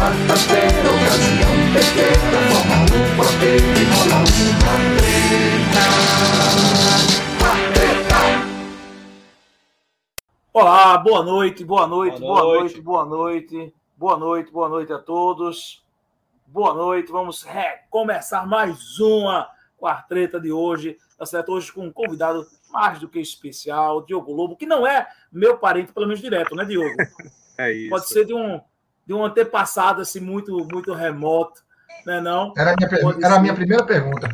quarta-feira, 0.00 0.88
ocasião 0.96 1.52
pequena, 1.76 2.40
forma 2.48 2.76
um 2.88 3.04
quarteto 3.20 3.68
e 3.76 3.84
rola 3.92 4.24
uma 4.48 4.74
treta. 4.96 5.84
Olá, 10.54 10.96
boa 10.96 11.22
noite, 11.22 11.62
boa 11.64 11.86
noite, 11.86 12.18
boa, 12.18 12.40
Boa 12.40 12.54
noite. 12.54 12.62
noite. 12.62 12.80
boa 12.80 13.04
noite, 13.04 13.74
boa 13.94 14.16
noite, 14.16 14.50
boa 14.50 14.68
noite 14.70 14.90
a 14.90 14.98
todos. 14.98 15.84
Boa 16.46 16.72
noite, 16.72 17.12
vamos 17.12 17.42
recomeçar 17.42 18.48
mais 18.48 18.98
uma 18.98 19.50
quartreta 19.76 20.40
de 20.40 20.50
hoje, 20.50 20.96
tá 21.18 21.26
certo? 21.26 21.52
Hoje 21.52 21.70
com 21.70 21.84
um 21.84 21.92
convidado 21.92 22.46
mais 22.70 22.98
do 22.98 23.06
que 23.06 23.20
especial, 23.20 24.00
Diogo 24.06 24.32
Lobo, 24.32 24.56
que 24.56 24.64
não 24.64 24.86
é 24.86 25.06
meu 25.30 25.58
parente, 25.58 25.92
pelo 25.92 26.06
menos 26.06 26.22
direto, 26.22 26.56
né, 26.56 26.64
Diogo? 26.64 26.88
É 27.58 27.70
isso. 27.72 27.90
Pode 27.90 28.08
ser 28.08 28.24
de 28.24 28.32
um, 28.32 28.58
de 29.06 29.14
um 29.14 29.24
antepassado 29.24 30.00
assim, 30.02 30.20
muito, 30.20 30.56
muito 30.70 30.92
remoto, 30.92 31.62
né? 32.06 32.20
Não, 32.20 32.52
Era 32.56 32.72
a 32.72 32.76
minha, 32.76 32.88
per- 32.88 33.24
era 33.24 33.34
a 33.36 33.40
minha 33.40 33.54
primeira 33.54 33.84
pergunta. 33.84 34.28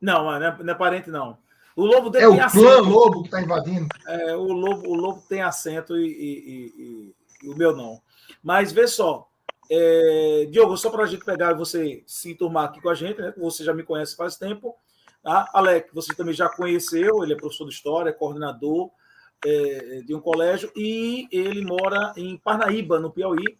não, 0.00 0.24
não 0.24 0.34
é, 0.34 0.56
não 0.62 0.72
é 0.72 0.76
parente, 0.76 1.10
não. 1.10 1.38
O 1.76 1.84
Lobo 1.84 2.14
É 2.18 2.28
o 2.28 2.32
clã 2.36 2.44
acento. 2.46 2.82
Lobo 2.82 3.20
que 3.22 3.28
está 3.28 3.40
invadindo. 3.40 3.88
É, 4.06 4.34
o, 4.36 4.42
Lobo, 4.52 4.88
o 4.88 4.94
Lobo 4.94 5.22
tem 5.28 5.40
acento 5.42 5.96
e, 5.96 6.06
e- 6.06 7.14
e- 7.42 7.46
e- 7.46 7.48
o 7.48 7.56
meu 7.56 7.74
não. 7.74 8.00
Mas 8.42 8.70
vê 8.72 8.86
só, 8.86 9.28
é, 9.70 10.48
Diogo, 10.50 10.76
só 10.76 10.90
para 10.90 11.04
a 11.04 11.06
gente 11.06 11.24
pegar 11.24 11.54
você 11.54 12.02
se 12.06 12.32
enturmar 12.32 12.64
aqui 12.64 12.80
com 12.82 12.88
a 12.90 12.94
gente, 12.94 13.20
né? 13.20 13.32
Você 13.38 13.64
já 13.64 13.72
me 13.72 13.82
conhece 13.82 14.16
faz 14.16 14.36
tempo. 14.36 14.76
Tá? 15.22 15.48
Alec, 15.54 15.88
você 15.94 16.14
também 16.14 16.34
já 16.34 16.48
conheceu, 16.48 17.22
ele 17.22 17.34
é 17.34 17.36
professor 17.36 17.66
de 17.66 17.74
história, 17.74 18.10
é 18.10 18.12
coordenador 18.12 18.90
é, 19.44 20.02
de 20.04 20.14
um 20.14 20.20
colégio 20.20 20.70
e 20.76 21.28
ele 21.30 21.64
mora 21.64 22.12
em 22.16 22.36
Parnaíba, 22.36 22.98
no 23.00 23.10
Piauí. 23.10 23.56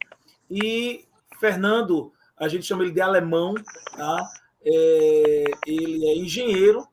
E 0.51 1.05
Fernando, 1.39 2.13
a 2.37 2.49
gente 2.49 2.67
chama 2.67 2.83
ele 2.83 2.93
de 2.93 3.01
alemão, 3.01 3.55
tá? 3.97 4.31
É, 4.65 5.45
ele 5.67 6.07
é 6.07 6.17
engenheiro 6.17 6.87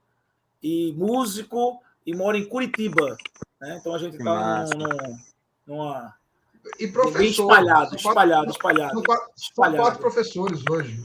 e 0.64 0.94
músico 0.94 1.82
e 2.06 2.16
mora 2.16 2.38
em 2.38 2.46
Curitiba. 2.46 3.18
Né? 3.60 3.78
Então 3.80 3.94
a 3.94 3.98
gente 3.98 4.18
está 4.18 4.66
num, 4.76 4.88
num, 4.88 5.18
numa. 5.66 6.14
E 6.80 6.88
professor. 6.88 7.18
Bem 7.20 7.30
espalhado, 7.30 7.96
espalhado, 7.96 8.52
espalhado. 8.52 8.94
São 8.94 9.04
quatro, 9.04 9.32
espalhado. 9.36 9.78
quatro 9.84 10.00
professores 10.00 10.64
hoje. 10.70 11.02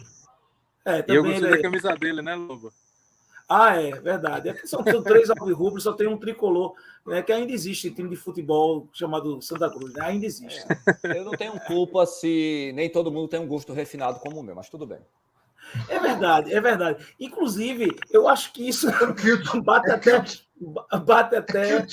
É, 0.84 0.96
E 0.96 1.00
eu 1.00 1.06
também 1.06 1.22
gostei 1.22 1.48
ele- 1.48 1.56
da 1.56 1.62
camisa 1.62 1.96
dele, 1.96 2.22
né, 2.22 2.34
Lobo? 2.34 2.72
Ah, 3.48 3.76
é 3.80 3.90
verdade. 4.00 4.48
É 4.48 4.52
que 4.54 4.66
são 4.66 4.82
são 4.84 5.02
três 5.02 5.28
alvirrubros, 5.30 5.82
só 5.82 5.92
tem 5.92 6.06
um 6.06 6.16
tricolor, 6.18 6.74
né, 7.06 7.22
que 7.22 7.32
ainda 7.32 7.52
existe 7.52 7.90
time 7.90 8.08
de 8.08 8.16
futebol 8.16 8.88
chamado 8.92 9.40
Santa 9.42 9.68
Cruz. 9.70 9.92
Né? 9.92 10.04
Ainda 10.04 10.26
existe. 10.26 10.64
Eu 11.04 11.24
não 11.24 11.32
tenho 11.32 11.58
culpa 11.60 12.06
se 12.06 12.72
nem 12.74 12.90
todo 12.90 13.10
mundo 13.12 13.28
tem 13.28 13.40
um 13.40 13.46
gosto 13.46 13.72
refinado 13.72 14.20
como 14.20 14.40
o 14.40 14.42
meu, 14.42 14.54
mas 14.54 14.68
tudo 14.68 14.86
bem. 14.86 14.98
É 15.88 15.98
verdade, 15.98 16.52
é 16.52 16.60
verdade. 16.60 17.06
Inclusive, 17.18 17.96
eu 18.10 18.28
acho 18.28 18.52
que 18.52 18.68
isso 18.68 18.88
É 18.90 19.14
filtro. 19.16 19.62
bate 19.62 19.90
É 19.90 19.94
até, 19.94 20.24
bate 21.04 21.34
É 21.34 21.38
até 21.38 21.86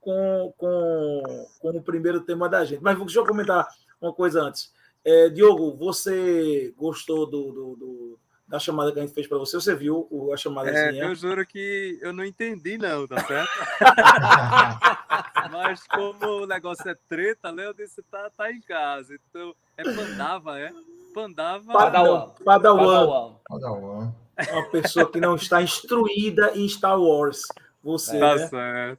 com, 0.00 0.52
com, 0.56 1.46
com 1.58 1.70
o 1.70 1.82
primeiro 1.82 2.20
tema 2.20 2.48
da 2.48 2.64
gente. 2.64 2.82
Mas 2.82 2.96
deixa 2.98 3.18
eu 3.18 3.26
comentar 3.26 3.66
uma 4.00 4.12
coisa 4.12 4.42
antes. 4.42 4.72
É, 5.04 5.28
Diogo, 5.28 5.76
você 5.76 6.72
gostou 6.76 7.26
do, 7.26 7.52
do- 7.52 7.76
do- 7.76 8.18
da 8.48 8.58
chamada 8.58 8.92
que 8.92 8.98
a 8.98 9.02
gente 9.02 9.14
fez 9.14 9.26
para 9.26 9.38
você? 9.38 9.56
Você 9.56 9.74
viu 9.74 10.08
a 10.30 10.34
É, 10.34 10.36
chamadazinha? 10.36 11.04
eu 11.04 11.14
juro 11.14 11.44
que 11.46 11.98
eu 12.00 12.12
não 12.12 12.24
entendi, 12.24 12.78
não, 12.78 13.06
tá 13.06 13.20
certo? 13.26 13.50
Mas 15.50 15.82
como 15.86 16.42
o 16.42 16.46
negócio 16.46 16.88
é 16.88 16.96
treta, 17.08 17.52
né? 17.52 17.66
Eu 17.66 17.74
disse, 17.74 18.02
tá, 18.10 18.30
tá 18.36 18.50
em 18.50 18.60
casa. 18.60 19.14
Então, 19.30 19.54
é 19.76 19.84
Pandava, 19.84 20.58
é? 20.58 20.72
Pandava. 21.14 21.72
Padawan. 21.72 22.28
Padawan. 22.44 22.84
Padawan. 22.84 23.34
Padawan. 23.48 24.12
Uma 24.52 24.68
pessoa 24.70 25.10
que 25.10 25.20
não 25.20 25.34
está 25.34 25.62
instruída 25.62 26.52
em 26.54 26.68
Star 26.68 27.00
Wars. 27.00 27.42
Você, 27.82 28.18
Tá 28.18 28.34
né? 28.34 28.48
certo. 28.48 28.98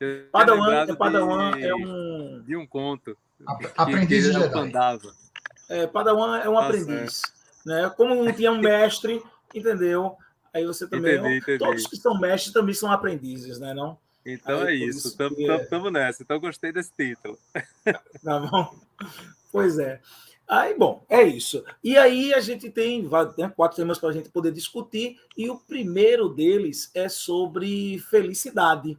Eu 0.00 0.26
Padawan, 0.32 0.60
lembrado 0.66 0.96
Padawan 0.96 1.50
de, 1.52 1.66
é 1.66 1.74
um. 1.74 2.42
de 2.44 2.56
um 2.56 2.66
conto. 2.66 3.16
Que- 3.58 3.70
Aprendiz 3.76 4.26
que 4.26 4.32
de 4.32 4.38
Jedi. 4.38 4.52
Pandava. 4.52 5.12
É, 5.68 5.86
Padawan 5.86 6.38
é 6.38 6.48
um 6.48 6.54
Tá 6.54 6.64
aprendiz. 6.66 7.22
Né? 7.64 7.90
Como 7.96 8.14
não 8.14 8.32
tinha 8.32 8.52
um 8.52 8.60
mestre, 8.60 9.22
entendeu? 9.54 10.16
Aí 10.52 10.64
você 10.64 10.86
também. 10.86 11.16
Entendi, 11.16 11.36
entendi. 11.38 11.58
Todos 11.58 11.86
que 11.86 11.96
são 11.96 12.18
mestres 12.18 12.52
também 12.52 12.74
são 12.74 12.90
aprendizes, 12.90 13.58
né? 13.58 13.72
Não? 13.74 13.98
Então 14.24 14.60
Aí, 14.62 14.82
é 14.82 14.86
isso, 14.86 15.16
tamo, 15.16 15.36
que 15.36 15.48
é- 15.48 15.90
nessa. 15.90 16.22
Então 16.22 16.38
gostei 16.40 16.72
desse 16.72 16.92
título. 16.92 17.38
Tá 18.22 18.38
bom? 18.38 18.74
Pois 19.50 19.78
é. 19.78 20.00
Aí, 20.46 20.76
bom, 20.76 21.04
é 21.08 21.22
isso. 21.22 21.64
E 21.82 21.96
aí 21.96 22.34
a 22.34 22.40
gente 22.40 22.68
tem 22.70 23.08
né, 23.38 23.52
quatro 23.54 23.76
temas 23.76 23.98
para 23.98 24.08
a 24.08 24.12
gente 24.12 24.28
poder 24.28 24.52
discutir, 24.52 25.18
e 25.36 25.48
o 25.48 25.56
primeiro 25.56 26.28
deles 26.28 26.90
é 26.92 27.08
sobre 27.08 27.98
felicidade. 28.10 28.98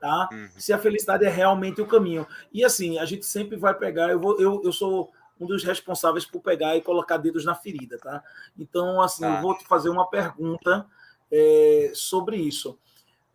Tá? 0.00 0.28
Uhum. 0.32 0.48
Se 0.56 0.72
a 0.72 0.78
felicidade 0.78 1.24
é 1.24 1.28
realmente 1.28 1.80
o 1.80 1.86
caminho. 1.86 2.26
E 2.52 2.64
assim, 2.64 2.98
a 2.98 3.04
gente 3.04 3.24
sempre 3.24 3.56
vai 3.56 3.72
pegar, 3.72 4.10
eu, 4.10 4.18
vou, 4.18 4.40
eu, 4.40 4.60
eu 4.64 4.72
sou 4.72 5.12
um 5.40 5.46
dos 5.46 5.64
responsáveis 5.64 6.26
por 6.26 6.40
pegar 6.40 6.76
e 6.76 6.82
colocar 6.82 7.16
dedos 7.16 7.44
na 7.44 7.54
ferida, 7.54 7.98
tá? 7.98 8.22
Então, 8.58 9.00
assim, 9.00 9.22
Tá. 9.22 9.36
eu 9.36 9.42
vou 9.42 9.56
te 9.56 9.66
fazer 9.66 9.88
uma 9.88 10.08
pergunta 10.08 10.86
é, 11.32 11.90
sobre 11.94 12.36
isso. 12.36 12.78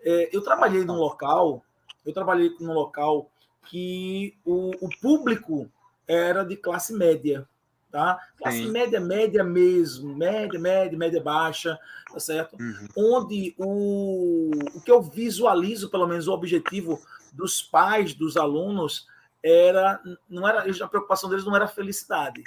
É, 0.02 0.30
eu 0.32 0.42
trabalhei 0.42 0.86
num 0.86 0.98
local, 0.98 1.66
eu 2.06 2.14
trabalhei 2.14 2.56
num 2.60 2.74
local 2.74 3.32
que 3.68 4.38
o, 4.46 4.72
o 4.86 4.90
público 5.02 5.70
era 6.08 6.44
de 6.44 6.56
classe 6.56 6.94
média, 6.94 7.48
tá? 7.92 8.20
Classe 8.38 8.64
Sim. 8.64 8.72
média, 8.72 9.00
média 9.00 9.44
mesmo, 9.44 10.16
média, 10.16 10.60
média, 10.60 10.98
média 10.98 11.24
baixa, 11.24 11.80
tá 12.14 12.20
certo? 12.20 12.56
Uhum. 12.60 12.88
Onde 12.96 13.56
o, 13.58 14.52
o 14.76 14.82
que 14.82 14.92
eu 14.92 15.02
visualizo, 15.02 15.90
pelo 15.90 16.06
menos 16.06 16.28
o 16.28 16.34
objetivo 16.34 17.02
dos 17.34 17.64
pais 17.64 18.14
dos 18.14 18.38
alunos 18.38 19.08
era 19.46 20.02
não 20.28 20.48
era 20.48 20.62
a 20.84 20.88
preocupação 20.88 21.30
deles 21.30 21.46
não 21.46 21.56
era 21.56 21.66
a 21.66 21.68
felicidade. 21.68 22.44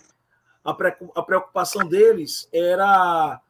A, 0.65 0.75
precu- 0.75 1.13
a 1.15 1.23
preocupação 1.23 1.87
deles 1.89 2.49
era 2.53 3.41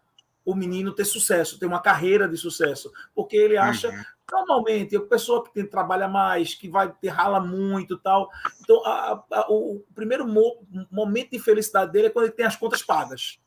o 0.45 0.55
menino 0.55 0.93
ter 0.95 1.07
sucesso, 1.07 1.59
ter 1.59 1.67
uma 1.67 1.81
carreira 1.81 2.29
de 2.29 2.37
sucesso, 2.37 2.93
porque 3.15 3.37
ele 3.37 3.57
acha 3.57 3.89
Uhum. 3.89 4.05
normalmente 4.31 4.95
a 4.97 5.01
pessoa 5.01 5.43
que 5.43 5.53
tem, 5.53 5.67
trabalha 5.67 6.07
mais, 6.09 6.55
que 6.55 6.69
vai 6.69 6.93
ter 7.01 7.09
rala 7.09 7.41
muito 7.41 7.97
tal. 7.99 8.31
Então, 8.61 8.85
a- 8.85 9.23
a- 9.33 9.47
o 9.51 9.83
primeiro 9.95 10.27
mo- 10.29 10.63
momento 10.91 11.31
de 11.31 11.39
felicidade 11.39 11.91
dele 11.93 12.09
é 12.09 12.11
quando 12.11 12.27
ele 12.27 12.35
tem 12.35 12.47
as 12.47 12.57
contas 12.57 12.83
pagas. 12.83 13.39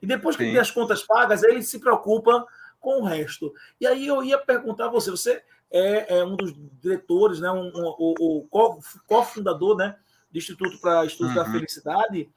E 0.00 0.06
depois 0.06 0.36
que 0.36 0.42
ele 0.42 0.50
Sim. 0.50 0.54
tem 0.54 0.60
as 0.62 0.70
contas 0.70 1.02
pagas, 1.02 1.42
ele 1.42 1.62
se 1.62 1.78
preocupa 1.80 2.46
com 2.80 3.00
o 3.00 3.04
resto. 3.04 3.52
E 3.80 3.86
aí 3.86 4.06
eu 4.06 4.22
ia 4.22 4.38
perguntar 4.38 4.86
a 4.86 4.90
você, 4.90 5.10
você 5.10 5.42
é, 5.70 6.18
é 6.18 6.24
um 6.24 6.36
dos 6.36 6.52
diretores, 6.80 7.40
né, 7.40 7.50
um, 7.50 7.66
um- 7.68 7.94
o, 7.98 8.38
o 8.40 8.48
co- 8.48 8.78
cofundador 9.06 9.76
né, 9.76 9.96
do 10.30 10.38
Instituto 10.38 10.78
para 10.80 11.04
Estudos 11.04 11.34
da 11.34 11.44
Uhum. 11.44 11.52
Felicidade. 11.52 12.30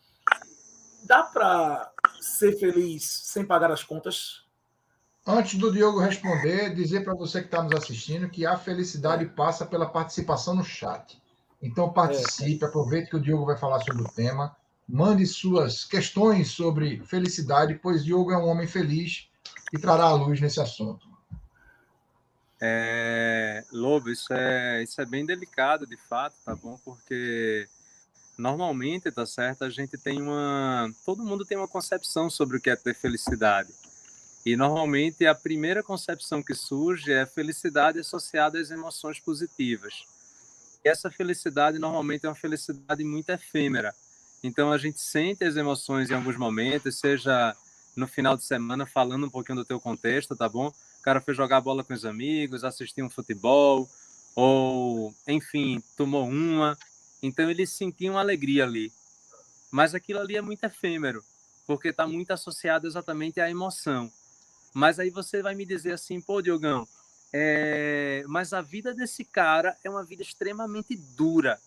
Dá 1.04 1.24
para 1.24 1.92
ser 2.20 2.58
feliz 2.60 3.04
sem 3.26 3.46
pagar 3.46 3.72
as 3.72 3.84
contas? 3.84 4.46
Antes 5.26 5.60
do 5.60 5.72
Diogo 5.72 6.00
responder, 6.00 6.74
dizer 6.74 7.04
para 7.04 7.14
você 7.14 7.42
que 7.42 7.48
está 7.48 7.62
nos 7.62 7.74
assistindo 7.74 8.30
que 8.30 8.46
a 8.46 8.58
felicidade 8.58 9.26
passa 9.26 9.66
pela 9.66 9.86
participação 9.86 10.56
no 10.56 10.64
chat. 10.64 11.22
Então 11.62 11.92
participe, 11.92 12.64
aproveite 12.64 13.10
que 13.10 13.16
o 13.18 13.22
Diogo 13.22 13.46
vai 13.46 13.58
falar 13.58 13.80
sobre 13.82 14.04
o 14.04 14.10
tema, 14.10 14.56
mande 14.88 15.26
suas 15.26 15.84
questões 15.84 16.52
sobre 16.52 17.04
felicidade, 17.06 17.76
pois 17.76 18.06
Diogo 18.06 18.32
é 18.32 18.38
um 18.38 18.48
homem 18.48 18.68
feliz 18.68 19.28
e 19.74 19.78
trará 19.80 20.06
a 20.06 20.14
luz 20.14 20.40
nesse 20.40 20.62
assunto. 20.62 21.07
É, 22.60 23.64
Lobo, 23.72 24.10
isso 24.10 24.34
é, 24.34 24.84
isso 24.84 25.00
é 25.00 25.06
bem 25.06 25.26
delicado, 25.26 25.86
de 25.86 25.96
fato, 25.96 26.36
tá 26.44 26.56
bom? 26.56 26.78
Porque 26.84 27.68
normalmente, 28.38 29.12
tá 29.12 29.26
certo, 29.26 29.64
a 29.64 29.70
gente 29.70 29.98
tem 29.98 30.22
uma. 30.22 30.92
Todo 31.06 31.24
mundo 31.24 31.46
tem 31.46 31.58
uma 31.58 31.68
concepção 31.68 32.30
sobre 32.30 32.58
o 32.58 32.62
que 32.62 32.70
é 32.70 32.76
ter 32.76 32.96
felicidade. 32.96 33.74
E 34.46 34.56
normalmente 34.56 35.26
a 35.26 35.36
primeira 35.36 35.84
concepção 35.84 36.42
que 36.42 36.56
surge 36.56 37.12
é 37.12 37.26
felicidade 37.26 38.00
associada 38.00 38.60
às 38.60 38.72
emoções 38.72 39.20
positivas. 39.20 40.06
E 40.86 40.90
essa 40.90 41.12
felicidade 41.12 41.78
normalmente 41.78 42.26
é 42.26 42.30
uma 42.30 42.36
felicidade 42.36 43.04
muito 43.04 43.30
efêmera. 43.30 43.94
Então 44.42 44.72
a 44.72 44.78
gente 44.78 45.02
sente 45.02 45.44
as 45.44 45.58
emoções 45.58 46.10
em 46.10 46.14
alguns 46.14 46.38
momentos, 46.38 46.98
seja 46.98 47.56
no 47.96 48.08
final 48.08 48.38
de 48.38 48.44
semana 48.46 48.86
falando 48.86 49.26
um 49.26 49.30
pouquinho 49.30 49.58
do 49.58 49.66
teu 49.66 49.82
contexto, 49.82 50.36
tá 50.36 50.48
bom? 50.48 50.72
Cara 51.08 51.22
foi 51.22 51.34
jogar 51.34 51.62
bola 51.62 51.86
com 51.86 51.94
os 51.94 52.04
amigos, 52.04 52.66
assistir 52.66 53.02
um 53.02 53.10
futebol, 53.10 53.90
ou, 54.36 55.16
enfim, 55.26 55.82
tomou 55.96 56.28
uma. 56.28 56.78
Então 57.24 57.50
ele 57.50 57.66
sentia 57.66 58.12
uma 58.12 58.20
alegria 58.20 58.66
ali. 58.66 58.92
Mas 59.72 59.96
aquilo 59.96 60.20
ali 60.20 60.36
é 60.36 60.42
muito 60.42 60.66
efêmero, 60.66 61.24
porque 61.66 61.88
está 61.88 62.06
muito 62.06 62.32
associado 62.32 62.86
exatamente 62.86 63.40
à 63.40 63.50
emoção. 63.50 64.12
Mas 64.74 65.00
aí 65.00 65.10
você 65.10 65.42
vai 65.42 65.56
me 65.56 65.66
dizer 65.66 65.94
assim, 65.94 66.20
pô, 66.20 66.42
Diogão, 66.42 66.86
é... 67.32 68.26
mas 68.28 68.52
a 68.52 68.62
vida 68.62 68.94
desse 68.94 69.24
cara 69.24 69.78
é 69.86 69.90
uma 69.90 70.04
vida 70.04 70.22
extremamente 70.22 70.98
dura. 71.16 71.58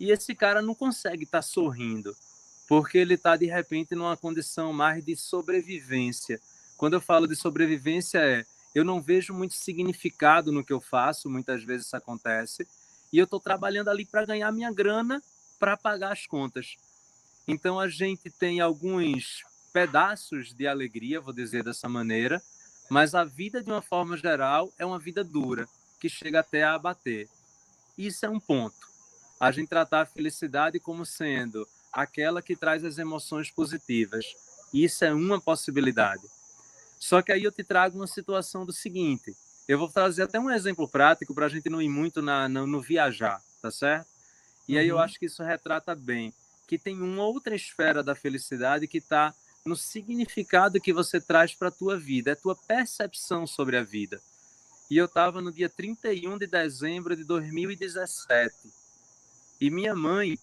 E 0.00 0.10
esse 0.10 0.34
cara 0.34 0.60
não 0.60 0.74
consegue 0.74 1.22
estar 1.22 1.42
sorrindo. 1.42 2.12
porque 2.66 2.98
ele 2.98 3.14
está 3.14 3.36
de 3.36 3.46
repente 3.46 3.94
numa 3.94 4.16
condição 4.16 4.72
mais 4.72 5.04
de 5.04 5.14
sobrevivência. 5.14 6.40
Quando 6.78 6.94
eu 6.94 7.00
falo 7.00 7.26
de 7.26 7.34
sobrevivência 7.36 8.18
é 8.18 8.46
eu 8.74 8.84
não 8.84 9.02
vejo 9.02 9.34
muito 9.34 9.54
significado 9.54 10.52
no 10.52 10.64
que 10.64 10.72
eu 10.72 10.80
faço, 10.80 11.28
muitas 11.28 11.64
vezes 11.64 11.86
isso 11.86 11.96
acontece, 11.96 12.66
e 13.12 13.18
eu 13.18 13.24
estou 13.24 13.40
trabalhando 13.40 13.88
ali 13.88 14.04
para 14.04 14.24
ganhar 14.24 14.52
minha 14.52 14.72
grana 14.72 15.20
para 15.58 15.76
pagar 15.76 16.12
as 16.12 16.26
contas. 16.26 16.76
Então 17.48 17.80
a 17.80 17.88
gente 17.88 18.30
tem 18.30 18.60
alguns 18.60 19.42
pedaços 19.72 20.54
de 20.54 20.68
alegria, 20.68 21.20
vou 21.20 21.32
dizer 21.32 21.64
dessa 21.64 21.88
maneira, 21.88 22.40
mas 22.88 23.12
a 23.12 23.24
vida 23.24 23.60
de 23.60 23.70
uma 23.70 23.82
forma 23.82 24.16
geral 24.16 24.72
é 24.78 24.86
uma 24.86 24.98
vida 24.98 25.24
dura, 25.24 25.66
que 26.00 26.08
chega 26.08 26.40
até 26.40 26.62
a 26.62 26.74
abater. 26.74 27.28
Isso 27.96 28.24
é 28.24 28.28
um 28.28 28.38
ponto. 28.38 28.86
A 29.40 29.50
gente 29.50 29.68
tratar 29.68 30.02
a 30.02 30.06
felicidade 30.06 30.78
como 30.78 31.04
sendo 31.04 31.66
aquela 31.92 32.40
que 32.40 32.54
traz 32.54 32.84
as 32.84 32.98
emoções 32.98 33.50
positivas. 33.50 34.24
Isso 34.72 35.04
é 35.04 35.12
uma 35.12 35.40
possibilidade. 35.40 36.22
Só 36.98 37.22
que 37.22 37.32
aí 37.32 37.44
eu 37.44 37.52
te 37.52 37.62
trago 37.62 37.96
uma 37.96 38.06
situação 38.06 38.66
do 38.66 38.72
seguinte: 38.72 39.36
eu 39.68 39.78
vou 39.78 39.88
trazer 39.88 40.22
até 40.22 40.38
um 40.38 40.50
exemplo 40.50 40.88
prático 40.88 41.34
para 41.34 41.46
a 41.46 41.48
gente 41.48 41.68
não 41.68 41.80
ir 41.80 41.88
muito 41.88 42.20
na, 42.22 42.48
no, 42.48 42.66
no, 42.66 42.80
viajar, 42.80 43.42
tá 43.62 43.70
certo? 43.70 44.08
E 44.66 44.74
uhum. 44.74 44.80
aí 44.80 44.88
eu 44.88 44.96
uhum. 44.96 45.02
acho 45.02 45.18
que 45.18 45.26
isso 45.26 45.42
retrata 45.42 45.94
bem 45.94 46.32
que 46.68 46.78
tem 46.78 47.00
uma 47.00 47.24
outra 47.24 47.56
esfera 47.56 48.02
da 48.02 48.14
felicidade 48.14 48.86
que 48.86 48.98
está 48.98 49.34
no 49.64 49.74
significado 49.74 50.80
que 50.80 50.92
você 50.92 51.18
traz 51.18 51.54
para 51.54 51.68
a 51.68 51.72
tua 51.72 51.98
vida, 51.98 52.30
é 52.30 52.32
a 52.34 52.36
tua 52.36 52.54
percepção 52.54 53.46
sobre 53.46 53.76
a 53.78 53.82
vida. 53.82 54.20
E 54.90 54.96
eu 54.96 55.06
estava 55.06 55.40
no 55.40 55.50
dia 55.50 55.68
31 55.68 56.38
de 56.38 56.46
dezembro 56.46 57.16
de 57.16 57.24
2017. 57.24 58.54
E 59.60 59.70
minha 59.70 59.94
mãe 59.94 60.38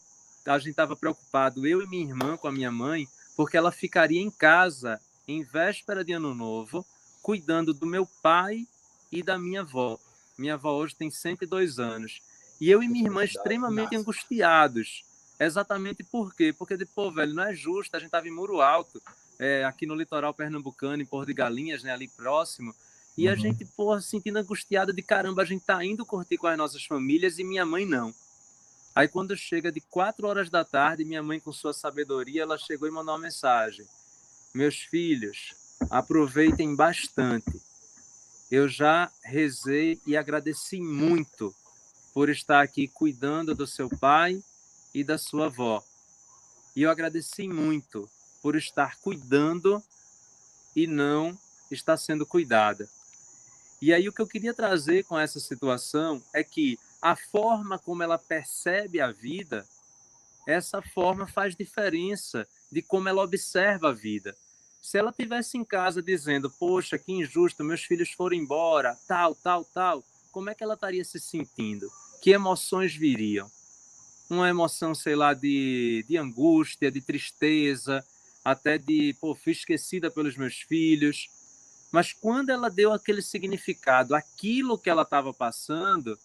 a 0.45 0.57
gente 0.57 0.71
estava 0.71 0.95
preocupado, 0.95 1.65
eu 1.65 1.81
e 1.81 1.87
minha 1.87 2.05
irmã 2.05 2.37
com 2.37 2.47
a 2.47 2.51
minha 2.51 2.71
mãe, 2.71 3.07
porque 3.35 3.57
ela 3.57 3.71
ficaria 3.71 4.21
em 4.21 4.29
casa 4.29 4.99
em 5.27 5.43
véspera 5.43 6.03
de 6.03 6.13
Ano 6.13 6.33
Novo, 6.33 6.85
cuidando 7.21 7.73
do 7.73 7.85
meu 7.85 8.05
pai 8.21 8.67
e 9.11 9.23
da 9.23 9.37
minha 9.37 9.61
avó. 9.61 9.99
Minha 10.37 10.55
avó 10.55 10.73
hoje 10.73 10.95
tem 10.95 11.09
102 11.09 11.79
anos. 11.79 12.21
E 12.59 12.69
eu 12.69 12.81
e 12.83 12.87
minha 12.87 13.05
irmã 13.05 13.23
extremamente 13.23 13.95
angustiados. 13.95 15.03
Exatamente 15.39 16.03
por 16.03 16.33
quê? 16.33 16.53
Porque, 16.53 16.77
pô, 16.85 17.11
velho, 17.11 17.33
não 17.33 17.43
é 17.43 17.53
justo. 17.53 17.95
A 17.95 17.99
gente 17.99 18.07
estava 18.07 18.27
em 18.27 18.31
Muro 18.31 18.61
Alto, 18.61 19.01
é, 19.37 19.63
aqui 19.65 19.85
no 19.85 19.95
litoral 19.95 20.33
pernambucano, 20.33 21.01
em 21.01 21.05
Porto 21.05 21.27
de 21.27 21.33
Galinhas, 21.33 21.83
né, 21.83 21.91
ali 21.91 22.07
próximo. 22.07 22.73
E 23.17 23.27
uhum. 23.27 23.33
a 23.33 23.35
gente, 23.35 23.65
pô, 23.65 23.99
sentindo 23.99 24.39
angustiado 24.39 24.93
de 24.93 25.01
caramba, 25.01 25.41
a 25.41 25.45
gente 25.45 25.65
tá 25.65 25.83
indo 25.83 26.05
curtir 26.05 26.37
com 26.37 26.47
as 26.47 26.57
nossas 26.57 26.83
famílias 26.85 27.39
e 27.39 27.43
minha 27.43 27.65
mãe 27.65 27.85
não. 27.85 28.13
Aí 28.93 29.09
quando 29.09 29.35
chega 29.35 29.71
de 29.71 29.81
quatro 29.81 30.25
horas 30.27 30.49
da 30.49 30.63
tarde, 30.63 31.03
minha 31.03 31.21
mãe, 31.21 31.39
com 31.39 31.51
sua 31.51 31.73
sabedoria, 31.73 32.43
ela 32.43 32.57
chegou 32.57 32.87
e 32.87 32.91
mandou 32.91 33.13
uma 33.13 33.19
mensagem: 33.19 33.85
Meus 34.55 34.83
filhos, 34.83 35.53
aproveitem 35.89 36.77
bastante. 36.77 37.61
Eu 38.49 38.69
já 38.69 39.11
rezei 39.21 39.99
e 40.07 40.15
agradeci 40.15 40.79
muito 40.79 41.53
por 42.13 42.29
estar 42.29 42.61
aqui 42.61 42.87
cuidando 42.87 43.53
do 43.53 43.67
seu 43.67 43.89
pai 43.89 44.41
e 44.93 45.03
da 45.03 45.17
sua 45.17 45.47
avó. 45.47 45.83
E 46.73 46.83
eu 46.83 46.89
agradeci 46.89 47.49
muito 47.49 48.09
por 48.41 48.55
estar 48.55 48.97
cuidando 48.99 49.83
e 50.73 50.87
não 50.87 51.37
estar 51.69 51.97
sendo 51.97 52.25
cuidada. 52.25 52.87
E 53.81 53.93
aí 53.93 54.07
o 54.07 54.13
que 54.13 54.21
eu 54.21 54.27
queria 54.27 54.53
trazer 54.53 55.03
com 55.03 55.19
essa 55.19 55.41
situação 55.41 56.23
é 56.33 56.45
que 56.45 56.79
a 57.01 57.13
forma 57.17 57.77
como 57.77 58.03
ela 58.03 58.17
percebe 58.17 59.01
a 59.01 59.11
vida, 59.11 59.67
essa 60.47 60.81
forma 60.81 61.27
faz 61.27 61.57
diferença 61.57 62.47
de 62.71 62.81
como 62.81 63.09
ela 63.09 63.21
observa 63.21 63.89
a 63.89 63.93
vida. 63.93 64.33
Se 64.85 64.99
ela 64.99 65.11
tivesse 65.11 65.57
em 65.57 65.65
casa 65.65 65.99
dizendo, 65.99 66.47
poxa, 66.47 66.95
que 66.95 67.11
injusto, 67.11 67.63
meus 67.63 67.81
filhos 67.81 68.11
foram 68.11 68.37
embora, 68.37 68.95
tal, 69.07 69.33
tal, 69.33 69.65
tal, 69.65 70.03
como 70.31 70.51
é 70.51 70.53
que 70.53 70.63
ela 70.63 70.75
estaria 70.75 71.03
se 71.03 71.19
sentindo? 71.19 71.91
Que 72.21 72.29
emoções 72.29 72.95
viriam? 72.95 73.49
Uma 74.29 74.47
emoção, 74.47 74.93
sei 74.93 75.15
lá, 75.15 75.33
de, 75.33 76.05
de 76.07 76.17
angústia, 76.17 76.91
de 76.91 77.01
tristeza, 77.01 78.05
até 78.43 78.77
de, 78.77 79.15
pô, 79.19 79.33
fui 79.33 79.53
esquecida 79.53 80.11
pelos 80.11 80.37
meus 80.37 80.57
filhos. 80.57 81.29
Mas 81.91 82.13
quando 82.13 82.51
ela 82.51 82.69
deu 82.69 82.93
aquele 82.93 83.23
significado, 83.23 84.13
aquilo 84.13 84.77
que 84.77 84.89
ela 84.89 85.01
estava 85.01 85.33
passando, 85.33 86.15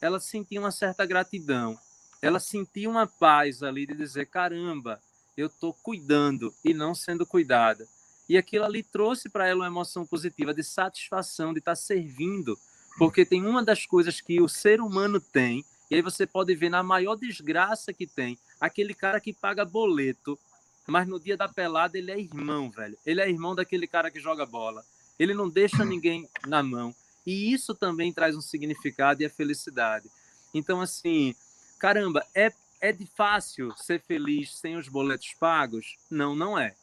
ela 0.00 0.18
sentia 0.18 0.58
uma 0.58 0.72
certa 0.72 1.04
gratidão. 1.04 1.78
Ela 2.22 2.40
sentia 2.40 2.88
uma 2.88 3.06
paz 3.06 3.62
ali 3.62 3.86
de 3.86 3.94
dizer: 3.94 4.28
caramba, 4.28 4.98
eu 5.36 5.48
estou 5.48 5.74
cuidando 5.74 6.54
e 6.64 6.72
não 6.72 6.94
sendo 6.94 7.26
cuidada. 7.26 7.86
E 8.28 8.36
aquilo 8.36 8.64
ali 8.64 8.82
trouxe 8.82 9.28
para 9.28 9.46
ela 9.46 9.60
uma 9.60 9.66
emoção 9.66 10.04
positiva 10.04 10.52
de 10.52 10.62
satisfação, 10.62 11.52
de 11.52 11.60
estar 11.60 11.72
tá 11.72 11.76
servindo. 11.76 12.58
Porque 12.98 13.24
tem 13.24 13.46
uma 13.46 13.62
das 13.62 13.86
coisas 13.86 14.20
que 14.20 14.40
o 14.40 14.48
ser 14.48 14.80
humano 14.80 15.20
tem, 15.20 15.64
e 15.90 15.94
aí 15.94 16.02
você 16.02 16.26
pode 16.26 16.54
ver 16.54 16.68
na 16.68 16.82
maior 16.82 17.16
desgraça 17.16 17.92
que 17.92 18.06
tem, 18.06 18.38
aquele 18.60 18.92
cara 18.92 19.20
que 19.20 19.32
paga 19.32 19.64
boleto, 19.64 20.38
mas 20.86 21.06
no 21.06 21.20
dia 21.20 21.36
da 21.36 21.48
pelada 21.48 21.96
ele 21.96 22.10
é 22.10 22.18
irmão, 22.18 22.70
velho. 22.70 22.98
Ele 23.06 23.20
é 23.20 23.28
irmão 23.28 23.54
daquele 23.54 23.86
cara 23.86 24.10
que 24.10 24.20
joga 24.20 24.44
bola. 24.44 24.84
Ele 25.18 25.34
não 25.34 25.48
deixa 25.48 25.84
ninguém 25.84 26.28
na 26.46 26.62
mão. 26.62 26.94
E 27.26 27.52
isso 27.52 27.74
também 27.74 28.12
traz 28.12 28.34
um 28.34 28.40
significado 28.40 29.22
e 29.22 29.26
a 29.26 29.30
felicidade. 29.30 30.10
Então, 30.54 30.80
assim, 30.80 31.34
caramba, 31.78 32.24
é, 32.34 32.50
é 32.80 32.90
de 32.90 33.04
fácil 33.04 33.72
ser 33.76 34.00
feliz 34.00 34.56
sem 34.56 34.76
os 34.76 34.88
boletos 34.88 35.34
pagos? 35.38 35.98
Não, 36.10 36.34
não 36.34 36.58
é. 36.58 36.74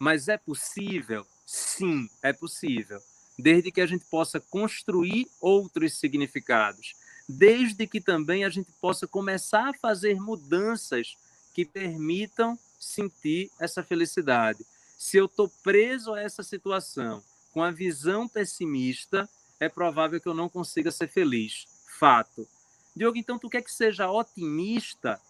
Mas 0.00 0.28
é 0.28 0.38
possível? 0.38 1.26
Sim, 1.44 2.08
é 2.22 2.32
possível. 2.32 3.02
Desde 3.38 3.70
que 3.70 3.82
a 3.82 3.86
gente 3.86 4.06
possa 4.06 4.40
construir 4.40 5.28
outros 5.38 5.98
significados. 5.98 6.94
Desde 7.28 7.86
que 7.86 8.00
também 8.00 8.42
a 8.42 8.48
gente 8.48 8.72
possa 8.80 9.06
começar 9.06 9.68
a 9.68 9.74
fazer 9.74 10.18
mudanças 10.18 11.18
que 11.52 11.66
permitam 11.66 12.58
sentir 12.78 13.50
essa 13.60 13.82
felicidade. 13.82 14.64
Se 14.98 15.18
eu 15.18 15.26
estou 15.26 15.50
preso 15.62 16.14
a 16.14 16.20
essa 16.20 16.42
situação 16.42 17.22
com 17.52 17.62
a 17.62 17.70
visão 17.70 18.26
pessimista, 18.26 19.28
é 19.60 19.68
provável 19.68 20.18
que 20.18 20.28
eu 20.28 20.34
não 20.34 20.48
consiga 20.48 20.90
ser 20.90 21.08
feliz. 21.08 21.66
Fato. 21.98 22.48
Diogo, 22.96 23.18
então 23.18 23.38
tu 23.38 23.50
quer 23.50 23.62
que 23.62 23.70
seja 23.70 24.10
otimista? 24.10 25.20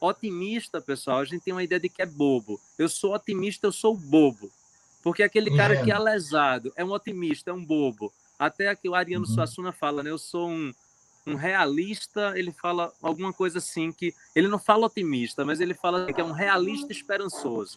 Otimista, 0.00 0.80
pessoal, 0.80 1.18
a 1.18 1.24
gente 1.24 1.42
tem 1.42 1.52
uma 1.52 1.62
ideia 1.62 1.78
de 1.78 1.88
que 1.88 2.00
é 2.00 2.06
bobo. 2.06 2.58
Eu 2.78 2.88
sou 2.88 3.14
otimista, 3.14 3.66
eu 3.66 3.72
sou 3.72 3.94
bobo. 3.94 4.50
Porque 5.02 5.22
aquele 5.22 5.54
cara 5.54 5.82
que 5.82 5.92
é 5.92 5.98
lesado 5.98 6.72
é 6.74 6.84
um 6.84 6.90
otimista, 6.90 7.50
é 7.50 7.52
um 7.52 7.64
bobo. 7.64 8.12
Até 8.38 8.74
que 8.74 8.88
o 8.88 8.94
Ariano 8.94 9.26
uhum. 9.26 9.34
Suassuna 9.34 9.72
fala, 9.72 10.02
né? 10.02 10.10
Eu 10.10 10.18
sou 10.18 10.48
um, 10.48 10.72
um 11.26 11.34
realista, 11.34 12.32
ele 12.34 12.52
fala 12.52 12.92
alguma 13.02 13.32
coisa 13.32 13.58
assim 13.58 13.92
que 13.92 14.14
ele 14.34 14.48
não 14.48 14.58
fala 14.58 14.86
otimista, 14.86 15.44
mas 15.44 15.60
ele 15.60 15.74
fala 15.74 16.10
que 16.10 16.20
é 16.20 16.24
um 16.24 16.32
realista 16.32 16.90
esperançoso. 16.90 17.76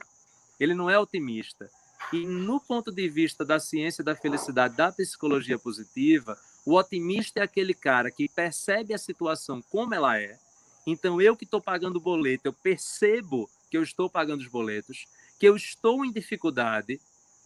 Ele 0.59 0.73
não 0.73 0.89
é 0.89 0.97
otimista. 0.97 1.69
E 2.11 2.25
no 2.25 2.59
ponto 2.59 2.91
de 2.91 3.09
vista 3.09 3.43
da 3.43 3.59
ciência 3.59 4.03
da 4.03 4.15
felicidade, 4.15 4.77
da 4.77 4.91
psicologia 4.91 5.59
positiva, 5.59 6.37
o 6.65 6.75
otimista 6.75 7.39
é 7.41 7.43
aquele 7.43 7.73
cara 7.73 8.09
que 8.09 8.29
percebe 8.29 8.93
a 8.93 8.97
situação 8.97 9.61
como 9.69 9.93
ela 9.93 10.17
é. 10.17 10.37
Então, 10.85 11.21
eu 11.21 11.35
que 11.35 11.45
estou 11.45 11.61
pagando 11.61 11.97
o 11.97 12.01
boleto, 12.01 12.47
eu 12.47 12.53
percebo 12.53 13.49
que 13.69 13.77
eu 13.77 13.83
estou 13.83 14.09
pagando 14.09 14.41
os 14.41 14.47
boletos, 14.47 15.05
que 15.39 15.47
eu 15.47 15.55
estou 15.55 16.05
em 16.05 16.11
dificuldade, 16.11 16.99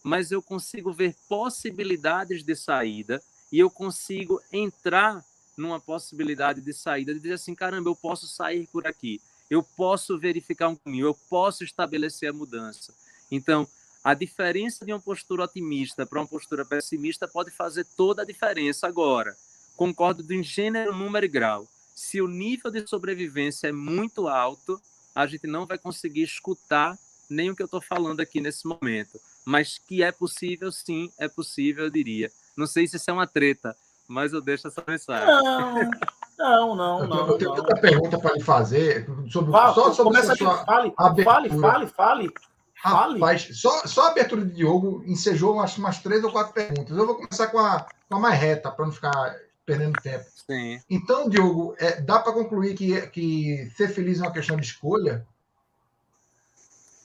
mas 0.03 0.31
eu 0.31 0.41
consigo 0.41 0.91
ver 0.91 1.15
possibilidades 1.27 2.43
de 2.43 2.55
saída 2.55 3.21
e 3.51 3.59
eu 3.59 3.69
consigo 3.69 4.41
entrar 4.51 5.23
numa 5.55 5.79
possibilidade 5.79 6.61
de 6.61 6.73
saída, 6.73 7.13
de 7.13 7.19
dizer 7.19 7.33
assim, 7.33 7.55
caramba, 7.55 7.89
eu 7.89 7.95
posso 7.95 8.27
sair 8.27 8.67
por 8.71 8.85
aqui, 8.85 9.19
eu 9.49 9.63
posso 9.63 10.17
verificar 10.17 10.69
um 10.69 10.75
caminho, 10.75 11.07
eu 11.07 11.13
posso 11.29 11.63
estabelecer 11.63 12.29
a 12.29 12.33
mudança. 12.33 12.93
Então, 13.31 13.67
a 14.03 14.13
diferença 14.13 14.85
de 14.85 14.93
uma 14.93 14.99
postura 14.99 15.43
otimista 15.43 16.05
para 16.05 16.19
uma 16.19 16.27
postura 16.27 16.63
pessimista 16.63 17.27
pode 17.27 17.51
fazer 17.51 17.85
toda 17.95 18.21
a 18.21 18.25
diferença. 18.25 18.87
Agora, 18.87 19.35
concordo 19.75 20.33
em 20.33 20.43
gênero, 20.43 20.95
número 20.95 21.25
e 21.25 21.29
grau. 21.29 21.67
Se 21.97 22.21
o 22.21 22.27
nível 22.27 22.69
de 22.69 22.87
sobrevivência 22.87 23.69
é 23.69 23.71
muito 23.71 24.27
alto, 24.27 24.79
a 25.15 25.25
gente 25.25 25.47
não 25.47 25.65
vai 25.65 25.79
conseguir 25.79 26.21
escutar 26.21 26.95
nem 27.27 27.49
o 27.49 27.55
que 27.55 27.63
eu 27.63 27.65
estou 27.65 27.81
falando 27.81 28.19
aqui 28.19 28.39
nesse 28.39 28.67
momento. 28.67 29.19
Mas 29.43 29.79
que 29.79 30.03
é 30.03 30.11
possível, 30.11 30.71
sim, 30.71 31.11
é 31.17 31.27
possível, 31.27 31.85
eu 31.85 31.89
diria. 31.89 32.29
Não 32.55 32.67
sei 32.67 32.85
se 32.85 32.97
isso 32.97 33.09
é 33.09 33.13
uma 33.13 33.25
treta, 33.25 33.75
mas 34.07 34.31
eu 34.31 34.41
deixo 34.41 34.67
essa 34.67 34.83
mensagem. 34.87 35.25
Não, 36.37 36.75
não, 36.75 36.75
não. 36.75 36.99
Eu, 36.99 37.07
não, 37.07 37.27
eu 37.29 37.37
tenho 37.39 37.49
outra 37.49 37.81
pergunta 37.81 38.19
para 38.19 38.35
lhe 38.35 38.43
fazer 38.43 39.07
sobre, 39.27 39.51
Fala, 39.51 39.73
só 39.73 39.91
sobre 39.91 40.21
começa 40.21 40.33
aqui, 40.33 40.43
fale, 40.43 40.93
fale, 41.23 41.49
fale, 41.49 41.87
fale. 41.87 42.33
Rapaz, 42.75 43.49
só, 43.59 43.87
só 43.87 44.03
a 44.03 44.11
abertura 44.11 44.45
de 44.45 44.53
Diogo 44.53 45.01
ensejou 45.07 45.55
umas, 45.55 45.75
umas 45.79 45.97
três 45.97 46.23
ou 46.23 46.31
quatro 46.31 46.53
perguntas. 46.53 46.95
Eu 46.95 47.07
vou 47.07 47.15
começar 47.15 47.47
com 47.47 47.57
a, 47.57 47.87
com 48.07 48.17
a 48.17 48.19
mais 48.19 48.39
reta, 48.39 48.69
para 48.69 48.85
não 48.85 48.91
ficar 48.91 49.46
perdendo 49.67 50.01
tempo. 50.01 50.25
Sim. 50.49 50.79
Então, 50.89 51.29
Diogo, 51.29 51.75
é, 51.77 51.99
dá 51.99 52.19
para 52.19 52.31
concluir 52.31 52.73
que, 52.73 53.05
que 53.07 53.69
ser 53.75 53.89
feliz 53.89 54.19
é 54.19 54.21
uma 54.23 54.31
questão 54.31 54.55
de 54.55 54.65
escolha? 54.65 55.27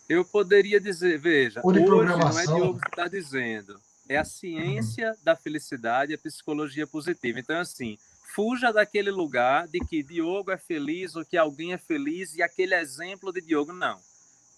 Eu 0.09 0.25
poderia 0.25 0.81
dizer, 0.81 1.19
veja, 1.19 1.61
Ou 1.65 1.73
de 1.73 1.81
hoje 1.81 2.09
não 2.09 2.39
é. 2.39 2.47
Diogo 2.47 2.79
que 2.79 2.89
está 2.89 3.09
dizendo, 3.09 3.81
é 4.09 4.17
a 4.17 4.25
ciência 4.25 5.17
da 5.25 5.35
felicidade 5.35 6.13
e 6.13 6.15
a 6.15 6.19
psicologia 6.19 6.87
positiva. 6.87 7.41
Então, 7.41 7.59
assim, 7.59 7.99
fuja 8.33 8.73
daquele 8.73 9.11
lugar 9.11 9.67
de 9.67 9.81
que 9.81 10.01
Diogo 10.01 10.53
é 10.53 10.57
feliz 10.57 11.17
ou 11.17 11.25
que 11.25 11.37
alguém 11.37 11.73
é 11.73 11.79
feliz 11.79 12.37
e 12.37 12.43
aquele 12.43 12.77
exemplo 12.77 13.33
de 13.33 13.41
Diogo, 13.41 13.73
não. 13.73 13.99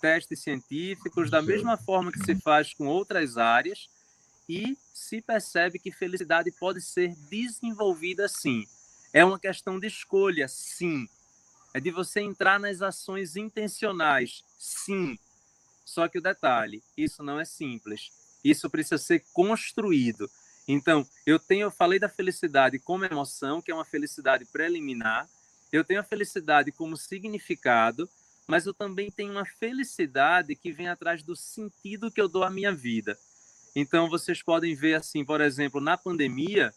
Testes 0.02 0.42
científicos, 0.42 1.30
da 1.30 1.40
mesma 1.40 1.78
forma 1.78 2.12
que 2.12 2.22
se 2.22 2.34
faz 2.34 2.74
com 2.74 2.86
outras 2.86 3.38
áreas, 3.38 3.88
e 4.48 4.76
se 4.92 5.20
percebe 5.20 5.78
que 5.78 5.90
felicidade 5.90 6.50
pode 6.52 6.80
ser 6.80 7.14
desenvolvida 7.30 8.28
sim. 8.28 8.66
É 9.12 9.24
uma 9.24 9.38
questão 9.38 9.78
de 9.78 9.86
escolha, 9.86 10.48
sim. 10.48 11.08
É 11.72 11.80
de 11.80 11.90
você 11.90 12.20
entrar 12.20 12.60
nas 12.60 12.82
ações 12.82 13.36
intencionais, 13.36 14.44
sim. 14.58 15.18
Só 15.84 16.08
que 16.08 16.18
o 16.18 16.22
detalhe, 16.22 16.82
isso 16.96 17.22
não 17.22 17.38
é 17.38 17.44
simples. 17.44 18.10
Isso 18.42 18.68
precisa 18.68 18.98
ser 18.98 19.24
construído. 19.32 20.30
Então, 20.66 21.06
eu 21.26 21.38
tenho, 21.38 21.62
eu 21.62 21.70
falei 21.70 21.98
da 21.98 22.08
felicidade 22.08 22.78
como 22.78 23.04
emoção, 23.04 23.60
que 23.60 23.70
é 23.70 23.74
uma 23.74 23.84
felicidade 23.84 24.44
preliminar. 24.46 25.28
Eu 25.72 25.84
tenho 25.84 26.00
a 26.00 26.04
felicidade 26.04 26.72
como 26.72 26.96
significado, 26.96 28.08
mas 28.46 28.66
eu 28.66 28.74
também 28.74 29.10
tenho 29.10 29.32
uma 29.32 29.44
felicidade 29.44 30.54
que 30.54 30.72
vem 30.72 30.88
atrás 30.88 31.22
do 31.22 31.34
sentido 31.34 32.10
que 32.10 32.20
eu 32.20 32.28
dou 32.28 32.44
à 32.44 32.50
minha 32.50 32.72
vida. 32.72 33.18
Então, 33.74 34.08
vocês 34.08 34.42
podem 34.42 34.74
ver 34.74 34.94
assim, 34.94 35.24
por 35.24 35.40
exemplo, 35.40 35.80
na 35.80 35.96
pandemia, 35.96 36.72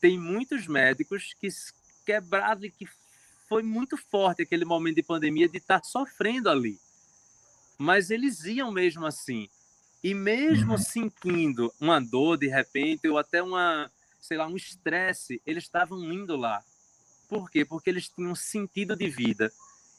tem 0.00 0.18
muitos 0.18 0.66
médicos 0.66 1.34
que 1.40 1.48
quebraram 2.04 2.64
e 2.64 2.70
que 2.70 2.86
foi 3.48 3.62
muito 3.62 3.96
forte 3.96 4.42
aquele 4.42 4.64
momento 4.64 4.96
de 4.96 5.02
pandemia 5.02 5.48
de 5.48 5.58
estar 5.58 5.82
sofrendo 5.84 6.48
ali. 6.48 6.78
Mas 7.78 8.10
eles 8.10 8.44
iam 8.44 8.70
mesmo 8.70 9.04
assim. 9.06 9.48
E 10.02 10.14
mesmo 10.14 10.72
Uhum. 10.72 10.78
sentindo 10.78 11.72
uma 11.80 12.00
dor 12.00 12.36
de 12.36 12.46
repente, 12.48 13.08
ou 13.08 13.18
até 13.18 13.42
uma, 13.42 13.90
sei 14.20 14.36
lá, 14.36 14.46
um 14.46 14.56
estresse, 14.56 15.40
eles 15.44 15.64
estavam 15.64 15.98
indo 16.12 16.36
lá. 16.36 16.62
Por 17.28 17.50
quê? 17.50 17.64
Porque 17.64 17.90
eles 17.90 18.08
tinham 18.08 18.34
sentido 18.34 18.94
de 18.94 19.08
vida. 19.08 19.52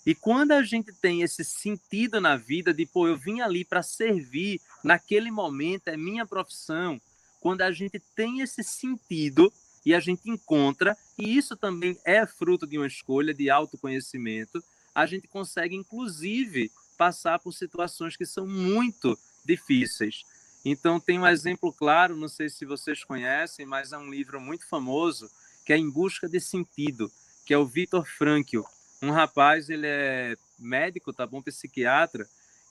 E 0.08 0.16
quando 0.16 0.54
a 0.54 0.64
gente 0.64 0.94
tem 0.94 1.22
esse 1.22 1.44
sentido 1.44 2.22
na 2.22 2.38
vida 2.38 2.74
de, 2.74 2.86
pô, 2.86 3.10
eu 3.10 3.18
vim 3.18 3.42
ali 3.42 3.66
para 3.66 3.84
servir, 3.84 4.62
naquele 4.82 5.30
momento 5.30 5.90
é 5.90 5.98
minha 5.98 6.26
profissão, 6.26 6.98
quando 7.42 7.62
a 7.62 7.74
gente 7.74 8.00
tem 8.16 8.40
esse 8.40 8.64
sentido 8.64 9.52
e 9.86 9.94
a 9.94 10.00
gente 10.00 10.30
encontra, 10.30 10.98
e 11.18 11.36
isso 11.38 11.58
também 11.58 12.00
é 12.06 12.26
fruto 12.26 12.66
de 12.66 12.78
uma 12.78 12.88
escolha 12.88 13.34
de 13.34 13.50
autoconhecimento, 13.50 14.64
a 14.96 15.06
gente 15.06 15.28
consegue, 15.28 15.76
inclusive, 15.76 16.72
passar 16.98 17.38
por 17.40 17.52
situações 17.52 18.16
que 18.16 18.26
são 18.26 18.48
muito 18.48 19.20
difíceis. 19.44 20.24
Então, 20.64 21.02
tem 21.02 21.20
um 21.20 21.28
exemplo 21.28 21.74
claro, 21.74 22.16
não 22.16 22.30
sei 22.30 22.48
se 22.48 22.66
vocês 22.66 23.04
conhecem, 23.04 23.66
mas 23.66 23.92
é 23.92 23.98
um 23.98 24.10
livro 24.10 24.40
muito 24.40 24.66
famoso, 24.70 25.30
que 25.66 25.74
é 25.74 25.78
Em 25.78 25.90
Busca 25.90 26.30
de 26.30 26.40
Sentido, 26.40 27.12
que 27.46 27.54
é 27.54 27.58
o 27.58 27.66
Viktor 27.66 28.08
Frankl. 28.08 28.62
Um 29.02 29.12
rapaz, 29.12 29.70
ele 29.70 29.86
é 29.88 30.36
médico, 30.58 31.14
tá 31.14 31.26
bom, 31.26 31.42
psiquiatra, 31.42 32.28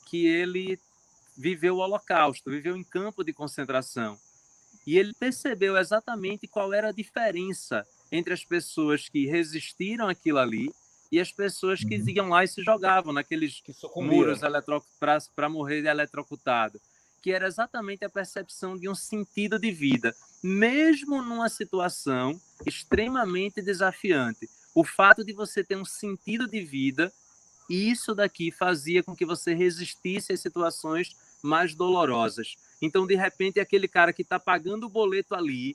que 0.06 0.26
ele 0.26 0.78
viveu 1.37 1.76
o 1.76 1.78
Holocausto, 1.78 2.50
viveu 2.50 2.76
em 2.76 2.83
campo 2.83 3.23
de 3.23 3.33
concentração. 3.33 4.18
E 4.87 4.99
ele 4.99 5.12
percebeu 5.14 5.76
exatamente 5.76 6.47
qual 6.47 6.73
era 6.73 6.88
a 6.88 6.92
diferença 6.92 7.87
entre 8.11 8.33
as 8.33 8.45
pessoas 8.45 9.09
que 9.09 9.26
resistiram 9.26 10.09
àquilo 10.09 10.38
ali 10.38 10.73
e 11.11 11.21
as 11.21 11.30
pessoas 11.33 11.80
que 11.85 11.97
Uhum. 11.97 12.09
iam 12.09 12.28
lá 12.28 12.45
e 12.45 12.49
se 12.49 12.62
jogavam 12.62 13.12
naqueles 13.12 13.62
muros 13.97 14.40
para 15.35 15.49
morrer 15.49 15.85
eletrocutado, 15.85 16.80
que 17.23 17.33
era 17.33 17.47
exatamente 17.47 18.04
a 18.04 18.11
percepção 18.11 18.76
de 18.78 18.88
um 18.88 18.95
sentido 18.95 19.59
de 19.59 19.71
vida, 19.71 20.14
mesmo 20.42 21.23
numa 21.23 21.49
situação 21.49 22.40
extremamente 22.64 23.61
desafiante. 23.61 24.49
O 24.76 24.85
fato 24.85 25.25
de 25.25 25.33
você 25.33 25.64
ter 25.64 25.75
um 25.75 25.87
sentido 25.87 26.47
de 26.47 26.61
vida, 26.61 27.11
isso 27.66 28.14
daqui 28.14 28.52
fazia 28.52 29.02
com 29.02 29.16
que 29.16 29.25
você 29.25 29.54
resistisse 29.54 30.35
às 30.35 30.40
situações 30.40 31.16
mais 31.42 31.75
dolorosas. 31.75 32.56
Então, 32.83 33.06
de 33.06 33.14
repente, 33.14 33.59
aquele 33.59 33.88
cara 33.88 34.12
que 34.12 34.21
está 34.21 34.38
pagando 34.38 34.85
o 34.85 34.90
boleto 34.90 35.35
ali, 35.35 35.75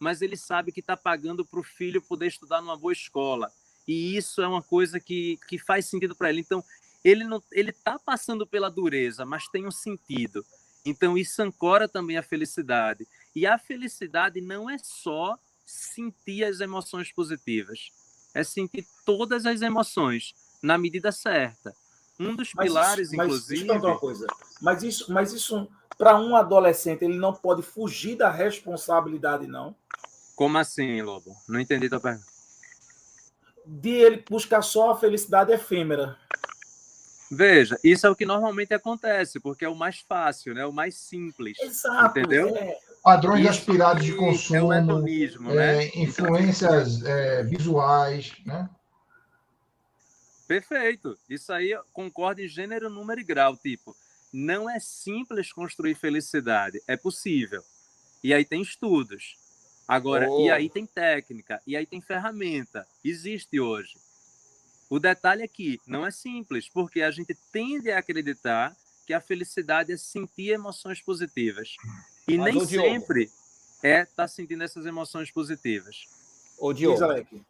mas 0.00 0.20
ele 0.20 0.36
sabe 0.36 0.72
que 0.72 0.80
está 0.80 0.96
pagando 0.96 1.44
para 1.46 1.60
o 1.60 1.62
filho 1.62 2.02
poder 2.02 2.26
estudar 2.26 2.60
numa 2.60 2.76
boa 2.76 2.92
escola. 2.92 3.52
E 3.86 4.16
isso 4.16 4.42
é 4.42 4.48
uma 4.48 4.60
coisa 4.62 4.98
que, 4.98 5.38
que 5.46 5.56
faz 5.56 5.86
sentido 5.86 6.16
para 6.16 6.30
ele. 6.30 6.40
Então, 6.40 6.64
ele 7.04 7.22
não 7.22 7.40
ele 7.52 7.70
está 7.70 8.00
passando 8.00 8.44
pela 8.44 8.68
dureza, 8.68 9.24
mas 9.24 9.46
tem 9.46 9.64
um 9.64 9.70
sentido. 9.70 10.44
Então, 10.84 11.16
isso 11.16 11.40
ancora 11.40 11.88
também 11.88 12.16
a 12.16 12.22
felicidade. 12.22 13.06
E 13.32 13.46
a 13.46 13.56
felicidade 13.56 14.40
não 14.40 14.68
é 14.68 14.76
só 14.76 15.38
sentir 15.64 16.42
as 16.42 16.58
emoções 16.58 17.12
positivas, 17.12 17.92
é 18.34 18.44
sentir 18.44 18.86
todas 19.04 19.46
as 19.46 19.62
emoções 19.62 20.34
na 20.62 20.76
medida 20.78 21.10
certa. 21.10 21.74
Um 22.18 22.36
dos 22.36 22.52
Mas 22.54 22.66
pilares, 22.66 23.08
isso, 23.08 23.16
mas, 23.16 23.26
inclusive. 23.26 23.48
Deixa 23.48 23.64
eu 23.64 23.68
perguntar 23.68 23.88
uma 23.92 23.98
coisa. 23.98 24.26
Mas 24.60 24.82
isso, 24.82 25.12
mas 25.12 25.32
isso 25.32 25.68
para 25.96 26.18
um 26.18 26.34
adolescente, 26.34 27.04
ele 27.04 27.18
não 27.18 27.34
pode 27.34 27.62
fugir 27.62 28.16
da 28.16 28.30
responsabilidade, 28.30 29.46
não. 29.46 29.74
Como 30.34 30.56
assim, 30.56 31.02
Lobo? 31.02 31.36
Não 31.46 31.60
entendi 31.60 31.88
tua 31.88 32.00
pergunta. 32.00 32.26
De 33.66 33.90
ele 33.90 34.24
buscar 34.28 34.62
só 34.62 34.92
a 34.92 34.96
felicidade 34.96 35.52
efêmera. 35.52 36.16
Veja, 37.30 37.78
isso 37.84 38.06
é 38.06 38.10
o 38.10 38.16
que 38.16 38.24
normalmente 38.24 38.74
acontece, 38.74 39.38
porque 39.38 39.64
é 39.64 39.68
o 39.68 39.74
mais 39.74 40.00
fácil, 40.00 40.54
né? 40.54 40.64
o 40.64 40.72
mais 40.72 40.96
simples. 40.96 41.58
Exato. 41.60 42.18
Entendeu? 42.18 42.56
é. 42.56 42.78
Padrões 43.02 43.40
Isso 43.40 43.50
aspirados 43.50 44.04
de 44.04 44.12
que 44.12 44.18
consumo, 44.18 44.72
É 44.72 44.78
hedonismo, 44.78 45.50
é, 45.52 45.54
né? 45.54 45.86
Então, 45.86 46.02
influências 46.02 47.02
é, 47.02 47.42
visuais, 47.44 48.34
né? 48.44 48.68
Perfeito. 50.46 51.16
Isso 51.28 51.52
aí 51.52 51.70
eu 51.70 51.82
concordo 51.92 52.42
em 52.42 52.48
gênero, 52.48 52.90
número 52.90 53.20
e 53.20 53.24
grau. 53.24 53.56
Tipo, 53.56 53.96
não 54.32 54.68
é 54.68 54.78
simples 54.80 55.52
construir 55.52 55.94
felicidade. 55.94 56.82
É 56.86 56.96
possível. 56.96 57.62
E 58.22 58.34
aí 58.34 58.44
tem 58.44 58.60
estudos. 58.60 59.36
Agora, 59.88 60.30
Oh. 60.30 60.40
e 60.42 60.50
aí 60.50 60.68
tem 60.68 60.86
técnica, 60.86 61.60
e 61.66 61.76
aí 61.76 61.84
tem 61.84 62.00
ferramenta. 62.00 62.86
Existe 63.04 63.58
hoje. 63.58 63.96
O 64.88 64.98
detalhe 64.98 65.42
aqui 65.42 65.80
não 65.86 66.06
é 66.06 66.10
simples, 66.10 66.68
porque 66.68 67.00
a 67.02 67.10
gente 67.10 67.36
tende 67.52 67.90
a 67.90 67.98
acreditar 67.98 68.76
que 69.06 69.14
a 69.14 69.20
felicidade 69.20 69.92
é 69.92 69.96
sentir 69.96 70.50
emoções 70.50 71.00
positivas. 71.00 71.76
E 72.30 72.38
Mas, 72.38 72.54
nem 72.54 72.66
Diogo. 72.66 72.88
sempre 72.88 73.30
é 73.82 74.02
estar 74.02 74.28
sentindo 74.28 74.62
essas 74.62 74.86
emoções 74.86 75.30
positivas. 75.30 76.06
Ô, 76.58 76.72
Diogo, 76.74 76.98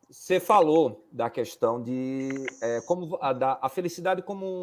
você 0.09 0.39
falou 0.39 1.05
da 1.11 1.29
questão 1.29 1.83
de 1.83 2.29
é, 2.63 2.81
como 2.83 3.19
a, 3.21 3.33
da, 3.33 3.59
a 3.61 3.69
felicidade 3.69 4.23
como 4.23 4.63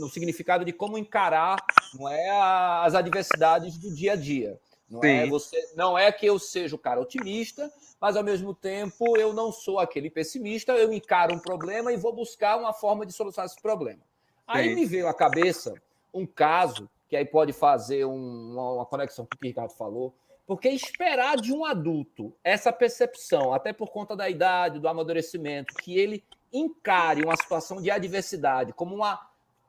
no 0.00 0.08
significado 0.08 0.64
de 0.64 0.72
como 0.72 0.96
encarar 0.96 1.56
não 1.94 2.08
é 2.08 2.30
a- 2.30 2.84
as 2.84 2.94
adversidades 2.94 3.76
do 3.76 3.94
dia 3.94 4.14
a 4.14 4.16
dia. 4.16 4.58
Não 4.88 5.04
é 5.04 5.26
você, 5.26 5.72
não 5.74 5.98
é 5.98 6.10
que 6.10 6.24
eu 6.24 6.38
seja 6.38 6.74
o 6.74 6.78
cara 6.78 7.00
otimista, 7.00 7.70
mas 8.00 8.16
ao 8.16 8.24
mesmo 8.24 8.54
tempo 8.54 9.16
eu 9.18 9.32
não 9.34 9.52
sou 9.52 9.78
aquele 9.78 10.08
pessimista. 10.08 10.72
Eu 10.72 10.92
encaro 10.92 11.34
um 11.34 11.38
problema 11.38 11.92
e 11.92 11.96
vou 11.96 12.14
buscar 12.14 12.56
uma 12.56 12.72
forma 12.72 13.04
de 13.04 13.12
solucionar 13.12 13.46
esse 13.50 13.60
problema. 13.60 14.00
Aí 14.46 14.70
Sim. 14.70 14.74
me 14.76 14.86
veio 14.86 15.06
à 15.08 15.12
cabeça 15.12 15.74
um 16.14 16.24
caso 16.24 16.88
que 17.08 17.16
aí 17.16 17.24
pode 17.24 17.52
fazer 17.52 18.04
um- 18.04 18.52
uma, 18.52 18.72
uma 18.74 18.86
conexão 18.86 19.24
com 19.24 19.34
o 19.34 19.38
que 19.38 19.46
o 19.46 19.48
Ricardo 19.48 19.72
falou. 19.72 20.14
Porque 20.46 20.68
esperar 20.68 21.36
de 21.36 21.52
um 21.52 21.64
adulto 21.64 22.32
essa 22.44 22.72
percepção, 22.72 23.52
até 23.52 23.72
por 23.72 23.90
conta 23.90 24.14
da 24.14 24.28
idade, 24.30 24.78
do 24.78 24.86
amadurecimento, 24.88 25.74
que 25.74 25.98
ele 25.98 26.22
encare 26.52 27.24
uma 27.24 27.36
situação 27.36 27.82
de 27.82 27.90
adversidade 27.90 28.72
como 28.72 28.94
uma 28.94 29.20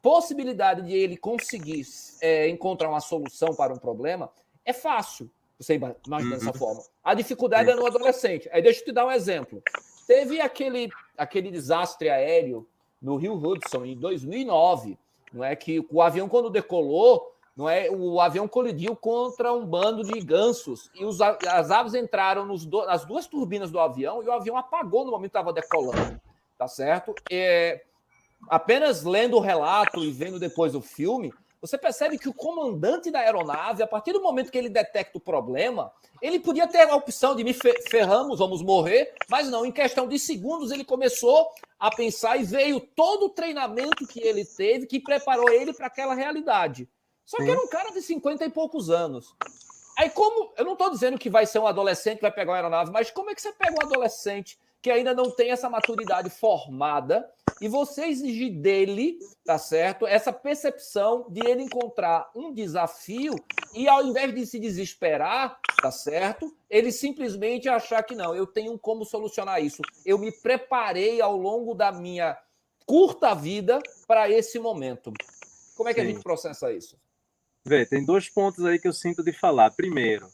possibilidade 0.02 0.84
de 0.84 0.94
ele 0.96 1.18
conseguir 1.18 1.84
é, 2.22 2.48
encontrar 2.48 2.90
uma 2.90 3.00
solução 3.02 3.56
para 3.56 3.74
um 3.74 3.78
problema, 3.78 4.30
é 4.64 4.72
fácil. 4.72 5.30
Você 5.60 5.76
ima- 5.76 5.96
imagina 6.06 6.34
Uhum. 6.36 6.40
dessa 6.40 6.54
forma. 6.58 6.84
A 7.04 7.14
dificuldade 7.16 7.70
é 7.72 7.76
no 7.76 7.86
adolescente. 7.88 8.48
Aí 8.54 8.62
deixa 8.62 8.82
eu 8.82 8.86
te 8.86 8.92
dar 8.92 9.06
um 9.08 9.12
exemplo. 9.12 9.62
Teve 10.06 10.40
aquele, 10.40 10.90
aquele 11.18 11.50
desastre 11.50 12.08
aéreo 12.10 12.68
no 13.02 13.16
Rio 13.16 13.34
Hudson 13.34 13.84
em 13.84 13.98
2009, 13.98 14.98
não 15.34 15.44
é 15.44 15.56
que 15.56 15.86
o 15.92 16.02
avião 16.02 16.28
quando 16.30 16.50
decolou, 16.50 17.34
não 17.56 17.68
é 17.68 17.90
o 17.90 18.22
avião 18.22 18.48
colidiu 18.48 18.96
contra 18.96 19.52
um 19.52 19.66
bando 19.66 20.04
de 20.04 20.20
gansos 20.22 20.92
e 20.94 21.04
os, 21.04 21.20
as 21.22 21.72
aves 21.72 21.96
entraram 21.96 22.46
nos 22.46 22.66
do- 22.66 22.86
nas 22.86 23.04
duas 23.04 23.26
turbinas 23.26 23.72
do 23.72 23.80
avião 23.80 24.22
e 24.22 24.28
o 24.28 24.32
avião 24.32 24.56
apagou 24.56 25.04
no 25.04 25.12
momento 25.12 25.32
que 25.32 25.38
estava 25.38 25.52
decolando, 25.52 26.22
tá 26.58 26.68
certo? 26.68 27.16
É, 27.32 27.82
apenas 28.48 29.04
lendo 29.04 29.38
o 29.38 29.42
relato 29.42 30.04
e 30.04 30.12
vendo 30.12 30.40
depois 30.40 30.76
o 30.76 30.82
filme, 30.82 31.34
Você 31.60 31.78
percebe 31.78 32.20
que 32.20 32.30
o 32.30 32.34
comandante 32.34 33.10
da 33.10 33.20
aeronave, 33.20 33.82
a 33.82 33.88
partir 33.88 34.14
do 34.14 34.22
momento 34.22 34.52
que 34.52 34.58
ele 34.58 34.70
detecta 34.70 35.18
o 35.18 35.22
problema, 35.22 35.92
ele 36.22 36.40
podia 36.40 36.68
ter 36.68 36.88
a 36.88 36.96
opção 36.96 37.36
de 37.36 37.44
me 37.44 37.54
ferramos, 37.90 38.40
vamos 38.40 38.62
morrer, 38.62 39.14
mas 39.28 39.50
não, 39.50 39.66
em 39.66 39.72
questão 39.72 40.08
de 40.08 40.20
segundos 40.20 40.72
ele 40.72 40.86
começou 40.86 41.50
a 41.80 41.90
pensar 41.90 42.38
e 42.38 42.44
veio 42.44 42.80
todo 42.80 43.26
o 43.26 43.30
treinamento 43.30 44.06
que 44.06 44.20
ele 44.20 44.46
teve 44.46 44.86
que 44.86 45.00
preparou 45.00 45.50
ele 45.50 45.74
para 45.74 45.88
aquela 45.88 46.14
realidade. 46.14 46.88
Só 47.26 47.38
que 47.38 47.50
era 47.50 47.60
um 47.60 47.68
cara 47.68 47.92
de 47.92 48.02
50 48.02 48.46
e 48.46 48.50
poucos 48.50 48.90
anos. 48.90 49.36
Aí, 49.98 50.10
como. 50.12 50.54
Eu 50.56 50.64
não 50.64 50.74
estou 50.74 50.92
dizendo 50.92 51.18
que 51.18 51.30
vai 51.30 51.46
ser 51.46 51.60
um 51.60 51.68
adolescente 51.68 52.18
que 52.18 52.22
vai 52.22 52.32
pegar 52.32 52.52
uma 52.52 52.58
aeronave, 52.58 52.92
mas 52.92 53.10
como 53.10 53.32
é 53.32 53.36
que 53.36 53.42
você 53.42 53.52
pega 53.52 53.74
um 53.74 53.86
adolescente 53.86 54.58
que 54.82 54.92
ainda 54.92 55.14
não 55.14 55.32
tem 55.32 55.52
essa 55.52 55.70
maturidade 55.70 56.30
formada 56.30 57.28
e 57.62 57.68
você 57.68 58.06
exigir 58.06 58.52
dele, 58.52 59.20
tá 59.44 59.58
certo? 59.58 60.06
Essa 60.06 60.32
percepção 60.32 61.26
de 61.30 61.46
ele 61.48 61.64
encontrar 61.64 62.30
um 62.36 62.54
desafio 62.54 63.36
e 63.74 63.88
ao 63.88 64.04
invés 64.04 64.34
de 64.34 64.46
se 64.46 64.60
desesperar, 64.60 65.60
tá 65.82 65.92
certo? 65.92 66.56
Ele 66.70 66.92
simplesmente 66.92 67.68
achar 67.68 68.04
que 68.04 68.16
não, 68.16 68.36
eu 68.36 68.46
tenho 68.46 68.78
como 68.78 69.06
solucionar 69.06 69.64
isso. 69.64 69.82
Eu 70.06 70.18
me 70.18 70.32
preparei 70.32 71.22
ao 71.22 71.36
longo 71.36 71.74
da 71.74 71.92
minha 71.92 72.38
curta 72.86 73.34
vida 73.34 73.80
para 74.08 74.30
esse 74.30 74.60
momento. 74.60 75.12
Como 75.76 75.90
é 75.90 75.94
que 75.94 76.02
Sim. 76.02 76.08
a 76.08 76.10
gente 76.10 76.24
processa 76.24 76.72
isso? 76.72 76.98
Vê, 77.66 77.86
tem 77.86 78.06
dois 78.06 78.30
pontos 78.30 78.64
aí 78.66 78.80
que 78.80 78.88
eu 78.88 78.94
sinto 78.94 79.24
de 79.24 79.34
falar. 79.34 79.72
Primeiro, 79.72 80.28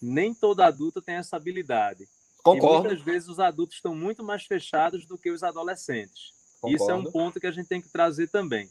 nem 0.00 0.32
todo 0.32 0.60
adulto 0.60 1.02
tem 1.02 1.16
essa 1.16 1.36
habilidade. 1.36 2.06
Concordo. 2.42 2.86
E 2.86 2.88
muitas 2.88 3.04
vezes 3.04 3.28
os 3.28 3.40
adultos 3.40 3.76
estão 3.76 3.94
muito 3.94 4.22
mais 4.22 4.44
fechados 4.44 5.04
do 5.04 5.18
que 5.18 5.30
os 5.30 5.42
adolescentes. 5.42 6.35
Concordo. 6.60 6.76
Isso 6.76 6.90
é 6.90 6.94
um 6.94 7.10
ponto 7.10 7.40
que 7.40 7.46
a 7.46 7.50
gente 7.52 7.68
tem 7.68 7.80
que 7.80 7.88
trazer 7.88 8.28
também. 8.28 8.68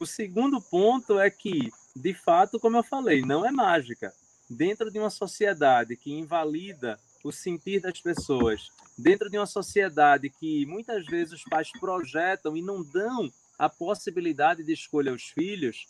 O 0.00 0.06
segundo 0.06 0.60
ponto 0.60 1.18
é 1.18 1.30
que, 1.30 1.70
de 1.94 2.14
fato, 2.14 2.58
como 2.58 2.76
eu 2.76 2.82
falei, 2.82 3.22
não 3.22 3.46
é 3.46 3.50
mágica. 3.50 4.12
Dentro 4.50 4.90
de 4.90 4.98
uma 4.98 5.10
sociedade 5.10 5.96
que 5.96 6.12
invalida 6.12 6.98
o 7.22 7.32
sentir 7.32 7.80
das 7.80 8.00
pessoas, 8.00 8.70
dentro 8.98 9.30
de 9.30 9.38
uma 9.38 9.46
sociedade 9.46 10.28
que 10.28 10.66
muitas 10.66 11.06
vezes 11.06 11.32
os 11.32 11.44
pais 11.44 11.70
projetam 11.80 12.56
e 12.56 12.60
não 12.60 12.82
dão 12.82 13.32
a 13.58 13.68
possibilidade 13.68 14.62
de 14.62 14.72
escolha 14.72 15.12
aos 15.12 15.22
filhos, 15.22 15.86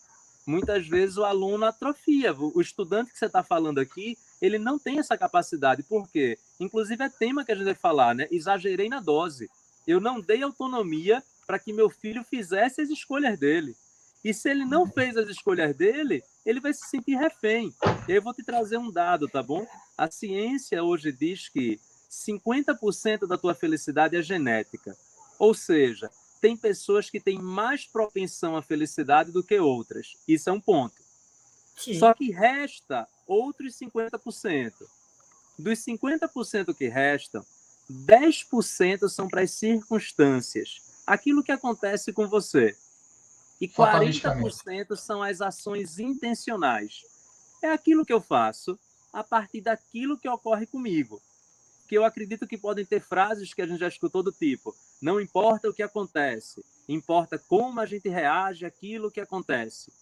muitas 0.47 0.87
vezes 0.87 1.17
o 1.17 1.25
aluno 1.25 1.65
atrofia. 1.65 2.33
O 2.35 2.61
estudante 2.61 3.11
que 3.11 3.19
você 3.19 3.27
está 3.27 3.43
falando 3.43 3.79
aqui, 3.79 4.17
ele 4.41 4.59
não 4.59 4.79
tem 4.79 4.99
essa 4.99 5.17
capacidade. 5.19 5.83
Por 5.83 6.09
quê? 6.09 6.39
Inclusive 6.61 7.03
é 7.03 7.09
tema 7.09 7.45
que 7.45 7.53
a 7.53 7.55
gente 7.55 7.65
vai 7.65 7.75
falar, 7.75 8.15
né? 8.15 8.29
Exagerei 8.31 8.89
na 8.89 9.01
dose. 9.01 9.51
Eu 9.87 10.01
não 10.01 10.21
dei 10.21 10.43
autonomia 10.43 11.23
para 11.47 11.59
que 11.59 11.73
meu 11.73 11.91
filho 11.91 12.25
fizesse 12.25 12.81
as 12.81 12.91
escolhas 12.91 13.39
dele. 13.39 13.77
E 14.25 14.33
se 14.33 14.49
ele 14.49 14.65
não 14.65 14.87
fez 14.87 15.17
as 15.17 15.29
escolhas 15.29 15.77
dele, 15.77 16.23
ele 16.47 16.61
vai 16.61 16.73
se 16.73 16.89
sentir 16.89 17.17
refém. 17.17 17.75
Eu 18.09 18.23
vou 18.23 18.33
te 18.33 18.43
trazer 18.43 18.79
um 18.79 18.91
dado, 18.91 19.29
tá 19.29 19.43
bom? 19.43 19.67
A 19.99 20.11
ciência 20.11 20.83
hoje 20.83 21.13
diz 21.13 21.49
que 21.49 21.79
50% 22.11 23.27
da 23.27 23.37
tua 23.37 23.55
felicidade 23.55 24.17
é 24.17 24.23
genética. 24.23 24.97
Ou 25.39 25.53
seja, 25.53 26.11
tem 26.41 26.57
pessoas 26.57 27.11
que 27.11 27.21
têm 27.21 27.39
mais 27.39 27.87
propensão 27.87 28.57
à 28.57 28.63
felicidade 28.63 29.31
do 29.31 29.43
que 29.43 29.59
outras. 29.59 30.17
Isso 30.27 30.49
é 30.49 30.53
um 30.53 30.61
ponto. 30.61 30.95
Sim. 31.77 31.99
Só 31.99 32.15
que 32.15 32.31
resta 32.31 33.07
outros 33.27 33.75
50%. 33.79 34.73
Dos 35.59 35.79
50% 35.81 36.75
que 36.75 36.89
restam, 36.89 37.45
10% 37.91 39.09
são 39.09 39.29
para 39.29 39.43
as 39.43 39.51
circunstâncias, 39.53 40.81
aquilo 41.07 41.43
que 41.43 41.53
acontece 41.53 42.13
com 42.13 42.27
você. 42.27 42.77
E 43.61 43.69
40% 43.69 44.97
são 44.97 45.23
as 45.23 45.41
ações 45.41 45.99
intencionais. 45.99 47.03
É 47.63 47.71
aquilo 47.71 48.05
que 48.05 48.13
eu 48.13 48.21
faço 48.21 48.79
a 49.13 49.23
partir 49.23 49.61
daquilo 49.61 50.19
que 50.19 50.29
ocorre 50.29 50.67
comigo 50.67 51.23
que 51.87 51.97
eu 51.97 52.05
acredito 52.05 52.47
que 52.47 52.59
podem 52.59 52.85
ter 52.85 53.01
frases 53.01 53.53
que 53.53 53.63
a 53.63 53.67
gente 53.67 53.81
já 53.81 53.89
escutou 53.89 54.23
do 54.23 54.33
tipo: 54.33 54.75
não 55.01 55.21
importa 55.21 55.69
o 55.69 55.75
que 55.75 55.83
acontece, 55.83 56.65
importa 56.89 57.39
como 57.39 57.81
a 57.81 57.87
gente 57.87 58.09
reage 58.09 58.65
àquilo 58.65 59.11
que 59.11 59.21
acontece. 59.21 59.93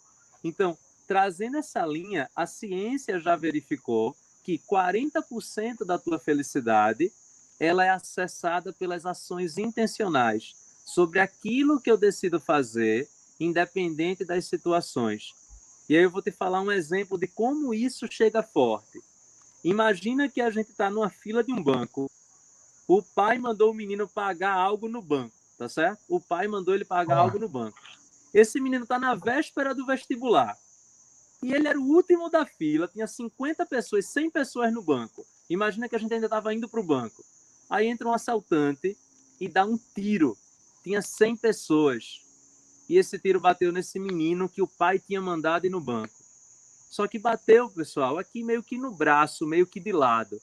Então, 0.43 0.77
trazendo 1.07 1.57
essa 1.57 1.85
linha, 1.85 2.31
a 2.35 2.47
ciência 2.47 3.19
já 3.21 3.37
verificou 3.37 4.17
que 4.43 4.59
40% 4.59 5.85
da 5.85 5.99
tua 5.99 6.19
felicidade 6.19 7.13
ela 7.63 7.85
é 7.85 7.91
acessada 7.91 8.73
pelas 8.73 9.07
ações 9.07 9.57
intencionais 9.57 10.57
sobre 10.85 11.21
aquilo 11.21 11.81
que 11.81 11.89
eu 11.89 11.97
decido 11.97 12.41
fazer, 12.41 13.09
independente 13.39 14.25
das 14.25 14.47
situações. 14.47 15.33
E 15.89 15.97
aí 15.97 16.03
eu 16.03 16.11
vou 16.11 16.21
te 16.21 16.33
falar 16.33 16.61
um 16.61 16.73
exemplo 16.73 17.17
de 17.17 17.29
como 17.29 17.73
isso 17.73 18.09
chega 18.11 18.43
forte. 18.43 19.01
Imagina 19.63 20.29
que 20.29 20.41
a 20.41 20.51
gente 20.51 20.71
está 20.71 20.91
numa 20.91 21.09
fila 21.09 21.45
de 21.45 21.53
um 21.53 21.63
banco. 21.63 22.11
O 22.89 23.01
pai 23.01 23.39
mandou 23.39 23.71
o 23.71 23.75
menino 23.75 24.09
pagar 24.09 24.55
algo 24.55 24.89
no 24.89 25.01
banco, 25.01 25.37
tá 25.57 25.69
certo? 25.69 26.01
O 26.09 26.21
pai 26.21 26.49
mandou 26.49 26.75
ele 26.75 26.85
pagar 26.85 27.19
ah. 27.19 27.21
algo 27.21 27.39
no 27.39 27.49
banco. 27.49 27.79
Esse 28.35 28.61
menino 28.61 28.83
está 28.83 28.99
na 28.99 29.15
véspera 29.15 29.73
do 29.73 29.87
vestibular. 29.87 30.59
E 31.41 31.55
ele 31.55 31.69
era 31.69 31.79
o 31.79 31.85
último 31.85 32.29
da 32.29 32.45
fila, 32.45 32.89
tinha 32.89 33.07
50 33.07 33.65
pessoas, 33.67 34.07
100 34.07 34.31
pessoas 34.31 34.73
no 34.73 34.83
banco. 34.83 35.25
Imagina 35.49 35.89
que 35.89 35.95
a 35.95 35.99
gente 35.99 36.13
ainda 36.13 36.27
estava 36.27 36.53
indo 36.53 36.69
para 36.69 36.81
o 36.81 36.85
banco. 36.85 37.25
Aí 37.73 37.87
entra 37.87 38.07
um 38.07 38.13
assaltante 38.13 38.99
e 39.41 39.49
dá 39.49 39.65
um 39.65 39.79
tiro. 39.95 40.37
Tinha 40.85 41.01
100 41.01 41.39
pessoas. 41.39 42.21
E 42.87 42.99
esse 42.99 43.19
tiro 43.19 43.41
bateu 43.41 43.73
nesse 43.73 43.99
menino 43.99 44.47
que 44.47 44.61
o 44.61 44.69
pai 44.69 44.99
tinha 44.99 45.23
mandado 45.23 45.67
ir 45.67 45.71
no 45.71 45.81
banco. 45.81 46.13
Só 46.91 47.09
que 47.09 47.19
bateu, 47.19 47.71
pessoal, 47.71 48.19
aqui 48.19 48.45
meio 48.45 48.63
que 48.63 48.77
no 48.77 48.95
braço, 48.95 49.47
meio 49.47 49.67
que 49.67 49.81
de 49.81 49.91
lado. 49.91 50.39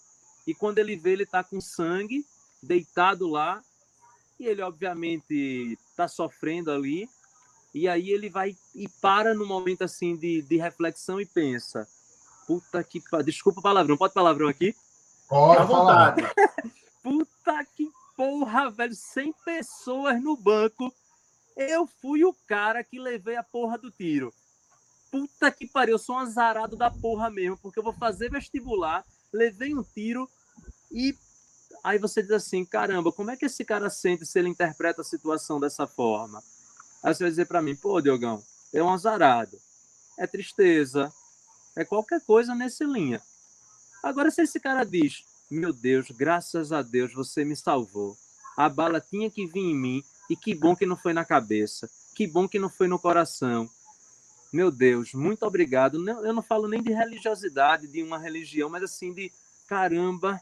E 0.48 0.56
quando 0.56 0.80
ele 0.80 0.96
vê, 0.96 1.12
ele 1.12 1.22
está 1.22 1.44
com 1.44 1.62
sangue, 1.62 2.26
deitado 2.64 3.28
lá, 3.28 3.62
e 4.40 4.48
ele 4.48 4.64
obviamente 4.64 5.78
está 5.92 6.08
sofrendo 6.08 6.72
ali. 6.72 7.08
E 7.76 7.88
aí 7.88 8.10
ele 8.10 8.28
vai 8.28 8.58
e 8.74 8.90
para 9.00 9.36
no 9.36 9.46
momento 9.46 9.84
assim 9.84 10.16
de, 10.16 10.42
de 10.42 10.58
reflexão 10.58 11.22
e 11.22 11.28
pensa: 11.28 11.88
puta 12.48 12.84
que. 12.84 13.00
Desculpa 13.24 13.60
o 13.60 13.64
palavrão, 13.64 13.96
pode 13.96 14.16
palavrão 14.16 14.48
aqui? 14.48 14.76
Pode, 15.28 15.62
à 15.62 15.64
vontade. 15.64 16.24
puta 17.04 17.66
que 17.76 17.90
porra, 18.16 18.70
velho, 18.70 18.96
100 18.96 19.34
pessoas 19.46 20.22
no 20.22 20.36
banco. 20.36 20.94
Eu 21.56 21.88
fui 22.02 22.24
o 22.24 22.34
cara 22.48 22.84
que 22.84 23.00
levei 23.00 23.36
a 23.36 23.44
porra 23.44 23.78
do 23.78 23.92
tiro 23.92 24.34
puta 25.12 25.52
que 25.52 25.68
pariu, 25.68 25.96
eu 25.96 26.00
sou 26.00 26.16
um 26.16 26.20
azarado 26.20 26.76
da 26.76 26.90
porra 26.90 27.30
mesmo, 27.30 27.58
porque 27.58 27.80
eu 27.80 27.84
vou 27.84 27.94
fazer 27.94 28.30
vestibular, 28.30 29.06
levei 29.34 29.74
um 29.74 29.84
tiro 29.84 30.30
e 30.92 31.16
aí 31.84 31.98
você 31.98 32.22
diz 32.22 32.32
assim, 32.32 32.66
caramba, 32.66 33.12
como 33.12 33.32
é 33.32 33.38
que 33.38 33.46
esse 33.46 33.64
cara 33.66 33.90
sente 33.90 34.26
se 34.26 34.40
ele 34.40 34.50
interpreta 34.50 35.02
a 35.02 35.06
situação 35.06 35.60
dessa 35.60 35.88
forma? 35.88 36.44
Aí 37.04 37.14
você 37.14 37.24
vai 37.24 37.32
dizer 37.32 37.46
para 37.46 37.62
mim, 37.62 37.76
pô, 37.76 38.02
Diogão, 38.02 38.44
é 38.74 38.84
um 38.84 38.90
azarado, 38.90 39.58
é 40.18 40.28
tristeza, 40.28 41.12
é 41.76 41.86
qualquer 41.86 42.22
coisa 42.22 42.54
nessa 42.54 42.84
linha. 42.84 43.22
Agora, 44.04 44.32
se 44.32 44.42
esse 44.42 44.60
cara 44.60 44.84
diz, 44.84 45.24
meu 45.50 45.74
Deus, 45.74 46.12
graças 46.12 46.72
a 46.72 46.82
Deus 46.82 47.14
você 47.14 47.44
me 47.44 47.56
salvou, 47.56 48.18
a 48.58 48.70
bala 48.70 49.02
tinha 49.02 49.30
que 49.30 49.46
vir 49.46 49.62
em 49.62 49.76
mim 49.76 50.04
e 50.30 50.36
que 50.36 50.54
bom 50.54 50.76
que 50.76 50.86
não 50.86 50.98
foi 50.98 51.14
na 51.14 51.26
cabeça, 51.26 51.90
que 52.16 52.28
bom 52.28 52.48
que 52.48 52.60
não 52.60 52.70
foi 52.70 52.88
no 52.88 53.00
coração, 53.00 53.70
meu 54.52 54.72
Deus, 54.72 55.14
muito 55.14 55.44
obrigado. 55.44 56.04
Eu 56.24 56.34
não 56.34 56.42
falo 56.42 56.68
nem 56.68 56.82
de 56.82 56.92
religiosidade, 56.92 57.88
de 57.88 58.02
uma 58.02 58.18
religião, 58.18 58.68
mas 58.68 58.82
assim 58.82 59.14
de 59.14 59.32
caramba, 59.68 60.42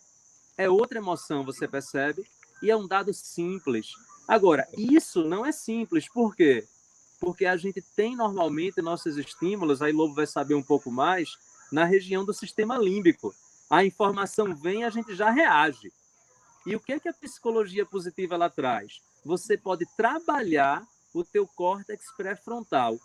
é 0.58 0.70
outra 0.70 0.98
emoção, 0.98 1.44
você 1.44 1.68
percebe? 1.68 2.26
E 2.64 2.72
é 2.72 2.76
um 2.76 2.88
dado 2.88 3.14
simples. 3.14 3.92
Agora, 4.26 4.66
isso 4.78 5.26
não 5.26 5.46
é 5.46 5.52
simples, 5.52 6.08
por 6.08 6.36
quê? 6.36 6.66
Porque 7.20 7.46
a 7.46 7.58
gente 7.58 7.82
tem 7.82 8.16
normalmente 8.16 8.82
nossos 8.82 9.18
estímulos, 9.18 9.82
aí 9.82 9.92
Lobo 9.92 10.14
vai 10.14 10.26
saber 10.26 10.56
um 10.56 10.64
pouco 10.64 10.90
mais, 10.90 11.38
na 11.70 11.84
região 11.84 12.24
do 12.24 12.34
sistema 12.34 12.78
límbico. 12.78 13.36
A 13.70 13.84
informação 13.84 14.56
vem, 14.56 14.84
a 14.84 14.90
gente 14.90 15.16
já 15.16 15.30
reage. 15.30 15.92
E 16.66 16.76
o 16.76 16.80
que 16.80 16.94
é 16.94 17.00
que 17.00 17.10
a 17.10 17.14
psicologia 17.14 17.86
positiva 17.86 18.36
ela 18.36 18.50
traz? 18.50 19.02
Você 19.26 19.58
pode 19.58 19.86
trabalhar 19.96 20.86
o 21.14 21.24
teu 21.24 21.48
córtex 21.48 22.06
pré-frontal 22.16 22.98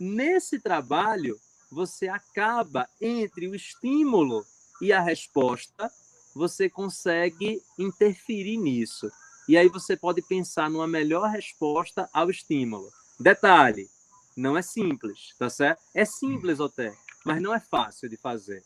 Nesse 0.00 0.58
trabalho, 0.58 1.38
você 1.70 2.08
acaba 2.08 2.88
entre 2.98 3.46
o 3.46 3.54
estímulo 3.54 4.46
e 4.80 4.94
a 4.94 5.00
resposta, 5.02 5.92
você 6.34 6.70
consegue 6.70 7.62
interferir 7.78 8.56
nisso. 8.56 9.10
E 9.46 9.58
aí 9.58 9.68
você 9.68 9.98
pode 9.98 10.22
pensar 10.22 10.70
numa 10.70 10.86
melhor 10.86 11.28
resposta 11.28 12.08
ao 12.14 12.30
estímulo. 12.30 12.90
Detalhe, 13.18 13.90
não 14.34 14.56
é 14.56 14.62
simples, 14.62 15.34
tá 15.38 15.50
certo? 15.50 15.82
É 15.92 16.06
simples 16.06 16.60
até, 16.60 16.96
mas 17.26 17.42
não 17.42 17.52
é 17.54 17.60
fácil 17.60 18.08
de 18.08 18.16
fazer. 18.16 18.64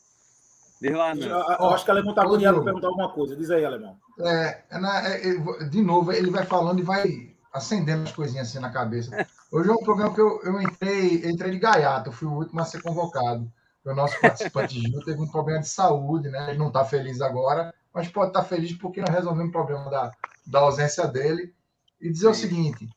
Diz 0.80 0.92
lá, 0.92 1.14
Eu, 1.14 1.28
eu 1.28 1.70
acho 1.70 1.84
que 1.84 1.90
o 1.90 1.92
Alemão 1.92 2.10
está 2.10 2.22
agoniado 2.22 2.56
para 2.56 2.64
perguntar 2.64 2.88
alguma 2.88 3.12
coisa. 3.12 3.36
Diz 3.36 3.50
aí, 3.50 3.64
Alemão. 3.64 3.96
É, 4.20 4.62
é, 4.70 5.30
é, 5.30 5.64
de 5.64 5.82
novo, 5.82 6.12
ele 6.12 6.30
vai 6.30 6.44
falando 6.44 6.78
e 6.80 6.82
vai 6.82 7.34
acendendo 7.52 8.02
as 8.02 8.12
coisinhas 8.12 8.48
assim 8.48 8.58
na 8.58 8.70
cabeça. 8.70 9.26
Hoje 9.50 9.70
é 9.70 9.72
um 9.72 9.84
programa 9.84 10.14
que 10.14 10.20
eu, 10.20 10.42
eu 10.42 10.60
entrei, 10.60 11.28
entrei 11.28 11.52
de 11.52 11.58
gaiato, 11.58 12.08
eu 12.08 12.12
fui 12.12 12.26
o 12.26 12.32
último 12.32 12.60
a 12.60 12.64
ser 12.64 12.82
convocado. 12.82 13.50
O 13.84 13.94
nosso 13.94 14.18
participante 14.20 14.80
Gil 14.80 15.04
teve 15.04 15.20
um 15.20 15.28
problema 15.28 15.60
de 15.60 15.68
saúde, 15.68 16.28
né? 16.28 16.50
Ele 16.50 16.58
não 16.58 16.68
está 16.68 16.84
feliz 16.84 17.20
agora, 17.20 17.72
mas 17.92 18.08
pode 18.08 18.30
estar 18.30 18.42
tá 18.42 18.48
feliz 18.48 18.72
porque 18.72 19.00
nós 19.00 19.10
resolvemos 19.10 19.50
o 19.50 19.52
problema 19.52 19.90
da, 19.90 20.10
da 20.46 20.60
ausência 20.60 21.06
dele. 21.06 21.54
E 22.00 22.10
dizer 22.10 22.26
Sim. 22.26 22.30
o 22.30 22.34
seguinte: 22.34 22.88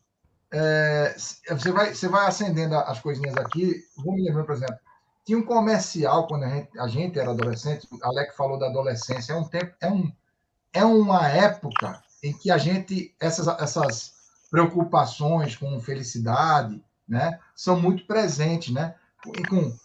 é, 0.51 1.15
você, 1.49 1.71
vai, 1.71 1.93
você 1.93 2.07
vai 2.07 2.25
acendendo 2.25 2.75
as 2.75 2.99
coisinhas 2.99 3.35
aqui. 3.35 3.83
Vou 3.97 4.15
me 4.15 4.23
lembrar, 4.23 4.45
por 4.45 4.55
exemplo, 4.55 4.77
tinha 5.27 5.37
um 5.37 5.43
comercial 5.43 6.25
quando 6.25 6.45
a 6.45 6.49
gente, 6.49 6.79
a 6.79 6.87
gente 6.87 7.19
era 7.19 7.31
adolescente. 7.31 7.85
O 7.91 7.99
Alec 8.01 8.33
falou 8.33 8.57
da 8.57 8.67
adolescência. 8.67 9.33
É 9.33 9.35
um 9.35 9.43
tempo, 9.43 9.75
é, 9.81 9.91
um, 9.91 10.09
é 10.71 10.85
uma 10.85 11.27
época 11.27 12.01
em 12.23 12.31
que 12.31 12.49
a 12.49 12.57
gente 12.57 13.13
essas, 13.19 13.45
essas 13.59 14.13
preocupações 14.49 15.57
com 15.57 15.81
felicidade, 15.81 16.81
né, 17.05 17.39
são 17.53 17.77
muito 17.77 18.07
presentes, 18.07 18.73
né? 18.73 18.95
Com 19.49 19.75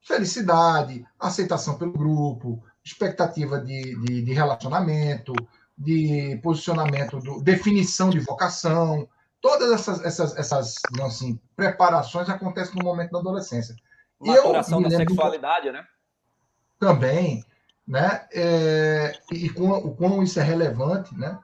felicidade, 0.00 1.04
aceitação 1.18 1.76
pelo 1.76 1.92
grupo, 1.92 2.62
expectativa 2.84 3.60
de, 3.60 4.00
de, 4.02 4.22
de 4.22 4.32
relacionamento, 4.32 5.32
de 5.76 6.38
posicionamento, 6.40 7.18
do, 7.18 7.42
definição 7.42 8.10
de 8.10 8.20
vocação, 8.20 9.08
todas 9.40 9.72
essas, 9.72 10.04
essas, 10.04 10.36
essas 10.36 10.76
assim, 11.02 11.40
preparações 11.56 12.28
acontecem 12.28 12.76
no 12.76 12.84
momento 12.84 13.10
da 13.10 13.18
adolescência. 13.18 13.74
Maturação 14.20 14.82
da 14.82 14.90
sexualidade, 14.90 15.70
né? 15.70 15.84
Também, 16.78 17.44
né? 17.86 18.26
É, 18.32 19.18
e 19.32 19.48
com, 19.50 19.70
o 19.70 19.94
quão 19.94 20.22
isso 20.22 20.38
é 20.40 20.42
relevante, 20.42 21.16
né? 21.16 21.38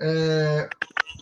É, 0.00 0.68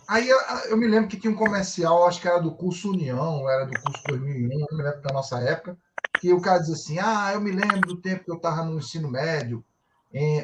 aí 0.07 0.27
eu, 0.27 0.39
eu, 0.69 0.77
me 0.77 0.87
lembro 0.87 1.09
que 1.09 1.17
tinha 1.17 1.31
um 1.31 1.35
comercial, 1.35 2.07
acho 2.07 2.19
que 2.19 2.27
era 2.27 2.39
do 2.39 2.51
curso 2.55 2.91
União, 2.91 3.47
era 3.49 3.65
do 3.65 3.79
curso 3.79 4.01
2001, 4.07 4.59
não 4.59 4.77
me 4.77 4.83
lembro 4.83 5.01
da 5.01 5.13
nossa 5.13 5.39
época, 5.39 5.77
que 6.19 6.33
o 6.33 6.41
cara 6.41 6.59
diz 6.59 6.69
assim, 6.69 6.99
ah, 6.99 7.31
eu 7.33 7.41
me 7.41 7.51
lembro 7.51 7.81
do 7.81 8.01
tempo 8.01 8.23
que 8.23 8.31
eu 8.31 8.37
estava 8.37 8.63
no 8.63 8.77
ensino 8.77 9.09
médio, 9.09 9.63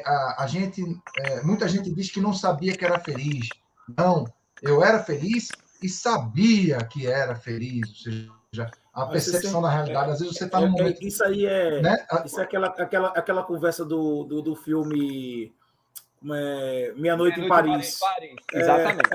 a, 0.04 0.44
a, 0.44 0.46
gente, 0.46 0.82
é, 1.18 1.42
muita 1.42 1.68
gente 1.68 1.92
diz 1.92 2.10
que 2.10 2.20
não 2.20 2.32
sabia 2.32 2.76
que 2.76 2.84
era 2.84 2.98
feliz. 2.98 3.48
Não, 3.96 4.24
eu 4.62 4.82
era 4.82 5.02
feliz 5.02 5.48
e 5.82 5.88
sabia 5.88 6.78
que 6.78 7.06
era 7.06 7.34
feliz, 7.34 7.88
ou 7.88 7.96
seja, 7.96 8.70
a 9.02 9.06
percepção 9.06 9.62
da 9.62 9.70
realidade. 9.70 10.10
Às 10.10 10.20
vezes 10.20 10.36
você 10.36 10.44
está 10.44 10.60
no 10.60 10.66
é, 10.66 10.70
momento. 10.70 11.02
Isso 11.02 11.24
aí 11.24 11.46
é. 11.46 11.80
Né? 11.80 12.06
Isso 12.24 12.40
é 12.40 12.42
aquela, 12.42 12.68
aquela, 12.68 13.08
aquela 13.08 13.42
conversa 13.42 13.84
do, 13.84 14.24
do, 14.24 14.42
do 14.42 14.56
filme. 14.56 15.54
É, 16.32 16.92
Meia 16.96 17.16
Noite 17.16 17.40
em 17.40 17.48
Paris. 17.48 17.98
Paris. 17.98 18.34
É. 18.52 18.60
Exatamente. 18.60 19.10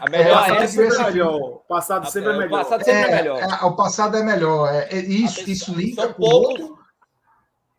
A 0.00 0.10
melhor 0.10 0.34
passado 0.38 0.62
é 0.62 0.66
sempre 0.66 0.98
é 0.98 1.10
melhor. 1.10 1.62
Passado 1.68 2.10
sempre 2.10 2.30
é 2.30 2.36
melhor. 2.36 2.46
O 2.46 2.64
passado 2.64 2.84
sempre 2.84 3.02
é, 3.02 3.14
melhor. 3.14 3.40
É, 3.40 3.64
o 3.64 3.76
passado 3.76 4.16
é 4.16 4.22
melhor. 4.22 4.74
É, 4.74 4.96
isso, 4.96 5.48
isso 5.48 5.74
linka 5.74 6.12
com 6.12 6.24
outro. 6.24 6.78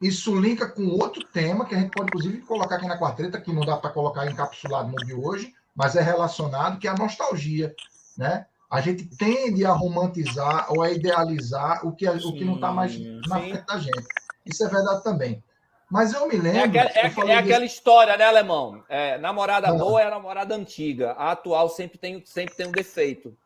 Isso 0.02 0.38
linka 0.38 0.67
com 0.67 0.86
outro 0.88 1.26
tema 1.26 1.65
que 1.65 1.76
a 1.76 1.80
gente 1.80 1.91
pode, 1.91 2.08
inclusive, 2.08 2.41
colocar 2.41 2.76
aqui 2.76 2.88
na 2.88 2.99
quarteta, 2.99 3.39
que 3.39 3.54
não 3.54 3.65
dá 3.65 3.78
para 3.78 3.89
colocar 3.89 4.26
encapsulado 4.28 4.89
no 4.89 5.06
de 5.06 5.13
hoje, 5.13 5.54
mas 5.73 5.95
é 5.95 6.02
relacionado, 6.02 6.78
que 6.78 6.88
é 6.88 6.91
a 6.91 6.95
nostalgia. 6.95 7.73
Né? 8.17 8.45
A 8.74 8.82
gente 8.82 9.06
tende 9.06 9.64
a 9.64 9.72
romantizar 9.72 10.66
ou 10.72 10.82
a 10.82 10.90
idealizar 10.90 11.86
o 11.86 11.96
que, 11.96 12.10
sim, 12.10 12.28
o 12.28 12.34
que 12.34 12.44
não 12.44 12.56
está 12.56 12.72
mais 12.72 12.98
na 13.28 13.40
sim. 13.40 13.50
frente 13.52 13.66
da 13.68 13.78
gente. 13.78 14.08
Isso 14.44 14.66
é 14.66 14.68
verdade 14.68 15.04
também. 15.04 15.44
Mas 15.92 16.12
eu 16.12 16.28
me 16.28 16.38
lembro. 16.38 16.76
É, 16.80 16.82
aquela, 16.82 17.30
é, 17.30 17.34
é 17.34 17.38
aquela 17.38 17.66
história, 17.66 18.18
né, 18.18 18.24
Alemão? 18.24 18.84
É, 18.90 19.20
namorada 19.20 19.68
ah. 19.68 19.74
boa 19.76 20.02
é 20.02 20.08
a 20.08 20.10
namorada 20.10 20.56
antiga. 20.56 21.12
A 21.12 21.34
atual 21.34 21.70
sempre 21.70 22.00
tem, 22.00 22.24
sempre 22.26 22.56
tem 22.56 22.66
um 22.66 22.72
defeito. 22.72 23.38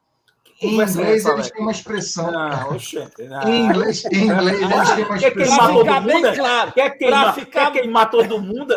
Em 0.59 0.73
inglês 0.73 1.25
eles 1.27 1.51
têm 1.51 1.61
uma 1.61 1.71
expressão. 1.71 2.31
Não, 2.31 2.49
não. 2.49 3.49
Em 3.49 3.65
inglês, 3.65 4.05
em 4.05 4.23
inglês 4.23 4.61
eles 4.61 4.89
têm 4.89 5.05
uma 5.05 5.17
expressão. 5.17 5.57
Para 5.57 5.77
ficar 5.77 5.99
bem 6.01 6.35
claro. 6.35 6.71
Quer 6.71 6.89
queimar, 6.97 7.35
ficar... 7.35 7.71
quer 7.71 7.81
queimar 7.81 8.09
todo 8.09 8.41
mundo? 8.41 8.75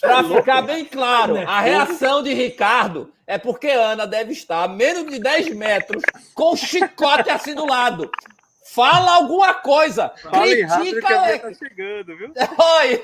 Para 0.00 0.24
ficar 0.24 0.62
bem 0.62 0.84
claro, 0.84 1.36
a 1.38 1.60
reação 1.60 2.22
de 2.22 2.32
Ricardo 2.32 3.12
é 3.26 3.36
porque 3.36 3.68
Ana 3.68 4.06
deve 4.06 4.32
estar 4.32 4.64
a 4.64 4.68
menos 4.68 5.10
de 5.10 5.18
10 5.18 5.54
metros 5.54 6.02
com 6.34 6.52
o 6.52 6.56
chicote 6.56 7.30
assim 7.30 7.54
do 7.54 7.66
lado. 7.66 8.10
Fala 8.78 9.16
alguma 9.16 9.54
coisa. 9.54 10.12
Fala 10.22 10.44
Critica. 10.44 11.18
Rápido 11.18 11.40
tá 11.42 11.52
chegando, 11.54 12.16
viu? 12.16 12.32
Oi. 12.78 13.02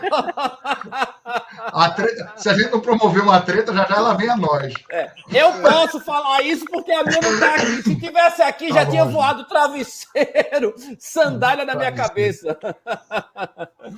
A 1.58 1.90
treta, 1.90 2.32
se 2.36 2.48
a 2.48 2.54
gente 2.54 2.70
não 2.70 2.80
promover 2.80 3.24
uma 3.24 3.40
treta, 3.40 3.74
já 3.74 3.84
já 3.84 3.96
ela 3.96 4.14
vem 4.14 4.30
a 4.30 4.36
nós. 4.36 4.72
É, 4.88 5.10
eu 5.32 5.52
posso 5.60 5.98
falar 5.98 6.42
isso 6.42 6.64
porque 6.66 6.92
a 6.92 7.02
minha 7.02 7.20
não 7.20 7.40
tá 7.40 7.56
aqui. 7.56 7.82
Se 7.82 7.96
tivesse 7.96 8.42
aqui, 8.42 8.68
já 8.68 8.84
tá 8.84 8.90
tinha 8.92 9.04
voado 9.04 9.48
travesseiro, 9.48 10.76
sandália 10.96 11.64
na 11.64 11.74
minha 11.74 11.90
cabeça. 11.90 12.56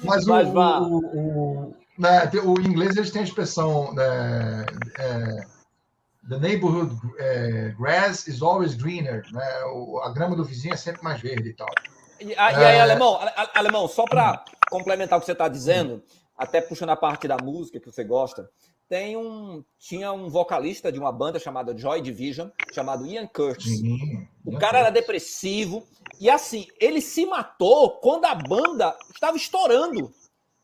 Mas, 0.03 0.25
Mas 0.25 0.49
o, 0.49 0.59
o, 0.59 0.99
o, 0.99 1.75
né, 1.99 2.31
o 2.43 2.59
inglês 2.59 2.97
eles 2.97 3.11
têm 3.11 3.21
a 3.21 3.25
expressão. 3.27 3.93
Né, 3.93 4.65
é, 4.99 5.56
The 6.29 6.39
neighborhood 6.39 6.93
uh, 6.95 7.77
grass 7.77 8.27
is 8.27 8.43
always 8.43 8.75
greener, 8.75 9.23
né? 9.33 9.65
O, 9.73 10.01
a 10.01 10.13
grama 10.13 10.35
do 10.35 10.45
vizinho 10.45 10.75
é 10.75 10.77
sempre 10.77 11.03
mais 11.03 11.21
verde 11.21 11.51
e 11.51 11.55
tal. 11.55 11.69
E, 12.21 12.27
e 12.27 12.35
aí, 12.37 12.77
é... 12.77 12.81
alemão, 12.81 13.19
alemão, 13.55 13.89
só 13.89 14.05
para 14.05 14.45
complementar 14.69 15.19
o 15.19 15.21
que 15.21 15.27
você 15.27 15.33
está 15.33 15.49
dizendo, 15.49 16.03
até 16.37 16.61
puxando 16.61 16.91
a 16.91 16.97
parte 16.97 17.29
da 17.29 17.37
música 17.37 17.79
que 17.79 17.91
você 17.91 18.03
gosta, 18.03 18.51
tem 18.89 19.17
um 19.17 19.65
tinha 19.79 20.13
um 20.13 20.29
vocalista 20.29 20.93
de 20.93 20.99
uma 20.99 21.13
banda 21.13 21.39
chamada 21.39 21.77
Joy 21.77 22.01
Division, 22.01 22.49
chamado 22.73 23.07
Ian 23.07 23.27
Curtis. 23.27 23.79
Sim, 23.79 24.27
o 24.45 24.59
cara 24.59 24.79
era 24.79 24.91
depressivo 24.91 25.87
e 26.21 26.31
assim, 26.31 26.67
ele 26.81 27.01
se 27.01 27.27
matou 27.27 28.01
quando 28.01 28.25
a 28.25 28.35
banda 28.35 28.97
estava 29.13 29.37
estourando. 29.37 30.13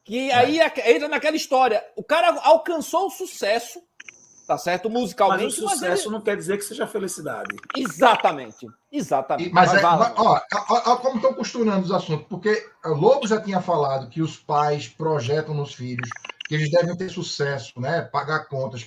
Que 0.05 0.31
é. 0.31 0.35
aí 0.35 0.61
entra 0.61 1.09
naquela 1.09 1.37
história, 1.37 1.85
o 1.97 2.03
cara 2.03 2.41
alcançou 2.43 3.07
o 3.07 3.11
sucesso 3.11 3.81
tá 4.53 4.59
certo? 4.59 4.91
Musicalmente. 4.91 5.45
Mas 5.45 5.59
o 5.59 5.69
sucesso 5.69 6.05
mas 6.05 6.13
não 6.13 6.21
quer 6.21 6.37
dizer 6.37 6.59
que 6.59 6.65
seja 6.65 6.87
felicidade. 6.87 7.57
Exatamente. 7.75 8.67
Exatamente. 8.91 9.49
E, 9.49 9.53
mas, 9.53 9.73
mas, 9.73 9.79
é, 9.79 9.83
mas 9.83 10.13
ó, 10.17 10.41
ó, 10.53 10.93
ó, 10.93 10.97
como 10.97 11.17
estão 11.17 11.33
costurando 11.33 11.85
os 11.85 11.93
assuntos, 11.93 12.27
porque 12.29 12.67
o 12.85 12.91
Lobo 12.91 13.27
já 13.27 13.41
tinha 13.41 13.63
falado 13.63 14.11
que 14.11 14.21
os 14.21 14.37
pais 14.37 14.89
projetam 14.89 15.55
nos 15.55 15.75
filhos 15.75 16.09
que 16.47 16.55
eles 16.55 16.71
devem 16.71 16.95
ter 16.95 17.09
sucesso, 17.09 17.81
né? 17.81 18.03
Pagar 18.03 18.47
contas 18.47 18.87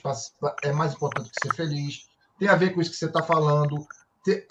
é 0.61 0.71
mais 0.71 0.93
importante 0.93 1.31
que 1.31 1.47
ser 1.47 1.55
feliz. 1.55 2.05
Tem 2.37 2.47
a 2.47 2.55
ver 2.55 2.71
com 2.71 2.81
isso 2.81 2.91
que 2.91 2.97
você 2.97 3.05
está 3.05 3.23
falando. 3.23 3.75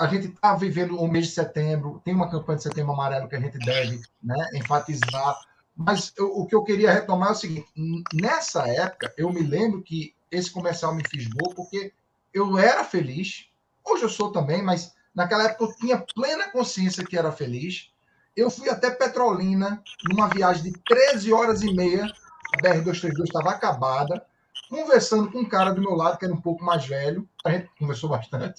A 0.01 0.07
gente 0.09 0.29
está 0.29 0.57
vivendo 0.57 0.99
o 0.99 1.07
mês 1.07 1.29
de 1.29 1.33
setembro, 1.35 2.01
tem 2.05 2.15
uma 2.15 2.31
campanha 2.31 2.57
de 2.57 2.65
setembro 2.65 2.93
amarelo 2.93 3.29
que 3.29 3.37
a 3.37 3.41
gente 3.41 3.59
deve 3.59 4.01
né, 4.23 4.49
enfatizar. 4.55 5.39
Mas 5.77 6.13
eu, 6.17 6.27
o 6.27 6.47
que 6.47 6.55
eu 6.55 6.65
queria 6.65 6.93
retomar 6.93 7.31
é 7.31 7.33
o 7.33 7.37
seguinte: 7.37 7.69
nessa 8.13 8.67
época, 8.69 9.13
eu 9.17 9.33
me 9.33 9.43
lembro 9.43 9.83
que 9.83 10.14
esse 10.37 10.51
comercial 10.51 10.95
me 10.95 11.03
fisgou, 11.09 11.55
porque 11.55 11.93
eu 12.33 12.59
era 12.59 12.85
feliz, 12.85 13.47
hoje 13.85 14.03
eu 14.03 14.09
sou 14.09 14.33
também, 14.33 14.63
mas 14.63 14.93
naquela 15.15 15.45
época 15.45 15.65
eu 15.65 15.77
tinha 15.77 16.05
plena 16.15 16.51
consciência 16.51 17.05
que 17.05 17.17
era 17.17 17.31
feliz. 17.31 17.91
Eu 18.37 18.51
fui 18.51 18.69
até 18.69 18.91
Petrolina, 18.91 19.83
numa 20.09 20.29
viagem 20.29 20.65
de 20.65 20.73
13 20.73 21.33
horas 21.33 21.63
e 21.63 21.73
meia, 21.73 22.05
a 22.05 22.63
BR-232 22.63 23.25
estava 23.25 23.51
acabada, 23.51 24.25
conversando 24.69 25.31
com 25.31 25.41
um 25.41 25.49
cara 25.49 25.73
do 25.73 25.81
meu 25.81 25.95
lado, 25.95 26.19
que 26.19 26.25
era 26.25 26.35
um 26.35 26.41
pouco 26.41 26.65
mais 26.65 26.85
velho, 26.87 27.29
a 27.45 27.51
gente 27.51 27.71
conversou 27.79 28.11
bastante. 28.11 28.59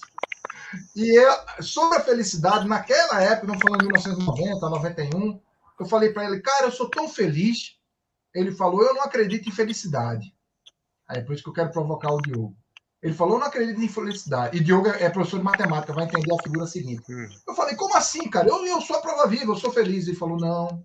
E 0.94 1.16
eu, 1.16 1.62
sobre 1.62 1.98
a 1.98 2.00
felicidade, 2.00 2.66
naquela 2.66 3.22
época, 3.22 3.46
não 3.46 3.58
falando 3.58 3.80
de 3.80 3.86
1990, 3.86 4.68
91, 4.68 5.40
eu 5.78 5.86
falei 5.86 6.12
para 6.12 6.24
ele, 6.24 6.40
cara, 6.40 6.66
eu 6.66 6.72
sou 6.72 6.88
tão 6.88 7.08
feliz. 7.08 7.76
Ele 8.34 8.52
falou, 8.52 8.82
eu 8.82 8.94
não 8.94 9.02
acredito 9.02 9.48
em 9.48 9.52
felicidade. 9.52 10.34
Aí 11.08 11.18
é 11.18 11.22
por 11.22 11.34
isso 11.34 11.42
que 11.42 11.48
eu 11.48 11.54
quero 11.54 11.70
provocar 11.70 12.12
o 12.12 12.20
Diogo. 12.20 12.56
Ele 13.02 13.14
falou, 13.14 13.38
não 13.38 13.46
acredito 13.46 13.80
em 13.80 13.88
felicidade. 13.88 14.56
E 14.56 14.60
Diogo 14.60 14.88
é 14.88 15.08
professor 15.08 15.38
de 15.38 15.44
matemática, 15.44 15.92
vai 15.92 16.04
entender 16.04 16.32
a 16.32 16.42
figura 16.42 16.66
seguinte. 16.66 17.04
Hum. 17.08 17.28
Eu 17.46 17.54
falei, 17.54 17.76
como 17.76 17.96
assim, 17.96 18.28
cara? 18.28 18.48
Eu, 18.48 18.66
eu 18.66 18.80
sou 18.80 18.96
a 18.96 19.00
prova 19.00 19.28
viva, 19.28 19.52
eu 19.52 19.56
sou 19.56 19.70
feliz. 19.70 20.08
Ele 20.08 20.16
falou, 20.16 20.38
não. 20.38 20.84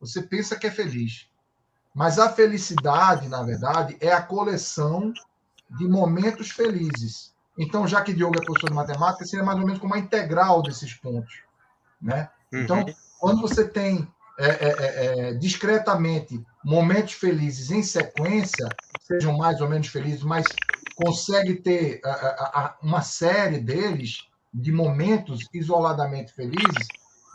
Você 0.00 0.22
pensa 0.22 0.56
que 0.56 0.66
é 0.66 0.70
feliz. 0.70 1.28
Mas 1.94 2.18
a 2.18 2.28
felicidade, 2.28 3.28
na 3.28 3.42
verdade, 3.42 3.96
é 4.00 4.12
a 4.12 4.22
coleção 4.22 5.12
de 5.78 5.86
momentos 5.86 6.50
felizes. 6.50 7.32
Então, 7.56 7.86
já 7.86 8.02
que 8.02 8.12
Diogo 8.12 8.36
é 8.36 8.44
professor 8.44 8.70
de 8.70 8.74
matemática, 8.74 9.24
seria 9.24 9.44
mais 9.44 9.58
ou 9.58 9.64
menos 9.64 9.80
como 9.80 9.94
a 9.94 9.98
integral 9.98 10.60
desses 10.60 10.92
pontos. 10.94 11.42
Né? 12.02 12.28
Então, 12.52 12.80
uhum. 12.80 12.94
quando 13.20 13.40
você 13.40 13.66
tem 13.66 14.08
é, 14.38 14.46
é, 14.46 14.68
é, 14.68 15.28
é 15.28 15.34
discretamente 15.34 16.44
momentos 16.64 17.12
felizes 17.14 17.70
em 17.70 17.82
sequência, 17.82 18.68
sejam 19.00 19.36
mais 19.36 19.60
ou 19.60 19.68
menos 19.68 19.88
felizes, 19.88 20.22
mas 20.22 20.44
consegue 20.96 21.54
ter 21.56 22.00
a, 22.04 22.10
a, 22.10 22.76
uma 22.82 23.02
série 23.02 23.58
deles, 23.58 24.28
de 24.52 24.70
momentos 24.70 25.40
isoladamente 25.52 26.32
felizes, 26.32 26.86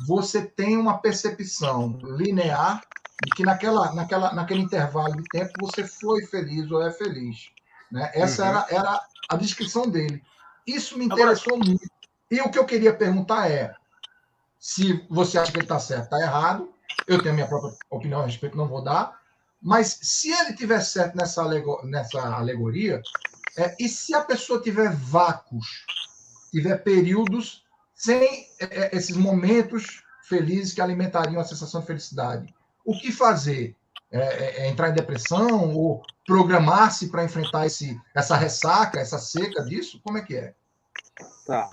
você 0.07 0.41
tem 0.41 0.77
uma 0.77 0.97
percepção 0.99 1.99
linear 2.01 2.81
de 3.25 3.35
que 3.35 3.43
naquela, 3.43 3.93
naquela, 3.93 4.33
naquele 4.33 4.61
intervalo 4.61 5.15
de 5.15 5.23
tempo 5.23 5.51
você 5.59 5.85
foi 5.85 6.25
feliz 6.25 6.71
ou 6.71 6.81
é 6.81 6.91
feliz. 6.91 7.49
Né? 7.91 8.09
Essa 8.13 8.43
uhum. 8.43 8.49
era, 8.49 8.65
era 8.69 9.01
a 9.29 9.35
descrição 9.35 9.89
dele. 9.89 10.23
Isso 10.65 10.97
me 10.97 11.05
interessou 11.05 11.55
Agora, 11.55 11.69
muito. 11.69 11.89
E 12.31 12.39
o 12.41 12.49
que 12.49 12.59
eu 12.59 12.65
queria 12.65 12.93
perguntar 12.93 13.51
é: 13.51 13.73
se 14.57 15.05
você 15.09 15.37
acha 15.37 15.51
que 15.51 15.57
ele 15.57 15.65
está 15.65 15.79
certo, 15.79 16.03
está 16.03 16.19
errado. 16.19 16.71
Eu 17.07 17.19
tenho 17.19 17.31
a 17.31 17.35
minha 17.35 17.47
própria 17.47 17.73
opinião 17.89 18.21
a 18.21 18.25
respeito, 18.25 18.57
não 18.57 18.67
vou 18.67 18.83
dar. 18.83 19.18
Mas 19.61 19.99
se 20.01 20.31
ele 20.31 20.53
tiver 20.53 20.81
certo 20.81 21.15
nessa, 21.15 21.41
alego 21.41 21.81
nessa 21.85 22.21
alegoria, 22.21 23.01
é, 23.57 23.75
e 23.79 23.89
se 23.89 24.13
a 24.13 24.21
pessoa 24.21 24.61
tiver 24.61 24.95
vácuos, 24.95 25.85
tiver 26.51 26.77
períodos 26.77 27.63
sem 27.93 28.47
é, 28.59 28.85
é 28.85 28.95
esses 28.95 29.17
momentos 29.17 30.03
felizes 30.23 30.73
que 30.73 30.81
alimentariam 30.81 31.41
a 31.41 31.45
sensação 31.45 31.81
de 31.81 31.87
felicidade, 31.87 32.53
o 32.85 32.97
que 32.97 33.11
fazer? 33.11 33.75
É, 34.11 34.19
é, 34.19 34.61
é 34.61 34.69
entrar 34.69 34.89
em 34.89 34.93
depressão 34.93 35.75
ou 35.75 36.01
programar-se 36.25 37.09
para 37.09 37.23
enfrentar 37.23 37.67
esse, 37.67 37.99
essa 38.15 38.35
ressaca, 38.35 38.99
essa 38.99 39.19
seca 39.19 39.63
disso? 39.63 39.99
Como 40.03 40.17
é 40.17 40.21
que 40.21 40.35
é? 40.35 40.55
Tá. 41.45 41.69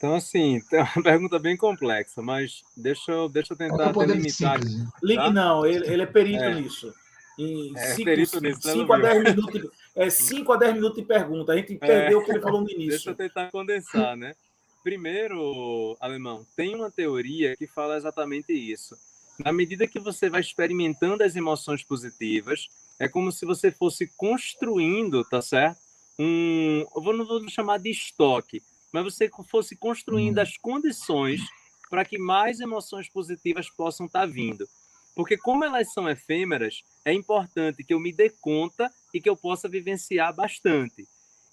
Então, 0.00 0.14
assim, 0.14 0.62
é 0.72 0.80
uma 0.80 1.02
pergunta 1.02 1.38
bem 1.38 1.58
complexa, 1.58 2.22
mas 2.22 2.62
deixa 2.74 3.12
eu, 3.12 3.28
deixa 3.28 3.52
eu 3.52 3.56
tentar 3.56 3.92
delimitar. 3.92 4.58
De 4.58 4.66
Ligue 5.02 5.22
tá? 5.22 5.30
não, 5.30 5.66
ele, 5.66 5.86
ele 5.86 6.02
é 6.02 6.06
perito 6.06 6.42
é. 6.42 6.54
nisso. 6.54 6.94
Em 7.38 7.76
é, 7.76 7.94
cinco, 7.94 8.04
perito 8.04 8.40
nisso, 8.40 8.60
5 8.62 8.96
né, 8.96 9.08
a 9.08 9.12
10 9.12 9.36
minutos, 9.36 9.70
é 9.94 10.10
5 10.10 10.52
a 10.52 10.56
10 10.56 10.74
minutos 10.74 10.96
de 10.96 11.04
pergunta. 11.04 11.52
A 11.52 11.56
gente 11.56 11.74
é. 11.74 11.78
perdeu 11.78 12.18
é. 12.18 12.22
o 12.22 12.24
que 12.24 12.30
ele 12.32 12.40
falou 12.40 12.62
no 12.62 12.70
início. 12.70 12.90
Deixa 12.90 13.10
eu 13.10 13.14
tentar 13.14 13.50
condensar, 13.50 14.16
né? 14.16 14.34
Primeiro, 14.82 15.96
Alemão, 16.00 16.46
tem 16.56 16.74
uma 16.74 16.90
teoria 16.90 17.54
que 17.54 17.66
fala 17.66 17.98
exatamente 17.98 18.52
isso. 18.52 18.96
Na 19.44 19.52
medida 19.52 19.86
que 19.86 20.00
você 20.00 20.30
vai 20.30 20.40
experimentando 20.40 21.22
as 21.22 21.36
emoções 21.36 21.82
positivas, 21.82 22.68
é 22.98 23.06
como 23.06 23.30
se 23.30 23.44
você 23.44 23.70
fosse 23.70 24.06
construindo, 24.16 25.22
tá 25.24 25.42
certo? 25.42 25.78
Um, 26.18 26.86
eu 26.94 27.02
vou, 27.02 27.16
não 27.16 27.26
vou 27.26 27.46
chamar 27.48 27.78
de 27.78 27.90
estoque, 27.90 28.62
mas 28.92 29.04
você 29.04 29.30
fosse 29.48 29.76
construindo 29.76 30.36
uhum. 30.36 30.42
as 30.42 30.56
condições 30.56 31.40
para 31.88 32.04
que 32.04 32.18
mais 32.18 32.60
emoções 32.60 33.08
positivas 33.08 33.68
possam 33.70 34.06
estar 34.06 34.20
tá 34.20 34.26
vindo. 34.26 34.68
Porque 35.14 35.36
como 35.36 35.64
elas 35.64 35.92
são 35.92 36.08
efêmeras, 36.08 36.82
é 37.04 37.12
importante 37.12 37.82
que 37.82 37.92
eu 37.92 38.00
me 38.00 38.12
dê 38.12 38.30
conta 38.30 38.90
e 39.12 39.20
que 39.20 39.28
eu 39.28 39.36
possa 39.36 39.68
vivenciar 39.68 40.34
bastante. 40.34 41.06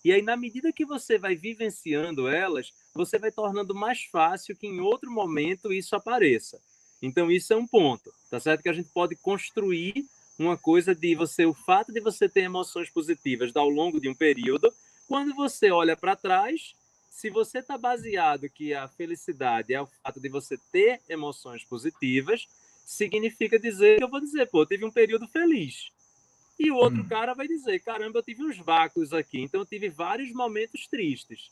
E 0.06 0.12
aí, 0.14 0.22
na 0.22 0.38
medida 0.38 0.72
que 0.72 0.86
você 0.86 1.18
vai 1.18 1.36
vivenciando 1.36 2.28
elas, 2.28 2.72
você 2.94 3.18
vai 3.18 3.32
tornando 3.32 3.76
mais 3.76 4.04
fácil 4.04 4.56
que 4.56 4.68
em 4.68 4.80
outro 4.80 5.12
momento 5.12 5.74
isso 5.74 5.96
apareça. 5.96 6.62
Então, 7.02 7.30
isso 7.30 7.52
é 7.52 7.56
um 7.56 7.68
ponto, 7.68 8.14
tá 8.30 8.40
certo? 8.40 8.62
Que 8.62 8.70
a 8.70 8.74
gente 8.74 8.90
pode 8.94 9.16
construir 9.16 10.06
uma 10.38 10.56
coisa 10.56 10.94
de 10.94 11.16
você, 11.16 11.46
o 11.46 11.54
fato 11.54 11.92
de 11.92 12.00
você 12.00 12.30
ter 12.30 12.42
emoções 12.42 12.90
positivas 12.90 13.56
ao 13.56 13.70
longo 13.70 14.00
de 14.00 14.08
um 14.08 14.16
período, 14.16 14.72
quando 15.08 15.34
você 15.34 15.72
olha 15.72 15.98
para 15.98 16.16
trás, 16.16 16.76
se 17.18 17.32
você 17.32 17.58
está 17.58 17.80
baseado 17.80 18.48
que 18.48 18.76
a 18.76 18.88
felicidade 18.88 19.74
é 19.74 19.82
o 19.82 19.88
fato 19.88 20.20
de 20.20 20.30
você 20.30 20.56
ter 20.72 21.02
emoções 21.10 21.64
positivas, 21.64 22.48
significa 22.86 23.58
dizer 23.58 23.98
que 23.98 24.04
eu 24.04 24.08
vou 24.08 24.20
dizer, 24.20 24.48
pô, 24.52 24.62
eu 24.62 24.68
tive 24.68 24.86
um 24.86 24.92
período 24.92 25.28
feliz. 25.28 25.90
E 26.60 26.70
o 26.70 26.76
outro 26.76 27.02
hum. 27.02 27.08
cara 27.08 27.34
vai 27.34 27.48
dizer, 27.48 27.80
caramba, 27.80 28.20
eu 28.20 28.24
tive 28.24 28.44
uns 28.44 28.60
vácuos 28.60 29.14
aqui, 29.14 29.42
então 29.42 29.62
eu 29.62 29.66
tive 29.66 29.90
vários 29.90 30.32
momentos 30.32 30.86
tristes. 30.86 31.50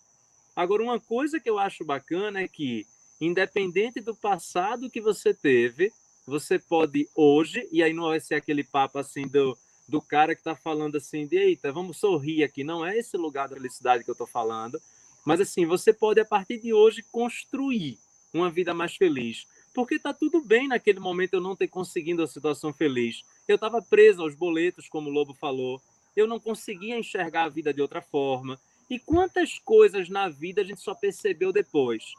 Agora, 0.55 0.83
uma 0.83 0.99
coisa 0.99 1.39
que 1.39 1.49
eu 1.49 1.57
acho 1.57 1.83
bacana 1.83 2.41
é 2.41 2.47
que, 2.47 2.85
independente 3.19 3.99
do 3.99 4.15
passado 4.15 4.87
que 4.87 5.01
você 5.01 5.33
teve, 5.33 5.91
você 6.27 6.59
pode 6.59 7.09
hoje, 7.15 7.67
e 7.71 7.81
aí 7.81 7.91
não 7.91 8.09
vai 8.09 8.19
ser 8.19 8.35
aquele 8.35 8.63
papo 8.63 8.99
assim 8.99 9.27
do, 9.27 9.57
do 9.89 9.99
cara 9.99 10.35
que 10.35 10.41
está 10.41 10.55
falando 10.55 10.97
assim, 10.97 11.25
de 11.25 11.37
eita, 11.37 11.71
vamos 11.71 11.97
sorrir 11.97 12.43
aqui, 12.43 12.63
não 12.63 12.85
é 12.85 12.95
esse 12.95 13.17
lugar 13.17 13.49
da 13.49 13.55
felicidade 13.55 14.03
que 14.03 14.11
eu 14.11 14.13
estou 14.13 14.27
falando, 14.27 14.79
mas 15.25 15.41
assim, 15.41 15.65
você 15.65 15.91
pode 15.91 16.19
a 16.21 16.25
partir 16.25 16.59
de 16.59 16.71
hoje 16.71 17.03
construir 17.11 17.97
uma 18.31 18.51
vida 18.51 18.73
mais 18.73 18.95
feliz. 18.95 19.47
Porque 19.73 19.95
está 19.95 20.13
tudo 20.13 20.41
bem 20.41 20.67
naquele 20.67 20.99
momento 20.99 21.33
eu 21.33 21.41
não 21.41 21.55
ter 21.55 21.67
conseguido 21.67 22.23
a 22.23 22.27
situação 22.27 22.71
feliz. 22.71 23.23
Eu 23.47 23.55
estava 23.55 23.81
preso 23.81 24.21
aos 24.21 24.35
boletos, 24.35 24.87
como 24.87 25.09
o 25.09 25.11
Lobo 25.11 25.33
falou. 25.33 25.81
Eu 26.15 26.27
não 26.27 26.39
conseguia 26.39 26.97
enxergar 26.97 27.43
a 27.43 27.49
vida 27.49 27.73
de 27.73 27.81
outra 27.81 28.01
forma. 28.01 28.59
E 28.89 28.99
quantas 28.99 29.57
coisas 29.59 30.07
na 30.07 30.29
vida 30.29 30.61
a 30.61 30.63
gente 30.63 30.79
só 30.79 30.93
percebeu 30.93 31.51
depois. 31.51 32.13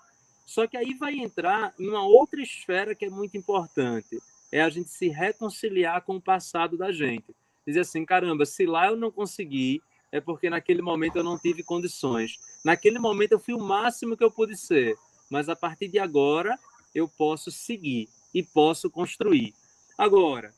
Só 0.45 0.67
que 0.67 0.77
aí 0.77 0.95
vai 0.95 1.15
entrar 1.15 1.73
em 1.79 1.89
uma 1.89 2.03
outra 2.03 2.43
esfera 2.43 2.95
que 2.95 3.05
é 3.05 3.11
muito 3.11 3.37
importante. 3.37 4.21
É 4.51 4.61
a 4.61 4.69
gente 4.69 4.91
se 4.91 5.09
reconciliar 5.09 6.03
com 6.03 6.17
o 6.17 6.21
passado 6.21 6.77
da 6.77 6.93
gente. 6.93 7.35
Dizer 7.67 7.81
assim, 7.81 8.05
caramba, 8.05 8.45
se 8.45 8.67
lá 8.67 8.89
eu 8.89 8.97
não 8.97 9.11
consegui, 9.11 9.81
é 10.17 10.21
porque 10.21 10.49
naquele 10.49 10.81
momento 10.81 11.17
eu 11.17 11.23
não 11.23 11.39
tive 11.39 11.63
condições. 11.63 12.39
Naquele 12.65 12.99
momento 12.99 13.33
eu 13.33 13.39
fui 13.39 13.53
o 13.53 13.61
máximo 13.61 14.17
que 14.17 14.25
eu 14.25 14.31
pude 14.31 14.57
ser, 14.57 14.97
mas 15.31 15.49
a 15.49 15.55
partir 15.55 15.89
de 15.89 15.99
agora 15.99 16.59
eu 16.95 17.07
posso 17.07 17.51
seguir 17.51 18.09
e 18.33 18.43
posso 18.43 18.89
construir. 18.89 19.55
Agora, 19.99 20.55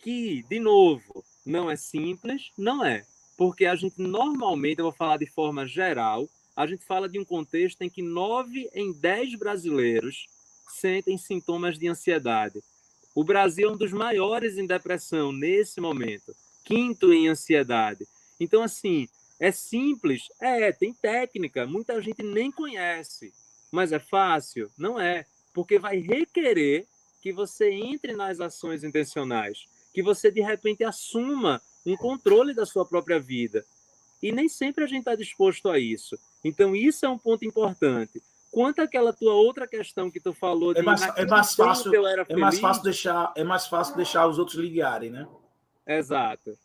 que, 0.00 0.44
de 0.48 0.60
novo, 0.60 1.24
não 1.44 1.68
é 1.68 1.74
simples, 1.74 2.52
não 2.56 2.84
é. 2.84 3.04
Porque 3.36 3.66
a 3.66 3.74
gente 3.74 4.00
normalmente, 4.00 4.78
eu 4.78 4.84
vou 4.84 4.92
falar 4.92 5.16
de 5.16 5.26
forma 5.26 5.66
geral, 5.66 6.28
a 6.54 6.64
gente 6.66 6.84
fala 6.84 7.08
de 7.08 7.18
um 7.18 7.24
contexto 7.24 7.82
em 7.82 7.90
que 7.90 8.02
nove 8.02 8.70
em 8.72 8.92
dez 8.92 9.34
brasileiros 9.34 10.28
sentem 10.68 11.18
sintomas 11.18 11.76
de 11.76 11.88
ansiedade. 11.88 12.62
O 13.12 13.24
Brasil 13.24 13.68
é 13.68 13.72
um 13.72 13.76
dos 13.76 13.92
maiores 13.92 14.56
em 14.56 14.66
depressão 14.66 15.32
nesse 15.32 15.80
momento, 15.80 16.32
quinto 16.64 17.12
em 17.12 17.26
ansiedade. 17.26 18.06
Então, 18.40 18.62
assim, 18.62 19.06
é 19.38 19.52
simples? 19.52 20.28
É, 20.40 20.72
tem 20.72 20.94
técnica, 20.94 21.66
muita 21.66 22.00
gente 22.00 22.22
nem 22.22 22.50
conhece. 22.50 23.32
Mas 23.70 23.92
é 23.92 23.98
fácil? 23.98 24.70
Não 24.76 24.98
é, 24.98 25.26
porque 25.52 25.78
vai 25.78 25.98
requerer 25.98 26.86
que 27.20 27.32
você 27.32 27.70
entre 27.70 28.14
nas 28.14 28.40
ações 28.40 28.82
intencionais, 28.82 29.66
que 29.92 30.02
você 30.02 30.30
de 30.30 30.40
repente 30.40 30.82
assuma 30.82 31.60
um 31.84 31.96
controle 31.96 32.54
da 32.54 32.64
sua 32.64 32.84
própria 32.84 33.20
vida. 33.20 33.64
E 34.22 34.32
nem 34.32 34.48
sempre 34.48 34.84
a 34.84 34.86
gente 34.86 35.00
está 35.00 35.14
disposto 35.14 35.68
a 35.68 35.78
isso. 35.78 36.18
Então, 36.42 36.74
isso 36.74 37.04
é 37.04 37.08
um 37.08 37.18
ponto 37.18 37.44
importante. 37.44 38.22
Quanto 38.50 38.80
àquela 38.80 39.12
tua 39.12 39.34
outra 39.34 39.66
questão 39.66 40.10
que 40.10 40.18
tu 40.18 40.32
falou 40.32 40.74
de 40.74 40.80
é 40.80 40.82
mais, 40.82 41.02
é 41.02 41.24
mais 41.24 41.54
fácil 41.54 41.94
é 42.28 42.36
mais 42.36 42.58
fácil 42.58 42.82
deixar 42.82 43.32
é 43.36 43.44
mais 43.44 43.66
fácil 43.68 43.94
deixar 43.94 44.26
os 44.26 44.40
outros 44.40 44.58
ligarem, 44.58 45.08
né? 45.08 45.28
Exato 45.86 46.58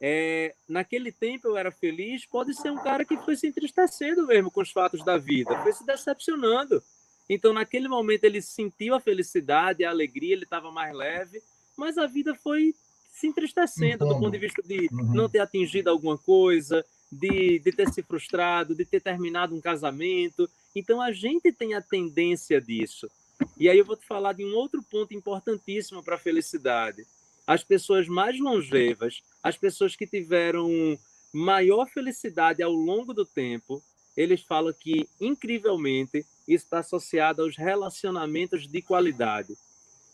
é, 0.00 0.54
naquele 0.68 1.10
tempo 1.10 1.48
eu 1.48 1.56
era 1.56 1.72
feliz, 1.72 2.24
pode 2.24 2.54
ser 2.54 2.70
um 2.70 2.78
cara 2.78 3.04
que 3.04 3.16
foi 3.18 3.36
se 3.36 3.48
entristecendo 3.48 4.26
mesmo 4.26 4.50
com 4.50 4.60
os 4.60 4.70
fatos 4.70 5.04
da 5.04 5.16
vida, 5.16 5.60
foi 5.62 5.72
se 5.72 5.84
decepcionando. 5.84 6.82
Então, 7.28 7.52
naquele 7.52 7.88
momento, 7.88 8.24
ele 8.24 8.40
sentiu 8.40 8.94
a 8.94 9.00
felicidade, 9.00 9.84
a 9.84 9.90
alegria, 9.90 10.32
ele 10.32 10.44
estava 10.44 10.70
mais 10.70 10.94
leve, 10.94 11.42
mas 11.76 11.98
a 11.98 12.06
vida 12.06 12.34
foi 12.34 12.74
se 13.12 13.26
entristecendo 13.26 14.04
Entendo. 14.04 14.14
do 14.14 14.20
ponto 14.20 14.30
de 14.30 14.38
vista 14.38 14.62
de 14.62 14.88
uhum. 14.92 15.14
não 15.14 15.28
ter 15.28 15.40
atingido 15.40 15.90
alguma 15.90 16.16
coisa, 16.16 16.84
de, 17.10 17.58
de 17.58 17.72
ter 17.72 17.92
se 17.92 18.02
frustrado, 18.02 18.74
de 18.74 18.84
ter 18.84 19.00
terminado 19.00 19.54
um 19.54 19.60
casamento. 19.60 20.48
Então, 20.74 21.02
a 21.02 21.12
gente 21.12 21.52
tem 21.52 21.74
a 21.74 21.82
tendência 21.82 22.60
disso. 22.60 23.10
E 23.58 23.68
aí 23.68 23.78
eu 23.78 23.84
vou 23.84 23.96
te 23.96 24.06
falar 24.06 24.32
de 24.32 24.44
um 24.44 24.54
outro 24.54 24.82
ponto 24.82 25.12
importantíssimo 25.12 26.02
para 26.02 26.14
a 26.14 26.18
felicidade 26.18 27.04
as 27.48 27.64
pessoas 27.64 28.06
mais 28.06 28.38
longevas, 28.38 29.22
as 29.42 29.56
pessoas 29.56 29.96
que 29.96 30.06
tiveram 30.06 30.98
maior 31.32 31.88
felicidade 31.88 32.62
ao 32.62 32.70
longo 32.70 33.14
do 33.14 33.24
tempo, 33.24 33.82
eles 34.14 34.42
falam 34.42 34.70
que, 34.70 35.08
incrivelmente, 35.18 36.26
isso 36.46 36.66
está 36.66 36.80
associado 36.80 37.40
aos 37.40 37.56
relacionamentos 37.56 38.68
de 38.68 38.82
qualidade. 38.82 39.56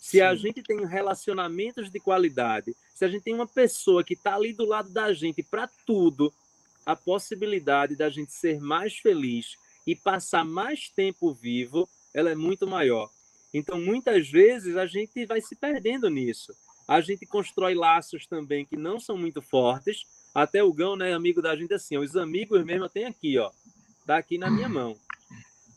Se 0.01 0.19
Sim. 0.19 0.21
a 0.21 0.35
gente 0.37 0.63
tem 0.63 0.87
relacionamentos 0.87 1.91
de 1.91 1.99
qualidade, 1.99 2.77
se 2.95 3.05
a 3.05 3.09
gente 3.09 3.25
tem 3.25 3.35
uma 3.35 3.49
pessoa 3.49 4.05
que 4.05 4.15
está 4.15 4.37
ali 4.37 4.53
do 4.53 4.65
lado 4.65 4.91
da 4.91 5.13
gente 5.13 5.43
para 5.43 5.69
tudo, 5.85 6.33
a 6.87 6.95
possibilidade 6.95 7.97
da 7.97 8.09
gente 8.11 8.31
ser 8.31 8.61
mais 8.61 8.97
feliz 8.99 9.57
e 9.85 9.97
passar 9.97 10.45
mais 10.45 10.89
tempo 10.89 11.35
vivo, 11.35 11.89
ela 12.15 12.31
é 12.31 12.37
muito 12.37 12.65
maior. 12.65 13.11
Então, 13.53 13.81
muitas 13.81 14.29
vezes, 14.29 14.77
a 14.77 14.87
gente 14.87 15.27
vai 15.27 15.41
se 15.41 15.57
perdendo 15.57 16.09
nisso 16.09 16.55
a 16.87 17.01
gente 17.01 17.27
constrói 17.27 17.75
laços 17.75 18.27
também 18.27 18.65
que 18.65 18.77
não 18.77 19.01
são 19.01 19.17
muito 19.17 19.41
fortes. 19.41 20.07
Até 20.35 20.63
o 20.63 20.73
Gão, 20.73 20.97
né, 20.97 21.15
amigo 21.15 21.41
da 21.41 21.55
gente, 21.55 21.73
assim, 21.75 21.97
os 21.97 22.17
amigos 22.17 22.65
mesmo 22.65 22.89
tem 22.89 23.05
aqui, 23.05 23.39
ó, 23.39 23.51
tá 24.05 24.17
aqui 24.17 24.37
na 24.37 24.51
minha 24.51 24.69
mão. 24.69 24.97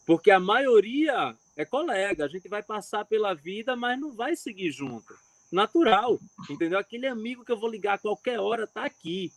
Porque 0.06 0.32
a 0.32 0.40
maioria 0.40 1.36
é 1.56 1.66
colega, 1.66 2.26
a 2.26 2.28
gente 2.28 2.48
vai 2.48 2.64
passar 2.64 3.06
pela 3.06 3.34
vida, 3.34 3.76
mas 3.76 4.00
não 4.00 4.12
vai 4.12 4.36
seguir 4.36 4.72
junto. 4.72 5.14
Natural, 5.52 6.20
entendeu? 6.50 6.80
Aquele 6.80 7.08
amigo 7.08 7.46
que 7.46 7.52
eu 7.52 7.60
vou 7.60 7.70
ligar 7.70 7.96
a 7.96 7.98
qualquer 7.98 8.40
hora 8.40 8.66
tá 8.66 8.84
aqui. 8.84 9.32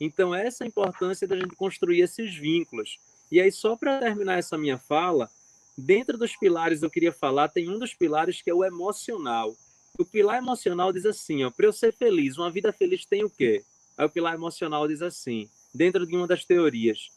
Então, 0.00 0.34
essa 0.34 0.64
é 0.64 0.66
a 0.66 0.68
importância 0.68 1.26
da 1.26 1.36
gente 1.36 1.54
construir 1.56 2.00
esses 2.00 2.34
vínculos. 2.34 2.98
E 3.30 3.40
aí, 3.40 3.50
só 3.50 3.76
para 3.76 3.98
terminar 4.00 4.38
essa 4.38 4.58
minha 4.58 4.76
fala, 4.76 5.30
dentro 5.76 6.18
dos 6.18 6.36
pilares 6.36 6.82
eu 6.82 6.90
queria 6.90 7.12
falar, 7.12 7.48
tem 7.48 7.70
um 7.70 7.78
dos 7.78 7.94
pilares 7.94 8.42
que 8.42 8.50
é 8.50 8.54
o 8.54 8.64
emocional. 8.64 9.56
O 9.98 10.04
pilar 10.06 10.38
emocional 10.38 10.92
diz 10.92 11.04
assim, 11.04 11.44
ó, 11.44 11.50
para 11.50 11.66
eu 11.66 11.72
ser 11.72 11.92
feliz, 11.92 12.38
uma 12.38 12.50
vida 12.50 12.72
feliz 12.72 13.04
tem 13.04 13.24
o 13.24 13.30
quê? 13.30 13.62
Aí 13.96 14.06
o 14.06 14.10
pilar 14.10 14.34
emocional 14.34 14.88
diz 14.88 15.02
assim, 15.02 15.50
dentro 15.74 16.06
de 16.06 16.16
uma 16.16 16.26
das 16.26 16.44
teorias, 16.44 17.10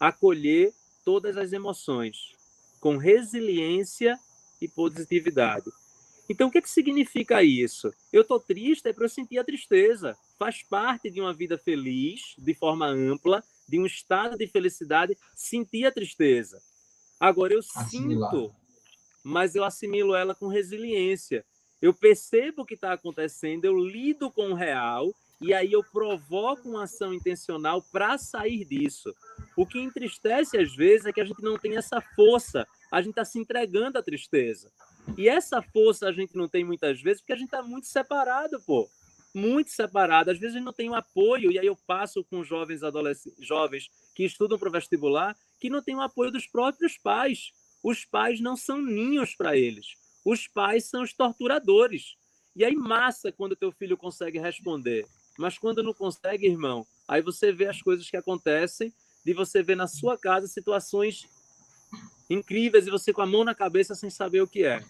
acolher 0.00 0.72
todas 1.04 1.36
as 1.36 1.52
emoções, 1.52 2.32
com 2.80 2.96
resiliência 2.96 4.18
e 4.60 4.66
positividade. 4.66 5.70
Então, 6.28 6.48
o 6.48 6.50
que, 6.50 6.62
que 6.62 6.70
significa 6.70 7.42
isso? 7.42 7.92
Eu 8.10 8.22
estou 8.22 8.40
triste 8.40 8.88
é 8.88 8.92
para 8.92 9.04
eu 9.04 9.08
sentir 9.08 9.38
a 9.38 9.44
tristeza. 9.44 10.16
Faz 10.38 10.62
parte 10.62 11.10
de 11.10 11.20
uma 11.20 11.34
vida 11.34 11.58
feliz, 11.58 12.34
de 12.38 12.54
forma 12.54 12.86
ampla, 12.86 13.44
de 13.68 13.78
um 13.78 13.84
estado 13.84 14.38
de 14.38 14.46
felicidade, 14.46 15.18
sentir 15.34 15.84
a 15.84 15.92
tristeza. 15.92 16.62
Agora, 17.20 17.52
eu 17.52 17.58
Assimilar. 17.58 18.30
sinto, 18.30 18.54
mas 19.22 19.54
eu 19.54 19.64
assimilo 19.64 20.14
ela 20.14 20.34
com 20.34 20.46
resiliência. 20.46 21.44
Eu 21.82 21.92
percebo 21.92 22.62
o 22.62 22.64
que 22.64 22.74
está 22.74 22.92
acontecendo, 22.92 23.64
eu 23.64 23.76
lido 23.76 24.30
com 24.30 24.52
o 24.52 24.54
real 24.54 25.12
e 25.40 25.52
aí 25.52 25.72
eu 25.72 25.82
provoco 25.82 26.68
uma 26.68 26.84
ação 26.84 27.12
intencional 27.12 27.82
para 27.82 28.16
sair 28.16 28.64
disso. 28.64 29.12
O 29.56 29.66
que 29.66 29.80
entristece 29.80 30.56
às 30.56 30.72
vezes 30.76 31.06
é 31.06 31.12
que 31.12 31.20
a 31.20 31.24
gente 31.24 31.42
não 31.42 31.58
tem 31.58 31.76
essa 31.76 32.00
força, 32.00 32.64
a 32.92 33.00
gente 33.00 33.10
está 33.10 33.24
se 33.24 33.40
entregando 33.40 33.98
à 33.98 34.02
tristeza. 34.02 34.70
E 35.18 35.28
essa 35.28 35.60
força 35.60 36.06
a 36.06 36.12
gente 36.12 36.36
não 36.36 36.48
tem 36.48 36.64
muitas 36.64 37.02
vezes 37.02 37.20
porque 37.20 37.32
a 37.32 37.36
gente 37.36 37.46
está 37.46 37.60
muito 37.60 37.88
separado, 37.88 38.60
pô. 38.60 38.88
Muito 39.34 39.70
separado. 39.70 40.30
Às 40.30 40.38
vezes 40.38 40.54
a 40.54 40.58
gente 40.58 40.66
não 40.66 40.72
tem 40.72 40.88
um 40.88 40.94
apoio, 40.94 41.50
e 41.50 41.58
aí 41.58 41.66
eu 41.66 41.76
passo 41.86 42.22
com 42.22 42.44
jovens 42.44 42.84
adolescentes, 42.84 43.44
jovens 43.44 43.90
que 44.14 44.24
estudam 44.24 44.56
para 44.56 44.68
o 44.68 44.72
vestibular, 44.72 45.36
que 45.58 45.68
não 45.68 45.82
tem 45.82 45.96
o 45.96 46.00
apoio 46.00 46.30
dos 46.30 46.46
próprios 46.46 46.96
pais. 46.96 47.50
Os 47.82 48.04
pais 48.04 48.40
não 48.40 48.56
são 48.56 48.80
ninhos 48.80 49.34
para 49.34 49.56
eles. 49.56 49.96
Os 50.24 50.46
pais 50.46 50.84
são 50.84 51.02
os 51.02 51.12
torturadores. 51.12 52.16
E 52.54 52.64
aí, 52.64 52.74
massa 52.74 53.32
quando 53.32 53.56
teu 53.56 53.72
filho 53.72 53.96
consegue 53.96 54.38
responder. 54.38 55.06
Mas 55.38 55.58
quando 55.58 55.82
não 55.82 55.94
consegue, 55.94 56.46
irmão, 56.46 56.86
aí 57.08 57.22
você 57.22 57.52
vê 57.52 57.66
as 57.66 57.80
coisas 57.80 58.08
que 58.08 58.16
acontecem, 58.16 58.92
de 59.24 59.32
você 59.32 59.62
ver 59.62 59.76
na 59.76 59.86
sua 59.86 60.18
casa 60.18 60.46
situações 60.46 61.28
incríveis 62.28 62.86
e 62.86 62.90
você 62.90 63.12
com 63.12 63.22
a 63.22 63.26
mão 63.26 63.44
na 63.44 63.54
cabeça 63.54 63.94
sem 63.94 64.10
saber 64.10 64.42
o 64.42 64.48
que 64.48 64.64
é. 64.64 64.84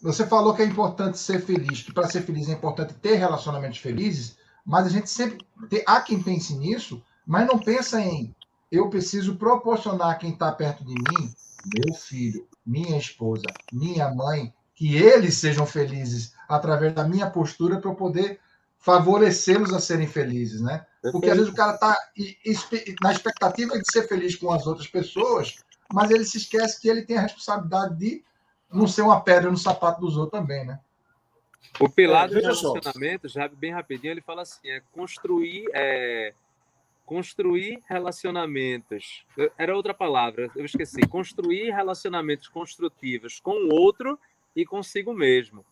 Você 0.00 0.26
falou 0.26 0.54
que 0.54 0.62
é 0.62 0.64
importante 0.64 1.18
ser 1.18 1.44
feliz, 1.44 1.82
que 1.82 1.92
para 1.92 2.08
ser 2.08 2.22
feliz 2.22 2.48
é 2.48 2.52
importante 2.52 2.94
ter 2.94 3.16
relacionamentos 3.16 3.78
felizes, 3.78 4.36
mas 4.64 4.86
a 4.86 4.88
gente 4.88 5.10
sempre 5.10 5.44
tem, 5.68 5.82
há 5.86 6.00
quem 6.00 6.22
pense 6.22 6.54
nisso, 6.54 7.02
mas 7.26 7.46
não 7.46 7.58
pensa 7.58 8.00
em 8.00 8.34
eu 8.70 8.88
preciso 8.88 9.34
proporcionar 9.34 10.10
a 10.10 10.14
quem 10.14 10.32
está 10.32 10.52
perto 10.52 10.84
de 10.84 10.94
mim, 10.94 11.34
meu 11.64 11.94
filho, 11.94 12.46
minha 12.64 12.98
esposa, 12.98 13.44
minha 13.72 14.12
mãe, 14.14 14.52
que 14.74 14.96
eles 14.96 15.34
sejam 15.34 15.66
felizes 15.66 16.34
através 16.48 16.94
da 16.94 17.04
minha 17.04 17.28
postura 17.28 17.78
para 17.78 17.90
eu 17.90 17.94
poder 17.94 18.40
favorecê-los 18.78 19.72
a 19.72 19.80
serem 19.80 20.06
felizes, 20.06 20.60
né? 20.60 20.86
Porque 21.12 21.30
às 21.30 21.36
vezes 21.36 21.52
o 21.52 21.56
cara 21.56 21.74
está 21.74 21.96
na 23.02 23.12
expectativa 23.12 23.78
de 23.78 23.84
ser 23.90 24.08
feliz 24.08 24.34
com 24.36 24.50
as 24.50 24.66
outras 24.66 24.86
pessoas, 24.86 25.56
mas 25.92 26.10
ele 26.10 26.24
se 26.24 26.38
esquece 26.38 26.80
que 26.80 26.88
ele 26.88 27.02
tem 27.02 27.18
a 27.18 27.22
responsabilidade 27.22 27.96
de 27.96 28.24
não 28.72 28.86
ser 28.86 29.02
uma 29.02 29.20
pedra 29.20 29.50
no 29.50 29.56
sapato 29.56 30.00
dos 30.00 30.16
outros 30.16 30.40
também, 30.40 30.64
né? 30.64 30.78
O 31.78 31.88
pilar 31.88 32.26
é, 32.26 32.28
do 32.28 32.40
relacionamento, 32.40 33.28
já 33.28 33.48
bem 33.48 33.72
rapidinho, 33.72 34.12
ele 34.12 34.20
fala 34.20 34.42
assim: 34.42 34.68
é 34.68 34.82
construir, 34.92 35.68
é, 35.72 36.32
construir 37.10 37.82
relacionamentos. 37.88 39.26
Era 39.58 39.74
outra 39.74 39.92
palavra, 39.92 40.48
eu 40.54 40.64
esqueci. 40.64 41.00
Construir 41.08 41.72
relacionamentos 41.72 42.46
construtivos 42.46 43.40
com 43.40 43.66
o 43.66 43.74
outro 43.74 44.16
e 44.54 44.64
consigo 44.64 45.12
mesmo. 45.12 45.66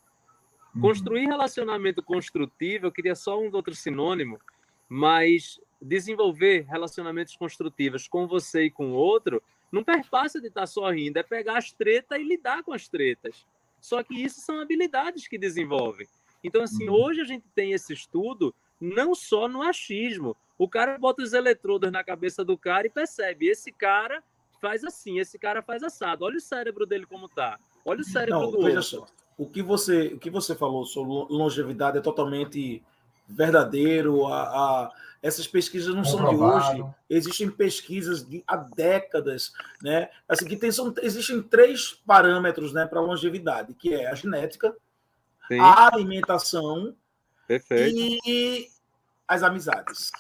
Uhum. 0.75 0.81
Construir 0.81 1.27
relacionamento 1.27 2.03
construtivo, 2.03 2.87
eu 2.87 2.91
queria 2.91 3.15
só 3.15 3.41
um 3.41 3.55
outro 3.55 3.73
sinônimo, 3.73 4.41
mas 4.89 5.61
desenvolver 5.81 6.67
relacionamentos 6.69 7.37
construtivos 7.37 8.09
com 8.09 8.27
você 8.27 8.65
e 8.65 8.71
com 8.73 8.91
o 8.91 8.95
outro 8.95 9.41
não 9.71 9.85
perpassa 9.85 10.41
de 10.41 10.49
estar 10.49 10.67
sorrindo, 10.67 11.21
é 11.21 11.23
pegar 11.23 11.59
as 11.59 11.71
tretas 11.71 12.19
e 12.19 12.25
lidar 12.25 12.65
com 12.65 12.73
as 12.73 12.89
tretas. 12.89 13.47
Só 13.81 14.03
que 14.03 14.21
isso 14.21 14.41
são 14.41 14.61
habilidades 14.61 15.29
que 15.29 15.39
desenvolvem. 15.39 16.09
Então, 16.43 16.63
assim, 16.65 16.89
uhum. 16.89 16.97
hoje 16.97 17.21
a 17.21 17.25
gente 17.25 17.45
tem 17.55 17.71
esse 17.71 17.93
estudo 17.93 18.53
não 18.81 19.15
só 19.15 19.47
no 19.47 19.63
achismo. 19.63 20.37
O 20.59 20.69
cara 20.69 20.99
bota 20.99 21.23
os 21.23 21.33
eletrodos 21.33 21.91
na 21.93 22.03
cabeça 22.03 22.45
do 22.45 22.59
cara 22.59 22.87
e 22.87 22.91
percebe, 22.91 23.49
esse 23.49 23.71
cara 23.71 24.23
faz 24.61 24.85
assim, 24.85 25.19
esse 25.19 25.39
cara 25.39 25.63
faz 25.63 25.83
assado. 25.83 26.25
Olha 26.25 26.37
o 26.37 26.41
cérebro 26.41 26.85
dele 26.85 27.07
como 27.07 27.29
tá. 27.29 27.59
Olha 27.85 28.01
o 28.01 28.05
cérebro 28.05 28.41
não, 28.41 28.51
do 28.51 28.59
outro. 28.59 28.83
Só 28.83 29.07
o 29.39 29.47
que 29.47 29.63
você, 29.63 30.09
o 30.09 30.19
que 30.19 30.29
você 30.29 30.55
falou 30.57 30.85
sobre 30.85 31.13
longevidade 31.33 31.97
é 31.97 32.01
totalmente 32.01 32.83
verdadeiro. 33.29 34.27
A, 34.27 34.43
a 34.43 34.93
essas 35.23 35.47
pesquisas 35.47 35.95
não 35.95 36.05
são 36.05 36.29
de 36.29 36.37
hoje. 36.37 36.85
Existem 37.09 37.51
pesquisas 37.51 38.25
de, 38.25 38.43
há 38.47 38.57
décadas, 38.57 39.53
né? 39.83 40.11
Assim 40.29 40.47
que 40.47 40.57
tem, 40.57 40.71
são, 40.71 40.93
existem 41.03 41.43
três 41.43 41.93
parâmetros, 42.07 42.73
né, 42.73 42.87
para 42.87 43.01
longevidade, 43.01 43.75
que 43.75 43.93
é 43.95 44.09
a 44.09 44.15
genética, 44.15 44.75
Sim. 45.49 45.59
a 45.59 45.89
alimentação 45.93 46.95
Perfeito. 47.47 47.97
e 48.27 48.69
as 49.27 49.43
amizades. 49.43 50.13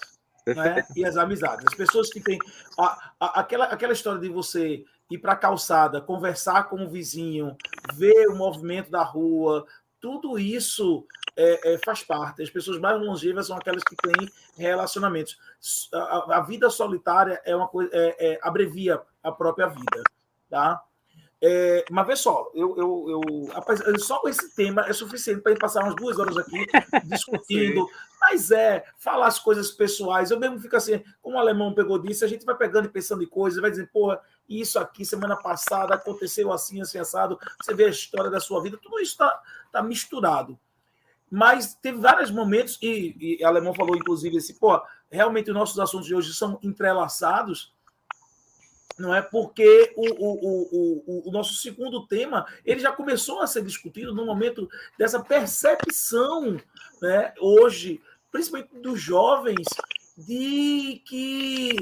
Né? 0.55 0.87
E 0.97 1.05
as 1.05 1.17
amizades. 1.17 1.67
As 1.67 1.75
pessoas 1.75 2.11
que 2.11 2.21
têm 2.21 2.39
a, 2.79 3.13
a, 3.21 3.41
aquela, 3.41 3.65
aquela 3.67 3.93
história 3.93 4.21
de 4.21 4.29
você 4.29 4.85
ir 5.11 5.19
para 5.19 5.33
a 5.33 5.37
calçada, 5.37 6.01
conversar 6.01 6.65
com 6.65 6.85
o 6.85 6.89
vizinho, 6.89 7.57
ver 7.95 8.29
o 8.29 8.37
movimento 8.37 8.91
da 8.91 9.03
rua, 9.03 9.67
tudo 10.01 10.39
isso 10.39 11.07
é, 11.37 11.75
é, 11.75 11.79
faz 11.85 12.03
parte. 12.03 12.43
As 12.43 12.51
pessoas 12.51 12.79
mais 12.79 13.01
longevas 13.01 13.47
são 13.47 13.57
aquelas 13.57 13.83
que 13.83 13.97
têm 13.97 14.29
relacionamentos. 14.57 15.39
A, 15.93 16.39
a 16.39 16.41
vida 16.41 16.69
solitária 16.71 17.41
é 17.45 17.55
uma 17.55 17.69
coisa, 17.69 17.91
é, 17.93 18.33
é 18.35 18.39
abrevia 18.43 19.01
a 19.23 19.33
própria 19.33 19.69
vida, 19.69 20.03
tá? 20.49 20.83
É, 21.41 21.85
mas 21.89 22.07
vê 22.07 22.17
só, 22.17 22.51
eu, 22.53 22.77
eu, 22.77 23.07
eu 23.09 23.45
rapaz, 23.53 23.81
só 24.01 24.21
esse 24.27 24.57
tema 24.57 24.85
é 24.89 24.93
suficiente 24.93 25.41
para 25.41 25.55
passar 25.57 25.85
umas 25.85 25.95
duas 25.95 26.19
horas 26.19 26.37
aqui 26.37 26.67
discutindo. 27.07 27.89
mas 28.21 28.51
é 28.51 28.85
falar 28.97 29.29
as 29.29 29.39
coisas 29.39 29.71
pessoais. 29.71 30.31
Eu 30.31 30.41
mesmo 30.41 30.59
fico 30.59 30.77
assim, 30.77 31.03
como 31.23 31.37
o 31.37 31.39
alemão 31.39 31.75
pegou 31.75 31.99
disso, 31.99 32.25
a 32.25 32.29
gente 32.29 32.45
vai 32.45 32.57
pegando 32.57 32.87
e 32.87 32.91
pensando 32.91 33.23
em 33.23 33.29
coisas, 33.29 33.61
vai 33.61 33.71
dizendo, 33.71 33.89
porra, 33.93 34.21
isso 34.49 34.81
aqui 34.81 35.05
semana 35.05 35.37
passada 35.37 35.95
aconteceu 35.95 36.53
assim, 36.53 36.81
assim, 36.81 36.99
assado. 36.99 37.39
Você 37.63 37.73
vê 37.73 37.85
a 37.85 37.91
história 37.91 38.31
da 38.31 38.41
sua 38.41 38.61
vida, 38.61 38.77
tudo 38.83 38.99
isso 38.99 39.13
está 39.13 39.41
tá 39.71 39.81
misturado. 39.81 40.59
Mas 41.31 41.75
teve 41.75 41.99
vários 41.99 42.31
momentos, 42.33 42.79
e, 42.83 43.39
e 43.39 43.45
o 43.45 43.47
alemão 43.47 43.75
falou, 43.75 43.95
inclusive, 43.95 44.39
assim, 44.39 44.55
pô, 44.55 44.81
realmente 45.11 45.51
os 45.51 45.57
nossos 45.57 45.79
assuntos 45.79 46.07
de 46.07 46.15
hoje 46.15 46.35
são 46.35 46.59
entrelaçados 46.63 47.73
não 48.99 49.15
é? 49.15 49.23
Porque 49.23 49.93
o, 49.97 50.03
o, 50.03 50.69
o, 50.73 51.29
o, 51.29 51.31
nosso 51.31 51.55
segundo 51.55 52.07
tema 52.07 52.47
ele 52.65 52.81
já 52.81 52.91
começou 52.91 53.41
a 53.41 53.47
ser 53.47 53.63
discutido 53.63 54.15
no 54.15 54.27
momento 54.27 54.69
dessa 54.99 55.21
percepção, 55.21 56.61
né? 57.01 57.33
Hoje, 57.41 58.01
principalmente 58.33 58.77
dos 58.79 59.01
jovens, 59.01 59.67
de 60.17 61.01
que 61.07 61.77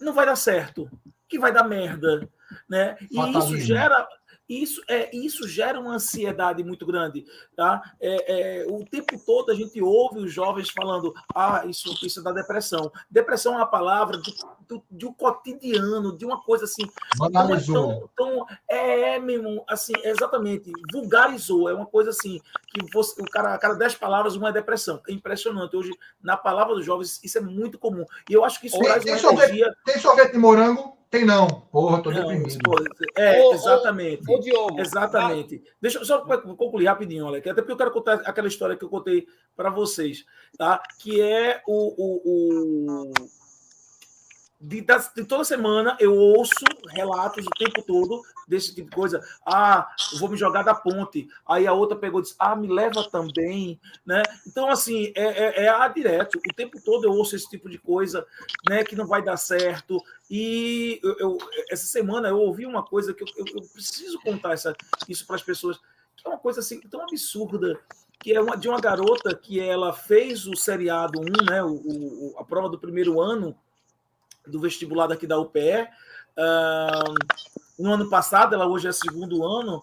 não 0.00 0.12
vai 0.12 0.26
dar 0.26 0.36
certo, 0.36 0.88
que 1.28 1.38
vai 1.38 1.52
dar 1.52 1.64
merda, 1.64 2.28
né? 2.68 2.96
E 3.10 3.38
isso 3.38 3.58
gera 3.58 4.06
isso, 4.48 4.80
é, 4.88 5.14
isso 5.14 5.48
gera 5.48 5.80
uma 5.80 5.94
ansiedade 5.94 6.62
muito 6.62 6.86
grande. 6.86 7.24
Tá? 7.56 7.94
É, 8.00 8.62
é, 8.62 8.66
o 8.66 8.84
tempo 8.84 9.18
todo 9.24 9.50
a 9.50 9.54
gente 9.54 9.80
ouve 9.82 10.20
os 10.20 10.32
jovens 10.32 10.70
falando: 10.70 11.12
ah, 11.34 11.64
isso, 11.66 11.94
isso 12.04 12.20
é 12.20 12.22
da 12.22 12.32
depressão. 12.32 12.90
Depressão 13.10 13.54
é 13.54 13.56
uma 13.56 13.66
palavra 13.66 14.18
do, 14.18 14.32
do, 14.68 14.82
de 14.90 15.06
um 15.06 15.12
cotidiano, 15.12 16.16
de 16.16 16.24
uma 16.24 16.40
coisa 16.42 16.64
assim. 16.64 16.88
Banalizou. 17.18 18.08
Tão, 18.16 18.36
tão, 18.36 18.46
é, 18.68 19.18
mesmo, 19.18 19.64
assim, 19.68 19.92
exatamente. 20.04 20.70
Vulgarizou. 20.92 21.68
É 21.68 21.74
uma 21.74 21.86
coisa 21.86 22.10
assim, 22.10 22.40
que 22.68 22.92
você, 22.92 23.20
o 23.20 23.24
cara, 23.24 23.54
a 23.54 23.58
cada 23.58 23.74
dez 23.74 23.94
palavras, 23.94 24.36
uma 24.36 24.50
é 24.50 24.52
depressão. 24.52 25.00
É 25.08 25.12
impressionante. 25.12 25.76
Hoje, 25.76 25.92
na 26.22 26.36
palavra 26.36 26.74
dos 26.74 26.84
jovens, 26.84 27.20
isso 27.22 27.38
é 27.38 27.40
muito 27.40 27.78
comum. 27.78 28.04
E 28.28 28.32
eu 28.32 28.44
acho 28.44 28.60
que 28.60 28.68
isso 28.68 28.78
tem, 28.78 28.86
traz 28.86 29.02
tem 29.02 29.12
uma 29.12 29.18
sorvete, 29.18 29.48
energia. 29.48 29.76
Tem 29.84 29.98
sorvete 29.98 30.32
de 30.32 30.38
morango? 30.38 30.95
Tem 31.10 31.24
não. 31.24 31.46
Porra, 31.72 32.02
tô 32.02 32.10
deprimido. 32.10 32.58
É, 33.16 33.48
exatamente. 33.52 34.28
Ô, 34.28 34.36
ô, 34.36 34.40
Diogo, 34.40 34.80
exatamente. 34.80 35.58
Tá. 35.58 35.70
Deixa 35.80 35.98
eu 35.98 36.04
só 36.04 36.20
concluir 36.56 36.86
rapidinho, 36.86 37.26
Alex, 37.26 37.46
até 37.46 37.62
porque 37.62 37.72
eu 37.72 37.76
quero 37.76 37.92
contar 37.92 38.14
aquela 38.24 38.48
história 38.48 38.76
que 38.76 38.84
eu 38.84 38.88
contei 38.88 39.26
para 39.54 39.70
vocês, 39.70 40.24
tá? 40.58 40.82
Que 40.98 41.20
é 41.20 41.62
o, 41.66 41.94
o, 41.96 43.10
o 43.10 43.12
de, 44.66 44.84
de, 45.14 45.24
toda 45.24 45.44
semana 45.44 45.96
eu 46.00 46.12
ouço 46.12 46.64
relatos 46.88 47.46
o 47.46 47.50
tempo 47.50 47.82
todo 47.82 48.20
desse 48.48 48.74
tipo 48.74 48.90
de 48.90 48.96
coisa. 48.96 49.20
Ah, 49.44 49.88
vou 50.18 50.28
me 50.28 50.36
jogar 50.36 50.64
da 50.64 50.74
ponte. 50.74 51.28
Aí 51.46 51.68
a 51.68 51.72
outra 51.72 51.96
pegou 51.96 52.18
e 52.18 52.24
disse: 52.24 52.34
Ah, 52.36 52.56
me 52.56 52.66
leva 52.66 53.08
também. 53.08 53.80
Né? 54.04 54.22
Então, 54.44 54.68
assim, 54.68 55.12
é, 55.14 55.24
é, 55.24 55.64
é 55.66 55.68
a 55.68 55.86
direto. 55.86 56.38
O 56.38 56.54
tempo 56.54 56.82
todo 56.84 57.04
eu 57.04 57.12
ouço 57.12 57.36
esse 57.36 57.48
tipo 57.48 57.68
de 57.68 57.78
coisa, 57.78 58.26
né? 58.68 58.82
Que 58.82 58.96
não 58.96 59.06
vai 59.06 59.22
dar 59.22 59.36
certo. 59.36 60.02
E 60.28 60.98
eu, 61.02 61.16
eu 61.18 61.38
essa 61.70 61.86
semana 61.86 62.28
eu 62.28 62.38
ouvi 62.38 62.66
uma 62.66 62.82
coisa 62.82 63.14
que 63.14 63.22
eu, 63.22 63.28
eu, 63.36 63.44
eu 63.54 63.62
preciso 63.72 64.20
contar 64.20 64.54
essa, 64.54 64.74
isso 65.08 65.24
para 65.24 65.36
as 65.36 65.42
pessoas, 65.44 65.78
que 66.16 66.26
é 66.26 66.28
uma 66.28 66.38
coisa 66.38 66.58
assim 66.58 66.80
tão 66.80 67.02
absurda 67.02 67.78
que 68.18 68.32
é 68.32 68.40
uma, 68.40 68.56
de 68.56 68.68
uma 68.68 68.80
garota 68.80 69.36
que 69.36 69.60
ela 69.60 69.92
fez 69.92 70.46
o 70.46 70.56
seriado 70.56 71.20
1, 71.20 71.44
né, 71.48 71.62
o, 71.62 71.74
o, 71.74 72.34
a 72.38 72.44
prova 72.44 72.68
do 72.68 72.78
primeiro 72.78 73.20
ano, 73.20 73.56
do 74.46 74.60
vestibular 74.60 75.06
daqui 75.06 75.26
da 75.26 75.38
UPE, 75.38 75.88
ahn, 76.36 77.14
no 77.78 77.92
ano 77.92 78.08
passado, 78.08 78.54
ela 78.54 78.66
hoje 78.66 78.88
é 78.88 78.92
segundo 78.92 79.44
ano, 79.44 79.82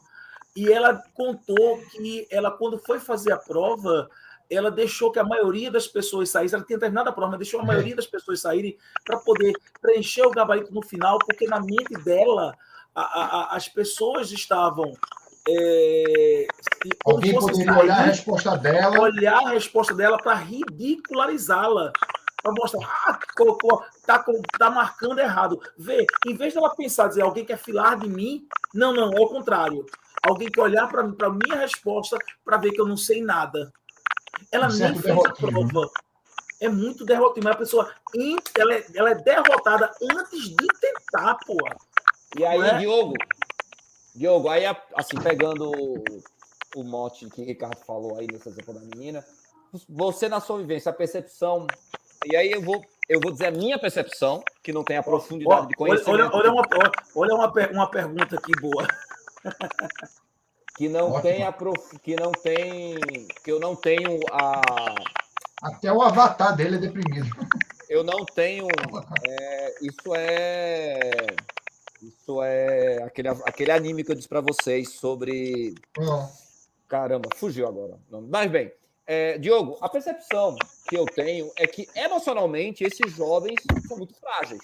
e 0.56 0.72
ela 0.72 1.02
contou 1.16 1.80
que 1.92 2.28
ela, 2.30 2.52
quando 2.52 2.78
foi 2.78 3.00
fazer 3.00 3.32
a 3.32 3.38
prova, 3.38 4.10
ela 4.50 4.70
deixou 4.70 5.12
que 5.12 5.18
a 5.20 5.24
maioria 5.24 5.72
das 5.72 5.88
pessoas 5.88 6.30
saíssem, 6.30 6.58
ela 6.58 6.66
tinha 6.66 6.78
terminado 6.80 7.10
a 7.10 7.14
prova, 7.14 7.32
mas 7.32 7.40
deixou 7.40 7.60
a 7.60 7.66
maioria 7.66 7.96
das 7.96 8.06
pessoas 8.06 8.42
saírem 8.42 8.78
para 9.04 9.18
poder 9.20 9.54
preencher 9.82 10.24
o 10.26 10.32
gabarito 10.32 10.72
no 10.74 10.82
final, 10.84 11.18
porque 11.20 11.48
na 11.48 11.60
mente 11.60 11.94
dela, 12.04 12.56
a- 12.94 13.02
a- 13.52 13.56
as 13.56 13.68
pessoas 13.68 14.32
estavam. 14.32 14.92
é, 15.46 16.46
se- 16.82 16.90
Alguém 17.06 17.34
poderia 17.38 17.66
sair, 17.66 17.78
olhar 17.80 18.00
a 18.00 18.04
resposta 18.04 18.58
dela. 18.58 19.00
olhar 19.02 19.46
a 19.46 19.50
resposta 19.50 19.94
dela 19.94 20.18
para 20.18 20.36
ridicularizá-la. 20.36 21.92
Para 22.44 22.52
mostrar, 22.52 22.86
ah, 23.08 23.20
colocou, 23.38 23.82
tá, 24.06 24.24
tá 24.60 24.70
marcando 24.70 25.20
errado. 25.20 25.60
Vê, 25.78 26.06
em 26.28 26.36
vez 26.36 26.54
dela 26.54 26.76
pensar, 26.76 27.08
dizer, 27.08 27.22
alguém 27.22 27.46
quer 27.46 27.58
filar 27.58 27.98
de 27.98 28.10
mim, 28.10 28.46
não, 28.74 28.94
não, 28.94 29.12
é 29.14 29.20
o 29.22 29.30
contrário. 29.30 29.86
Alguém 30.28 30.50
quer 30.52 30.62
olhar 30.62 30.88
para 30.90 31.02
a 31.04 31.30
minha 31.30 31.56
resposta 31.58 32.18
para 32.44 32.58
ver 32.58 32.72
que 32.72 32.82
eu 32.82 32.88
não 32.88 32.98
sei 32.98 33.22
nada. 33.24 33.72
Ela 34.52 34.66
Um 34.68 34.70
nem 34.70 34.78
certo 34.78 35.02
fez 35.02 35.06
a 35.18 35.22
derrotismo. 35.22 35.70
prova. 35.70 35.90
É 36.60 36.70
muito 36.70 37.06
derrotismo. 37.06 37.50
A 37.50 37.56
pessoa 37.56 37.92
ela 38.58 38.74
é, 38.74 38.86
ela 38.94 39.10
é 39.12 39.16
derrotada 39.16 39.90
antes 40.02 40.50
de 40.50 40.68
tentar, 40.80 41.36
pô. 41.46 41.58
E 42.38 42.46
aí, 42.46 42.60
é? 42.62 42.78
Diogo, 42.80 43.14
Diogo, 44.16 44.50
aí, 44.50 44.66
assim, 44.96 45.20
pegando 45.22 45.72
o, 45.72 46.04
o 46.76 46.84
mote 46.84 47.30
que 47.30 47.42
o 47.42 47.46
Ricardo 47.46 47.78
falou 47.86 48.18
aí 48.18 48.28
nesse 48.32 48.50
exemplo 48.50 48.74
da 48.74 48.80
menina, 48.82 49.24
você 49.90 50.30
na 50.30 50.40
sua 50.40 50.58
vivência, 50.60 50.90
a 50.90 50.94
percepção, 50.94 51.68
e 52.26 52.36
aí 52.36 52.52
eu 52.52 52.62
vou, 52.62 52.84
eu 53.10 53.20
vou 53.20 53.32
dizer 53.32 53.48
a 53.48 53.52
minha 53.52 53.78
percepção, 53.80 54.44
que 54.62 54.72
não 54.72 54.84
tem 54.84 54.98
a 54.98 55.04
profundidade 55.04 55.68
de 55.68 55.76
Ó, 55.78 55.84
olha, 55.84 56.04
conhecimento, 56.04 56.36
olha, 56.36 56.52
olha 56.52 56.52
uma, 56.52 56.64
olha 57.16 57.36
uma, 57.36 57.70
uma 57.72 57.92
pergunta 57.92 58.36
aqui 58.38 58.52
boa. 58.60 58.88
que 60.78 60.90
não 60.90 61.12
Ótimo. 61.12 61.22
tem 61.22 61.44
a 61.44 61.52
prof, 61.52 62.00
que 62.00 62.16
não 62.16 62.32
tem, 62.32 63.00
que 63.44 63.52
eu 63.52 63.60
não 63.60 63.76
tenho 63.76 64.20
a, 64.32 64.62
Até 65.62 65.92
o 65.92 66.02
avatar 66.02 66.56
dele 66.56 66.78
é 66.78 66.80
deprimido. 66.80 67.30
eu 67.90 68.04
não 68.04 68.26
tenho, 68.26 68.68
é, 69.28 69.76
isso 69.82 70.16
é, 70.16 71.12
isso 72.02 72.42
é 72.42 73.04
aquele, 73.04 73.30
aquele 73.30 73.72
anime 73.72 74.04
que 74.04 74.12
eu 74.12 74.16
disse 74.16 74.28
para 74.30 74.42
vocês 74.42 74.90
sobre 74.94 75.76
Ó, 76.00 76.28
Caramba, 76.88 77.28
fugiu 77.36 77.68
agora. 77.68 77.98
Mas 78.30 78.52
bem, 78.52 78.72
é, 79.06 79.38
Diogo, 79.38 79.78
a 79.82 79.90
percepção 79.90 80.56
que 80.88 80.98
eu 80.98 81.06
tenho 81.06 81.52
é 81.58 81.68
que 81.68 81.88
emocionalmente 81.96 82.84
esses 82.84 83.12
jovens 83.14 83.56
são 83.88 83.98
muito 83.98 84.16
frágeis. 84.16 84.62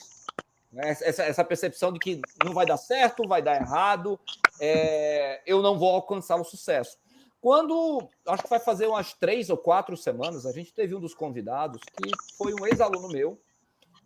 né? 0.72 0.90
Essa, 1.02 1.24
essa 1.24 1.44
percepção 1.44 1.92
de 1.92 2.00
que 2.00 2.22
não 2.44 2.54
vai 2.54 2.66
dar 2.66 2.78
certo, 2.78 3.28
vai 3.28 3.42
dar 3.42 3.56
errado, 3.56 4.20
é, 4.60 5.42
eu 5.46 5.62
não 5.62 5.78
vou 5.78 5.90
alcançar 5.90 6.36
o 6.38 6.44
sucesso. 6.44 6.98
Quando, 7.42 8.10
acho 8.28 8.44
que 8.44 8.50
vai 8.50 8.60
fazer 8.60 8.88
umas 8.88 9.14
três 9.14 9.50
ou 9.50 9.58
quatro 9.58 9.96
semanas, 9.96 10.46
a 10.46 10.52
gente 10.52 10.74
teve 10.74 10.94
um 10.94 11.00
dos 11.00 11.14
convidados 11.14 11.82
que 11.82 12.12
foi 12.38 12.54
um 12.54 12.66
ex-aluno 12.66 13.08
meu, 13.10 13.40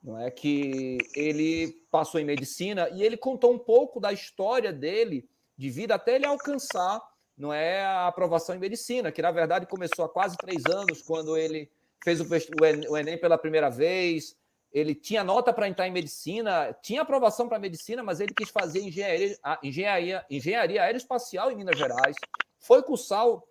não 0.03 0.19
é 0.19 0.29
que 0.29 0.97
ele 1.15 1.71
passou 1.89 2.19
em 2.19 2.25
medicina 2.25 2.89
e 2.89 3.01
ele 3.01 3.17
contou 3.17 3.53
um 3.53 3.57
pouco 3.57 3.99
da 3.99 4.11
história 4.11 4.73
dele 4.73 5.27
de 5.57 5.69
vida 5.69 5.95
até 5.95 6.15
ele 6.15 6.25
alcançar 6.25 7.01
não 7.38 7.51
é 7.51 7.84
a 7.84 8.07
aprovação 8.07 8.55
em 8.55 8.59
medicina, 8.59 9.11
que 9.11 9.21
na 9.21 9.31
verdade 9.31 9.65
começou 9.65 10.05
há 10.05 10.09
quase 10.09 10.38
três 10.38 10.65
anos, 10.65 11.01
quando 11.01 11.38
ele 11.38 11.69
fez 12.03 12.19
o 12.19 12.97
Enem 12.97 13.17
pela 13.17 13.38
primeira 13.38 13.69
vez. 13.69 14.36
Ele 14.71 14.95
tinha 14.95 15.23
nota 15.23 15.53
para 15.53 15.67
entrar 15.67 15.88
em 15.88 15.91
medicina, 15.91 16.75
tinha 16.81 17.01
aprovação 17.01 17.47
para 17.47 17.59
medicina, 17.59 18.01
mas 18.01 18.19
ele 18.19 18.34
quis 18.34 18.49
fazer 18.49 18.81
engenharia, 18.81 19.38
engenharia, 19.61 20.25
engenharia 20.29 20.84
aeroespacial 20.84 21.51
em 21.51 21.55
Minas 21.55 21.77
Gerais. 21.77 22.15
Foi 22.59 22.81
cursar 22.81 23.27
o, 23.27 23.43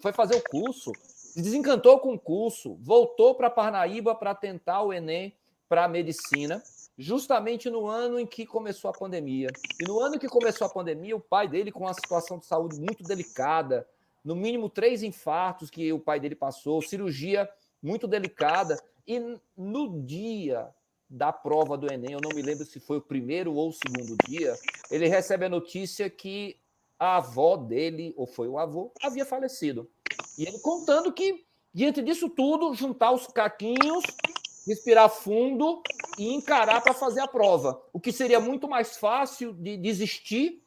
foi 0.00 0.12
fazer 0.12 0.36
o 0.36 0.42
curso, 0.42 0.92
se 1.02 1.42
desencantou 1.42 1.98
com 1.98 2.14
o 2.14 2.18
curso, 2.18 2.76
voltou 2.80 3.34
para 3.34 3.50
Parnaíba 3.50 4.14
para 4.14 4.34
tentar 4.34 4.82
o 4.82 4.92
Enem 4.92 5.34
para 5.68 5.88
medicina 5.88 6.62
justamente 6.96 7.68
no 7.68 7.86
ano 7.86 8.18
em 8.18 8.26
que 8.26 8.46
começou 8.46 8.90
a 8.90 8.94
pandemia. 8.94 9.48
E 9.80 9.84
no 9.84 10.00
ano 10.00 10.18
que 10.18 10.28
começou 10.28 10.66
a 10.66 10.70
pandemia, 10.70 11.16
o 11.16 11.20
pai 11.20 11.48
dele, 11.48 11.72
com 11.72 11.80
uma 11.80 11.94
situação 11.94 12.38
de 12.38 12.46
saúde 12.46 12.80
muito 12.80 13.02
delicada, 13.02 13.86
no 14.24 14.34
mínimo 14.34 14.68
três 14.68 15.02
infartos 15.02 15.70
que 15.70 15.92
o 15.92 15.98
pai 15.98 16.18
dele 16.18 16.34
passou, 16.34 16.80
cirurgia 16.80 17.48
muito 17.82 18.06
delicada, 18.06 18.82
e 19.06 19.20
no 19.56 20.02
dia 20.02 20.68
da 21.10 21.32
prova 21.32 21.76
do 21.76 21.92
Enem, 21.92 22.12
eu 22.12 22.20
não 22.22 22.34
me 22.34 22.40
lembro 22.40 22.64
se 22.64 22.80
foi 22.80 22.96
o 22.96 23.02
primeiro 23.02 23.54
ou 23.54 23.68
o 23.68 23.72
segundo 23.72 24.16
dia, 24.26 24.54
ele 24.90 25.06
recebe 25.06 25.44
a 25.44 25.50
notícia 25.50 26.08
que 26.08 26.56
a 26.98 27.16
avó 27.16 27.56
dele, 27.56 28.14
ou 28.16 28.26
foi 28.26 28.48
o 28.48 28.58
avô, 28.58 28.90
havia 29.02 29.26
falecido. 29.26 29.90
E 30.38 30.44
ele 30.46 30.58
contando 30.60 31.12
que, 31.12 31.44
diante 31.72 32.00
disso 32.00 32.30
tudo, 32.30 32.72
juntar 32.74 33.12
os 33.12 33.26
caquinhos, 33.26 34.02
respirar 34.66 35.08
fundo 35.08 35.82
e 36.18 36.32
encarar 36.32 36.80
para 36.80 36.94
fazer 36.94 37.20
a 37.20 37.28
prova. 37.28 37.82
O 37.92 38.00
que 38.00 38.12
seria 38.12 38.40
muito 38.40 38.68
mais 38.68 38.96
fácil 38.96 39.52
de 39.52 39.76
desistir 39.76 40.62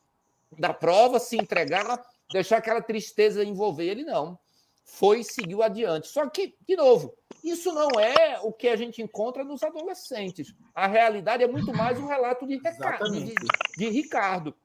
da 0.57 0.73
prova, 0.73 1.19
se 1.19 1.37
entregar, 1.37 2.05
deixar 2.31 2.57
aquela 2.57 2.81
tristeza 2.81 3.43
envolver 3.43 3.85
ele, 3.85 4.03
não. 4.03 4.37
Foi 4.85 5.19
e 5.19 5.23
seguiu 5.23 5.61
adiante. 5.61 6.07
Só 6.07 6.27
que, 6.29 6.55
de 6.65 6.75
novo, 6.75 7.13
isso 7.43 7.73
não 7.73 7.99
é 7.99 8.39
o 8.41 8.53
que 8.53 8.69
a 8.69 8.75
gente 8.75 9.01
encontra 9.01 9.43
nos 9.43 9.61
adolescentes. 9.63 10.53
A 10.73 10.87
realidade 10.87 11.43
é 11.43 11.47
muito 11.47 11.73
mais 11.73 11.99
um 11.99 12.05
relato 12.05 12.47
de, 12.47 12.55
Ricardo, 12.55 13.11
de, 13.11 13.35
de 13.77 13.89
Ricardo. 13.89 14.55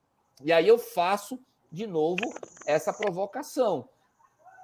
E 0.45 0.53
aí 0.53 0.68
eu 0.68 0.78
faço, 0.78 1.39
de 1.70 1.87
novo, 1.87 2.22
essa 2.66 2.93
provocação. 2.93 3.89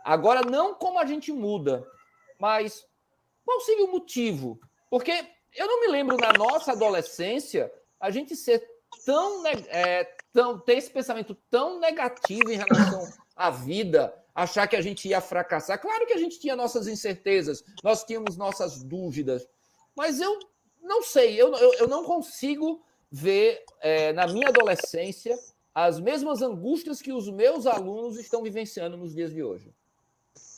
Agora, 0.04 0.42
não 0.42 0.74
como 0.74 0.98
a 0.98 1.04
gente 1.04 1.32
muda, 1.32 1.86
mas 2.38 2.87
qual 3.48 3.62
seria 3.62 3.86
o 3.86 3.90
motivo? 3.90 4.60
Porque 4.90 5.24
eu 5.56 5.66
não 5.66 5.80
me 5.80 5.88
lembro 5.88 6.18
na 6.18 6.34
nossa 6.34 6.72
adolescência 6.72 7.72
a 7.98 8.10
gente 8.10 8.36
ser 8.36 8.62
tão, 9.06 9.46
é, 9.46 10.04
tão 10.34 10.58
ter 10.58 10.76
esse 10.76 10.90
pensamento 10.90 11.34
tão 11.48 11.80
negativo 11.80 12.50
em 12.50 12.58
relação 12.58 13.10
à 13.34 13.48
vida, 13.48 14.14
achar 14.34 14.66
que 14.68 14.76
a 14.76 14.82
gente 14.82 15.08
ia 15.08 15.22
fracassar. 15.22 15.80
Claro 15.80 16.06
que 16.06 16.12
a 16.12 16.18
gente 16.18 16.38
tinha 16.38 16.54
nossas 16.54 16.86
incertezas, 16.86 17.64
nós 17.82 18.04
tínhamos 18.04 18.36
nossas 18.36 18.82
dúvidas, 18.82 19.48
mas 19.96 20.20
eu 20.20 20.38
não 20.82 21.02
sei, 21.02 21.40
eu, 21.40 21.50
eu, 21.54 21.72
eu 21.74 21.88
não 21.88 22.04
consigo 22.04 22.84
ver 23.10 23.64
é, 23.80 24.12
na 24.12 24.26
minha 24.26 24.48
adolescência 24.48 25.34
as 25.74 25.98
mesmas 25.98 26.42
angústias 26.42 27.00
que 27.00 27.14
os 27.14 27.30
meus 27.30 27.66
alunos 27.66 28.18
estão 28.18 28.42
vivenciando 28.42 28.98
nos 28.98 29.14
dias 29.14 29.32
de 29.32 29.42
hoje. 29.42 29.72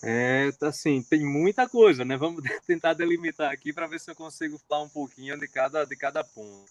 É, 0.03 0.51
assim, 0.63 1.03
tem 1.03 1.25
muita 1.25 1.69
coisa, 1.69 2.05
né? 2.05 2.17
Vamos 2.17 2.43
tentar 2.67 2.95
delimitar 2.95 3.53
aqui 3.53 3.73
para 3.73 3.87
ver 3.87 4.01
se 4.01 4.11
eu 4.11 4.15
consigo 4.15 4.59
falar 4.69 4.83
um 4.83 4.89
pouquinho 4.89 5.39
de 5.39 5.47
cada, 5.47 5.85
de 5.85 5.97
cada 5.97 6.25
ponto. 6.25 6.71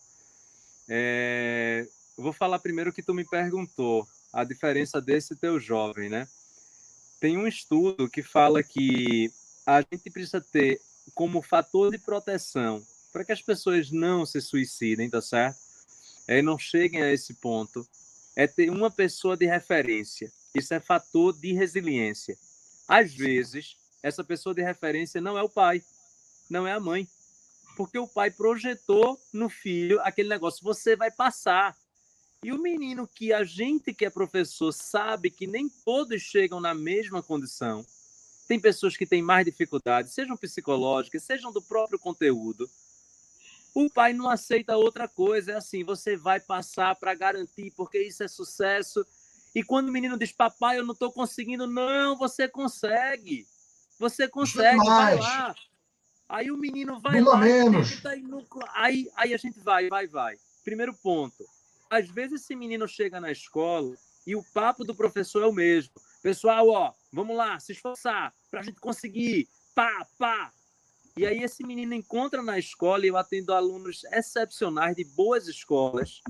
É, 0.87 1.87
vou 2.17 2.33
falar 2.33 2.57
primeiro 2.59 2.89
o 2.89 2.93
que 2.93 3.03
tu 3.03 3.13
me 3.13 3.23
perguntou, 3.23 4.07
a 4.33 4.43
diferença 4.43 4.99
desse 4.99 5.35
teu 5.35 5.59
jovem, 5.59 6.09
né? 6.09 6.27
Tem 7.19 7.37
um 7.37 7.45
estudo 7.47 8.09
que 8.09 8.23
fala 8.23 8.63
que 8.63 9.31
a 9.65 9.81
gente 9.81 10.09
precisa 10.09 10.41
ter 10.41 10.81
como 11.13 11.41
fator 11.41 11.91
de 11.91 11.97
proteção 11.97 12.83
para 13.11 13.23
que 13.23 13.31
as 13.31 13.41
pessoas 13.41 13.91
não 13.91 14.25
se 14.25 14.41
suicidem, 14.41 15.09
tá 15.09 15.21
certo? 15.21 15.57
É, 16.27 16.41
não 16.41 16.57
cheguem 16.57 17.01
a 17.01 17.11
esse 17.11 17.33
ponto. 17.35 17.85
É 18.35 18.47
ter 18.47 18.69
uma 18.69 18.89
pessoa 18.89 19.35
de 19.35 19.45
referência. 19.45 20.31
Isso 20.55 20.73
é 20.73 20.79
fator 20.79 21.33
de 21.33 21.53
resiliência. 21.53 22.37
Às 22.89 23.13
vezes, 23.13 23.77
essa 24.01 24.23
pessoa 24.23 24.55
de 24.55 24.63
referência 24.63 25.21
não 25.21 25.37
é 25.37 25.43
o 25.43 25.47
pai, 25.47 25.83
não 26.49 26.65
é 26.65 26.73
a 26.73 26.79
mãe. 26.79 27.07
Porque 27.77 27.99
o 27.99 28.07
pai 28.07 28.31
projetou 28.31 29.21
no 29.31 29.47
filho 29.47 30.01
aquele 30.01 30.27
negócio, 30.27 30.63
você 30.63 30.95
vai 30.95 31.11
passar. 31.11 31.77
E 32.43 32.51
o 32.51 32.57
menino 32.57 33.07
que 33.07 33.31
a 33.31 33.43
gente 33.43 33.93
que 33.93 34.05
é 34.05 34.09
professor 34.09 34.71
sabe 34.71 35.29
que 35.29 35.45
nem 35.45 35.69
todos 35.69 36.19
chegam 36.23 36.59
na 36.59 36.73
mesma 36.73 37.21
condição. 37.21 37.85
Tem 38.47 38.59
pessoas 38.59 38.97
que 38.97 39.05
têm 39.05 39.21
mais 39.21 39.45
dificuldades, 39.45 40.11
sejam 40.11 40.35
psicológicas, 40.35 41.21
sejam 41.21 41.51
do 41.51 41.61
próprio 41.61 41.99
conteúdo. 41.99 42.67
O 43.75 43.87
pai 43.87 44.13
não 44.13 44.27
aceita 44.27 44.75
outra 44.75 45.07
coisa, 45.07 45.51
é 45.51 45.55
assim, 45.55 45.83
você 45.83 46.17
vai 46.17 46.39
passar 46.39 46.95
para 46.95 47.13
garantir, 47.13 47.71
porque 47.77 48.01
isso 48.01 48.23
é 48.23 48.27
sucesso. 48.27 49.05
E 49.53 49.63
quando 49.63 49.89
o 49.89 49.91
menino 49.91 50.17
diz, 50.17 50.31
papai, 50.31 50.77
eu 50.79 50.85
não 50.85 50.93
estou 50.93 51.11
conseguindo, 51.11 51.65
não, 51.65 52.17
você 52.17 52.47
consegue. 52.47 53.47
Você 53.97 54.27
consegue, 54.27 54.77
vai 54.77 55.17
lá. 55.17 55.55
Aí 56.27 56.51
o 56.51 56.57
menino 56.57 56.99
vai 56.99 57.19
Dura 57.19 57.31
lá, 57.31 57.37
menos. 57.39 58.01
não- 58.21 58.45
aí, 58.75 59.09
aí 59.15 59.33
a 59.33 59.37
gente 59.37 59.59
vai, 59.59 59.89
vai, 59.89 60.07
vai. 60.07 60.37
Primeiro 60.63 60.93
ponto. 60.93 61.43
Às 61.89 62.07
vezes 62.07 62.41
esse 62.43 62.55
menino 62.55 62.87
chega 62.87 63.19
na 63.19 63.31
escola 63.31 63.95
e 64.27 64.35
o 64.35 64.43
papo 64.53 64.83
do 64.83 64.93
professor 64.93 65.41
é 65.41 65.47
o 65.47 65.51
mesmo. 65.51 65.93
Pessoal, 66.21 66.67
ó, 66.69 66.93
vamos 67.11 67.35
lá, 67.35 67.59
se 67.59 67.71
esforçar 67.71 68.31
para 68.51 68.59
a 68.59 68.63
gente 68.63 68.79
conseguir. 68.79 69.47
Pá, 69.73 70.05
pá. 70.19 70.51
E 71.17 71.25
aí 71.25 71.41
esse 71.41 71.65
menino 71.65 71.93
encontra 71.95 72.43
na 72.43 72.59
escola, 72.59 73.03
e 73.05 73.09
eu 73.09 73.17
atendo 73.17 73.53
alunos 73.53 74.03
excepcionais 74.11 74.95
de 74.95 75.03
boas 75.03 75.47
escolas. 75.47 76.21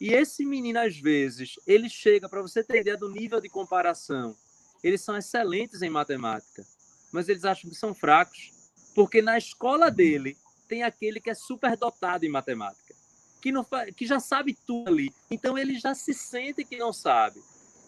E 0.00 0.12
esse 0.12 0.44
menino, 0.44 0.78
às 0.78 0.98
vezes, 0.98 1.54
ele 1.66 1.88
chega, 1.88 2.28
para 2.28 2.42
você 2.42 2.62
ter 2.62 2.80
ideia 2.80 2.96
do 2.96 3.08
nível 3.08 3.40
de 3.40 3.48
comparação, 3.48 4.36
eles 4.82 5.00
são 5.00 5.16
excelentes 5.16 5.82
em 5.82 5.88
matemática, 5.88 6.66
mas 7.12 7.28
eles 7.28 7.44
acham 7.44 7.70
que 7.70 7.76
são 7.76 7.94
fracos, 7.94 8.52
porque 8.94 9.22
na 9.22 9.38
escola 9.38 9.90
dele 9.90 10.36
tem 10.68 10.82
aquele 10.82 11.20
que 11.20 11.30
é 11.30 11.34
super 11.34 11.76
dotado 11.76 12.24
em 12.24 12.28
matemática, 12.28 12.94
que, 13.40 13.50
não, 13.50 13.66
que 13.96 14.06
já 14.06 14.20
sabe 14.20 14.56
tudo 14.66 14.88
ali. 14.88 15.10
Então 15.30 15.56
ele 15.56 15.78
já 15.78 15.94
se 15.94 16.12
sente 16.12 16.64
que 16.64 16.76
não 16.76 16.92
sabe. 16.92 17.40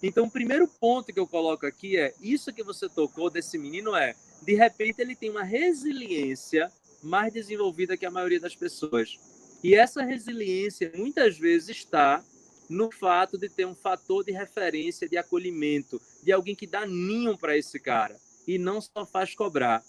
Então, 0.02 0.26
o 0.26 0.30
primeiro 0.30 0.68
ponto 0.68 1.12
que 1.12 1.18
eu 1.18 1.26
coloco 1.26 1.66
aqui 1.66 1.96
é 1.96 2.14
isso 2.20 2.52
que 2.52 2.62
você 2.62 2.88
tocou 2.88 3.28
desse 3.28 3.58
menino 3.58 3.96
é, 3.96 4.14
de 4.42 4.54
repente, 4.54 5.00
ele 5.00 5.16
tem 5.16 5.30
uma 5.30 5.42
resiliência 5.42 6.70
mais 7.02 7.32
desenvolvida 7.32 7.96
que 7.96 8.06
a 8.06 8.10
maioria 8.10 8.40
das 8.40 8.54
pessoas. 8.54 9.18
E 9.62 9.74
essa 9.74 10.02
resiliência 10.02 10.92
muitas 10.94 11.36
vezes 11.36 11.70
está 11.70 12.22
no 12.68 12.90
fato 12.92 13.38
de 13.38 13.48
ter 13.48 13.66
um 13.66 13.74
fator 13.74 14.24
de 14.24 14.30
referência, 14.30 15.08
de 15.08 15.16
acolhimento, 15.16 16.00
de 16.22 16.32
alguém 16.32 16.54
que 16.54 16.66
dá 16.66 16.86
ninho 16.86 17.36
para 17.36 17.56
esse 17.56 17.80
cara 17.80 18.16
e 18.46 18.58
não 18.58 18.80
só 18.80 19.04
faz 19.04 19.34
cobrar. 19.34 19.82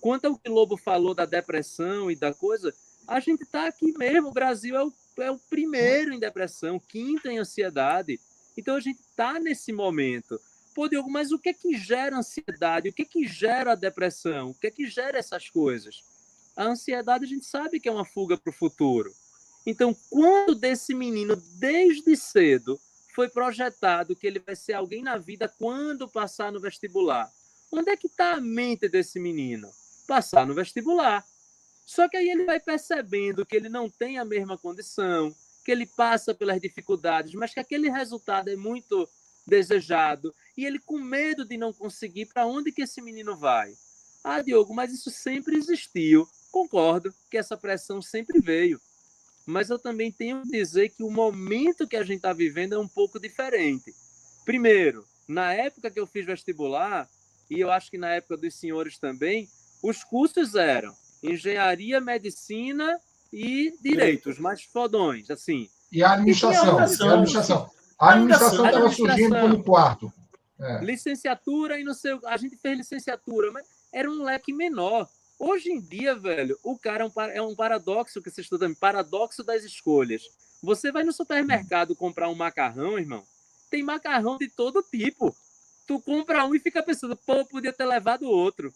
Quanto 0.00 0.26
ao 0.26 0.38
que 0.38 0.48
o 0.48 0.54
Lobo 0.54 0.76
falou 0.76 1.14
da 1.14 1.26
depressão 1.26 2.10
e 2.10 2.16
da 2.16 2.32
coisa, 2.32 2.74
a 3.06 3.20
gente 3.20 3.42
está 3.42 3.66
aqui 3.66 3.92
mesmo. 3.98 4.28
O 4.28 4.32
Brasil 4.32 4.76
é 4.76 4.84
o, 4.84 4.92
é 5.18 5.30
o 5.30 5.38
primeiro 5.38 6.12
em 6.12 6.18
depressão, 6.18 6.78
quinto 6.78 7.28
em 7.28 7.38
ansiedade. 7.38 8.18
Então 8.56 8.76
a 8.76 8.80
gente 8.80 9.00
está 9.00 9.38
nesse 9.38 9.72
momento. 9.72 10.40
Pô, 10.74 10.88
Diogo, 10.88 11.10
mas 11.10 11.32
o 11.32 11.38
que 11.38 11.48
é 11.48 11.52
que 11.52 11.76
gera 11.76 12.16
ansiedade? 12.16 12.88
O 12.88 12.92
que 12.92 13.02
é 13.02 13.04
que 13.04 13.26
gera 13.26 13.72
a 13.72 13.74
depressão? 13.74 14.50
O 14.50 14.54
que 14.54 14.68
é 14.68 14.70
que 14.70 14.86
gera 14.86 15.18
essas 15.18 15.50
coisas? 15.50 16.04
A 16.56 16.64
ansiedade 16.64 17.24
a 17.24 17.28
gente 17.28 17.46
sabe 17.46 17.80
que 17.80 17.88
é 17.88 17.92
uma 17.92 18.04
fuga 18.04 18.36
para 18.36 18.50
o 18.50 18.54
futuro. 18.54 19.14
Então, 19.66 19.96
quando 20.08 20.54
desse 20.54 20.94
menino, 20.94 21.36
desde 21.58 22.16
cedo, 22.16 22.80
foi 23.14 23.28
projetado 23.28 24.16
que 24.16 24.26
ele 24.26 24.38
vai 24.38 24.56
ser 24.56 24.72
alguém 24.72 25.02
na 25.02 25.18
vida 25.18 25.52
quando 25.58 26.08
passar 26.08 26.50
no 26.50 26.60
vestibular, 26.60 27.30
onde 27.70 27.90
é 27.90 27.96
que 27.96 28.06
está 28.06 28.34
a 28.34 28.40
mente 28.40 28.88
desse 28.88 29.20
menino? 29.20 29.70
Passar 30.06 30.46
no 30.46 30.54
vestibular. 30.54 31.24
Só 31.84 32.08
que 32.08 32.16
aí 32.16 32.28
ele 32.28 32.44
vai 32.44 32.60
percebendo 32.60 33.44
que 33.44 33.56
ele 33.56 33.68
não 33.68 33.88
tem 33.90 34.18
a 34.18 34.24
mesma 34.24 34.56
condição, 34.56 35.34
que 35.64 35.70
ele 35.70 35.86
passa 35.86 36.34
pelas 36.34 36.60
dificuldades, 36.60 37.34
mas 37.34 37.52
que 37.52 37.60
aquele 37.60 37.90
resultado 37.90 38.48
é 38.48 38.56
muito 38.56 39.08
desejado 39.46 40.34
e 40.56 40.64
ele 40.64 40.78
com 40.78 40.98
medo 40.98 41.44
de 41.44 41.56
não 41.56 41.72
conseguir, 41.72 42.26
para 42.26 42.46
onde 42.46 42.72
que 42.72 42.82
esse 42.82 43.00
menino 43.02 43.36
vai? 43.36 43.76
Ah, 44.22 44.40
Diogo, 44.40 44.74
mas 44.74 44.92
isso 44.92 45.10
sempre 45.10 45.56
existiu. 45.56 46.28
Concordo 46.50 47.12
que 47.30 47.38
essa 47.38 47.56
pressão 47.56 48.02
sempre 48.02 48.40
veio. 48.40 48.80
Mas 49.46 49.70
eu 49.70 49.78
também 49.78 50.12
tenho 50.12 50.42
que 50.42 50.50
dizer 50.50 50.90
que 50.90 51.02
o 51.02 51.10
momento 51.10 51.86
que 51.88 51.96
a 51.96 52.02
gente 52.02 52.16
está 52.16 52.32
vivendo 52.32 52.74
é 52.74 52.78
um 52.78 52.88
pouco 52.88 53.18
diferente. 53.18 53.94
Primeiro, 54.44 55.04
na 55.26 55.52
época 55.52 55.90
que 55.90 55.98
eu 55.98 56.06
fiz 56.06 56.26
vestibular, 56.26 57.08
e 57.50 57.60
eu 57.60 57.70
acho 57.70 57.90
que 57.90 57.98
na 57.98 58.10
época 58.10 58.36
dos 58.36 58.54
senhores 58.54 58.98
também, 58.98 59.48
os 59.82 60.04
cursos 60.04 60.54
eram 60.54 60.94
engenharia, 61.22 62.00
medicina 62.00 62.98
e 63.32 63.74
direitos, 63.80 64.38
mais 64.38 64.62
fodões, 64.62 65.30
assim. 65.30 65.68
E 65.92 66.02
a 66.02 66.12
administração. 66.12 66.76
E 66.76 66.80
a 66.80 67.12
administração. 67.12 67.70
A 67.98 68.12
administração 68.12 68.66
estava 68.66 68.90
surgindo 68.92 69.40
como 69.40 69.62
quarto. 69.62 70.12
É. 70.58 70.84
Licenciatura 70.84 71.78
e 71.78 71.84
não 71.84 71.94
sei. 71.94 72.18
A 72.26 72.36
gente 72.36 72.56
fez 72.56 72.78
licenciatura, 72.78 73.50
mas 73.52 73.66
era 73.92 74.10
um 74.10 74.22
leque 74.22 74.52
menor. 74.52 75.08
Hoje 75.42 75.70
em 75.70 75.80
dia, 75.80 76.14
velho, 76.14 76.58
o 76.62 76.78
cara 76.78 77.02
é 77.02 77.06
um, 77.06 77.20
é 77.30 77.40
um 77.40 77.56
paradoxo 77.56 78.20
que 78.20 78.30
você 78.30 78.42
estuda, 78.42 78.70
paradoxo 78.78 79.42
das 79.42 79.64
escolhas. 79.64 80.28
Você 80.62 80.92
vai 80.92 81.02
no 81.02 81.14
supermercado 81.14 81.96
comprar 81.96 82.28
um 82.28 82.34
macarrão, 82.34 82.98
irmão, 82.98 83.24
tem 83.70 83.82
macarrão 83.82 84.36
de 84.36 84.48
todo 84.50 84.82
tipo. 84.82 85.34
Tu 85.86 85.98
compra 86.02 86.44
um 86.44 86.54
e 86.54 86.60
fica 86.60 86.82
pensando, 86.82 87.16
pô, 87.16 87.42
podia 87.46 87.72
ter 87.72 87.86
levado 87.86 88.28
outro. 88.28 88.70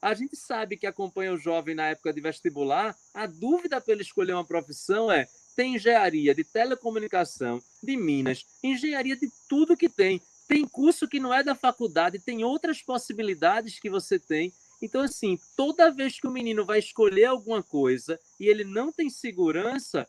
A 0.00 0.14
gente 0.14 0.36
sabe 0.36 0.76
que 0.76 0.86
acompanha 0.86 1.32
o 1.32 1.36
jovem 1.36 1.74
na 1.74 1.88
época 1.88 2.12
de 2.12 2.20
vestibular, 2.20 2.96
a 3.12 3.26
dúvida 3.26 3.80
para 3.80 3.92
ele 3.92 4.02
escolher 4.02 4.34
uma 4.34 4.44
profissão 4.44 5.10
é: 5.10 5.26
tem 5.56 5.74
engenharia 5.74 6.32
de 6.32 6.44
telecomunicação, 6.44 7.60
de 7.82 7.96
Minas, 7.96 8.46
engenharia 8.62 9.16
de 9.16 9.28
tudo 9.48 9.76
que 9.76 9.88
tem. 9.88 10.22
Tem 10.46 10.64
curso 10.64 11.08
que 11.08 11.18
não 11.18 11.34
é 11.34 11.42
da 11.42 11.56
faculdade, 11.56 12.20
tem 12.20 12.44
outras 12.44 12.80
possibilidades 12.80 13.80
que 13.80 13.90
você 13.90 14.16
tem. 14.16 14.52
Então, 14.84 15.00
assim, 15.00 15.38
toda 15.56 15.90
vez 15.90 16.20
que 16.20 16.26
o 16.26 16.30
menino 16.30 16.64
vai 16.64 16.78
escolher 16.78 17.24
alguma 17.24 17.62
coisa 17.62 18.20
e 18.38 18.46
ele 18.46 18.64
não 18.64 18.92
tem 18.92 19.08
segurança, 19.08 20.06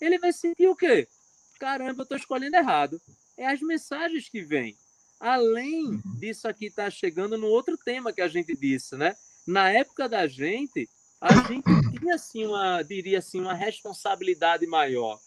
ele 0.00 0.18
vai 0.18 0.32
sentir 0.32 0.66
o 0.66 0.76
quê? 0.76 1.06
Caramba, 1.60 2.00
eu 2.00 2.02
estou 2.02 2.18
escolhendo 2.18 2.56
errado. 2.56 3.00
É 3.36 3.46
as 3.46 3.60
mensagens 3.60 4.28
que 4.28 4.42
vêm. 4.42 4.76
Além 5.20 5.86
uhum. 5.86 6.02
disso 6.18 6.48
aqui 6.48 6.66
estar 6.66 6.84
tá 6.84 6.90
chegando 6.90 7.38
no 7.38 7.46
outro 7.46 7.78
tema 7.78 8.12
que 8.12 8.20
a 8.20 8.28
gente 8.28 8.54
disse, 8.54 8.96
né? 8.96 9.16
na 9.46 9.70
época 9.70 10.08
da 10.08 10.26
gente, 10.26 10.88
a 11.20 11.32
gente 11.46 11.62
tinha 11.98 12.16
assim 12.16 12.44
uma, 12.44 12.82
diria 12.82 13.18
assim, 13.18 13.40
uma 13.40 13.54
responsabilidade 13.54 14.66
maior. 14.66 15.18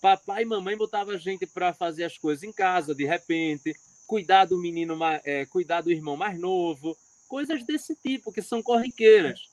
Papai 0.00 0.42
e 0.42 0.46
mamãe 0.46 0.76
botavam 0.76 1.14
a 1.14 1.18
gente 1.18 1.46
para 1.46 1.72
fazer 1.72 2.04
as 2.04 2.18
coisas 2.18 2.42
em 2.42 2.52
casa, 2.52 2.94
de 2.94 3.04
repente, 3.04 3.74
cuidar 4.06 4.44
do 4.44 4.58
menino, 4.58 4.98
é, 5.24 5.46
cuidar 5.46 5.80
do 5.80 5.90
irmão 5.90 6.16
mais 6.16 6.38
novo, 6.38 6.96
coisas 7.32 7.64
desse 7.64 7.96
tipo 7.96 8.30
que 8.30 8.42
são 8.42 8.62
corriqueiras. 8.62 9.48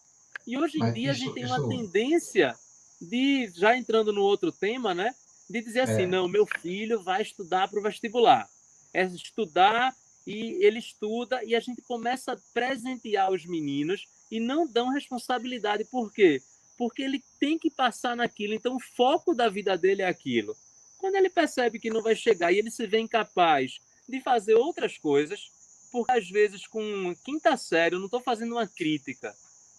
E 0.45 0.57
hoje 0.57 0.75
em 0.75 0.79
Mas 0.81 0.93
dia 0.95 1.11
isso, 1.13 1.23
a 1.23 1.25
gente 1.25 1.33
tem 1.33 1.45
uma 1.45 1.69
tendência 1.69 2.53
de, 2.99 3.49
já 3.55 3.77
entrando 3.77 4.11
no 4.11 4.21
outro 4.21 4.51
tema, 4.51 4.93
né, 4.93 5.15
de 5.49 5.61
dizer 5.61 5.79
assim, 5.81 6.01
é. 6.01 6.05
não, 6.05 6.27
meu 6.27 6.45
filho 6.45 7.01
vai 7.01 7.21
estudar 7.21 7.69
para 7.69 7.79
o 7.79 7.81
vestibular. 7.81 8.49
É 8.93 9.05
estudar 9.05 9.95
e 10.27 10.61
ele 10.61 10.79
estuda 10.79 11.41
e 11.45 11.55
a 11.55 11.59
gente 11.61 11.81
começa 11.83 12.33
a 12.33 12.37
presentear 12.53 13.31
os 13.31 13.45
meninos 13.45 14.09
e 14.29 14.41
não 14.41 14.67
dão 14.67 14.89
responsabilidade. 14.89 15.85
Por 15.85 16.11
quê? 16.11 16.41
Porque 16.77 17.01
ele 17.01 17.23
tem 17.39 17.57
que 17.57 17.71
passar 17.71 18.13
naquilo. 18.13 18.53
Então, 18.53 18.75
o 18.75 18.81
foco 18.97 19.33
da 19.33 19.47
vida 19.47 19.77
dele 19.77 20.01
é 20.01 20.07
aquilo. 20.09 20.53
Quando 20.97 21.15
ele 21.15 21.29
percebe 21.29 21.79
que 21.79 21.89
não 21.89 22.03
vai 22.03 22.13
chegar 22.13 22.51
e 22.51 22.59
ele 22.59 22.71
se 22.71 22.85
vê 22.85 22.99
incapaz 22.99 23.79
de 24.05 24.19
fazer 24.19 24.55
outras 24.55 24.97
coisas, 24.97 25.49
porque 25.91 26.11
às 26.11 26.29
vezes 26.29 26.67
com 26.67 27.15
quinta 27.23 27.55
série, 27.57 27.95
eu 27.95 27.99
não 27.99 28.05
estou 28.05 28.21
fazendo 28.21 28.53
uma 28.53 28.67
crítica, 28.67 29.35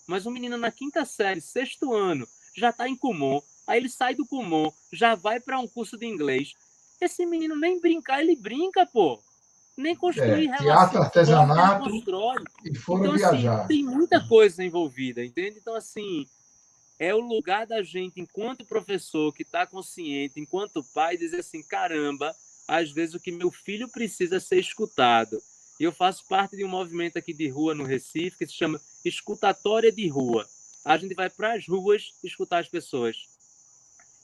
mas 0.07 0.27
um 0.27 0.31
menino 0.31 0.57
na 0.57 0.71
quinta 0.71 1.05
série, 1.05 1.41
sexto 1.41 1.95
ano, 1.95 2.27
já 2.57 2.71
está 2.71 2.89
em 2.89 2.97
Kumon, 2.97 3.41
aí 3.67 3.79
ele 3.79 3.89
sai 3.89 4.15
do 4.15 4.27
Kumon, 4.27 4.73
já 4.93 5.15
vai 5.15 5.41
para 5.41 5.59
um 5.59 5.69
curso 5.69 5.97
de 5.97 6.07
inglês. 6.07 6.55
Esse 7.01 7.25
menino 7.25 7.57
nem 7.57 7.81
brincar, 7.81 8.21
ele 8.21 8.37
brinca, 8.37 8.85
pô 8.87 9.21
nem 9.81 9.97
construir 9.97 10.49
é, 10.49 10.57
teatro, 10.59 10.99
artesanato 10.99 11.91
e 12.65 12.75
foram 12.75 13.05
então, 13.05 13.15
assim, 13.15 13.39
viajar. 13.39 13.59
Assim, 13.61 13.69
tem 13.69 13.85
muita 13.85 14.21
coisa 14.27 14.63
envolvida, 14.63 15.25
entende? 15.25 15.59
Então, 15.59 15.75
assim, 15.75 16.27
é 16.99 17.15
o 17.15 17.21
lugar 17.21 17.67
da 17.67 17.83
gente, 17.83 18.21
enquanto 18.21 18.65
professor 18.65 19.33
que 19.33 19.43
está 19.43 19.67
consciente, 19.67 20.39
enquanto 20.39 20.85
pai, 20.95 21.17
dizer 21.17 21.41
assim, 21.41 21.63
caramba, 21.63 22.35
às 22.69 22.91
vezes 22.91 23.15
o 23.15 23.21
que 23.21 23.33
meu 23.33 23.51
filho 23.51 23.89
precisa 23.89 24.37
é 24.37 24.41
ser 24.41 24.59
escutado. 24.61 25.43
E 25.81 25.85
eu 25.85 25.93
faço 25.93 26.27
parte 26.27 26.59
de 26.59 26.63
um 26.63 26.69
movimento 26.69 27.17
aqui 27.17 27.33
de 27.33 27.49
rua 27.49 27.75
no 27.75 27.85
Recife 27.85 28.37
que 28.37 28.47
se 28.47 28.53
chama 28.53 28.79
Escutatória 29.03 29.91
de 29.91 30.07
Rua. 30.09 30.47
A 30.85 30.99
gente 30.99 31.15
vai 31.15 31.31
para 31.31 31.55
as 31.55 31.67
ruas 31.67 32.13
escutar 32.23 32.59
as 32.59 32.69
pessoas. 32.69 33.17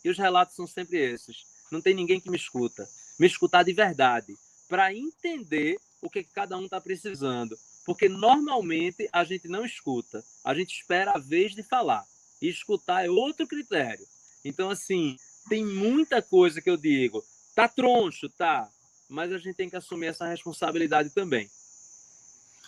E 0.05 0.11
os 0.11 0.19
relatos 0.19 0.55
são 0.55 0.67
sempre 0.67 0.99
esses. 0.99 1.47
Não 1.73 1.81
tem 1.81 1.95
ninguém 1.95 2.21
que 2.21 2.29
me 2.29 2.37
escuta. 2.37 2.87
Me 3.19 3.27
escutar 3.27 3.63
de 3.63 3.73
verdade 3.73 4.37
para 4.69 4.93
entender 4.95 5.81
o 6.03 6.11
que 6.11 6.23
cada 6.23 6.59
um 6.59 6.67
está 6.67 6.79
precisando. 6.79 7.57
Porque 7.87 8.07
normalmente 8.07 9.09
a 9.11 9.25
gente 9.25 9.49
não 9.49 9.65
escuta, 9.65 10.23
a 10.45 10.53
gente 10.53 10.75
espera 10.75 11.13
a 11.13 11.19
vez 11.19 11.55
de 11.55 11.63
falar. 11.63 12.05
E 12.43 12.51
escutar 12.51 13.07
é 13.07 13.09
outro 13.09 13.47
critério. 13.47 14.07
Então, 14.45 14.69
assim, 14.69 15.17
tem 15.49 15.65
muita 15.65 16.21
coisa 16.21 16.61
que 16.61 16.69
eu 16.69 16.77
digo. 16.77 17.25
Tá 17.55 17.67
troncho, 17.67 18.29
tá. 18.29 18.71
Mas 19.09 19.33
a 19.33 19.39
gente 19.39 19.55
tem 19.55 19.71
que 19.71 19.77
assumir 19.77 20.07
essa 20.07 20.27
responsabilidade 20.27 21.11
também. 21.11 21.49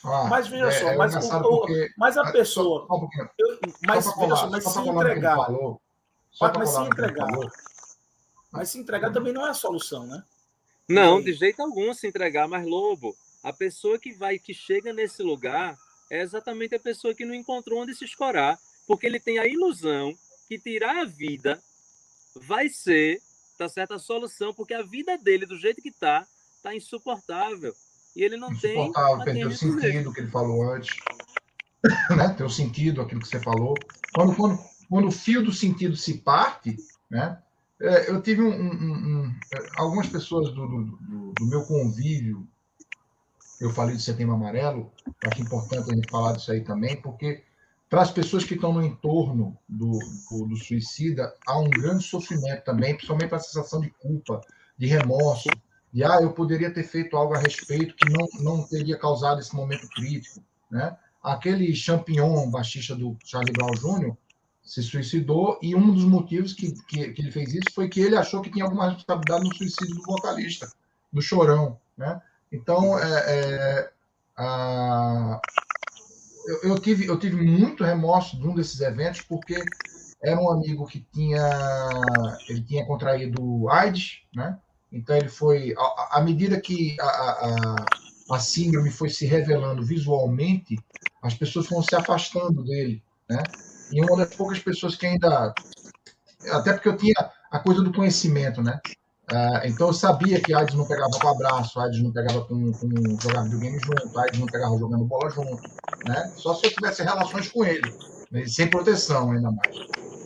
Ah, 0.04 0.24
mas 0.30 0.46
veja 0.46 0.66
é, 0.66 0.70
só, 0.70 0.88
é 0.88 0.96
mas, 0.96 1.14
o, 1.16 1.40
porque... 1.40 1.92
mas 1.96 2.16
a 2.16 2.30
pessoa. 2.30 2.86
Só, 2.86 2.98
só 2.98 3.30
eu, 3.38 3.58
mas 3.86 4.04
veja 4.16 4.36
só, 4.36 4.50
mas 4.50 4.64
se 4.64 4.78
entregar. 4.78 5.36
Falou, 5.36 5.80
mas 6.40 6.70
se 6.70 6.80
entregar. 6.80 7.28
Mas 8.50 8.70
se 8.70 8.78
entregar 8.78 9.12
também 9.12 9.32
não 9.32 9.46
é 9.46 9.50
a 9.50 9.54
solução, 9.54 10.06
né? 10.06 10.22
Não, 10.88 11.20
de 11.20 11.32
jeito 11.34 11.60
algum 11.60 11.92
se 11.92 12.06
entregar, 12.06 12.48
mas 12.48 12.64
lobo, 12.64 13.14
a 13.42 13.52
pessoa 13.52 13.98
que 13.98 14.12
vai, 14.12 14.38
que 14.38 14.54
chega 14.54 14.92
nesse 14.92 15.22
lugar, 15.22 15.76
é 16.10 16.22
exatamente 16.22 16.74
a 16.74 16.80
pessoa 16.80 17.14
que 17.14 17.26
não 17.26 17.34
encontrou 17.34 17.80
onde 17.80 17.94
se 17.94 18.04
escorar, 18.04 18.58
porque 18.86 19.06
ele 19.06 19.20
tem 19.20 19.38
a 19.38 19.46
ilusão 19.46 20.16
que 20.48 20.58
tirar 20.58 21.00
a 21.00 21.04
vida 21.04 21.62
vai 22.34 22.68
ser, 22.68 23.20
tá 23.58 23.68
certo, 23.68 23.94
a 23.94 23.98
solução, 23.98 24.54
porque 24.54 24.72
a 24.72 24.82
vida 24.82 25.18
dele, 25.18 25.44
do 25.44 25.58
jeito 25.58 25.82
que 25.82 25.90
tá, 25.90 26.26
tá 26.62 26.74
insuportável. 26.74 27.74
E 28.14 28.22
ele 28.22 28.36
não 28.36 28.56
tem. 28.56 28.92
Perdeu 29.24 29.48
o 29.48 29.52
sentido 29.52 30.12
que 30.12 30.20
ele 30.20 30.30
falou 30.30 30.72
antes. 30.72 30.96
né? 32.16 32.34
Tem 32.36 32.46
o 32.46 32.50
sentido, 32.50 33.00
aquilo 33.00 33.20
que 33.20 33.28
você 33.28 33.40
falou. 33.40 33.74
Quando, 34.14 34.34
quando, 34.34 34.58
quando 34.88 35.08
o 35.08 35.12
fio 35.12 35.42
do 35.44 35.52
sentido 35.52 35.96
se 35.96 36.18
parte, 36.18 36.76
né? 37.10 37.40
É, 37.80 38.10
eu 38.10 38.20
tive 38.20 38.42
um, 38.42 38.50
um, 38.50 38.72
um, 38.72 39.34
algumas 39.76 40.08
pessoas 40.08 40.52
do, 40.52 40.66
do, 40.66 41.32
do, 41.32 41.46
meu 41.46 41.64
convívio. 41.64 42.46
Eu 43.60 43.70
falei 43.70 43.96
de 43.96 44.02
Setembro 44.02 44.34
Amarelo. 44.34 44.90
Acho 45.24 45.42
importante 45.42 45.90
a 45.90 45.94
gente 45.94 46.10
falar 46.10 46.32
disso 46.32 46.50
aí 46.50 46.62
também, 46.62 47.00
porque 47.00 47.44
para 47.88 48.02
as 48.02 48.10
pessoas 48.10 48.44
que 48.44 48.54
estão 48.54 48.72
no 48.72 48.84
entorno 48.84 49.56
do, 49.68 49.98
do, 50.30 50.46
do, 50.46 50.56
suicida, 50.56 51.34
há 51.46 51.58
um 51.58 51.70
grande 51.70 52.04
sofrimento 52.04 52.64
também, 52.64 52.94
principalmente 52.94 53.34
a 53.34 53.38
sensação 53.38 53.80
de 53.80 53.90
culpa, 53.90 54.40
de 54.76 54.86
remorso, 54.86 55.48
de 55.92 56.04
ah, 56.04 56.18
eu 56.20 56.32
poderia 56.32 56.70
ter 56.70 56.84
feito 56.84 57.16
algo 57.16 57.34
a 57.34 57.38
respeito 57.38 57.94
que 57.94 58.10
não, 58.10 58.28
não 58.40 58.62
teria 58.62 58.98
causado 58.98 59.40
esse 59.40 59.54
momento 59.56 59.88
crítico. 59.88 60.42
Né? 60.70 60.94
Aquele 61.22 61.74
champignon 61.74 62.50
baixista 62.50 62.94
do 62.94 63.16
Charlie 63.24 63.52
Brown 63.52 63.72
Jr., 63.72 64.16
se 64.62 64.82
suicidou 64.82 65.58
e 65.62 65.74
um 65.74 65.94
dos 65.94 66.04
motivos 66.04 66.52
que, 66.52 66.72
que, 66.84 67.12
que, 67.12 67.22
ele 67.22 67.30
fez 67.30 67.54
isso 67.54 67.72
foi 67.74 67.88
que 67.88 68.00
ele 68.00 68.16
achou 68.16 68.42
que 68.42 68.50
tinha 68.50 68.66
alguma 68.66 68.90
responsabilidade 68.90 69.48
no 69.48 69.54
suicídio 69.54 69.94
do 69.94 70.02
vocalista, 70.02 70.70
do 71.10 71.22
Chorão, 71.22 71.80
né? 71.96 72.20
Então, 72.52 72.98
é, 72.98 73.24
é, 73.26 73.90
a, 74.36 75.40
eu, 76.48 76.70
eu, 76.70 76.78
tive, 76.78 77.06
eu 77.06 77.18
tive 77.18 77.36
muito 77.36 77.84
remorso 77.84 78.38
de 78.38 78.46
um 78.46 78.54
desses 78.54 78.80
eventos 78.80 79.20
porque 79.22 79.62
era 80.22 80.40
um 80.40 80.50
amigo 80.50 80.86
que 80.86 81.00
tinha 81.12 81.48
ele 82.48 82.62
tinha 82.62 82.86
contraído 82.86 83.68
AIDS, 83.68 84.22
né? 84.34 84.58
Então 84.90 85.16
ele 85.16 85.28
foi 85.28 85.74
à 86.10 86.20
medida 86.20 86.60
que 86.60 86.96
a, 87.00 87.04
a, 87.04 87.76
a 88.32 88.38
síndrome 88.38 88.90
foi 88.90 89.10
se 89.10 89.26
revelando 89.26 89.84
visualmente, 89.84 90.76
as 91.22 91.34
pessoas 91.34 91.66
foram 91.66 91.82
se 91.82 91.94
afastando 91.94 92.64
dele, 92.64 93.02
né? 93.28 93.42
e 93.92 94.02
uma 94.02 94.16
das 94.16 94.34
poucas 94.34 94.58
pessoas 94.58 94.94
que 94.96 95.06
ainda. 95.06 95.52
Até 96.50 96.72
porque 96.72 96.88
eu 96.88 96.96
tinha 96.96 97.14
a 97.50 97.58
coisa 97.58 97.82
do 97.82 97.92
conhecimento, 97.92 98.62
né? 98.62 98.80
Uh, 99.30 99.66
então 99.66 99.88
eu 99.88 99.92
sabia 99.92 100.40
que 100.40 100.54
AIDS 100.54 100.74
não 100.74 100.86
pegava 100.86 101.10
com 101.10 101.28
abraço, 101.28 101.78
AIDS 101.78 102.02
não 102.02 102.10
pegava 102.10 102.40
com, 102.46 102.72
com 102.72 103.20
jogar 103.20 103.42
videogame 103.42 103.78
junto, 103.78 104.18
AIDS 104.18 104.40
não 104.40 104.46
pegava 104.46 104.78
jogando 104.78 105.04
bola 105.04 105.28
junto, 105.28 105.60
né? 106.06 106.32
Só 106.36 106.54
se 106.54 106.66
eu 106.66 106.70
tivesse 106.70 107.02
relações 107.02 107.50
com 107.50 107.64
ele, 107.64 107.94
né? 108.30 108.46
sem 108.46 108.70
proteção 108.70 109.32
ainda 109.32 109.50
mais. 109.50 109.76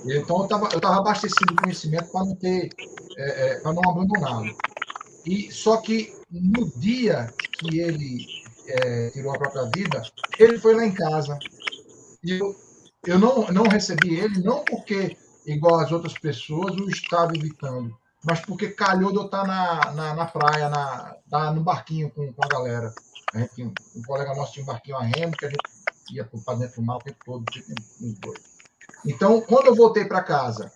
Então 0.05 0.39
eu 0.39 0.45
estava 0.45 0.69
eu 0.73 0.81
tava 0.81 0.99
abastecido 0.99 1.53
de 1.53 1.63
conhecimento 1.63 2.11
para 2.13 2.25
não 2.25 2.37
ter, 2.37 2.71
é, 3.17 3.47
é, 3.47 3.61
para 3.61 3.73
não 3.73 3.91
abandoná-lo. 3.91 4.55
E 5.27 5.51
só 5.51 5.79
que 5.79 6.15
no 6.31 6.71
dia 6.77 7.33
que 7.59 7.81
ele 7.81 8.25
é, 8.69 9.11
tirou 9.11 9.35
a 9.35 9.39
própria 9.39 9.65
vida, 9.75 10.01
ele 10.39 10.59
foi 10.59 10.77
lá 10.77 10.87
em 10.87 10.93
casa 10.93 11.39
e 12.25 12.39
eu 12.39 12.55
eu 13.07 13.19
não, 13.19 13.49
não 13.49 13.65
recebi 13.65 14.15
ele, 14.15 14.41
não 14.43 14.65
porque, 14.65 15.17
igual 15.45 15.81
as 15.81 15.91
outras 15.91 16.15
pessoas, 16.15 16.77
o 16.77 16.89
estava 16.89 17.35
evitando, 17.35 17.93
mas 18.25 18.41
porque 18.41 18.70
calhou 18.70 19.11
de 19.11 19.18
eu 19.18 19.27
estar 19.27 19.47
na, 19.47 19.93
na, 19.93 20.14
na 20.14 20.27
praia, 20.27 20.68
na, 20.68 21.16
na, 21.31 21.53
no 21.53 21.62
barquinho 21.62 22.11
com, 22.11 22.33
com 22.33 22.45
a 22.45 22.49
galera. 22.49 22.95
A 23.35 23.39
gente, 23.41 23.62
um 23.62 24.03
colega 24.03 24.35
nosso 24.35 24.53
tinha 24.53 24.62
um 24.62 24.66
barquinho 24.66 24.97
a 24.97 25.03
remo, 25.03 25.37
que 25.37 25.47
a 25.47 25.49
gente 25.49 25.62
ia 26.11 26.25
para 26.25 26.59
dentro 26.59 26.77
do 26.77 26.87
mar 26.87 26.97
o 26.97 27.01
tempo 27.01 27.18
todo, 27.25 27.45
nos 28.01 28.14
dois. 28.18 28.53
Então, 29.05 29.41
quando 29.41 29.66
eu 29.66 29.75
voltei 29.75 30.05
para 30.05 30.23
casa 30.23 30.70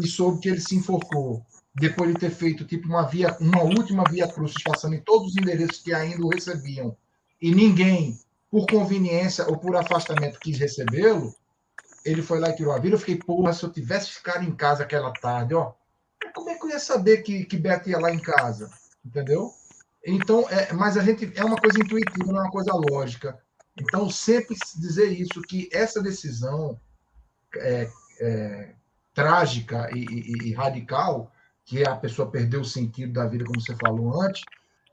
e 0.00 0.06
soube 0.06 0.40
que 0.40 0.48
ele 0.48 0.60
se 0.60 0.76
enforcou, 0.76 1.44
depois 1.74 2.12
de 2.12 2.20
ter 2.20 2.30
feito 2.30 2.64
tipo 2.64 2.86
uma 2.86 3.02
via, 3.02 3.36
uma 3.40 3.62
última 3.62 4.04
via 4.04 4.28
cruz, 4.28 4.54
passando 4.62 4.94
em 4.94 5.00
todos 5.00 5.30
os 5.30 5.36
endereços 5.36 5.82
que 5.82 5.92
ainda 5.92 6.24
o 6.24 6.28
recebiam, 6.28 6.96
e 7.40 7.52
ninguém, 7.52 8.18
por 8.50 8.66
conveniência 8.66 9.46
ou 9.48 9.58
por 9.58 9.74
afastamento, 9.74 10.38
quis 10.38 10.58
recebê-lo, 10.58 11.34
ele 12.04 12.22
foi 12.22 12.38
lá 12.38 12.50
e 12.50 12.56
tirou 12.56 12.72
a 12.72 12.78
vida. 12.78 12.94
Eu 12.94 13.00
fiquei, 13.00 13.16
porra, 13.16 13.52
se 13.52 13.64
eu 13.64 13.72
tivesse 13.72 14.10
ficado 14.10 14.44
em 14.44 14.54
casa 14.54 14.84
aquela 14.84 15.12
tarde, 15.12 15.54
ó, 15.54 15.72
como 16.34 16.50
é 16.50 16.53
ia 16.74 16.80
saber 16.80 17.18
que, 17.22 17.44
que 17.44 17.56
Beto 17.56 17.88
ia 17.88 17.98
lá 17.98 18.12
em 18.12 18.20
casa? 18.20 18.70
Entendeu? 19.04 19.52
Então, 20.06 20.48
é, 20.50 20.72
mas 20.72 20.96
a 20.96 21.02
gente 21.02 21.32
é 21.34 21.44
uma 21.44 21.56
coisa 21.56 21.78
intuitiva, 21.78 22.32
não 22.32 22.40
é 22.40 22.42
uma 22.42 22.50
coisa 22.50 22.72
lógica. 22.74 23.38
Então, 23.80 24.08
sempre 24.10 24.56
dizer 24.76 25.10
isso, 25.10 25.40
que 25.42 25.68
essa 25.72 26.02
decisão 26.02 26.78
é, 27.56 27.90
é, 28.20 28.74
trágica 29.12 29.88
e, 29.94 30.04
e, 30.04 30.48
e, 30.48 30.52
radical, 30.52 31.32
que 31.64 31.86
a 31.86 31.96
pessoa 31.96 32.30
perdeu 32.30 32.60
o 32.60 32.64
sentido 32.64 33.14
da 33.14 33.26
vida, 33.26 33.44
como 33.44 33.60
você 33.60 33.74
falou 33.76 34.20
antes, 34.20 34.42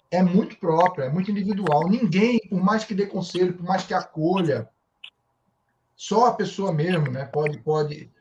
é 0.10 0.22
muito 0.22 0.58
própria, 0.58 1.06
é 1.06 1.10
muito 1.10 1.32
individual. 1.32 1.90
Ninguém, 1.90 2.40
por 2.50 2.62
mais 2.62 2.84
que 2.84 2.96
dê 2.96 3.06
conselho, 3.06 3.54
por 3.54 3.66
mais 3.66 3.84
que 3.84 3.94
acolha, 3.94 4.70
só 5.96 6.28
a 6.28 6.34
pessoa 6.34 6.74
mesmo, 6.74 7.12
né? 7.12 7.26
Pode, 7.26 7.60
pode. 7.60 8.12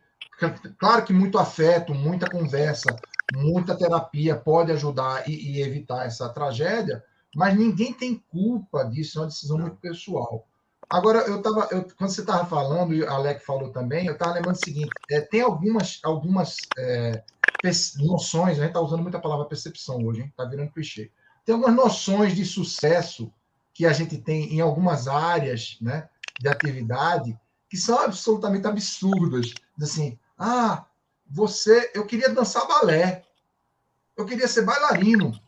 Claro 0.78 1.04
que 1.04 1.12
muito 1.12 1.38
afeto, 1.38 1.94
muita 1.94 2.28
conversa, 2.28 2.96
muita 3.34 3.76
terapia 3.76 4.36
pode 4.36 4.72
ajudar 4.72 5.28
e, 5.28 5.56
e 5.56 5.62
evitar 5.62 6.06
essa 6.06 6.28
tragédia, 6.28 7.02
mas 7.34 7.56
ninguém 7.56 7.92
tem 7.92 8.22
culpa 8.30 8.84
disso, 8.84 9.18
é 9.18 9.22
uma 9.22 9.28
decisão 9.28 9.58
muito 9.58 9.76
pessoal. 9.76 10.46
Agora, 10.88 11.20
eu 11.20 11.40
tava, 11.40 11.68
eu, 11.70 11.86
quando 11.96 12.10
você 12.10 12.20
estava 12.20 12.44
falando, 12.44 12.92
e 12.92 13.02
o 13.02 13.08
Alec 13.08 13.44
falou 13.44 13.70
também, 13.70 14.06
eu 14.06 14.14
estava 14.14 14.32
lembrando 14.32 14.56
o 14.56 14.64
seguinte: 14.64 14.90
é, 15.08 15.20
tem 15.20 15.40
algumas, 15.40 16.00
algumas 16.02 16.56
é, 16.76 17.22
noções, 17.98 18.58
a 18.58 18.62
gente 18.62 18.68
está 18.68 18.80
usando 18.80 19.02
muita 19.02 19.20
palavra 19.20 19.44
percepção 19.44 20.04
hoje, 20.04 20.22
está 20.22 20.44
virando 20.44 20.72
clichê. 20.72 21.12
Tem 21.44 21.54
algumas 21.54 21.76
noções 21.76 22.34
de 22.34 22.44
sucesso 22.44 23.32
que 23.72 23.86
a 23.86 23.92
gente 23.92 24.18
tem 24.18 24.54
em 24.54 24.60
algumas 24.60 25.06
áreas 25.06 25.78
né, 25.80 26.08
de 26.40 26.48
atividade 26.48 27.38
que 27.68 27.76
são 27.76 28.00
absolutamente 28.00 28.66
absurdas. 28.66 29.54
Assim, 29.80 30.18
ah, 30.42 30.86
você, 31.30 31.90
eu 31.94 32.06
queria 32.06 32.30
dançar 32.30 32.66
balé, 32.66 33.22
eu 34.16 34.24
queria 34.24 34.48
ser 34.48 34.62
bailarino. 34.62 35.38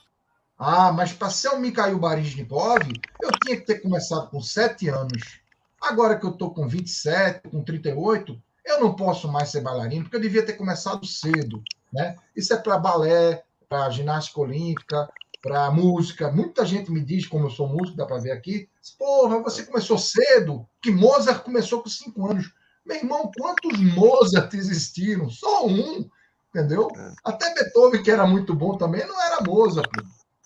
Ah, 0.59 0.93
mas 0.93 1.15
para 1.15 1.31
ser 1.31 1.49
o 1.49 1.59
Mikhail 1.59 1.99
Baryshnikov, 1.99 2.87
eu 3.23 3.31
tinha 3.43 3.57
que 3.57 3.67
ter 3.67 3.81
começado 3.81 4.29
com 4.29 4.43
sete 4.43 4.89
anos. 4.89 5.41
Agora 5.81 6.19
que 6.19 6.27
eu 6.27 6.31
estou 6.31 6.53
com 6.53 6.69
27, 6.69 7.49
com 7.49 7.65
38, 7.65 8.41
eu 8.67 8.81
não 8.81 8.95
posso 8.95 9.33
mais 9.33 9.49
ser 9.49 9.63
bailarino, 9.63 10.05
porque 10.05 10.17
eu 10.17 10.21
devia 10.21 10.45
ter 10.45 10.53
começado 10.53 11.07
cedo. 11.07 11.63
Né? 11.91 12.15
Isso 12.37 12.53
é 12.53 12.57
para 12.59 12.79
balé, 12.79 13.43
para 13.69 13.89
ginástica 13.89 14.41
olímpica, 14.41 15.11
para 15.41 15.71
música. 15.71 16.31
Muita 16.31 16.67
gente 16.67 16.93
me 16.93 17.01
diz, 17.01 17.27
como 17.27 17.47
eu 17.47 17.51
sou 17.51 17.67
músico, 17.67 17.97
dá 17.97 18.05
para 18.05 18.21
ver 18.21 18.33
aqui, 18.33 18.69
porra, 18.99 19.43
você 19.43 19.65
começou 19.65 19.97
cedo, 19.97 20.69
que 20.83 20.91
Mozart 20.91 21.43
começou 21.43 21.83
com 21.83 21.89
cinco 21.89 22.31
anos. 22.31 22.53
Meu 22.85 22.97
irmão, 22.97 23.31
quantos 23.39 23.79
Mozart 23.95 24.53
existiram? 24.55 25.31
Só 25.31 25.67
um, 25.67 26.09
entendeu? 26.49 26.89
É. 26.97 27.13
Até 27.25 27.55
Beethoven, 27.55 28.03
que 28.03 28.11
era 28.11 28.27
muito 28.27 28.55
bom 28.55 28.77
também, 28.77 29.07
não 29.07 29.21
era 29.23 29.43
Mozart, 29.43 29.91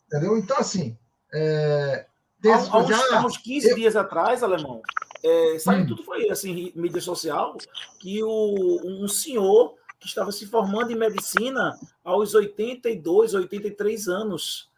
entendeu? 0.06 0.36
Então, 0.36 0.58
assim, 0.58 0.96
é, 1.32 2.06
há, 2.44 2.54
há, 2.54 2.78
uns, 2.78 2.88
já... 2.88 3.18
há 3.18 3.26
uns 3.26 3.36
15 3.38 3.68
eu... 3.70 3.74
dias 3.76 3.96
atrás, 3.96 4.42
Alemão, 4.42 4.82
é, 5.22 5.58
sabe, 5.58 5.82
hum. 5.82 5.86
tudo 5.86 6.04
foi 6.04 6.28
assim, 6.30 6.72
mídia 6.74 7.00
social, 7.00 7.56
que 7.98 8.22
o, 8.22 8.80
um 8.84 9.08
senhor 9.08 9.74
que 9.98 10.06
estava 10.06 10.30
se 10.30 10.46
formando 10.46 10.92
em 10.92 10.96
medicina 10.96 11.74
aos 12.04 12.34
82, 12.34 13.34
83 13.34 14.08
anos, 14.08 14.70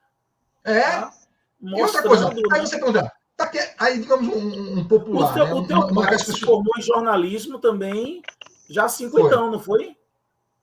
é. 0.64 0.80
Tá? 0.80 1.12
E 1.61 1.82
outra 1.82 2.02
coisa, 2.02 2.30
aí 2.52 2.61
você 2.61 2.78
pergunta, 2.78 3.12
tá 3.39 3.47
que, 3.47 3.59
aí 3.78 4.01
digamos 4.01 4.28
um, 4.28 4.80
um 4.80 4.84
popular. 4.84 5.30
O 5.30 5.34
teu, 5.34 5.45
né? 5.45 5.53
o 5.55 5.66
teu 5.66 5.78
uma, 5.78 6.05
pai 6.05 6.18
se 6.18 6.41
formou 6.41 6.74
em 6.76 6.82
jornalismo 6.82 7.61
também 7.61 8.20
já 8.68 8.84
há 8.84 8.89
50 8.89 9.34
anos, 9.34 9.53
não 9.53 9.61
foi? 9.61 9.97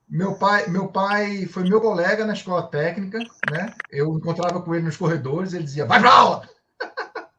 Meu 0.07 0.35
pai, 0.35 0.67
meu 0.67 0.89
pai 0.89 1.47
foi 1.47 1.63
meu 1.63 1.81
colega 1.81 2.25
na 2.25 2.33
escola 2.33 2.63
técnica, 2.63 3.17
né? 3.49 3.73
Eu 3.89 4.15
encontrava 4.15 4.61
com 4.61 4.75
ele 4.75 4.85
nos 4.85 4.97
corredores, 4.97 5.53
ele 5.53 5.63
dizia, 5.63 5.85
vai 5.85 5.99
pra 5.99 6.13
aula! 6.13 6.49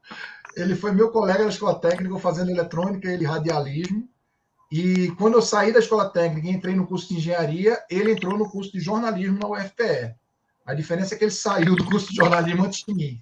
ele 0.57 0.75
foi 0.75 0.91
meu 0.91 1.09
colega 1.09 1.43
na 1.43 1.49
escola 1.49 1.79
técnica, 1.79 2.19
fazendo 2.19 2.51
eletrônica, 2.51 3.07
ele 3.07 3.23
radialismo. 3.23 4.09
E 4.69 5.11
quando 5.17 5.35
eu 5.35 5.41
saí 5.41 5.71
da 5.71 5.79
escola 5.79 6.09
técnica 6.09 6.47
e 6.47 6.51
entrei 6.51 6.75
no 6.75 6.85
curso 6.85 7.07
de 7.07 7.15
engenharia, 7.15 7.81
ele 7.89 8.11
entrou 8.11 8.37
no 8.37 8.49
curso 8.49 8.71
de 8.73 8.81
jornalismo 8.81 9.39
na 9.39 9.47
UFPE. 9.47 10.13
A 10.65 10.73
diferença 10.73 11.15
é 11.15 11.17
que 11.17 11.23
ele 11.23 11.31
saiu 11.31 11.73
do 11.73 11.85
curso 11.85 12.09
de 12.09 12.15
jornalismo 12.17 12.65
antes 12.65 12.83
de 12.83 12.93
mim. 12.93 13.21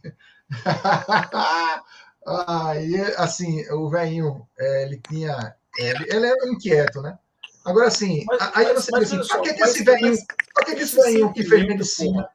Aí, 2.25 2.99
assim, 3.17 3.69
o 3.71 3.89
velhinho, 3.89 4.47
é, 4.57 4.83
ele 4.83 4.99
tinha. 5.07 5.55
É, 5.77 6.15
ele 6.15 6.25
era 6.25 6.49
inquieto, 6.49 7.01
né? 7.01 7.17
Agora, 7.63 7.87
assim, 7.87 8.23
mas, 8.27 8.51
aí 8.53 8.73
você 8.73 8.91
diz 8.99 9.13
assim: 9.13 9.27
para 9.27 9.41
que, 9.41 9.53
que 9.53 9.63
esse 9.63 9.83
velhinho, 9.83 10.17
para 10.53 10.65
que, 10.65 10.75
que 10.75 10.81
esse 10.83 10.95
velhinho 10.95 11.33
que 11.33 11.43
fez 11.43 11.67
medicina. 11.67 12.29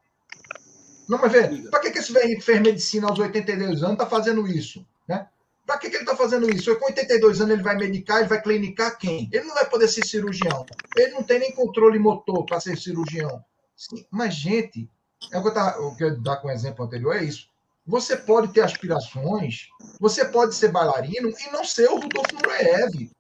Não, 1.09 1.19
mas 1.19 1.33
vê, 1.33 1.49
para 1.69 1.81
que, 1.81 1.91
que 1.91 1.99
esse 1.99 2.13
velhinho 2.13 2.39
que 2.39 2.45
fez 2.45 2.61
medicina 2.61 3.09
aos 3.09 3.19
82 3.19 3.83
anos 3.83 3.95
está 3.95 4.07
fazendo 4.07 4.47
isso? 4.47 4.87
Né? 5.09 5.27
Para 5.67 5.79
que, 5.79 5.91
que 5.91 5.97
ele 5.97 6.05
está 6.05 6.17
fazendo 6.17 6.49
isso? 6.51 6.75
Com 6.77 6.87
82 6.87 7.41
anos 7.41 7.55
ele 7.55 7.63
vai 7.63 7.77
medicar, 7.77 8.19
ele 8.19 8.29
vai 8.29 8.41
clinicar 8.41 8.97
quem? 8.99 9.29
Ele 9.33 9.45
não 9.45 9.55
vai 9.55 9.69
poder 9.69 9.89
ser 9.89 10.05
cirurgião. 10.05 10.67
Ele 10.97 11.13
não 11.13 11.23
tem 11.23 11.39
nem 11.39 11.53
controle 11.53 11.99
motor 11.99 12.45
para 12.45 12.61
ser 12.61 12.77
cirurgião. 12.77 13.45
Sim, 13.77 14.05
mas, 14.11 14.35
gente, 14.35 14.91
é 15.33 15.39
o 15.39 15.43
que 15.43 15.49
eu, 15.49 15.55
tava, 15.55 15.81
o 15.81 15.97
que 15.97 16.05
eu 16.05 16.21
dar 16.21 16.37
com 16.37 16.49
o 16.49 16.51
exemplo 16.51 16.85
anterior 16.85 17.17
é 17.17 17.25
isso. 17.25 17.49
Você 17.87 18.17
pode 18.17 18.53
ter 18.53 18.63
aspirações, 18.63 19.67
você 19.99 20.25
pode 20.25 20.55
ser 20.55 20.69
bailarino 20.69 21.29
e 21.29 21.51
não 21.51 21.65
ser 21.65 21.89
o 21.89 21.99
Rudolf 21.99 22.31
Nureyev. 22.33 23.11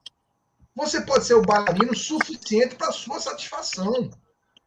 Você 0.74 1.00
pode 1.00 1.24
ser 1.24 1.34
o 1.34 1.42
bailarino 1.42 1.94
suficiente 1.96 2.76
para 2.76 2.92
sua 2.92 3.20
satisfação. 3.20 4.10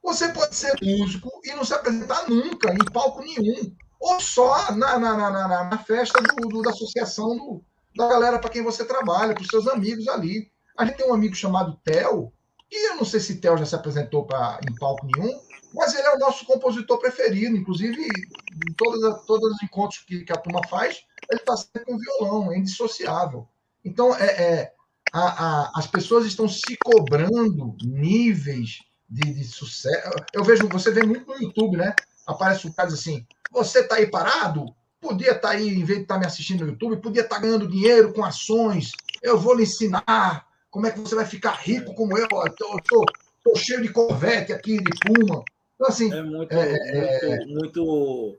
Você 0.04 0.30
pode 0.30 0.56
ser 0.56 0.76
músico 0.82 1.30
e 1.44 1.54
não 1.54 1.64
se 1.64 1.74
apresentar 1.74 2.30
nunca 2.30 2.74
em 2.74 2.91
palco 2.91 3.22
nenhum. 3.22 3.74
Ou 4.00 4.20
só 4.20 4.72
na, 4.74 5.00
na, 5.00 5.16
na, 5.16 5.30
na, 5.32 5.64
na 5.64 5.78
festa 5.78 6.22
do, 6.22 6.50
do, 6.50 6.62
da 6.62 6.72
associação 6.72 7.38
do, 7.38 7.64
da 7.96 8.08
galera 8.08 8.38
para 8.38 8.50
quem 8.50 8.62
você 8.62 8.84
trabalha, 8.84 9.34
para 9.34 9.41
os 9.41 9.48
seus 9.48 9.68
amigos 9.68 10.08
ali. 10.10 10.52
A 10.78 10.86
gente 10.86 10.98
tem 10.98 11.08
um 11.08 11.14
amigo 11.14 11.36
chamado 11.36 11.80
Theo, 11.86 12.34
e 12.70 12.89
eu 12.89 12.96
não 12.98 13.06
sei 13.06 13.20
se 13.20 13.39
Theo 13.39 13.58
já 13.58 13.66
se 13.66 13.76
apresentou 13.76 14.26
pra, 14.26 14.60
em 14.68 14.76
palco 14.76 15.06
nenhum, 15.06 15.39
mas 15.74 15.93
ele 15.95 16.07
é 16.07 16.15
o 16.15 16.19
nosso 16.19 16.45
compositor 16.45 16.99
preferido. 16.99 17.57
Inclusive, 17.57 18.01
em 18.03 18.74
todas, 18.78 19.26
todos 19.26 19.53
os 19.53 19.63
encontros 19.63 20.01
que, 20.01 20.24
que 20.24 20.32
a 20.32 20.38
turma 20.38 20.61
faz, 20.69 21.03
ele 21.30 21.39
está 21.39 21.57
sempre 21.57 21.86
com 21.86 21.97
violão, 21.97 22.51
é 22.51 22.57
indissociável. 22.57 23.47
Então, 23.84 24.15
é, 24.15 24.26
é 24.26 24.74
a, 25.11 25.21
a, 25.21 25.71
as 25.76 25.88
pessoas 25.88 26.26
estão 26.26 26.47
se 26.47 26.78
cobrando 26.78 27.76
níveis 27.84 28.80
de, 29.09 29.34
de, 29.34 29.43
sucesso. 29.43 30.09
Eu 30.34 30.43
vejo, 30.43 30.67
você 30.67 30.91
vê 30.91 31.03
muito 31.03 31.28
no 31.28 31.41
YouTube, 31.41 31.78
né? 31.78 31.93
Aparece 32.26 32.67
um 32.67 32.71
cara 32.71 32.89
assim: 32.89 33.26
você 33.51 33.80
está 33.80 33.95
aí 33.95 34.07
parado? 34.07 34.65
Podia 34.99 35.32
estar 35.32 35.49
tá 35.49 35.49
aí, 35.49 35.67
em 35.67 35.84
vez 35.84 35.99
de 35.99 36.03
estar 36.03 36.15
tá 36.15 36.19
me 36.19 36.26
assistindo 36.26 36.61
no 36.61 36.71
YouTube, 36.71 37.01
podia 37.01 37.21
estar 37.21 37.36
tá 37.36 37.41
ganhando 37.41 37.67
dinheiro 37.67 38.13
com 38.13 38.24
ações. 38.24 38.91
Eu 39.21 39.38
vou 39.38 39.53
lhe 39.53 39.63
ensinar 39.63 40.47
como 40.71 40.88
é 40.88 40.91
que 40.91 40.99
você 40.99 41.13
vai 41.13 41.26
ficar 41.26 41.53
rico 41.53 41.93
como 41.93 42.17
eu. 42.17 42.28
Eu 42.32 42.78
estou 42.78 43.55
cheio 43.55 43.82
de 43.82 43.89
Corvette 43.89 44.53
aqui, 44.53 44.78
de 44.78 44.91
Puma. 45.05 45.43
Então, 45.84 45.89
assim. 45.89 46.13
É 46.13 46.21
muito. 46.21 46.53
É, 46.53 46.73
é 46.73 47.45
muito, 47.45 47.47
muito 47.47 48.38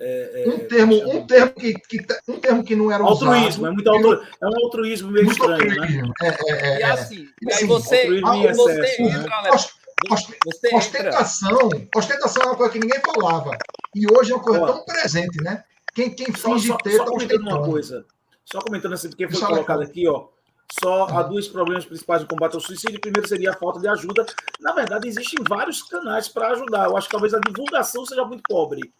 é, 0.00 0.44
é, 0.44 0.48
um 0.48 0.58
termo, 0.60 0.94
um 0.94 1.26
termo 1.26 1.52
que, 1.52 1.74
que, 1.74 2.06
um 2.28 2.38
termo 2.38 2.62
que 2.62 2.76
não 2.76 2.90
era 2.90 3.02
altruísmo, 3.02 3.48
usado. 3.48 3.66
É, 3.66 3.70
muito 3.72 3.90
altru, 3.90 4.22
é 4.40 4.46
um 4.46 4.64
altruísmo 4.64 5.10
meio 5.10 5.30
estranho, 5.30 5.66
né? 5.66 5.80
altruísmo. 5.80 6.06
né? 6.06 6.36
É, 6.46 6.78
e 6.78 6.82
assim, 6.84 7.28
e 7.42 7.52
assim, 7.52 7.64
aí 7.64 7.68
você, 7.68 8.20
você 8.54 8.80
excesso, 8.80 9.02
entra, 9.02 9.42
né? 9.42 9.50
Você 10.44 10.76
ostentação, 10.76 11.66
entra. 11.74 11.88
ostentação 11.96 12.42
é 12.42 12.46
uma 12.46 12.56
coisa 12.56 12.72
que 12.72 12.78
ninguém 12.78 13.00
falava. 13.00 13.58
E 13.92 14.06
hoje 14.12 14.30
é 14.30 14.36
uma 14.36 14.44
coisa 14.44 14.60
Ó, 14.60 14.66
tão 14.66 14.84
presente, 14.84 15.42
né? 15.42 15.64
Quem, 15.92 16.10
quem 16.10 16.32
finge 16.32 16.68
só, 16.68 16.76
ter, 16.76 16.92
só 16.92 17.04
tá 17.04 17.10
comentando 17.10 17.48
uma 17.48 17.64
coisa. 17.64 18.06
Só 18.44 18.60
comentando 18.60 18.92
assim, 18.92 19.08
porque 19.08 19.28
foi 19.28 19.46
colocado 19.46 19.82
aqui, 19.82 20.06
ó. 20.06 20.28
Só 20.80 21.06
há 21.06 21.22
dois 21.22 21.48
problemas 21.48 21.84
principais 21.84 22.22
no 22.22 22.28
combate 22.28 22.54
ao 22.54 22.60
suicídio. 22.60 22.98
O 22.98 23.00
primeiro 23.00 23.26
seria 23.26 23.50
a 23.50 23.56
falta 23.56 23.80
de 23.80 23.88
ajuda. 23.88 24.26
Na 24.60 24.72
verdade, 24.72 25.08
existem 25.08 25.42
vários 25.48 25.82
canais 25.82 26.28
para 26.28 26.52
ajudar. 26.52 26.86
Eu 26.86 26.96
acho 26.96 27.08
que 27.08 27.12
talvez 27.12 27.32
a 27.34 27.40
divulgação 27.40 28.04
seja 28.04 28.24
muito 28.24 28.42
pobre 28.48 28.92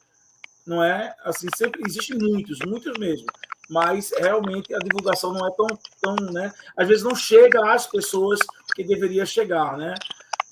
não 0.68 0.84
é 0.84 1.14
assim, 1.24 1.48
sempre 1.56 1.80
existem 1.88 2.18
muitos, 2.18 2.58
muitos 2.66 2.98
mesmo, 2.98 3.26
mas 3.70 4.12
realmente 4.16 4.74
a 4.74 4.78
divulgação 4.78 5.32
não 5.32 5.46
é 5.46 5.50
tão, 5.52 5.66
tão 6.00 6.14
né? 6.30 6.52
Às 6.76 6.86
vezes 6.86 7.02
não 7.02 7.14
chega 7.16 7.72
às 7.72 7.86
pessoas 7.86 8.38
que 8.74 8.84
deveria 8.84 9.24
chegar, 9.24 9.78
né? 9.78 9.94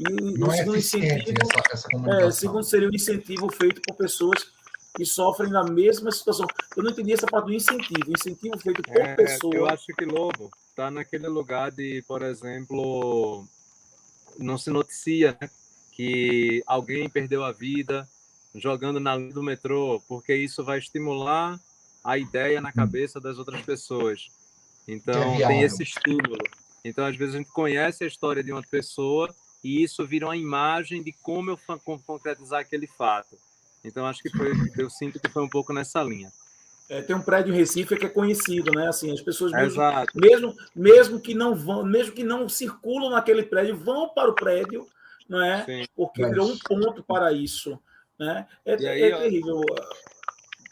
E 0.00 0.04
não 0.38 0.48
o 0.48 0.52
é 0.52 0.56
segundo 0.56 0.78
incentivo, 0.78 1.38
essa, 1.42 1.88
essa 1.88 2.26
é, 2.26 2.30
segundo 2.30 2.64
seria 2.64 2.88
o 2.88 2.90
um 2.90 2.94
incentivo 2.94 3.52
feito 3.52 3.82
por 3.82 3.94
pessoas 3.96 4.52
que 4.96 5.04
sofrem 5.04 5.50
na 5.50 5.64
mesma 5.64 6.10
situação. 6.10 6.46
Eu 6.74 6.82
não 6.82 6.90
entendi 6.90 7.12
essa 7.12 7.26
parte 7.26 7.46
do 7.46 7.52
incentivo. 7.52 8.10
Incentivo 8.10 8.58
feito 8.58 8.82
por 8.82 8.96
é, 8.96 9.14
pessoas. 9.14 9.54
Eu 9.54 9.68
acho 9.68 9.86
que 9.86 10.04
Lobo 10.06 10.50
está 10.76 10.90
naquele 10.90 11.26
lugar 11.26 11.70
de, 11.70 12.04
por 12.06 12.20
exemplo, 12.20 13.48
não 14.38 14.58
se 14.58 14.68
noticia 14.68 15.34
né, 15.40 15.48
que 15.90 16.62
alguém 16.66 17.08
perdeu 17.08 17.42
a 17.42 17.50
vida, 17.50 18.06
jogando 18.54 19.00
na 19.00 19.16
linha 19.16 19.32
do 19.32 19.42
metrô, 19.42 20.02
porque 20.06 20.36
isso 20.36 20.62
vai 20.62 20.78
estimular 20.78 21.58
a 22.04 22.18
ideia 22.18 22.60
na 22.60 22.70
cabeça 22.70 23.18
das 23.18 23.38
outras 23.38 23.62
pessoas. 23.62 24.28
Então, 24.86 25.34
é 25.36 25.46
tem 25.46 25.62
esse 25.62 25.82
estímulo. 25.82 26.44
Então, 26.84 27.06
às 27.06 27.16
vezes, 27.16 27.34
a 27.34 27.38
gente 27.38 27.50
conhece 27.50 28.04
a 28.04 28.06
história 28.06 28.44
de 28.44 28.52
uma 28.52 28.62
pessoa 28.62 29.34
e 29.64 29.82
isso 29.82 30.06
vira 30.06 30.26
uma 30.26 30.36
imagem 30.36 31.02
de 31.02 31.10
como 31.10 31.50
eu 31.50 31.58
concretizar 32.04 32.60
aquele 32.60 32.86
fato. 32.86 33.36
Então, 33.82 34.06
acho 34.06 34.22
que 34.22 34.30
foi, 34.30 34.52
eu 34.76 34.90
sinto 34.90 35.18
que 35.18 35.30
foi 35.30 35.42
um 35.42 35.48
pouco 35.48 35.72
nessa 35.72 36.02
linha. 36.02 36.30
É, 36.88 37.02
tem 37.02 37.16
um 37.16 37.22
prédio 37.22 37.52
em 37.52 37.56
Recife 37.56 37.96
que 37.96 38.06
é 38.06 38.08
conhecido, 38.08 38.70
né? 38.70 38.88
Assim, 38.88 39.12
as 39.12 39.20
pessoas 39.20 39.50
mesmo, 39.52 39.82
mesmo, 40.14 40.54
mesmo 40.74 41.20
que 41.20 41.34
não 41.34 41.54
vão, 41.54 41.84
mesmo 41.84 42.12
que 42.12 42.22
não 42.22 42.48
circulam 42.48 43.10
naquele 43.10 43.42
prédio, 43.42 43.76
vão 43.76 44.08
para 44.08 44.30
o 44.30 44.34
prédio, 44.34 44.86
não 45.28 45.42
é? 45.42 45.64
Sim. 45.64 45.84
Porque 45.96 46.24
virou 46.24 46.48
um 46.48 46.58
ponto 46.58 47.02
para 47.02 47.32
isso. 47.32 47.78
Né? 48.18 48.46
É, 48.64 48.74
aí, 48.74 49.02
é 49.02 49.16
terrível. 49.16 49.62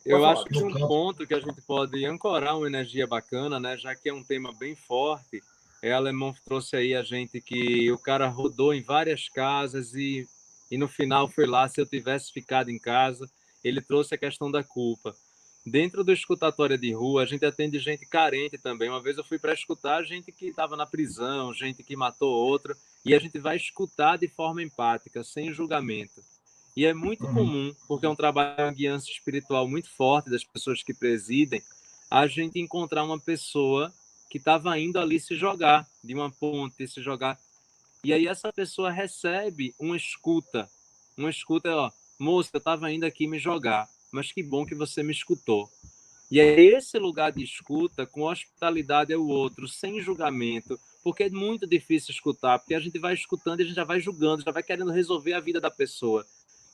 Eu 0.05 0.25
acho 0.25 0.43
falar. 0.43 0.49
que 0.49 0.63
um 0.63 0.87
ponto 0.87 1.27
que 1.27 1.35
a 1.35 1.41
gente 1.41 1.61
pode 1.63 2.05
ancorar 2.05 2.57
uma 2.57 2.67
energia 2.67 3.07
bacana, 3.07 3.59
né, 3.59 3.77
já 3.77 3.95
que 3.95 4.09
é 4.09 4.13
um 4.13 4.23
tema 4.23 4.53
bem 4.53 4.77
forte, 4.77 5.43
é 5.83 5.93
Alemão 5.93 6.35
trouxe 6.45 6.77
aí 6.77 6.95
a 6.95 7.03
gente 7.03 7.41
que 7.41 7.91
o 7.91 7.99
cara 7.99 8.29
rodou 8.29 8.73
em 8.73 8.83
várias 8.83 9.29
casas 9.29 9.95
e, 9.95 10.29
e 10.71 10.77
no 10.77 10.89
final 10.89 11.29
foi 11.29 11.47
lá, 11.47 11.67
se 11.69 11.81
eu 11.81 11.87
tivesse 11.87 12.33
ficado 12.33 12.71
em 12.71 12.79
casa, 12.79 13.27
ele 13.63 13.81
trouxe 13.81 14.15
a 14.15 14.19
questão 14.19 14.51
da 14.51 14.63
culpa. 14.63 15.15
Dentro 15.67 16.05
do 16.05 16.13
escutatório 16.13 16.77
de 16.77 16.93
rua, 16.93 17.23
a 17.23 17.27
gente 17.27 17.45
atende 17.45 17.79
gente 17.79 18.05
carente 18.05 18.59
também. 18.59 18.91
Uma 18.91 19.01
vez 19.01 19.17
eu 19.17 19.25
fui 19.25 19.39
para 19.39 19.55
escutar 19.55 20.05
gente 20.05 20.31
que 20.31 20.47
estava 20.47 20.77
na 20.77 20.85
prisão, 20.85 21.55
gente 21.55 21.83
que 21.83 21.97
matou 21.97 22.31
outra, 22.31 22.77
e 23.03 23.15
a 23.15 23.19
gente 23.19 23.39
vai 23.39 23.57
escutar 23.57 24.19
de 24.19 24.29
forma 24.29 24.63
empática, 24.63 25.25
sem 25.25 25.55
julgamento. 25.55 26.23
E 26.77 26.85
é 26.85 26.93
muito 26.93 27.25
uhum. 27.25 27.35
comum, 27.35 27.75
porque 27.89 28.05
é 28.05 28.09
um 28.09 28.17
trabalho 28.17 28.69
de 28.71 28.77
guiança 28.77 29.09
espiritual 29.09 29.67
muito 29.67 29.89
forte 29.91 30.29
das 30.29 30.45
pessoas 30.45 30.83
que 30.83 30.93
presidem, 30.93 31.63
a 32.11 32.27
gente 32.27 32.61
encontrar 32.61 33.03
uma 33.03 33.19
pessoa 33.19 33.93
que 34.29 34.39
estava 34.39 34.79
indo 34.79 34.99
ali 34.99 35.19
se 35.19 35.35
jogar 35.35 35.87
de 36.03 36.15
uma 36.15 36.31
ponte, 36.31 36.87
se 36.87 37.01
jogar. 37.01 37.39
E 38.03 38.13
aí 38.13 38.27
essa 38.27 38.53
pessoa 38.53 38.91
recebe 38.91 39.75
uma 39.79 39.97
escuta. 39.97 40.69
Uma 41.17 41.31
escuta, 41.31 41.75
ó, 41.75 41.91
moça, 42.19 42.51
eu 42.53 42.59
estava 42.59 42.93
indo 42.93 43.07
aqui 43.07 43.27
me 43.27 43.39
jogar, 43.39 43.89
mas 44.15 44.31
que 44.31 44.43
bom 44.43 44.65
que 44.65 44.75
você 44.75 45.03
me 45.03 45.13
escutou. 45.13 45.69
E 46.31 46.41
é 46.41 46.61
esse 46.61 46.99
lugar 46.99 47.33
de 47.33 47.43
escuta, 47.43 48.07
com 48.07 48.23
hospitalidade 48.23 49.13
ao 49.13 49.27
outro, 49.27 49.69
sem 49.69 50.01
julgamento, 50.01 50.79
porque 51.03 51.25
é 51.25 51.31
muito 51.31 51.67
difícil 51.67 52.13
escutar, 52.13 52.59
porque 52.59 52.75
a 52.75 52.81
gente 52.81 52.99
vai 52.99 53.15
escutando 53.15 53.61
e 53.61 53.63
a 53.63 53.67
gente 53.67 53.77
já 53.77 53.85
vai 53.85 54.01
julgando, 54.01 54.43
já 54.43 54.51
vai 54.51 54.63
querendo 54.63 54.91
resolver 54.91 55.35
a 55.35 55.41
vida 55.41 55.61
da 55.61 55.71
pessoa. 55.71 56.25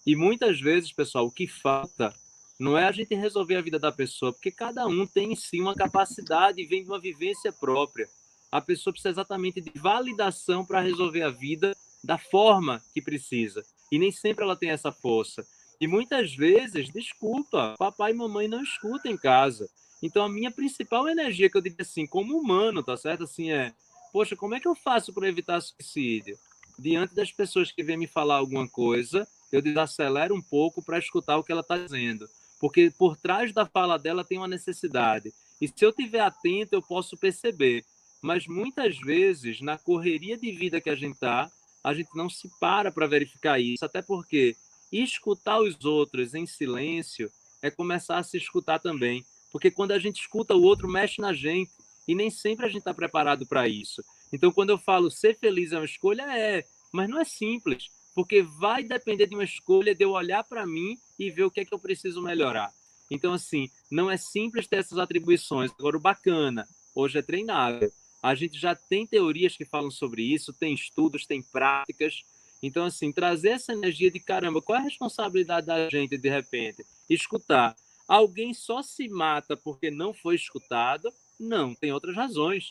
E 0.07 0.15
muitas 0.15 0.61
vezes, 0.61 0.93
pessoal, 0.93 1.27
o 1.27 1.31
que 1.31 1.47
falta 1.47 2.15
não 2.59 2.77
é 2.77 2.87
a 2.87 2.93
gente 2.93 3.15
resolver 3.15 3.57
a 3.57 3.63
vida 3.63 3.79
da 3.79 3.91
pessoa, 3.91 4.33
porque 4.33 4.51
cada 4.51 4.87
um 4.87 5.07
tem 5.07 5.33
em 5.33 5.37
si 5.37 5.61
uma 5.61 5.75
capacidade 5.75 6.61
e 6.61 6.67
vem 6.67 6.83
de 6.83 6.91
uma 6.91 7.01
vivência 7.01 7.51
própria. 7.51 8.09
A 8.53 8.61
pessoa 8.61 8.93
precisa 8.93 9.11
exatamente 9.11 9.61
de 9.61 9.73
validação 9.77 10.65
para 10.65 10.81
resolver 10.81 11.23
a 11.23 11.31
vida 11.31 11.75
da 12.05 12.19
forma 12.19 12.83
que 12.93 13.01
precisa. 13.01 13.65
E 13.91 13.99
nem 13.99 14.13
sempre 14.13 14.45
ela 14.45 14.57
tem 14.57 14.71
essa 14.71 14.93
força. 14.93 15.47
E 15.81 15.87
muitas 15.87 16.35
vezes, 16.35 16.91
desculpa, 16.91 17.75
papai 17.79 18.11
e 18.11 18.15
mamãe 18.15 18.47
não 18.47 18.63
escutam 18.63 19.11
em 19.11 19.17
casa. 19.17 19.69
Então 20.03 20.25
a 20.25 20.29
minha 20.29 20.51
principal 20.51 21.09
energia 21.09 21.49
que 21.49 21.57
eu 21.57 21.63
digo 21.63 21.77
assim, 21.81 22.07
como 22.07 22.37
humano, 22.37 22.83
tá 22.83 22.97
certo? 22.97 23.25
Assim 23.25 23.51
é, 23.51 23.73
poxa, 24.13 24.37
como 24.37 24.55
é 24.55 24.61
que 24.61 24.69
eu 24.69 24.75
faço 24.75 25.13
para 25.13 25.29
evitar 25.29 25.61
suicídio? 25.61 26.39
Diante 26.79 27.15
das 27.15 27.33
pessoas 27.33 27.73
que 27.73 27.83
vêm 27.83 27.97
me 27.97 28.07
falar 28.07 28.37
alguma 28.37 28.69
coisa, 28.69 29.27
eu 29.51 29.63
desacelero 29.63 30.35
um 30.35 30.43
pouco 30.43 30.83
para 30.83 30.99
escutar 30.99 31.37
o 31.37 31.45
que 31.45 31.53
ela 31.53 31.63
está 31.63 31.77
dizendo. 31.77 32.29
Porque 32.61 32.93
por 32.99 33.17
trás 33.17 33.53
da 33.53 33.65
fala 33.65 33.99
dela 33.99 34.25
tem 34.25 34.37
uma 34.39 34.49
necessidade. 34.49 35.33
E 35.61 35.69
se 35.69 35.85
eu 35.85 35.91
estiver 35.91 36.21
atento, 36.21 36.75
eu 36.75 36.83
posso 36.83 37.17
perceber. 37.17 37.85
Mas 38.23 38.47
muitas 38.47 38.99
vezes, 38.99 39.61
na 39.61 39.79
correria 39.79 40.37
de 40.37 40.53
vida 40.53 40.81
que 40.81 40.91
a 40.91 40.95
gente 40.95 41.15
está, 41.15 41.51
a 41.83 41.95
gente 41.95 42.11
não 42.15 42.29
se 42.29 42.51
para 42.61 42.93
para 42.93 43.07
verificar 43.07 43.59
isso. 43.59 43.85
Até 43.85 44.03
porque 44.03 44.57
escutar 44.93 45.61
os 45.61 45.85
outros 45.85 46.35
em 46.35 46.47
silêncio 46.47 47.31
é 47.63 47.71
começar 47.71 48.19
a 48.19 48.23
se 48.23 48.37
escutar 48.37 48.79
também. 48.79 49.25
Porque 49.53 49.71
quando 49.71 49.93
a 49.93 49.99
gente 49.99 50.21
escuta 50.21 50.55
o 50.55 50.63
outro, 50.63 50.89
mexe 50.89 51.21
na 51.21 51.33
gente. 51.33 51.71
E 52.09 52.15
nem 52.15 52.31
sempre 52.31 52.67
a 52.67 52.69
gente 52.69 52.79
está 52.79 52.95
preparado 52.95 53.47
para 53.47 53.69
isso. 53.69 54.03
Então, 54.33 54.51
quando 54.51 54.71
eu 54.71 54.79
falo 54.79 55.11
ser 55.11 55.37
feliz 55.37 55.73
é 55.73 55.77
uma 55.77 55.85
escolha, 55.85 56.23
é. 56.37 56.65
Mas 56.93 57.09
não 57.09 57.21
é 57.21 57.25
simples 57.25 57.91
porque 58.15 58.43
vai 58.43 58.83
depender 58.83 59.27
de 59.27 59.35
uma 59.35 59.45
escolha 59.45 59.95
de 59.95 60.05
eu 60.05 60.11
olhar 60.11 60.45
para 60.45 60.67
mim 60.67 60.99
e 61.19 61.31
ver 61.31 61.45
o 61.45 61.51
que 61.51 61.61
é 61.61 61.65
que 61.65 61.73
eu 61.73 61.79
preciso 61.79 62.23
melhorar. 62.23 62.73
Então, 63.11 63.33
assim, 63.33 63.69
não 63.91 64.11
é 64.11 64.17
simples 64.17 64.67
ter 64.67 64.77
essas 64.77 64.99
atribuições. 64.99 65.71
Agora, 65.79 65.97
o 65.97 66.01
bacana, 66.01 66.69
hoje 66.95 67.19
é 67.19 67.23
treinável. 67.23 67.91
A 68.23 68.35
gente 68.35 68.59
já 68.59 68.75
tem 68.75 69.07
teorias 69.07 69.57
que 69.57 69.65
falam 69.65 69.91
sobre 69.91 70.23
isso, 70.23 70.53
tem 70.53 70.75
estudos, 70.75 71.27
tem 71.27 71.43
práticas. 71.43 72.23
Então, 72.63 72.85
assim, 72.85 73.13
trazer 73.13 73.51
essa 73.51 73.73
energia 73.73 74.11
de 74.11 74.21
caramba, 74.21 74.61
qual 74.61 74.77
é 74.77 74.81
a 74.81 74.85
responsabilidade 74.85 75.67
da 75.67 75.89
gente, 75.89 76.19
de 76.19 76.29
repente? 76.29 76.85
Escutar. 77.09 77.75
Alguém 78.07 78.53
só 78.53 78.83
se 78.83 79.09
mata 79.09 79.57
porque 79.57 79.91
não 79.91 80.13
foi 80.13 80.35
escutado? 80.35 81.13
Não, 81.39 81.75
tem 81.75 81.93
outras 81.93 82.15
razões. 82.15 82.69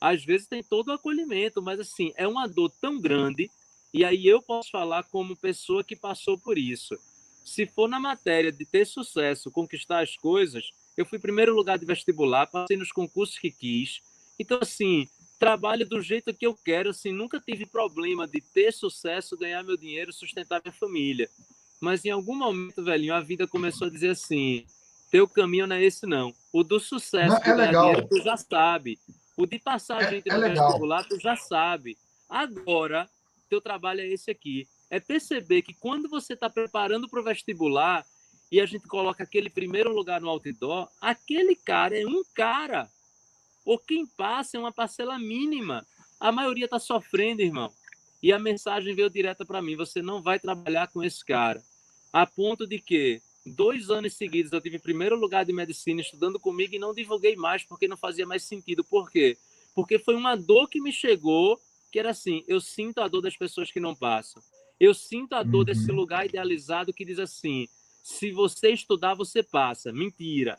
Às 0.00 0.24
vezes 0.24 0.46
tem 0.46 0.62
todo 0.62 0.88
o 0.88 0.92
acolhimento, 0.92 1.62
mas, 1.62 1.80
assim, 1.80 2.12
é 2.16 2.26
uma 2.26 2.46
dor 2.46 2.70
tão 2.80 3.00
grande 3.00 3.50
e 3.92 4.04
aí 4.04 4.26
eu 4.26 4.40
posso 4.40 4.70
falar 4.70 5.02
como 5.04 5.36
pessoa 5.36 5.82
que 5.82 5.96
passou 5.96 6.38
por 6.38 6.56
isso. 6.56 6.96
Se 7.44 7.66
for 7.66 7.88
na 7.88 7.98
matéria 7.98 8.52
de 8.52 8.64
ter 8.64 8.86
sucesso, 8.86 9.50
conquistar 9.50 10.00
as 10.00 10.16
coisas, 10.16 10.70
eu 10.96 11.04
fui 11.04 11.18
primeiro 11.18 11.54
lugar 11.54 11.78
de 11.78 11.86
vestibular, 11.86 12.46
passei 12.46 12.76
nos 12.76 12.92
concursos 12.92 13.38
que 13.38 13.50
quis. 13.50 14.00
Então, 14.38 14.58
assim, 14.62 15.08
trabalho 15.40 15.88
do 15.88 16.02
jeito 16.02 16.34
que 16.34 16.46
eu 16.46 16.54
quero, 16.54 16.90
assim, 16.90 17.12
nunca 17.12 17.40
tive 17.40 17.64
problema 17.64 18.28
de 18.28 18.42
ter 18.42 18.72
sucesso, 18.72 19.38
ganhar 19.38 19.64
meu 19.64 19.76
dinheiro, 19.76 20.12
sustentar 20.12 20.60
minha 20.62 20.72
família. 20.72 21.30
Mas 21.80 22.04
em 22.04 22.10
algum 22.10 22.36
momento, 22.36 22.84
velhinho, 22.84 23.14
a 23.14 23.20
vida 23.20 23.48
começou 23.48 23.86
a 23.86 23.90
dizer 23.90 24.10
assim: 24.10 24.66
teu 25.10 25.26
caminho 25.26 25.66
não 25.66 25.76
é 25.76 25.82
esse, 25.82 26.04
não. 26.06 26.34
O 26.52 26.62
do 26.62 26.78
sucesso, 26.78 27.34
Não, 27.34 27.52
é 27.52 27.54
legal. 27.56 27.86
dinheiro, 27.86 28.06
tu 28.08 28.22
já 28.22 28.36
sabe. 28.36 28.98
O 29.34 29.46
de 29.46 29.58
passar 29.58 30.02
É- 30.02 30.10
gente 30.10 30.30
é 30.30 30.36
no 30.36 30.42
vestibular, 30.42 31.04
tu 31.04 31.18
já 31.18 31.34
sabe. 31.34 31.96
Agora, 32.28 33.08
teu 33.48 33.62
trabalho 33.62 34.02
é 34.02 34.06
esse 34.08 34.30
aqui. 34.30 34.68
É 34.90 35.00
perceber 35.00 35.62
que 35.62 35.72
quando 35.72 36.06
você 36.08 36.34
está 36.34 36.50
preparando 36.50 37.08
para 37.08 37.20
o 37.20 37.24
vestibular 37.24 38.04
e 38.52 38.60
a 38.60 38.66
gente 38.66 38.86
coloca 38.86 39.24
aquele 39.24 39.48
primeiro 39.48 39.90
lugar 39.94 40.20
no 40.20 40.28
outdoor, 40.28 40.88
aquele 41.00 41.56
cara 41.56 41.98
é 41.98 42.06
um 42.06 42.22
cara. 42.34 42.90
Ou 43.64 43.78
quem 43.78 44.06
passa 44.06 44.56
é 44.56 44.60
uma 44.60 44.72
parcela 44.72 45.18
mínima. 45.18 45.86
A 46.18 46.30
maioria 46.32 46.64
está 46.66 46.78
sofrendo, 46.78 47.42
irmão. 47.42 47.72
E 48.22 48.32
a 48.32 48.38
mensagem 48.38 48.94
veio 48.94 49.08
direta 49.10 49.44
para 49.44 49.62
mim: 49.62 49.76
você 49.76 50.02
não 50.02 50.20
vai 50.22 50.38
trabalhar 50.38 50.88
com 50.88 51.02
esse 51.02 51.24
cara. 51.24 51.62
A 52.12 52.26
ponto 52.26 52.66
de 52.66 52.78
que, 52.78 53.22
dois 53.46 53.90
anos 53.90 54.14
seguidos, 54.14 54.52
eu 54.52 54.60
tive 54.60 54.78
primeiro 54.78 55.16
lugar 55.16 55.44
de 55.44 55.52
medicina 55.52 56.00
estudando 56.00 56.38
comigo 56.38 56.74
e 56.74 56.78
não 56.78 56.92
divulguei 56.94 57.36
mais 57.36 57.62
porque 57.62 57.88
não 57.88 57.96
fazia 57.96 58.26
mais 58.26 58.42
sentido. 58.42 58.82
Por 58.84 59.10
quê? 59.10 59.36
Porque 59.74 59.98
foi 59.98 60.14
uma 60.14 60.36
dor 60.36 60.68
que 60.68 60.80
me 60.80 60.92
chegou, 60.92 61.58
que 61.92 61.98
era 61.98 62.10
assim: 62.10 62.44
eu 62.48 62.60
sinto 62.60 63.00
a 63.00 63.08
dor 63.08 63.22
das 63.22 63.36
pessoas 63.36 63.70
que 63.70 63.80
não 63.80 63.94
passam. 63.94 64.42
Eu 64.78 64.94
sinto 64.94 65.34
a 65.34 65.42
dor 65.42 65.58
Uhum. 65.60 65.64
desse 65.64 65.92
lugar 65.92 66.26
idealizado 66.26 66.92
que 66.92 67.04
diz 67.04 67.18
assim: 67.18 67.68
se 68.02 68.30
você 68.32 68.70
estudar, 68.72 69.14
você 69.14 69.42
passa. 69.42 69.92
Mentira. 69.92 70.58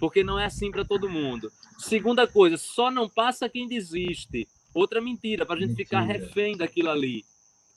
Porque 0.00 0.24
não 0.24 0.38
é 0.38 0.46
assim 0.46 0.70
para 0.70 0.84
todo 0.84 1.08
mundo. 1.10 1.52
Segunda 1.78 2.26
coisa, 2.26 2.56
só 2.56 2.90
não 2.90 3.08
passa 3.08 3.48
quem 3.48 3.68
desiste. 3.68 4.48
Outra 4.72 5.00
mentira, 5.00 5.44
para 5.44 5.56
a 5.56 5.60
gente 5.60 5.74
ficar 5.76 6.00
Mentira. 6.00 6.18
refém 6.26 6.56
daquilo 6.56 6.90
ali. 6.90 7.24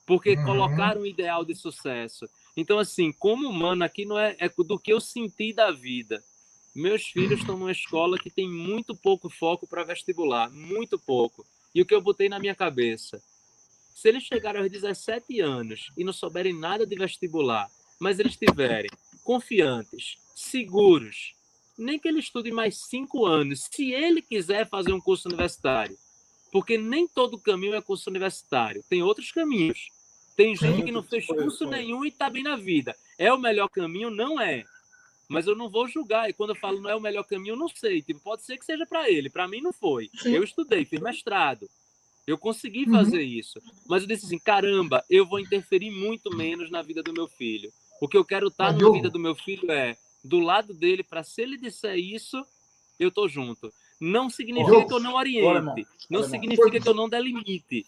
Porque 0.06 0.32
Uhum. 0.32 0.44
colocaram 0.44 1.02
um 1.02 1.06
ideal 1.06 1.44
de 1.44 1.54
sucesso. 1.54 2.28
Então, 2.56 2.80
assim, 2.80 3.12
como 3.12 3.48
humano, 3.48 3.84
aqui 3.84 4.06
não 4.06 4.18
é, 4.18 4.36
é 4.40 4.50
do 4.50 4.80
que 4.80 4.94
eu 4.94 5.02
senti 5.02 5.54
da 5.54 5.70
vida. 5.72 6.24
Meus 6.74 7.04
filhos 7.04 7.40
estão 7.40 7.58
numa 7.58 7.72
escola 7.72 8.18
que 8.18 8.30
tem 8.30 8.50
muito 8.50 8.96
pouco 8.96 9.30
foco 9.30 9.68
para 9.68 9.84
vestibular, 9.84 10.50
muito 10.50 10.98
pouco. 10.98 11.46
E 11.76 11.82
o 11.82 11.86
que 11.86 11.94
eu 11.94 12.02
botei 12.02 12.30
na 12.30 12.40
minha 12.40 12.56
cabeça? 12.56 13.22
Se 13.94 14.10
eles 14.10 14.24
chegarem 14.24 14.62
aos 14.62 14.72
17 14.72 15.40
anos 15.40 15.92
e 15.98 16.04
não 16.04 16.14
souberem 16.14 16.54
nada 16.54 16.86
de 16.86 16.96
vestibular, 16.96 17.70
mas 18.00 18.20
eles 18.20 18.34
estiverem 18.34 18.90
confiantes, 19.24 20.18
seguros, 20.36 21.34
nem 21.78 21.98
que 22.00 22.08
ele 22.08 22.20
estude 22.20 22.52
mais 22.52 22.78
cinco 22.88 23.26
anos, 23.26 23.68
se 23.72 23.92
ele 23.92 24.22
quiser 24.22 24.68
fazer 24.70 24.94
um 24.94 25.00
curso 25.02 25.28
universitário, 25.28 25.98
porque 26.52 26.78
nem 26.78 27.08
todo 27.08 27.38
caminho 27.40 27.74
é 27.76 27.82
curso 27.82 28.10
universitário, 28.10 28.84
tem 28.90 29.02
outros 29.02 29.32
caminhos. 29.32 29.90
Tem 30.36 30.56
gente 30.56 30.82
que 30.84 30.92
não 30.92 31.04
fez 31.04 31.26
curso 31.28 31.66
nenhum 31.66 32.04
e 32.04 32.08
está 32.08 32.28
bem 32.30 32.42
na 32.42 32.56
vida. 32.56 32.96
É 33.20 33.32
o 33.32 33.38
melhor 33.38 33.70
caminho? 33.70 34.10
Não 34.10 34.42
é. 34.42 34.64
Mas 35.30 35.46
eu 35.46 35.56
não 35.56 35.70
vou 35.70 35.88
julgar. 35.88 36.28
E 36.28 36.34
quando 36.34 36.50
eu 36.52 36.56
falo 36.56 36.82
não 36.82 36.90
é 36.90 36.96
o 36.96 37.00
melhor 37.02 37.24
caminho, 37.24 37.54
eu 37.54 37.58
não 37.58 37.68
sei. 37.68 38.02
Tipo, 38.02 38.20
pode 38.20 38.44
ser 38.44 38.58
que 38.58 38.66
seja 38.66 38.84
para 38.86 39.10
ele. 39.10 39.30
Para 39.30 39.48
mim 39.48 39.62
não 39.62 39.72
foi. 39.72 40.10
Eu 40.26 40.44
estudei, 40.44 40.86
fiz 40.86 41.00
mestrado. 41.00 41.70
Eu 42.26 42.36
consegui 42.38 42.86
Uhum. 42.86 42.92
fazer 42.94 43.22
isso. 43.22 43.62
Mas 43.88 44.02
eu 44.02 44.08
disse 44.08 44.26
assim: 44.26 44.40
caramba, 44.40 45.04
eu 45.08 45.24
vou 45.26 45.40
interferir 45.40 45.92
muito 45.92 46.36
menos 46.36 46.72
na 46.72 46.82
vida 46.82 47.04
do 47.04 47.14
meu 47.14 47.28
filho. 47.28 47.72
O 48.02 48.08
que 48.08 48.18
eu 48.18 48.26
quero 48.26 48.48
estar 48.48 48.74
Mas, 48.74 48.82
na 48.82 48.92
vida 48.92 49.10
do 49.12 49.20
meu 49.20 49.36
filho 49.36 49.72
é 49.72 49.96
do 50.24 50.40
lado 50.40 50.74
dele, 50.74 51.04
para 51.04 51.24
se 51.24 51.42
ele 51.42 51.58
disser 51.58 51.96
isso, 51.98 52.46
eu 53.00 53.12
tô 53.12 53.28
junto. 53.28 53.74
Não 54.00 54.30
significa 54.30 54.86
que 54.86 54.94
eu 54.94 55.00
não 55.00 55.12
olha, 55.14 55.20
oriente. 55.30 55.56
irmão, 55.58 55.76
não 56.10 56.20
olha, 56.22 56.30
significa 56.30 56.70
Foi- 56.70 56.80
que 56.80 56.88
eu 56.90 56.94
não 56.94 57.10
delimite. 57.10 57.86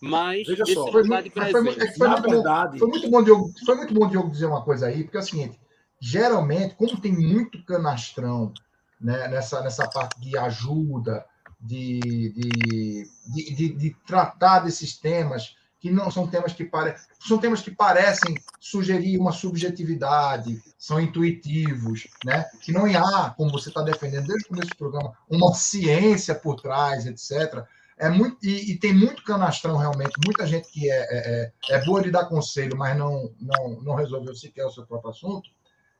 Mas 0.00 0.46
Veja 0.46 0.62
esse 0.62 0.74
só. 0.74 0.92
Foi 0.92 1.02
lugar 1.02 1.22
de 1.22 1.28
muito- 1.30 1.38
mas 1.40 1.50
foi 1.50 1.60
muito- 1.62 1.82
é 1.82 1.92
foi 1.92 2.08
muito 2.08 2.22
bom. 2.22 2.30
verdade, 2.30 2.78
Foi 2.78 2.88
muito 2.88 3.10
bom, 3.10 3.22
Diogo, 3.22 3.52
foi 3.66 3.74
muito 3.74 3.94
bom, 3.94 4.08
Diogo, 4.08 4.30
dizer 4.30 4.46
uma 4.46 4.62
coisa 4.62 4.86
aí, 4.86 5.02
porque 5.02 5.16
é 5.16 5.20
o 5.20 5.24
seguinte: 5.24 5.58
geralmente, 6.00 6.76
como 6.76 7.00
tem 7.00 7.12
muito 7.12 7.62
canastrão 7.64 8.52
né, 9.00 9.28
nessa, 9.28 9.60
nessa 9.60 9.88
parte 9.88 10.20
de 10.20 10.36
ajuda, 10.38 11.24
de, 11.60 12.32
de, 12.32 13.10
de, 13.26 13.54
de- 13.54 13.74
de 13.74 13.96
tratar 14.06 14.60
desses 14.60 14.96
temas, 14.96 15.56
que 15.80 15.90
não 15.90 16.10
são 16.10 16.26
temas 16.26 16.52
que 16.52 16.64
parecem. 16.64 17.06
São 17.20 17.38
temas 17.38 17.62
que 17.62 17.70
parecem 17.70 18.34
sugerir 18.58 19.16
uma 19.18 19.32
subjetividade, 19.32 20.60
são 20.76 21.00
intuitivos, 21.00 22.08
né? 22.24 22.44
Que 22.60 22.72
não 22.72 22.84
há, 22.86 23.30
como 23.30 23.52
você 23.52 23.68
está 23.68 23.82
defendendo 23.82 24.26
desde 24.26 24.46
o 24.46 24.48
começo 24.48 24.70
do 24.70 24.76
programa, 24.76 25.12
uma 25.28 25.54
ciência 25.54 26.34
por 26.34 26.60
trás, 26.60 27.06
etc. 27.06 27.64
É 27.96 28.08
muito, 28.08 28.38
e, 28.44 28.72
e 28.72 28.78
tem 28.78 28.92
muito 28.92 29.22
canastrão 29.24 29.76
realmente, 29.76 30.12
muita 30.24 30.46
gente 30.46 30.68
que 30.70 30.90
é, 30.90 30.96
é, 30.96 31.52
é- 31.70 31.76
é 31.76 31.84
boa 31.84 32.02
de 32.02 32.10
dar 32.10 32.26
conselho, 32.26 32.76
mas 32.76 32.96
não, 32.96 33.32
não, 33.40 33.80
não 33.82 33.94
resolveu 33.94 34.34
sequer 34.34 34.64
o 34.66 34.70
seu 34.70 34.86
próprio 34.86 35.10
assunto. 35.10 35.48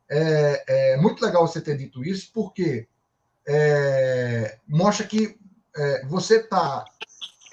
É, 0.09 0.93
é 0.95 0.97
muito 0.97 1.25
legal 1.25 1.47
você 1.47 1.61
ter 1.61 1.77
dito 1.77 2.05
isso, 2.05 2.31
porque 2.33 2.89
é, 3.47 4.59
mostra 4.67 5.07
que 5.07 5.39
é, 5.77 6.07
você 6.07 6.37
está 6.37 6.85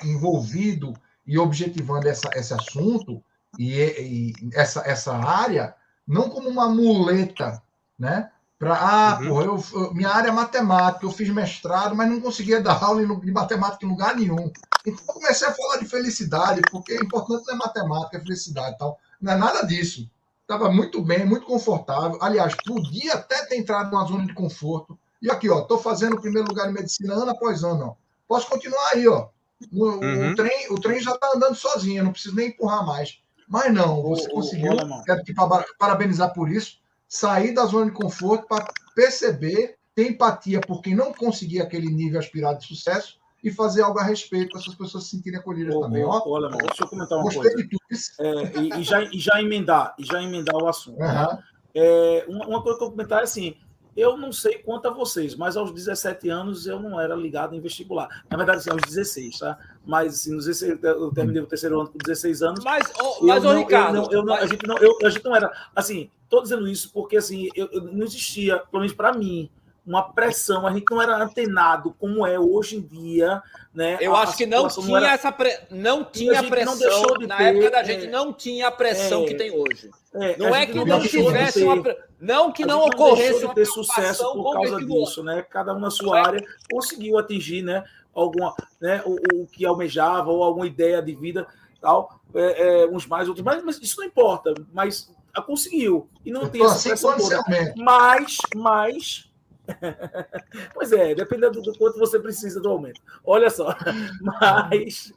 envolvido 0.04 0.94
e 1.26 1.38
objetivando 1.40 2.08
essa, 2.08 2.30
esse 2.36 2.54
assunto 2.54 3.22
e, 3.58 3.74
e 3.82 4.34
essa, 4.54 4.82
essa 4.86 5.14
área 5.16 5.76
não 6.08 6.30
como 6.30 6.50
uma 6.50 6.70
muleta, 6.70 7.62
né? 7.98 8.30
Para, 8.58 8.76
ah, 8.80 9.20
Uhum. 9.20 9.28
porra, 9.28 9.46
eu, 9.46 9.64
eu- 9.74 9.94
minha 9.94 10.10
área 10.10 10.30
é 10.30 10.32
matemática, 10.32 11.06
eu 11.06 11.12
fiz 11.12 11.30
mestrado, 11.30 11.96
mas 11.96 12.10
não 12.10 12.22
conseguia 12.22 12.62
dar 12.64 12.82
aula 12.84 13.02
em 13.02 13.20
de 13.20 13.32
matemática 13.32 13.86
em 13.86 13.90
lugar 13.90 14.16
nenhum. 14.16 14.52
Então 14.86 15.04
eu 15.08 15.14
comecei 15.14 15.48
a 15.48 15.54
falar 15.54 15.78
de 15.78 15.86
felicidade, 15.86 16.62
porque 16.72 16.94
o 16.98 17.04
importante 17.04 17.46
não 17.48 17.56
é 17.56 17.58
matemática, 17.58 18.18
é 18.18 18.22
felicidade 18.22 18.76
e 18.76 18.78
tal. 18.78 18.98
Não 19.20 19.34
é 19.34 19.36
nada 19.36 19.64
disso. 19.66 20.10
Estava 20.42 20.72
muito 20.72 21.02
bem, 21.02 21.26
muito 21.26 21.46
confortável. 21.46 22.20
Aliás, 22.22 22.54
podia 22.64 23.16
até 23.16 23.46
ter 23.46 23.58
entrado 23.58 23.92
numa 23.92 24.06
zona 24.06 24.26
de 24.26 24.34
conforto. 24.34 24.98
E 25.22 25.30
aqui, 25.30 25.50
ó, 25.50 25.62
estou 25.62 25.80
fazendo 25.80 26.16
o 26.16 26.22
primeiro 26.22 26.48
lugar 26.48 26.68
de 26.68 26.74
medicina 26.74 27.16
ano 27.16 27.32
após 27.32 27.64
ano. 27.64 27.86
Ó. 27.88 27.96
Posso 28.28 28.48
continuar 28.48 28.90
aí, 28.94 29.08
ó. 29.08 29.28
O, 29.74 29.86
o 29.86 30.04
Uhum. 30.04 30.36
trem, 30.36 30.72
o 30.72 30.76
trem 30.76 31.00
já 31.02 31.12
está 31.14 31.32
andando 31.36 31.56
sozinho, 31.56 32.04
não 32.04 32.12
preciso 32.12 32.36
nem 32.36 32.50
empurrar 32.50 32.86
mais. 32.86 33.20
Mas 33.48 33.74
não, 33.74 34.02
você 34.02 34.28
ô, 34.30 34.36
conseguiu. 34.36 34.72
ô, 34.72 34.80
alemão. 34.80 35.04
quero 35.04 35.24
te 35.24 35.34
para- 35.34 35.66
parabenizar 35.78 36.34
por 36.34 36.50
isso. 36.52 36.78
Sair 37.08 37.54
da 37.54 37.66
zona 37.66 37.86
de 37.86 37.92
conforto 37.92 38.48
para 38.48 38.66
perceber, 38.96 39.76
ter 39.94 40.10
empatia 40.10 40.60
por 40.60 40.82
quem 40.82 40.96
não 40.96 41.14
conseguia 41.14 41.64
aquele 41.64 41.88
nível 41.90 42.20
aspirado 42.20 42.60
de 42.60 42.66
sucesso 42.68 43.18
e 43.44 43.52
fazer 43.52 43.84
algo 43.84 44.00
a 44.00 44.04
respeito 44.04 44.50
para 44.50 44.60
essas 44.60 44.74
pessoas 44.74 45.04
se 45.04 45.12
sentirem 45.12 45.40
acolhidas 45.40 45.76
ô, 45.76 45.82
também. 45.82 46.04
Ó, 46.04 46.22
ô, 46.26 46.36
alemão, 46.36 46.58
deixa 46.58 46.84
eu 46.84 46.88
comentar 46.88 47.18
uma 47.20 47.26
gostei 47.26 47.44
coisa. 47.44 47.58
de 47.58 47.70
tudo 47.70 47.82
isso. 47.92 48.12
É, 48.20 48.58
e, 48.60 48.80
e 48.80 48.84
já, 48.84 49.04
e 49.04 49.20
já 49.20 49.40
emendar, 49.42 49.94
e 50.00 50.04
já 50.04 50.22
emendar 50.24 50.56
o 50.56 50.68
assunto. 50.68 50.98
né? 50.98 51.06
Aham. 51.06 51.40
É, 51.76 52.26
uma, 52.28 52.48
uma 52.48 52.64
coisa 52.64 52.78
que 52.78 52.84
eu 52.84 52.88
vou 52.88 52.96
comentar 52.98 53.20
é 53.20 53.24
assim: 53.24 53.56
eu 53.96 54.18
não 54.18 54.32
sei 54.32 54.58
quanto 54.58 54.88
a 54.88 54.92
vocês, 54.92 55.36
mas 55.36 55.56
aos 55.56 55.72
17 55.72 56.30
anos 56.30 56.68
eu 56.68 56.80
não 56.80 57.00
era 57.00 57.16
ligado 57.16 57.56
em 57.56 57.60
vestibular. 57.62 58.24
Na 58.30 58.38
verdade, 58.38 58.60
assim, 58.60 58.70
aos 58.72 58.82
16, 58.82 59.40
tá? 59.40 59.58
Mas 59.86 60.16
assim, 60.16 60.34
nos 60.36 60.46
16, 60.46 60.80
eu 60.84 61.12
terminei 61.14 61.42
o 61.42 61.48
terceiro 61.48 61.80
ano 61.80 61.90
com 61.90 61.98
16 61.98 62.42
anos. 62.42 62.64
Mas, 62.64 62.92
ô, 63.00 63.04
Eu 63.22 63.28
mas 63.28 63.44
ô, 63.44 63.48
não- 63.48 63.54
eu 63.54 63.60
Ricardo, 63.60 63.94
não- 63.96 64.12
eu 64.12 64.24
não- 64.24 64.34
a, 64.34 64.46
gente 64.46 64.68
não, 64.68 64.78
eu- 64.80 64.98
a 65.04 65.10
gente 65.10 65.24
não 65.24 65.36
era. 65.36 65.52
Assim, 65.76 66.10
tô 66.30 66.42
dizendo 66.42 66.68
isso 66.68 66.92
porque 66.92 67.18
assim, 67.18 67.50
eu, 67.56 67.70
eu- 67.72 67.84
não 67.84 68.04
existia, 68.04 68.58
pelo 68.60 68.82
menos 68.82 68.94
para 68.96 69.14
mim, 69.14 69.50
uma 69.86 70.02
pressão. 70.12 70.66
A 70.66 70.74
gente 70.74 70.86
não 70.90 71.00
era 71.02 71.16
antenado 71.24 71.96
como 72.00 72.26
é 72.26 72.40
hoje 72.40 72.78
em 72.78 72.82
dia. 72.82 73.42
Né? 73.74 73.98
eu 74.00 74.16
A- 74.16 74.22
acho 74.24 74.38
que 74.38 74.46
não 74.46 74.70
tinha 74.70 74.98
era- 74.98 75.12
essa 75.12 75.32
pre... 75.34 75.54
não 75.70 76.06
tinha 76.06 76.42
não 76.42 76.50
pressão 76.50 76.78
deixou 76.78 77.18
de 77.20 77.28
na 77.28 77.36
ter, 77.36 77.44
época 77.44 77.72
da 77.72 77.80
é, 77.80 77.84
gente 77.84 78.08
não 78.08 78.32
tinha 78.32 78.68
a 78.70 78.72
pressão 78.72 79.24
é, 79.24 79.26
que 79.28 79.36
tem 79.36 79.52
hoje. 79.52 79.92
É, 80.24 80.38
Não 80.38 80.56
é 80.56 80.66
que 80.66 80.74
não, 80.86 81.00
de 81.00 81.10
tivesse 81.10 81.60
ter- 81.60 81.66
uma 81.66 81.96
não 82.20 82.52
que 82.52 82.66
não 82.66 82.86
ocorresse 82.86 83.48
de 83.48 83.54
ter 83.54 83.66
sucesso 83.66 84.24
por 84.34 84.54
causa 84.54 84.78
disso, 84.86 85.24
né? 85.24 85.42
Cada 85.50 85.74
um 85.74 85.80
na 85.80 85.90
sua 85.92 86.08
Não 86.08 86.16
é- 86.16 86.28
área 86.28 86.46
conseguiu 86.72 87.18
atingir, 87.18 87.62
né? 87.62 87.84
Alguma, 88.14 88.56
né? 88.80 89.02
O, 89.06 89.42
o 89.44 89.48
que 89.48 89.66
almejava 89.66 90.32
ou 90.32 90.44
alguma 90.44 90.66
ideia 90.66 91.02
de 91.02 91.14
vida, 91.16 91.46
tal. 91.82 92.20
É, 92.34 92.84
é, 92.84 92.88
uns 92.88 93.06
mais, 93.06 93.28
outros 93.28 93.46
mais, 93.46 93.64
mas 93.64 93.78
isso 93.82 94.00
não 94.00 94.08
importa. 94.08 94.54
Mas 94.74 95.12
a 95.34 95.42
conseguiu 95.42 96.10
e 96.26 96.32
não 96.32 96.44
Eu 96.44 96.50
tem 96.50 96.64
essa 96.64 96.76
cinco 96.76 96.90
pressão 97.14 97.18
toda. 97.18 97.74
Mas, 97.76 98.38
mas. 98.56 99.30
pois 100.74 100.92
é, 100.92 101.14
dependendo 101.16 101.62
do 101.62 101.78
quanto 101.78 101.98
você 102.00 102.20
precisa 102.20 102.62
do 102.62 102.70
aumento. 102.70 103.02
Olha 103.24 103.50
só. 103.50 103.76
Mas. 104.22 105.14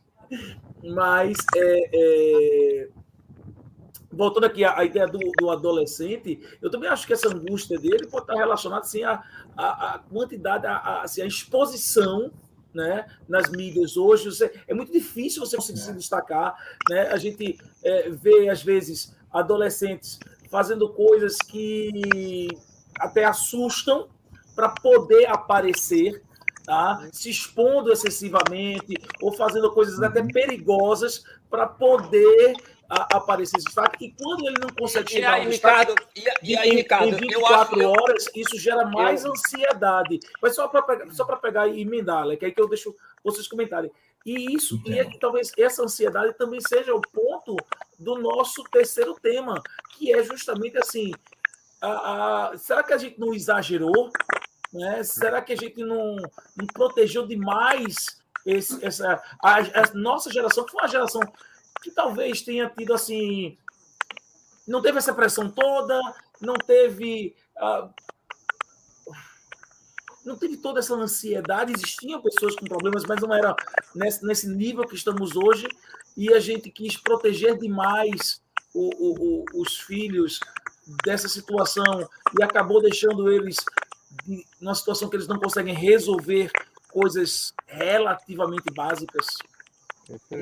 Mas. 0.83 1.37
É, 1.57 1.91
é, 1.95 2.89
Voltando 4.11 4.45
aqui 4.47 4.65
à 4.65 4.83
ideia 4.85 5.07
do, 5.07 5.19
do 5.39 5.51
adolescente, 5.51 6.41
eu 6.63 6.71
também 6.71 6.89
acho 6.89 7.07
que 7.07 7.13
essa 7.13 7.29
angústia 7.29 7.79
dele 7.79 8.07
pode 8.07 8.25
estar 8.25 8.35
relacionada 8.35 8.83
assim, 8.83 9.05
à, 9.05 9.23
à, 9.57 9.95
à 9.95 9.99
quantidade, 9.99 10.67
à, 10.67 10.77
à, 10.77 11.03
assim, 11.03 11.21
à 11.21 11.27
exposição 11.27 12.33
né, 12.73 13.07
nas 13.29 13.51
mídias 13.51 13.97
hoje. 13.97 14.31
Você- 14.31 14.53
é 14.67 14.73
muito 14.73 14.93
difícil 14.93 15.45
você 15.45 15.57
conseguir 15.57 15.81
se 15.81 15.93
destacar. 15.93 16.57
Né? 16.89 17.03
A 17.09 17.17
gente 17.19 17.59
é, 17.85 18.09
vê, 18.11 18.49
às 18.49 18.63
vezes, 18.63 19.15
adolescentes 19.31 20.19
fazendo 20.51 20.89
coisas 20.89 21.37
que 21.37 22.49
até 22.99 23.25
assustam 23.25 24.09
para 24.57 24.71
poder 24.71 25.27
aparecer, 25.27 26.23
tá? 26.65 27.07
se 27.13 27.29
expondo 27.31 27.93
excessivamente 27.93 28.95
ou 29.23 29.33
fazendo 29.33 29.71
coisas 29.73 30.03
até 30.03 30.23
perigosas 30.23 31.25
para 31.51 31.67
poder 31.67 32.55
a, 32.89 33.17
aparecer 33.17 33.57
esse 33.59 33.67
destaque. 33.67 34.07
E 34.07 34.13
quando 34.13 34.47
ele 34.47 34.59
não 34.61 34.69
consegue 34.71 35.11
E 35.11 35.13
chegar 35.15 35.35
aí, 35.35 35.45
ao 35.45 35.51
destaque, 35.51 35.91
Ricardo, 35.93 36.09
e, 36.43 36.51
e 36.53 36.57
aí, 36.57 36.69
em- 36.71 36.77
Ricardo, 36.77 37.07
em 37.07 37.11
eu 37.13 37.19
24 37.19 37.75
acho. 37.75 37.83
eu- 37.83 37.91
horas, 37.91 38.27
isso 38.35 38.59
gera 38.59 38.87
mais 38.87 39.25
eu- 39.25 39.33
ansiedade. 39.33 40.21
Mas 40.41 40.55
só 40.55 40.69
para 40.69 40.83
pegar, 40.83 41.11
só 41.13 41.25
pegar 41.37 41.69
e 41.69 41.81
emendar, 41.81 42.27
né, 42.27 42.37
que 42.37 42.45
aí 42.45 42.53
que 42.53 42.61
eu 42.61 42.69
deixo 42.69 42.95
vocês 43.23 43.47
comentarem. 43.49 43.91
E 44.27 44.55
isso, 44.55 44.81
e 44.85 44.99
é 44.99 45.05
que 45.05 45.19
talvez 45.19 45.53
essa 45.57 45.83
ansiedade 45.83 46.35
também 46.37 46.61
seja 46.61 46.95
o 46.95 47.01
ponto 47.01 47.57
do 47.99 48.17
nosso 48.19 48.63
terceiro 48.65 49.15
tema, 49.23 49.63
que 49.97 50.13
é 50.13 50.23
justamente 50.23 50.77
assim: 50.79 51.13
a- 51.81 52.51
a- 52.53 52.57
será 52.57 52.83
que 52.83 52.93
a 52.93 52.99
gente 52.99 53.19
não 53.19 53.33
exagerou? 53.33 54.11
Né? 54.73 55.03
Será 55.03 55.41
que 55.41 55.53
a 55.53 55.57
gente 55.57 55.83
não, 55.83 56.17
não 56.57 56.67
protegeu 56.75 57.27
demais 57.27 58.21
esse- 58.45 58.85
essa, 58.85 59.23
a, 59.43 59.57
a 59.59 59.95
nossa 59.95 60.31
geração, 60.31 60.65
que 60.65 60.73
foi 60.73 60.83
uma 60.83 60.89
geração 60.89 61.21
que 61.83 61.91
talvez 61.91 62.43
tenha 62.43 62.69
tido 62.71 62.93
assim. 62.95 63.57
Não 64.67 64.83
teve 64.83 64.99
essa 64.99 65.15
pressão 65.15 65.49
toda, 65.51 65.99
não 66.41 66.55
teve. 66.55 67.35
ah, 67.57 67.89
não 70.25 70.37
teve 70.37 70.57
toda 70.59 70.81
essa 70.81 70.95
ansiedade. 70.95 71.73
Existiam 71.73 72.21
pessoas 72.21 72.55
com 72.57 72.67
problemas, 72.67 73.05
mas 73.05 73.21
não 73.21 73.33
era 73.35 73.55
nesse, 73.95 74.25
nesse 74.25 74.49
nível 74.49 74.87
que 74.87 74.95
estamos 74.95 75.37
hoje. 75.37 75.67
E 76.17 76.33
a 76.35 76.41
gente 76.41 76.71
quis 76.71 76.97
proteger 76.97 77.57
demais 77.59 78.43
o- 78.75 78.91
o- 78.99 79.43
o- 79.55 79.63
os 79.63 79.79
filhos 79.79 80.39
dessa 81.05 81.29
situação 81.29 82.09
e 82.39 82.43
acabou 82.43 82.81
deixando 82.83 83.31
eles 83.31 83.57
numa 84.61 84.75
situação 84.75 85.09
que 85.09 85.17
eles 85.17 85.29
não 85.29 85.39
conseguem 85.39 85.75
resolver 85.75 86.51
coisas 86.91 87.55
relativamente 87.67 88.71
básicas. 88.75 89.27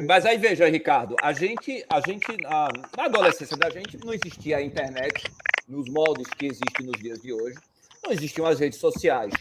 Mas 0.07 0.25
aí 0.25 0.39
veja, 0.39 0.69
Ricardo, 0.69 1.17
a 1.21 1.33
gente, 1.33 1.85
a 1.89 2.01
gente 2.01 2.41
na, 2.43 2.69
na 2.97 3.05
adolescência 3.05 3.57
da 3.57 3.69
gente 3.69 3.99
não 4.05 4.13
existia 4.13 4.59
a 4.59 4.63
internet 4.63 5.25
nos 5.67 5.89
moldes 5.89 6.29
que 6.29 6.47
existem 6.47 6.87
nos 6.87 7.01
dias 7.01 7.21
de 7.21 7.33
hoje, 7.33 7.57
não 8.05 8.13
existiam 8.13 8.47
as 8.47 8.61
redes 8.61 8.79
sociais. 8.79 9.33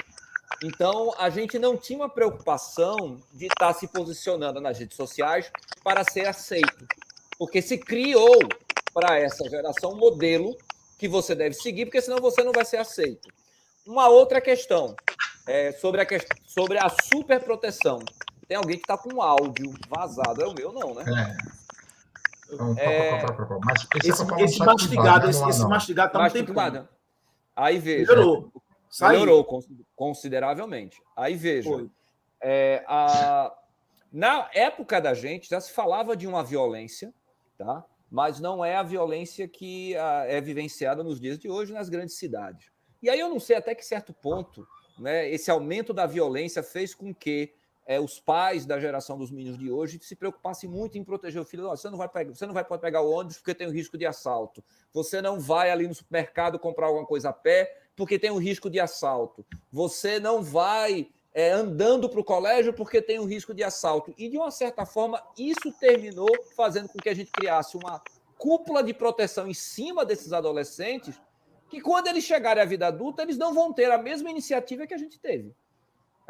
Então 0.63 1.13
a 1.17 1.29
gente 1.29 1.59
não 1.59 1.77
tinha 1.77 1.99
uma 1.99 2.09
preocupação 2.09 3.21
de 3.33 3.45
estar 3.45 3.73
se 3.73 3.87
posicionando 3.87 4.59
nas 4.59 4.79
redes 4.79 4.95
sociais 4.95 5.51
para 5.83 6.03
ser 6.03 6.27
aceito, 6.27 6.87
porque 7.37 7.61
se 7.61 7.77
criou 7.77 8.39
para 8.93 9.19
essa 9.19 9.47
geração 9.49 9.91
um 9.91 9.97
modelo 9.97 10.57
que 10.97 11.07
você 11.07 11.35
deve 11.35 11.53
seguir, 11.53 11.85
porque 11.85 12.01
senão 12.01 12.17
você 12.19 12.41
não 12.43 12.51
vai 12.51 12.65
ser 12.65 12.77
aceito. 12.77 13.29
Uma 13.85 14.07
outra 14.07 14.41
questão 14.41 14.95
é 15.45 15.71
sobre 15.73 16.01
a, 16.01 16.07
sobre 16.47 16.79
a 16.79 16.89
superproteção. 16.89 17.99
Tem 18.47 18.57
alguém 18.57 18.77
que 18.77 18.83
está 18.83 18.97
com 18.97 19.21
áudio 19.21 19.73
vazado. 19.89 20.41
É 20.43 20.47
o 20.47 20.53
meu, 20.53 20.71
não, 20.71 20.93
né? 20.93 21.03
É. 21.07 22.53
Então, 22.53 22.75
É. 22.77 23.19
pá, 23.21 23.27
pá, 23.27 23.33
pá, 23.33 23.45
pá, 23.45 23.45
pá. 23.55 23.59
Mas 23.65 23.87
esse, 24.05 24.21
é 24.21 24.25
mastigado, 24.65 24.87
privado, 24.87 25.29
esse, 25.29 25.39
não 25.39 25.47
há, 25.47 25.49
esse 25.49 25.59
não. 25.61 25.69
mastigado 25.69 26.11
tá 26.13 26.19
Mas 26.19 26.33
muito 26.33 26.45
tudo 26.53 26.71
tempo. 26.71 26.87
Aí 27.55 27.79
veja. 27.79 28.11
Melhorou. 28.13 28.51
Saiu. 28.89 29.19
Melhorou 29.19 29.43
cons- 29.43 29.67
consideravelmente. 29.95 31.01
Aí 31.15 31.35
veja. 31.35 31.87
É, 32.41 32.83
a- 32.87 33.51
na 34.11 34.49
época 34.53 35.01
da 35.01 35.13
gente 35.13 35.49
já 35.49 35.59
se 35.59 35.71
falava 35.71 36.15
de 36.15 36.27
uma 36.27 36.43
violência, 36.43 37.13
tá? 37.57 37.83
mas 38.11 38.39
não 38.39 38.63
é 38.63 38.75
a 38.77 38.83
violência 38.83 39.47
que 39.47 39.95
ah, 39.97 40.23
é 40.27 40.39
vivenciada 40.39 41.03
nos 41.03 41.19
dias 41.19 41.37
de 41.39 41.49
hoje 41.49 41.73
nas 41.73 41.89
grandes 41.89 42.15
cidades. 42.17 42.69
E 43.01 43.09
aí 43.09 43.19
eu 43.19 43.27
não 43.27 43.39
sei 43.39 43.57
até 43.57 43.73
que 43.75 43.83
certo 43.85 44.13
ponto 44.13 44.65
né, 44.97 45.27
esse 45.29 45.51
aumento 45.51 45.91
da 45.93 46.05
violência 46.05 46.63
fez 46.63 46.93
com 46.95 47.13
que 47.13 47.53
é, 47.85 47.99
os 47.99 48.19
pais 48.19 48.65
da 48.65 48.79
geração 48.79 49.17
dos 49.17 49.29
meninos 49.29 49.57
de 49.57 49.71
hoje 49.71 49.99
se 50.01 50.15
preocupassem 50.15 50.69
muito 50.69 50.97
em 50.97 51.03
proteger 51.03 51.41
o 51.41 51.45
filho. 51.45 51.67
Ó, 51.67 51.75
Você 51.75 51.89
não 51.89 51.97
vai 51.97 52.09
pegar, 52.09 52.33
você 52.33 52.45
não 52.45 52.53
vai 52.53 52.65
poder 52.65 52.81
pegar 52.81 53.01
o 53.01 53.11
ônibus 53.11 53.37
porque 53.37 53.53
tem 53.53 53.67
o 53.67 53.71
risco 53.71 53.97
de 53.97 54.05
assalto. 54.05 54.63
Você 54.91 55.21
não 55.21 55.39
vai 55.39 55.69
ali 55.69 55.87
no 55.87 55.93
supermercado 55.93 56.57
comprar 56.57 56.87
alguma 56.87 57.05
coisa 57.05 57.29
a 57.29 57.33
pé 57.33 57.81
porque 57.95 58.17
tem 58.17 58.31
o 58.31 58.37
risco 58.37 58.69
de 58.69 58.79
assalto. 58.79 59.45
Você 59.71 60.19
não 60.19 60.41
vai 60.41 61.09
é, 61.33 61.51
andando 61.51 62.09
para 62.09 62.19
o 62.19 62.23
colégio 62.23 62.73
porque 62.73 63.01
tem 63.01 63.19
o 63.19 63.25
risco 63.25 63.53
de 63.53 63.63
assalto. 63.63 64.13
E, 64.17 64.29
de 64.29 64.37
uma 64.37 64.51
certa 64.51 64.85
forma, 64.85 65.21
isso 65.37 65.71
terminou 65.79 66.29
fazendo 66.55 66.89
com 66.89 66.97
que 66.97 67.09
a 67.09 67.13
gente 67.13 67.31
criasse 67.31 67.77
uma 67.77 68.01
cúpula 68.37 68.81
de 68.81 68.93
proteção 68.93 69.47
em 69.47 69.53
cima 69.53 70.05
desses 70.05 70.33
adolescentes, 70.33 71.19
que 71.69 71.81
quando 71.81 72.07
eles 72.07 72.23
chegarem 72.23 72.63
à 72.63 72.65
vida 72.65 72.87
adulta, 72.87 73.21
eles 73.21 73.37
não 73.37 73.53
vão 73.53 73.73
ter 73.73 73.91
a 73.91 73.97
mesma 73.97 74.29
iniciativa 74.29 74.87
que 74.87 74.93
a 74.93 74.97
gente 74.97 75.19
teve. 75.19 75.53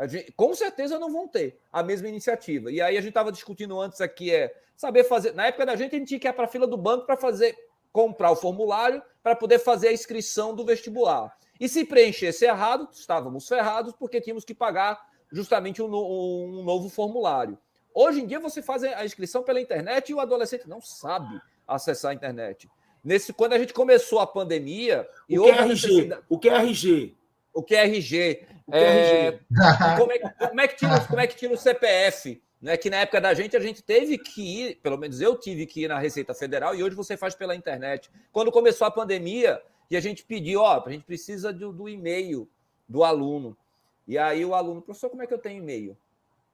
Gente- 0.07 0.31
com 0.33 0.53
certeza 0.53 0.99
não 0.99 1.11
vão 1.11 1.27
ter 1.27 1.59
a 1.71 1.81
mesma 1.81 2.07
iniciativa. 2.09 2.71
E 2.71 2.81
aí 2.81 2.97
a 2.97 3.01
gente 3.01 3.09
estava 3.09 3.31
discutindo 3.31 3.79
antes 3.79 4.01
aqui, 4.01 4.31
é 4.33 4.53
saber 4.75 5.03
fazer. 5.05 5.33
Na 5.33 5.47
época 5.47 5.65
da 5.65 5.75
gente, 5.75 5.95
a 5.95 5.99
gente 5.99 6.07
tinha 6.09 6.19
que 6.19 6.27
ir 6.27 6.33
para 6.33 6.45
a 6.45 6.49
fila 6.49 6.67
do 6.67 6.77
banco 6.77 7.05
para 7.05 7.15
fazer 7.15 7.55
comprar 7.93 8.31
o 8.31 8.35
formulário 8.35 9.01
para 9.23 9.35
poder 9.35 9.57
fazer 9.59 9.87
a 9.87 9.93
inscrição 9.93 10.53
do 10.53 10.65
vestibular. 10.65 11.33
E 11.59 11.69
se 11.69 11.85
preenchesse 11.85 12.43
errado, 12.43 12.89
estávamos 12.91 13.47
ferrados, 13.47 13.93
porque 13.97 14.19
tínhamos 14.19 14.43
que 14.43 14.53
pagar 14.53 15.01
justamente 15.31 15.81
um, 15.81 15.87
no- 15.87 16.59
um 16.59 16.63
novo 16.63 16.89
formulário. 16.89 17.57
Hoje 17.93 18.19
em 18.21 18.27
dia, 18.27 18.39
você 18.41 18.61
faz 18.61 18.83
a 18.83 19.05
inscrição 19.05 19.41
pela 19.43 19.61
internet 19.61 20.09
e 20.09 20.13
o 20.13 20.19
adolescente 20.19 20.67
não 20.67 20.81
sabe 20.81 21.39
acessar 21.65 22.11
a 22.11 22.13
internet. 22.13 22.69
Nesse, 23.01 23.31
quando 23.31 23.53
a 23.53 23.59
gente 23.59 23.73
começou 23.73 24.19
a 24.19 24.27
pandemia, 24.27 25.07
e 25.29 25.39
O 25.39 25.45
necessidade- 25.95 26.21
O 26.27 26.37
que 26.37 26.49
é 26.49 26.53
RG? 26.55 27.15
O 27.55 27.63
QRG, 27.63 28.45
O 28.67 28.75
é 28.75 29.27
é, 29.27 29.39
como 29.97 30.11
é, 30.11 30.19
que- 30.19 30.47
como 30.47 30.61
é 30.61 30.67
que 30.67 30.75
tira, 30.75 30.99
como 31.07 31.19
é 31.19 31.27
que 31.27 31.35
tira 31.35 31.53
o 31.53 31.57
CPF? 31.57 32.41
Né? 32.61 32.77
Que 32.77 32.89
na 32.89 32.97
época 32.97 33.21
da 33.21 33.33
gente, 33.33 33.55
a 33.55 33.59
gente 33.59 33.81
teve 33.81 34.17
que 34.17 34.41
ir, 34.41 34.75
pelo 34.77 34.97
menos 34.97 35.21
eu 35.21 35.35
tive 35.39 35.65
que 35.65 35.83
ir 35.83 35.87
na 35.87 35.99
Receita 35.99 36.33
Federal, 36.33 36.75
e 36.75 36.83
hoje 36.83 36.95
você 36.95 37.15
faz 37.15 37.33
pela 37.35 37.55
internet. 37.55 38.09
Quando 38.31 38.51
começou 38.51 38.85
a 38.87 38.91
pandemia, 38.91 39.61
e 39.89 39.95
a 39.95 39.99
gente 39.99 40.23
pediu, 40.23 40.61
ó, 40.61 40.83
a 40.85 40.91
gente 40.91 41.03
precisa 41.05 41.53
do, 41.53 41.71
do 41.71 41.87
e-mail 41.87 42.49
do 42.87 43.03
aluno. 43.03 43.55
E 44.07 44.17
aí 44.17 44.43
o 44.43 44.53
aluno, 44.55 44.81
professor, 44.81 45.09
como 45.09 45.21
é 45.23 45.27
que 45.27 45.33
eu 45.33 45.37
tenho 45.39 45.59
e-mail? 45.59 45.95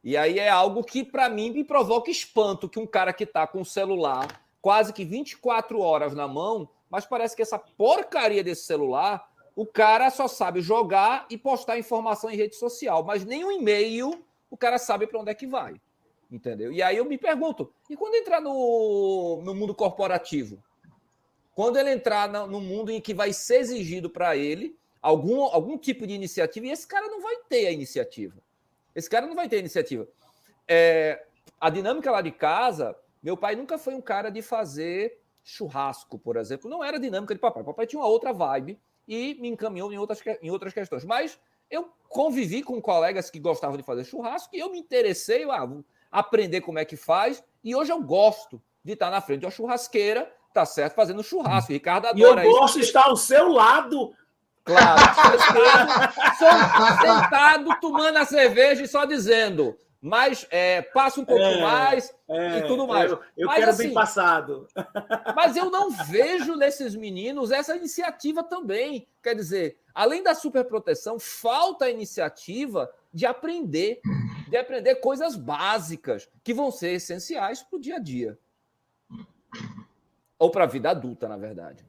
E 0.04 0.18
aí 0.18 0.38
é 0.40 0.50
algo 0.50 0.84
que, 0.84 1.04
para 1.04 1.30
mim, 1.30 1.52
me 1.52 1.64
provoca 1.64 2.10
espanto 2.12 2.68
que 2.68 2.80
um 2.80 2.88
cara 2.88 3.14
que 3.14 3.24
está 3.24 3.48
com 3.48 3.62
o 3.62 3.66
celular 3.66 4.42
quase 4.62 4.94
que 4.94 5.04
24 5.04 5.80
horas 5.80 6.14
na 6.14 6.28
mão, 6.28 6.70
mas 6.90 7.06
parece 7.06 7.36
que 7.36 7.42
essa 7.42 7.58
porcaria 7.58 8.44
desse 8.44 8.64
celular, 8.64 9.31
o 9.56 9.66
cara 9.66 10.10
só 10.10 10.28
sabe 10.28 10.62
jogar 10.62 11.26
e 11.30 11.38
postar 11.38 11.78
informação 11.78 12.30
em 12.30 12.36
rede 12.36 12.56
social, 12.56 13.04
mas 13.04 13.26
nem 13.26 13.44
um 13.44 13.52
e-mail 13.52 14.24
o 14.50 14.58
cara 14.58 14.78
sabe 14.78 15.08
para 15.08 15.20
onde 15.20 15.32
é 15.32 15.36
que 15.36 15.48
vai. 15.48 15.80
Entendeu? 16.32 16.72
E 16.72 16.82
aí 16.82 16.96
eu 16.96 17.06
me 17.06 17.18
pergunto, 17.18 17.74
e 17.90 17.96
quando 17.96 18.16
entrar 18.16 18.40
no, 18.40 19.42
no 19.44 19.54
mundo 19.54 19.76
corporativo? 19.76 20.64
Quando 21.54 21.78
ele 21.78 21.92
entrar 21.92 22.30
no 22.30 22.62
mundo 22.62 22.92
em 22.92 23.02
que 23.02 23.14
vai 23.14 23.34
ser 23.34 23.60
exigido 23.60 24.10
para 24.10 24.38
ele 24.38 24.78
algum, 25.02 25.44
algum 25.44 25.78
tipo 25.78 26.08
de 26.08 26.14
iniciativa, 26.14 26.68
e 26.68 26.72
esse 26.72 26.88
cara 26.88 27.08
não 27.08 27.22
vai 27.22 27.36
ter 27.50 27.68
a 27.68 27.72
iniciativa. 27.72 28.42
Esse 28.96 29.10
cara 29.10 29.28
não 29.28 29.36
vai 29.36 29.50
ter 29.50 29.58
a 29.58 29.60
iniciativa. 29.60 30.08
É, 30.68 31.26
a 31.60 31.70
dinâmica 31.70 32.10
lá 32.10 32.22
de 32.22 32.32
casa, 32.32 32.96
meu 33.22 33.36
pai 33.36 33.56
nunca 33.56 33.78
foi 33.78 33.94
um 33.94 34.02
cara 34.02 34.30
de 34.30 34.42
fazer 34.42 35.20
churrasco, 35.44 36.18
por 36.18 36.38
exemplo. 36.38 36.70
Não 36.70 36.84
era 36.84 36.98
dinâmica 36.98 37.34
de 37.34 37.42
papai. 37.42 37.64
Papai 37.64 37.86
tinha 37.86 38.00
uma 38.00 38.08
outra 38.08 38.32
vibe 38.32 38.80
e 39.12 39.36
me 39.42 39.50
encaminhou 39.50 39.92
em 39.92 39.98
outras, 39.98 40.24
em 40.42 40.50
outras 40.50 40.74
questões. 40.74 41.04
Mas 41.04 41.38
eu 41.70 41.92
convivi 42.08 42.64
com 42.64 42.82
colegas 42.82 43.30
que 43.30 43.42
gostavam 43.42 43.76
de 43.76 43.84
fazer 43.84 44.06
churrasco 44.06 44.56
e 44.56 44.60
eu 44.60 44.72
me 44.72 44.80
interessei, 44.80 45.44
ah, 45.52 45.68
aprender 46.10 46.62
como 46.62 46.80
é 46.80 46.86
que 46.86 46.96
faz. 46.96 47.44
E 47.62 47.76
hoje 47.76 47.92
eu 47.92 48.02
gosto 48.02 48.62
de 48.82 48.94
estar 48.94 49.12
na 49.12 49.20
frente 49.20 49.42
de 49.42 49.46
uma 49.48 49.52
churrasqueira, 49.52 50.32
tá 50.54 50.66
certo, 50.66 50.96
fazendo 50.96 51.22
churrasco. 51.22 51.74
Ricardo 51.74 52.08
E 52.18 52.22
eu 52.22 52.32
adora 52.32 52.48
gosto 52.48 52.80
de 52.80 52.86
estar 52.86 53.08
ao 53.08 53.18
seu 53.18 53.50
lado. 53.50 54.14
Claro. 54.64 55.02
Só 56.40 56.50
sentado, 57.02 57.82
tomando 57.82 58.18
a 58.18 58.26
cerveja 58.26 58.84
e 58.84 58.88
só 58.88 59.04
dizendo. 59.04 59.78
Mas 60.02 60.48
é, 60.50 60.82
passa 60.82 61.22
um 61.22 61.26
pouco 61.26 61.44
É, 61.44 61.62
mais 61.62 62.12
É, 62.28 62.58
e 62.58 62.68
tudo 62.68 62.88
mais. 62.88 63.12
Eu, 63.12 63.22
eu 63.38 63.48
Mas, 63.48 63.58
quero 63.58 63.70
assim, 63.70 63.84
bem 63.84 63.94
passado. 63.94 64.68
Mas 65.36 65.56
eu 65.56 65.70
não 65.70 65.92
vejo 65.92 66.56
nesses 66.56 66.96
meninos 66.96 67.52
essa 67.52 67.76
iniciativa 67.76 68.44
também. 68.44 69.08
Quer 69.22 69.36
dizer, 69.36 69.78
além 69.94 70.24
da 70.24 70.34
superproteção, 70.34 71.20
falta 71.20 71.86
a 71.86 71.92
iniciativa 71.92 72.92
de 73.14 73.28
aprender, 73.28 74.02
de 74.50 74.58
aprender 74.58 74.96
coisas 74.96 75.36
básicas 75.36 76.28
que 76.44 76.54
vão 76.54 76.72
ser 76.72 76.94
essenciais 76.94 77.62
para 77.62 77.78
o 77.78 77.82
dia 77.82 77.98
a 77.98 78.00
dia. 78.00 78.40
Ou 80.40 80.50
para 80.50 80.64
a 80.64 80.68
vida 80.68 80.90
adulta, 80.90 81.28
na 81.28 81.38
verdade. 81.38 81.86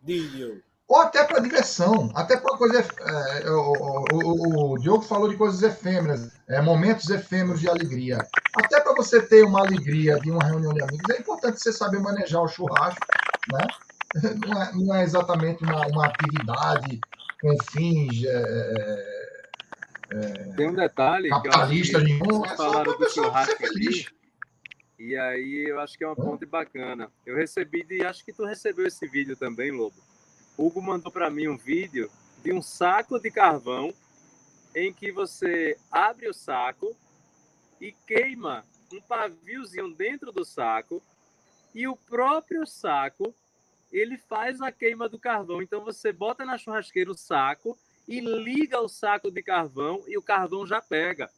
Digo. 0.00 0.62
Ou 0.88 0.96
até 1.02 1.22
para 1.22 1.38
diversão, 1.40 2.10
até 2.14 2.36
para 2.38 2.56
coisa. 2.56 2.78
é, 2.80 3.50
o, 3.50 3.72
o- 3.72 4.04
o- 4.12 4.72
o 4.72 4.78
Diogo 4.78 5.02
falou 5.02 5.28
de 5.28 5.36
coisas 5.36 5.62
efêmeras, 5.62 6.30
é, 6.48 6.62
momentos 6.62 7.10
efêmeros 7.10 7.60
de 7.60 7.68
alegria. 7.68 8.26
Até 8.56 8.80
para 8.80 8.94
você 8.94 9.20
ter 9.20 9.44
uma 9.44 9.60
alegria 9.60 10.18
de 10.20 10.30
uma 10.30 10.42
reunião 10.42 10.72
de 10.72 10.82
amigos, 10.82 11.10
é 11.10 11.18
importante 11.20 11.60
você 11.60 11.72
saber 11.72 12.00
manejar 12.00 12.40
o 12.40 12.48
churrasco, 12.48 13.04
né? 13.52 13.66
não 14.46 14.62
é, 14.62 14.72
não 14.74 14.94
é 14.94 15.02
exatamente 15.02 15.62
uma, 15.62 15.86
uma 15.88 16.06
atividade 16.06 16.98
com 17.42 17.54
fins 17.70 18.24
é, 20.10 20.54
Tem 20.56 20.68
um 20.70 20.74
detalhe. 20.74 21.28
capitalistas 21.28 22.02
nenhum, 22.02 22.44
é 22.46 22.56
só 22.56 22.82
pessoa 22.96 23.44
ser 23.44 23.56
feliz. 23.58 24.06
aqui, 24.06 24.14
E 24.98 25.16
aí 25.16 25.66
eu 25.68 25.78
acho 25.80 25.98
que 25.98 26.02
é 26.04 26.06
uma 26.06 26.16
ponte 26.16 26.46
bacana. 26.46 27.10
Eu 27.26 27.36
recebi 27.36 27.84
de, 27.84 28.02
acho 28.06 28.24
que 28.24 28.32
tu 28.32 28.46
recebeu 28.46 28.86
esse 28.86 29.06
vídeo 29.06 29.36
também, 29.36 29.70
Lobo. 29.70 30.07
Hugo 30.58 30.82
mandou 30.82 31.12
para 31.12 31.30
mim 31.30 31.46
um 31.46 31.56
vídeo 31.56 32.10
de 32.42 32.52
um 32.52 32.60
saco 32.60 33.18
de 33.18 33.30
carvão 33.30 33.94
em 34.74 34.92
que 34.92 35.12
você 35.12 35.78
abre 35.90 36.28
o 36.28 36.34
saco 36.34 36.94
e 37.80 37.92
queima 38.06 38.64
um 38.92 39.00
paviozinho 39.00 39.94
dentro 39.94 40.32
do 40.32 40.44
saco 40.44 41.00
e 41.74 41.86
o 41.86 41.94
próprio 41.94 42.66
saco 42.66 43.32
ele 43.92 44.18
faz 44.18 44.60
a 44.60 44.72
queima 44.72 45.08
do 45.08 45.18
carvão. 45.18 45.62
Então 45.62 45.84
você 45.84 46.12
bota 46.12 46.44
na 46.44 46.58
churrasqueira 46.58 47.10
o 47.10 47.16
saco 47.16 47.78
e 48.06 48.20
liga 48.20 48.80
o 48.80 48.88
saco 48.88 49.30
de 49.30 49.42
carvão 49.42 50.02
e 50.08 50.18
o 50.18 50.22
carvão 50.22 50.66
já 50.66 50.82
pega. 50.82 51.30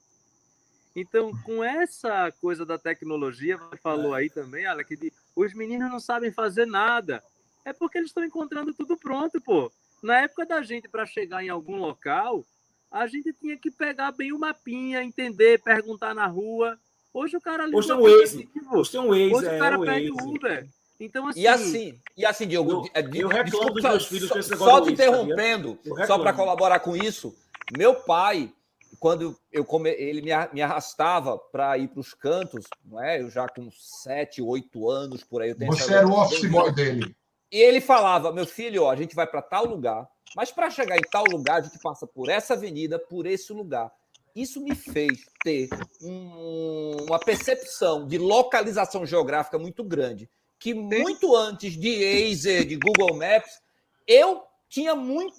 Então, 0.94 1.30
com 1.42 1.62
essa 1.62 2.32
coisa 2.40 2.66
da 2.66 2.76
tecnologia, 2.76 3.56
você 3.56 3.76
falou 3.76 4.12
aí 4.12 4.28
também, 4.28 4.66
Alec, 4.66 4.96
de 4.96 5.12
os 5.36 5.54
meninos 5.54 5.90
não 5.90 6.00
sabem 6.00 6.32
fazer 6.32 6.66
nada. 6.66 7.22
É 7.64 7.72
porque 7.72 7.98
eles 7.98 8.10
estão 8.10 8.24
encontrando 8.24 8.72
tudo 8.74 8.96
pronto, 8.96 9.40
pô. 9.40 9.70
Na 10.02 10.20
época 10.22 10.46
da 10.46 10.62
gente, 10.62 10.88
para 10.88 11.04
chegar 11.06 11.44
em 11.44 11.48
algum 11.48 11.76
local, 11.76 12.44
a 12.90 13.06
gente 13.06 13.32
tinha 13.34 13.56
que 13.56 13.70
pegar 13.70 14.12
bem 14.12 14.32
o 14.32 14.38
mapinha, 14.38 15.02
entender, 15.02 15.60
perguntar 15.62 16.14
na 16.14 16.26
rua. 16.26 16.78
Hoje 17.12 17.36
o 17.36 17.40
cara 17.40 17.64
liga 17.66 17.76
Hoje 17.78 17.88
tem 17.88 17.96
um 17.96 18.02
Waze. 18.02 18.48
Hoje 18.72 18.90
tem 18.90 19.00
um 19.00 19.08
Waze, 19.08 19.34
Hoje 19.34 19.46
é, 19.48 19.56
o 19.56 19.58
cara 19.58 19.78
o 19.78 19.84
pega 19.84 20.14
Waze. 20.14 20.26
o 20.28 20.34
Uber. 20.34 20.68
Então, 20.98 21.28
assim, 21.28 21.40
E 21.40 21.46
assim, 21.48 22.00
e 22.16 22.26
assim, 22.26 22.46
Diogo, 22.46 22.70
Eu- 22.72 22.84
é, 22.94 23.00
eu 23.00 23.28
reclamo 23.28 23.44
desculpa, 23.44 23.72
dos 23.72 23.82
meus 23.82 24.06
filhos 24.06 24.28
só, 24.28 24.34
com 24.34 24.40
esse 24.40 24.50
negócio 24.50 24.74
só 24.74 24.80
te 24.84 24.92
interrompendo, 24.92 25.78
só 26.06 26.18
para 26.18 26.32
colaborar 26.32 26.80
com 26.80 26.94
isso, 26.96 27.34
meu 27.76 27.94
pai, 27.94 28.52
quando 28.98 29.34
eu 29.50 29.64
come, 29.64 29.88
ele 29.90 30.20
me, 30.20 30.30
me 30.52 30.60
arrastava 30.60 31.38
para 31.38 31.78
ir 31.78 31.88
para 31.88 32.00
os 32.00 32.12
cantos, 32.12 32.66
não 32.84 33.02
é? 33.02 33.20
Eu 33.22 33.30
já 33.30 33.48
com 33.48 33.70
7, 33.70 34.42
8 34.42 34.90
anos 34.90 35.24
por 35.24 35.40
aí, 35.40 35.50
eu 35.50 35.56
tenho 35.56 35.72
Você 35.72 35.94
era 35.94 36.06
o 36.06 36.12
office 36.12 36.50
boy 36.50 36.70
dele. 36.72 37.16
E 37.52 37.58
ele 37.58 37.80
falava: 37.80 38.32
meu 38.32 38.46
filho, 38.46 38.84
ó, 38.84 38.90
a 38.90 38.96
gente 38.96 39.14
vai 39.14 39.26
para 39.26 39.42
tal 39.42 39.64
lugar, 39.66 40.08
mas 40.36 40.50
para 40.50 40.70
chegar 40.70 40.96
em 40.96 41.10
tal 41.10 41.24
lugar, 41.24 41.56
a 41.60 41.62
gente 41.62 41.78
passa 41.80 42.06
por 42.06 42.28
essa 42.28 42.54
avenida, 42.54 42.98
por 42.98 43.26
esse 43.26 43.52
lugar. 43.52 43.90
Isso 44.34 44.60
me 44.60 44.74
fez 44.76 45.24
ter 45.42 45.68
um- 46.00 46.96
uma 47.08 47.18
percepção 47.18 48.06
de 48.06 48.16
localização 48.16 49.04
geográfica 49.04 49.58
muito 49.58 49.82
grande. 49.82 50.30
Que 50.58 50.72
muito 50.72 51.34
antes 51.34 51.72
de 51.76 51.96
Waze, 52.28 52.64
de 52.64 52.76
Google 52.76 53.16
Maps, 53.16 53.60
eu 54.06 54.42
tinha 54.68 54.94
muito 54.94 55.34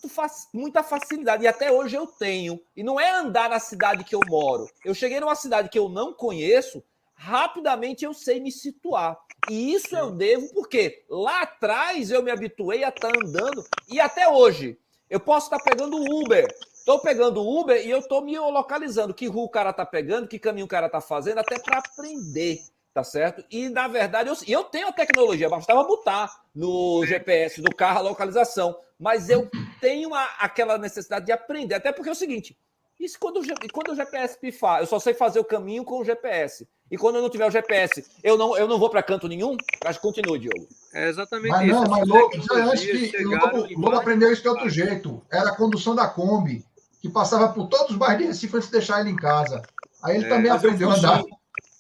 muita 0.54 0.84
facilidade, 0.84 1.44
e 1.44 1.48
até 1.48 1.72
hoje 1.72 1.96
eu 1.96 2.06
tenho. 2.06 2.60
E 2.76 2.84
não 2.84 3.00
é 3.00 3.12
andar 3.12 3.50
na 3.50 3.60
cidade 3.60 4.04
que 4.04 4.14
eu 4.14 4.20
moro. 4.28 4.68
Eu 4.84 4.94
cheguei 4.94 5.22
numa 5.22 5.36
cidade 5.36 5.70
que 5.70 5.80
eu 5.80 5.88
não 5.88 6.14
conheço, 6.14 6.84
rapidamente 7.16 8.04
eu 8.04 8.14
sei 8.14 8.42
me 8.42 8.52
situar. 8.52 9.18
E 9.50 9.74
isso 9.74 9.96
eu 9.96 10.12
devo 10.12 10.54
porque 10.54 11.04
lá 11.10 11.42
atrás 11.42 12.12
eu 12.12 12.22
me 12.24 12.32
habituei 12.32 12.84
a 12.84 12.90
estar 12.90 13.12
andando 13.16 13.64
e 13.90 14.00
até 14.00 14.28
hoje 14.28 14.78
eu 15.10 15.20
posso 15.20 15.48
estar 15.54 15.60
pegando 15.64 15.98
o 15.98 16.22
Uber. 16.24 16.48
Estou 16.74 17.00
pegando 17.00 17.42
o 17.42 17.60
Uber 17.62 17.86
e 17.86 17.90
eu 17.90 18.00
estou 18.00 18.22
me 18.22 18.38
localizando 18.40 19.14
que 19.14 19.28
rua 19.28 19.44
o 19.44 19.50
cara 19.50 19.70
está 19.72 19.86
pegando, 19.86 20.28
que 20.28 20.40
caminho 20.40 20.66
o 20.66 20.70
cara 20.70 20.88
está 20.88 21.00
fazendo, 21.02 21.38
até 21.40 21.60
para 21.60 21.78
aprender, 21.80 22.60
tá 22.94 23.04
certo? 23.04 23.44
E 23.52 23.70
na 23.70 23.88
verdade 23.88 24.30
eu, 24.30 24.36
eu 24.48 24.64
tenho 24.64 24.88
a 24.88 24.92
tecnologia, 24.94 25.50
bastava 25.50 25.84
botar 25.84 26.44
no 26.56 27.06
GPS 27.06 27.62
do 27.62 27.76
carro 27.76 28.00
a 28.00 28.02
localização, 28.02 28.76
mas 28.98 29.30
eu 29.30 29.50
tenho 29.80 30.14
a- 30.14 30.36
aquela 30.40 30.78
necessidade 30.78 31.26
de 31.26 31.32
aprender, 31.32 31.76
até 31.76 31.92
porque 31.92 32.10
é 32.10 32.12
o 32.12 32.16
seguinte. 32.16 32.58
Isso 33.02 33.18
quando, 33.20 33.42
quando 33.74 33.92
o 33.94 33.96
GPS 33.96 34.38
pifar, 34.38 34.82
eu 34.82 34.86
só 34.86 35.00
sei 35.00 35.16
fazer 35.16 35.40
o 35.40 35.44
caminho 35.44 35.84
com 35.84 36.00
o 36.00 36.06
GPS. 36.06 36.68
E 36.90 36.98
quando 36.98 37.16
eu 37.16 37.22
não 37.24 37.32
tiver 37.32 37.48
o 37.48 37.52
GPS, 37.52 38.06
eu 38.24 38.38
não, 38.38 38.56
eu 38.56 38.68
não 38.68 38.78
vou 38.78 38.92
para 38.92 39.02
canto 39.02 39.28
nenhum? 39.28 39.58
Mas 39.84 39.98
continue, 39.98 40.38
Diogo. 40.38 40.68
é 40.94 41.10
exatamente 41.10 41.50
Mas 41.50 41.68
isso. 41.68 41.82
não, 41.82 41.90
mas 41.90 42.08
Lobo, 42.08 42.36
já 42.36 42.54
antes 42.66 43.12
tecnologias 43.12 43.12
que 43.12 43.76
Lobo, 43.76 43.96
aprendeu 43.96 44.32
isso 44.32 44.44
de 44.44 44.50
outro 44.50 44.70
jeito. 44.70 45.20
Era 45.32 45.50
a 45.50 45.56
condução 45.56 45.96
da 45.96 46.08
Kombi, 46.08 46.64
que 47.02 47.10
passava 47.10 47.52
por 47.52 47.68
todos 47.70 47.90
os 47.90 47.98
bairros 47.98 48.20
de 48.20 48.28
Recife 48.28 48.56
antes 48.58 48.68
de 48.68 48.74
deixar 48.74 49.02
ele 49.02 49.10
em 49.10 49.16
casa. 49.16 49.64
Aí 50.04 50.18
ele 50.18 50.26
É, 50.26 50.30
também 50.30 50.52
aprendeu 50.52 50.92
a 50.92 50.96
andar. 50.96 51.24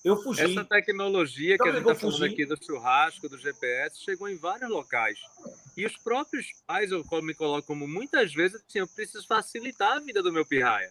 Eu 0.04 0.18
fugi. 0.24 0.42
Essa 0.42 0.66
tecnologia 0.66 1.56
que 1.56 1.70
a 1.70 1.72
gente 1.72 1.82
está 1.82 1.94
falando 1.94 2.26
aqui 2.26 2.46
do 2.48 2.58
churrasco, 2.64 3.30
do 3.30 3.38
GPS, 3.38 4.02
chegou 4.04 4.28
em 4.28 4.36
vários 4.36 4.72
locais. 4.72 5.20
E 5.78 5.86
os 5.86 5.96
próprios 5.98 6.48
pais, 6.66 6.90
eu 6.90 7.06
me 7.22 7.36
coloco 7.36 7.68
como 7.68 7.88
muitas 7.88 8.34
vezes, 8.34 8.60
assim, 8.68 8.80
eu 8.80 8.88
preciso 8.88 9.28
facilitar 9.28 9.98
a 9.98 10.00
vida 10.00 10.24
do 10.24 10.34
meu 10.34 10.44
pirraia. 10.44 10.90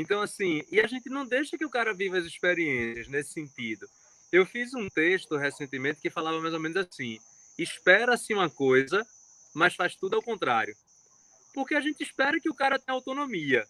Então, 0.00 0.22
assim, 0.22 0.62
e 0.70 0.80
a 0.80 0.86
gente 0.86 1.10
não 1.10 1.26
deixa 1.26 1.58
que 1.58 1.64
o 1.64 1.70
cara 1.70 1.92
viva 1.92 2.16
as 2.16 2.24
experiências 2.24 3.08
nesse 3.08 3.32
sentido. 3.32 3.84
Eu 4.30 4.46
fiz 4.46 4.72
um 4.72 4.88
texto 4.88 5.36
recentemente 5.36 6.00
que 6.00 6.08
falava 6.08 6.40
mais 6.40 6.54
ou 6.54 6.60
menos 6.60 6.76
assim: 6.76 7.18
espera-se 7.58 8.32
uma 8.32 8.48
coisa, 8.48 9.04
mas 9.52 9.74
faz 9.74 9.96
tudo 9.96 10.14
ao 10.14 10.22
contrário. 10.22 10.72
Porque 11.52 11.74
a 11.74 11.80
gente 11.80 12.00
espera 12.00 12.38
que 12.38 12.48
o 12.48 12.54
cara 12.54 12.78
tenha 12.78 12.94
autonomia. 12.94 13.66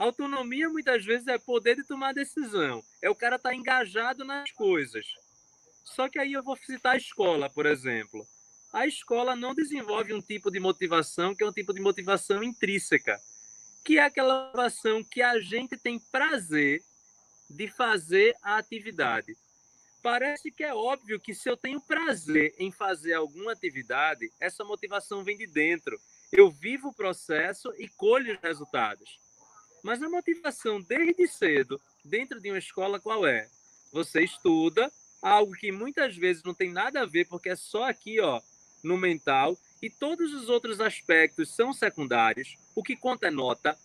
Autonomia 0.00 0.68
muitas 0.68 1.04
vezes 1.04 1.28
é 1.28 1.38
poder 1.38 1.76
de 1.76 1.84
tomar 1.84 2.12
decisão. 2.12 2.82
É 3.00 3.08
o 3.08 3.14
cara 3.14 3.36
estar 3.36 3.54
engajado 3.54 4.24
nas 4.24 4.50
coisas. 4.50 5.06
Só 5.84 6.08
que 6.08 6.18
aí 6.18 6.32
eu 6.32 6.42
vou 6.42 6.56
citar 6.56 6.94
a 6.94 6.98
escola, 6.98 7.48
por 7.48 7.66
exemplo. 7.66 8.26
A 8.72 8.84
escola 8.84 9.36
não 9.36 9.54
desenvolve 9.54 10.12
um 10.12 10.20
tipo 10.20 10.50
de 10.50 10.58
motivação 10.58 11.36
que 11.36 11.44
é 11.44 11.46
um 11.46 11.52
tipo 11.52 11.72
de 11.72 11.80
motivação 11.80 12.42
intrínseca, 12.42 13.20
que 13.86 14.00
é 14.00 14.02
aquela 14.02 14.46
motivação 14.46 15.04
que 15.04 15.22
a 15.22 15.38
gente 15.38 15.76
tem 15.76 15.96
prazer 15.96 16.82
de 17.48 17.68
fazer 17.68 18.34
a 18.42 18.56
atividade. 18.56 19.36
Parece 20.02 20.50
que 20.50 20.64
é 20.64 20.74
óbvio 20.74 21.20
que 21.20 21.32
se 21.32 21.48
eu 21.48 21.56
tenho 21.56 21.80
prazer 21.80 22.52
em 22.58 22.72
fazer 22.72 23.14
alguma 23.14 23.52
atividade, 23.52 24.28
essa 24.40 24.64
motivação 24.64 25.22
vem 25.22 25.36
de 25.36 25.46
dentro. 25.46 26.00
Eu 26.32 26.50
vivo 26.50 26.88
o 26.88 26.92
processo 26.92 27.72
e 27.78 27.86
colho 27.86 28.34
os 28.34 28.40
resultados. 28.40 29.20
Mas 29.84 30.02
a 30.02 30.08
motivação 30.08 30.80
desde 30.80 31.28
cedo, 31.28 31.80
dentro 32.04 32.40
de 32.40 32.50
uma 32.50 32.58
escola, 32.58 32.98
qual 32.98 33.24
é? 33.24 33.48
Você 33.92 34.24
estuda 34.24 34.90
algo 35.22 35.52
que 35.52 35.70
muitas 35.70 36.16
vezes 36.16 36.42
não 36.42 36.54
tem 36.54 36.72
nada 36.72 37.02
a 37.02 37.06
ver, 37.06 37.28
porque 37.28 37.50
é 37.50 37.56
só 37.56 37.84
aqui, 37.84 38.20
ó, 38.20 38.40
no 38.82 38.96
mental, 38.96 39.56
e 39.82 39.90
todos 39.90 40.32
os 40.34 40.48
outros 40.48 40.80
aspectos 40.80 41.54
são 41.54 41.72
secundários. 41.72 42.56
O 42.74 42.82
que 42.82 42.96
conta 42.96 43.26
é 43.28 43.30
nota. 43.30 43.76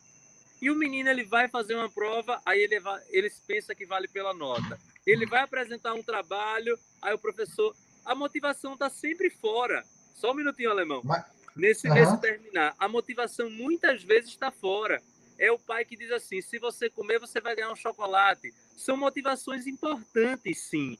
E 0.61 0.69
o 0.69 0.75
menino 0.75 1.09
ele 1.09 1.23
vai 1.23 1.47
fazer 1.47 1.75
uma 1.75 1.89
prova, 1.89 2.39
aí 2.45 2.61
ele, 2.61 2.79
vai, 2.79 3.01
ele 3.09 3.31
pensa 3.47 3.73
que 3.73 3.85
vale 3.85 4.07
pela 4.07 4.33
nota. 4.33 4.79
Ele 5.05 5.25
vai 5.25 5.41
apresentar 5.41 5.93
um 5.93 6.03
trabalho, 6.03 6.77
aí 7.01 7.13
o 7.13 7.17
professor. 7.19 7.75
A 8.05 8.13
motivação 8.13 8.73
está 8.73 8.89
sempre 8.89 9.29
fora. 9.29 9.83
Só 10.15 10.31
um 10.31 10.35
minutinho, 10.35 10.69
alemão. 10.69 11.01
Mas- 11.03 11.25
Nesse, 11.53 11.85
Aham. 11.87 11.95
nesse 11.95 12.21
terminar, 12.21 12.73
a 12.79 12.87
motivação 12.87 13.49
muitas 13.49 14.01
vezes 14.03 14.29
está 14.29 14.49
fora. 14.49 15.01
É 15.37 15.51
o 15.51 15.59
pai 15.59 15.83
que 15.83 15.97
diz 15.97 16.09
assim: 16.11 16.41
se 16.41 16.57
você 16.57 16.89
comer, 16.89 17.19
você 17.19 17.41
vai 17.41 17.55
ganhar 17.55 17.71
um 17.71 17.75
chocolate. 17.75 18.53
São 18.77 18.95
motivações 18.95 19.67
importantes, 19.67 20.61
sim. 20.61 20.97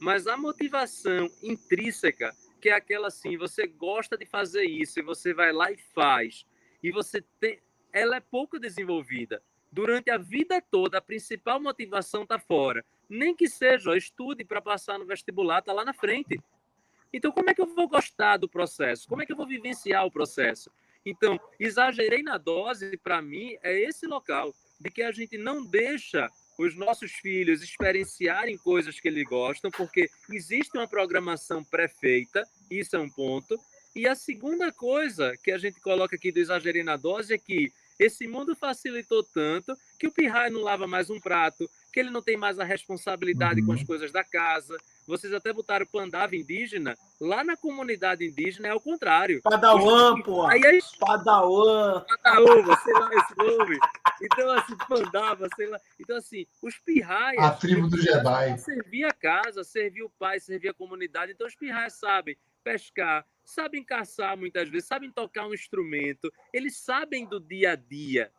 Mas 0.00 0.26
a 0.26 0.36
motivação 0.36 1.30
intrínseca, 1.42 2.34
que 2.64 2.70
é 2.70 2.72
aquela 2.72 3.08
assim, 3.08 3.36
você 3.36 3.66
gosta 3.66 4.16
de 4.16 4.24
fazer 4.24 4.64
isso 4.64 4.98
e 4.98 5.02
você 5.02 5.34
vai 5.34 5.52
lá 5.52 5.70
e 5.70 5.76
faz, 5.76 6.46
e 6.82 6.90
você 6.90 7.20
tem, 7.38 7.60
ela 7.92 8.16
é 8.16 8.20
pouco 8.20 8.58
desenvolvida. 8.58 9.42
Durante 9.70 10.10
a 10.10 10.16
vida 10.16 10.62
toda, 10.62 10.96
a 10.96 11.02
principal 11.02 11.60
motivação 11.60 12.22
está 12.22 12.38
fora. 12.38 12.82
Nem 13.06 13.36
que 13.36 13.50
seja, 13.50 13.90
ó, 13.90 13.94
estude 13.94 14.46
para 14.46 14.62
passar 14.62 14.98
no 14.98 15.04
vestibular, 15.04 15.58
está 15.58 15.74
lá 15.74 15.84
na 15.84 15.92
frente. 15.92 16.40
Então, 17.12 17.30
como 17.32 17.50
é 17.50 17.54
que 17.54 17.60
eu 17.60 17.66
vou 17.66 17.86
gostar 17.86 18.38
do 18.38 18.48
processo? 18.48 19.06
Como 19.06 19.20
é 19.20 19.26
que 19.26 19.32
eu 19.32 19.36
vou 19.36 19.46
vivenciar 19.46 20.06
o 20.06 20.10
processo? 20.10 20.70
Então, 21.04 21.38
exagerei 21.60 22.22
na 22.22 22.38
dose, 22.38 22.96
para 22.96 23.20
mim, 23.20 23.58
é 23.62 23.78
esse 23.78 24.06
local 24.06 24.54
de 24.80 24.90
que 24.90 25.02
a 25.02 25.12
gente 25.12 25.36
não 25.36 25.62
deixa 25.66 26.30
os 26.58 26.74
nossos 26.74 27.12
filhos 27.12 27.62
experienciarem 27.62 28.56
coisas 28.56 29.00
que 29.00 29.08
eles 29.08 29.24
gostam, 29.24 29.70
porque 29.70 30.08
existe 30.30 30.76
uma 30.76 30.86
programação 30.86 31.64
pré-feita, 31.64 32.42
isso 32.70 32.96
é 32.96 32.98
um 32.98 33.08
ponto. 33.08 33.58
E 33.94 34.08
a 34.08 34.14
segunda 34.14 34.72
coisa 34.72 35.36
que 35.42 35.50
a 35.50 35.58
gente 35.58 35.80
coloca 35.80 36.16
aqui 36.16 36.32
do 36.32 36.40
exagerei 36.40 36.82
na 36.82 36.96
dose 36.96 37.34
é 37.34 37.38
que 37.38 37.72
esse 37.98 38.26
mundo 38.26 38.56
facilitou 38.56 39.22
tanto 39.22 39.76
que 39.98 40.06
o 40.06 40.12
pirraia 40.12 40.50
não 40.50 40.62
lava 40.62 40.86
mais 40.86 41.10
um 41.10 41.20
prato, 41.20 41.70
que 41.94 42.00
ele 42.00 42.10
não 42.10 42.20
tem 42.20 42.36
mais 42.36 42.58
a 42.58 42.64
responsabilidade 42.64 43.64
com 43.64 43.70
as 43.72 43.78
Uhum. 43.80 43.86
coisas 43.86 44.10
da 44.10 44.24
casa. 44.24 44.76
Vocês 45.06 45.32
até 45.32 45.52
botaram 45.52 45.86
pandava 45.86 46.34
indígena. 46.34 46.96
Lá 47.20 47.44
na 47.44 47.56
comunidade 47.56 48.24
indígena 48.26 48.66
é 48.66 48.74
o 48.74 48.80
contrário. 48.80 49.40
Padawan, 49.42 50.20
pô. 50.20 50.44
Aí 50.44 50.60
é 50.60 50.78
Padawan. 50.98 52.04
Padaúva, 52.22 52.76
sei 52.82 52.92
lá 52.94 53.10
esse 53.14 53.36
nome. 53.36 53.78
Então, 54.20 54.50
assim, 54.50 54.76
pandava, 54.88 55.46
sei 55.54 55.68
lá. 55.68 55.78
Então, 56.00 56.16
assim, 56.16 56.44
os 56.60 56.76
pirraias. 56.78 57.44
A 57.44 57.52
tribo 57.52 57.88
do 57.88 57.96
Jedi. 58.02 58.58
Servia 58.58 59.08
a 59.08 59.12
casa, 59.12 59.62
servia 59.62 60.04
o 60.04 60.10
pai, 60.10 60.40
servia 60.40 60.72
a 60.72 60.74
comunidade. 60.74 61.30
Então, 61.30 61.46
os 61.46 61.54
pirraias 61.54 61.92
sabem 61.92 62.36
pescar, 62.64 63.24
sabem 63.44 63.84
caçar 63.84 64.36
muitas 64.36 64.68
vezes, 64.68 64.88
sabem 64.88 65.12
tocar 65.12 65.46
um 65.46 65.54
instrumento, 65.54 66.32
eles 66.52 66.78
sabem 66.78 67.24
do 67.26 67.38
dia 67.38 67.72
a 67.72 67.76
dia. 67.76 68.32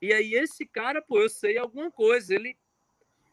E 0.00 0.12
aí 0.12 0.34
esse 0.34 0.64
cara, 0.64 1.02
pô, 1.02 1.20
eu 1.20 1.28
sei 1.28 1.58
alguma 1.58 1.90
coisa, 1.90 2.34
ele 2.34 2.56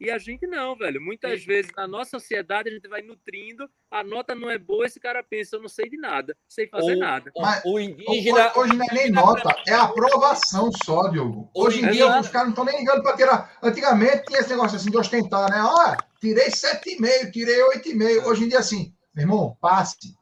e 0.04 0.10
a 0.10 0.18
gente 0.18 0.46
não, 0.46 0.76
velho. 0.76 1.00
Muitas 1.00 1.44
vezes 1.44 1.70
na 1.76 1.86
nossa 1.86 2.18
sociedade 2.18 2.68
a 2.68 2.72
gente 2.72 2.88
vai 2.88 3.02
nutrindo, 3.02 3.68
a 3.90 4.02
nota 4.04 4.34
não 4.34 4.50
é 4.50 4.58
boa, 4.58 4.84
esse 4.86 4.98
cara 5.00 5.22
pensa, 5.22 5.56
eu 5.56 5.62
não 5.62 5.68
sei 5.68 5.88
de 5.88 5.96
nada, 5.96 6.36
sei 6.48 6.66
fazer 6.68 6.94
O- 6.96 6.98
nada. 6.98 7.30
Mas- 7.36 7.62
O 7.64 7.78
indígena. 7.78 8.48
Hoje, 8.50 8.58
hoje 8.58 8.76
não 8.76 8.84
é 8.86 8.94
nem 8.94 9.10
nota, 9.10 9.54
é 9.66 9.72
aprovação 9.74 10.70
só, 10.84 11.08
Diogo. 11.08 11.50
Hoje 11.54 11.78
em 11.84 11.90
dia 11.90 12.04
Exato. 12.06 12.20
os 12.20 12.28
caras 12.28 12.46
não 12.48 12.52
estão 12.52 12.64
nem 12.64 12.78
ligando 12.78 13.02
para 13.02 13.16
tirar. 13.16 13.56
Antigamente 13.62 14.24
tinha 14.26 14.40
esse 14.40 14.50
negócio 14.50 14.76
assim 14.76 14.90
de 14.90 14.96
ostentar, 14.98 15.50
né? 15.50 15.62
Ó, 15.62 15.96
tirei 16.20 16.50
7,5, 16.50 17.30
tirei 17.30 17.62
8,5. 17.62 18.26
Hoje 18.26 18.44
em 18.44 18.48
dia, 18.48 18.58
assim, 18.58 18.92
meu 19.14 19.22
irmão, 19.24 19.56
passe. 19.60 20.14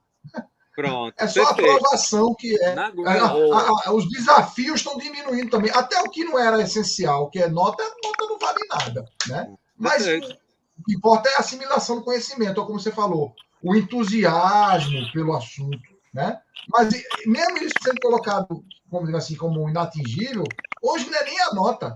Pronto. 0.74 1.14
É 1.18 1.26
só 1.26 1.42
a 1.42 1.54
perfeito. 1.54 1.76
aprovação 1.76 2.34
que 2.38 2.58
é. 2.62 2.74
Na 2.74 2.86
A- 2.86 2.88
a- 2.88 3.88
a- 3.88 3.92
os 3.92 4.08
desafios 4.08 4.76
estão 4.80 4.96
diminuindo 4.96 5.50
também. 5.50 5.70
Até 5.74 6.00
o 6.00 6.08
que 6.08 6.24
não 6.24 6.38
era 6.38 6.62
essencial, 6.62 7.28
que 7.28 7.38
é 7.38 7.48
nota, 7.48 7.82
nota 7.82 8.26
não 8.26 8.38
vale 8.38 8.60
nada. 8.70 9.04
Né? 9.28 9.52
Mas 9.80 10.06
o 10.06 10.82
que 10.84 10.94
importa 10.94 11.28
é 11.28 11.34
a 11.36 11.38
assimilação 11.38 11.96
do 11.96 12.04
conhecimento, 12.04 12.58
ou 12.58 12.66
como 12.66 12.78
você 12.78 12.92
falou, 12.92 13.34
o 13.62 13.74
entusiasmo 13.74 15.10
pelo 15.12 15.34
assunto. 15.34 15.78
Né? 16.12 16.40
Mas 16.68 16.92
mesmo 17.24 17.58
isso 17.58 17.74
sendo 17.82 18.00
colocado, 18.00 18.64
vamos 18.90 19.06
dizer 19.06 19.18
assim, 19.18 19.36
como 19.36 19.68
inatingível, 19.68 20.44
hoje 20.82 21.08
não 21.08 21.18
é 21.18 21.24
nem 21.24 21.40
a 21.40 21.54
nota. 21.54 21.94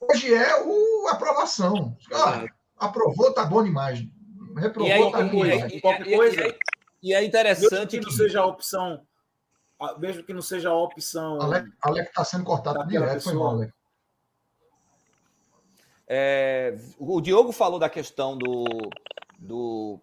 Hoje 0.00 0.32
é 0.32 0.62
o 0.64 1.08
a 1.08 1.12
aprovação. 1.12 1.96
Ah, 2.12 2.46
aprovou, 2.78 3.32
tá 3.32 3.44
bom 3.44 3.62
demais. 3.62 4.00
Reprovou, 4.56 4.88
E 4.88 4.92
aí, 4.92 5.12
tá 5.12 5.28
coisa, 5.28 5.54
demais. 5.54 5.72
e- 5.74 5.80
qualquer 5.80 6.06
e- 6.06 6.10
e- 6.10 6.48
e- 6.48 6.58
E 7.00 7.12
é 7.12 7.20
Mesmo 7.20 7.28
interessante 7.28 7.98
que 7.98 8.04
não 8.04 8.10
seja 8.10 8.40
a 8.40 8.46
opção, 8.46 9.00
mesmo 9.98 10.22
que 10.24 10.32
não 10.32 10.42
seja 10.42 10.70
a 10.70 10.74
opção. 10.74 11.40
Alec, 11.40 11.68
Alec 11.82 12.12
tá 12.12 12.24
sendo 12.24 12.42
cortado 12.44 12.84
direto, 12.88 13.08
foi 13.22 13.32
pessoa. 13.32 13.44
mal, 13.44 13.54
Alec. 13.54 13.72
É, 16.08 16.74
o 16.98 17.20
Diogo 17.20 17.52
falou 17.52 17.78
da 17.78 17.90
questão 17.90 18.36
do, 18.36 18.64
do- 19.38 20.00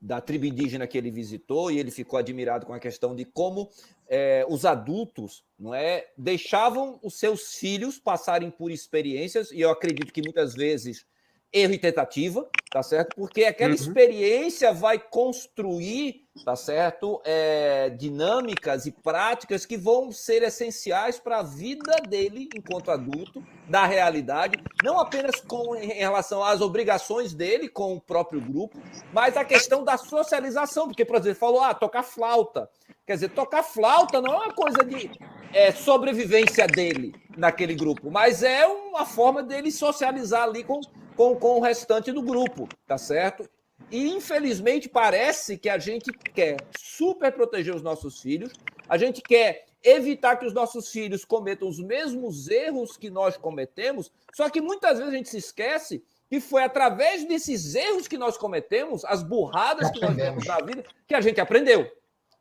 da 0.00 0.20
tribo 0.20 0.46
indígena 0.46 0.86
que 0.86 0.96
ele 0.96 1.10
visitou 1.10 1.70
e 1.70 1.78
ele 1.80 1.90
ficou 1.90 2.18
admirado 2.18 2.64
com 2.64 2.72
a 2.72 2.78
questão 2.78 3.16
de 3.16 3.24
como 3.24 3.68
é, 4.08 4.46
os 4.48 4.64
adultos 4.64 5.42
não 5.58 5.74
é, 5.74 6.06
deixavam 6.16 7.00
os 7.02 7.18
seus 7.18 7.54
filhos 7.54 7.98
passarem 7.98 8.50
por 8.50 8.70
experiências, 8.70 9.50
e 9.50 9.60
eu 9.60 9.70
acredito 9.70 10.12
que 10.12 10.22
muitas 10.22 10.54
vezes 10.54 11.04
erro 11.52 11.72
e 11.72 11.78
tentativa, 11.78 12.48
tá 12.70 12.82
certo? 12.82 13.16
Porque 13.16 13.42
aquela 13.44 13.70
Uhum. 13.70 13.74
experiência 13.74 14.72
vai 14.72 14.98
construir, 15.00 16.27
tá 16.44 16.56
certo? 16.56 17.20
É, 17.24 17.90
dinâmicas 17.90 18.86
e 18.86 18.92
práticas 18.92 19.66
que 19.66 19.76
vão 19.76 20.10
ser 20.12 20.42
essenciais 20.42 21.18
para 21.18 21.40
a 21.40 21.42
vida 21.42 21.96
dele 22.08 22.48
enquanto 22.54 22.90
adulto, 22.90 23.44
da 23.68 23.84
realidade, 23.84 24.56
não 24.82 24.98
apenas 24.98 25.40
com 25.40 25.76
em 25.76 25.88
relação 25.88 26.42
às 26.42 26.60
obrigações 26.60 27.34
dele 27.34 27.68
com 27.68 27.94
o 27.94 28.00
próprio 28.00 28.40
grupo, 28.40 28.80
mas 29.12 29.36
a 29.36 29.44
questão 29.44 29.84
da 29.84 29.96
socialização, 29.96 30.86
porque, 30.86 31.04
por 31.04 31.16
exemplo, 31.16 31.38
falou, 31.38 31.62
ah, 31.62 31.74
tocar 31.74 32.02
flauta. 32.02 32.68
Quer 33.06 33.14
dizer, 33.14 33.28
tocar 33.30 33.62
flauta 33.62 34.20
não 34.20 34.34
é 34.34 34.36
uma 34.36 34.54
coisa 34.54 34.84
de 34.84 35.10
é, 35.52 35.72
sobrevivência 35.72 36.66
dele 36.66 37.14
naquele 37.36 37.74
grupo, 37.74 38.10
mas 38.10 38.42
é 38.42 38.66
uma 38.66 39.06
forma 39.06 39.42
dele 39.42 39.70
socializar 39.70 40.42
ali 40.42 40.64
com, 40.64 40.80
com, 41.16 41.34
com 41.36 41.58
o 41.58 41.60
restante 41.60 42.12
do 42.12 42.22
grupo, 42.22 42.68
tá 42.86 42.98
certo? 42.98 43.48
E 43.90 44.08
infelizmente 44.08 44.88
parece 44.88 45.56
que 45.56 45.68
a 45.68 45.78
gente 45.78 46.12
quer 46.12 46.56
super 46.78 47.32
proteger 47.32 47.74
os 47.74 47.82
nossos 47.82 48.20
filhos, 48.20 48.52
a 48.88 48.98
gente 48.98 49.22
quer 49.22 49.66
evitar 49.82 50.36
que 50.36 50.46
os 50.46 50.52
nossos 50.52 50.90
filhos 50.90 51.24
cometam 51.24 51.68
os 51.68 51.78
mesmos 51.78 52.48
erros 52.48 52.96
que 52.96 53.08
nós 53.08 53.36
cometemos, 53.36 54.10
só 54.34 54.50
que 54.50 54.60
muitas 54.60 54.98
vezes 54.98 55.12
a 55.12 55.16
gente 55.16 55.28
se 55.28 55.38
esquece 55.38 56.02
que 56.28 56.40
foi 56.40 56.62
através 56.62 57.26
desses 57.26 57.74
erros 57.74 58.06
que 58.06 58.18
nós 58.18 58.36
cometemos, 58.36 59.04
as 59.04 59.22
burradas 59.22 59.90
que 59.90 60.00
nós 60.00 60.14
demos 60.14 60.44
na 60.44 60.58
vida, 60.58 60.84
que 61.06 61.14
a 61.14 61.20
gente 61.20 61.40
aprendeu. 61.40 61.90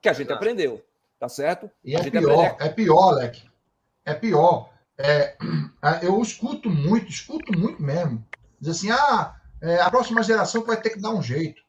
Que 0.02 0.10
a 0.10 0.14
gente 0.14 0.28
Exato. 0.28 0.38
aprendeu. 0.38 0.84
Tá 1.19 1.30
certo? 1.30 1.72
E 1.84 1.95
A 1.95 1.99
é 1.99 2.03
gente 2.03 2.19
pior, 2.19 2.57
é 2.60 2.69
pior, 2.69 3.10
Alec. 3.10 3.44
É 4.06 4.14
pior. 4.14 4.69
É, 4.98 5.36
eu 6.03 6.22
escuto 6.22 6.69
muito, 6.69 7.10
escuto 7.10 7.57
muito 7.57 7.82
mesmo. 7.82 8.24
Diz 8.60 8.78
assim, 8.78 8.91
ah, 8.91 9.37
é, 9.62 9.82
a 9.82 9.90
próxima 9.90 10.24
geração 10.24 10.64
vai 10.64 10.80
ter 10.80 10.92
que 10.92 11.02
dar 11.02 11.12
um 11.12 11.22
jeito. 11.22 11.62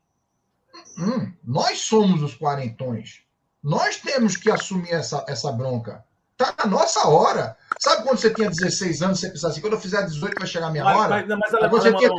Hum, 0.98 1.32
nós 1.44 1.80
somos 1.80 2.22
os 2.22 2.34
quarentões. 2.34 3.22
Nós 3.62 3.96
temos 3.96 4.36
que 4.36 4.50
assumir 4.50 4.90
essa, 4.92 5.24
essa 5.28 5.50
bronca. 5.52 6.04
Tá 6.36 6.54
na 6.58 6.66
nossa 6.66 7.08
hora. 7.08 7.56
Sabe 7.80 8.04
quando 8.04 8.18
você 8.18 8.32
tinha 8.32 8.48
16 8.48 9.02
anos, 9.02 9.18
você 9.18 9.28
pensava 9.28 9.52
assim, 9.52 9.60
quando 9.60 9.72
eu 9.72 9.80
fizer 9.80 10.02
18 10.04 10.38
vai 10.38 10.46
chegar 10.46 10.68
a 10.68 10.70
minha 10.70 10.84
Mas, 10.84 10.96
hora? 10.96 11.26
mas, 11.26 11.38
mas, 11.60 11.70
você 11.70 11.92
tinha- 11.94 12.10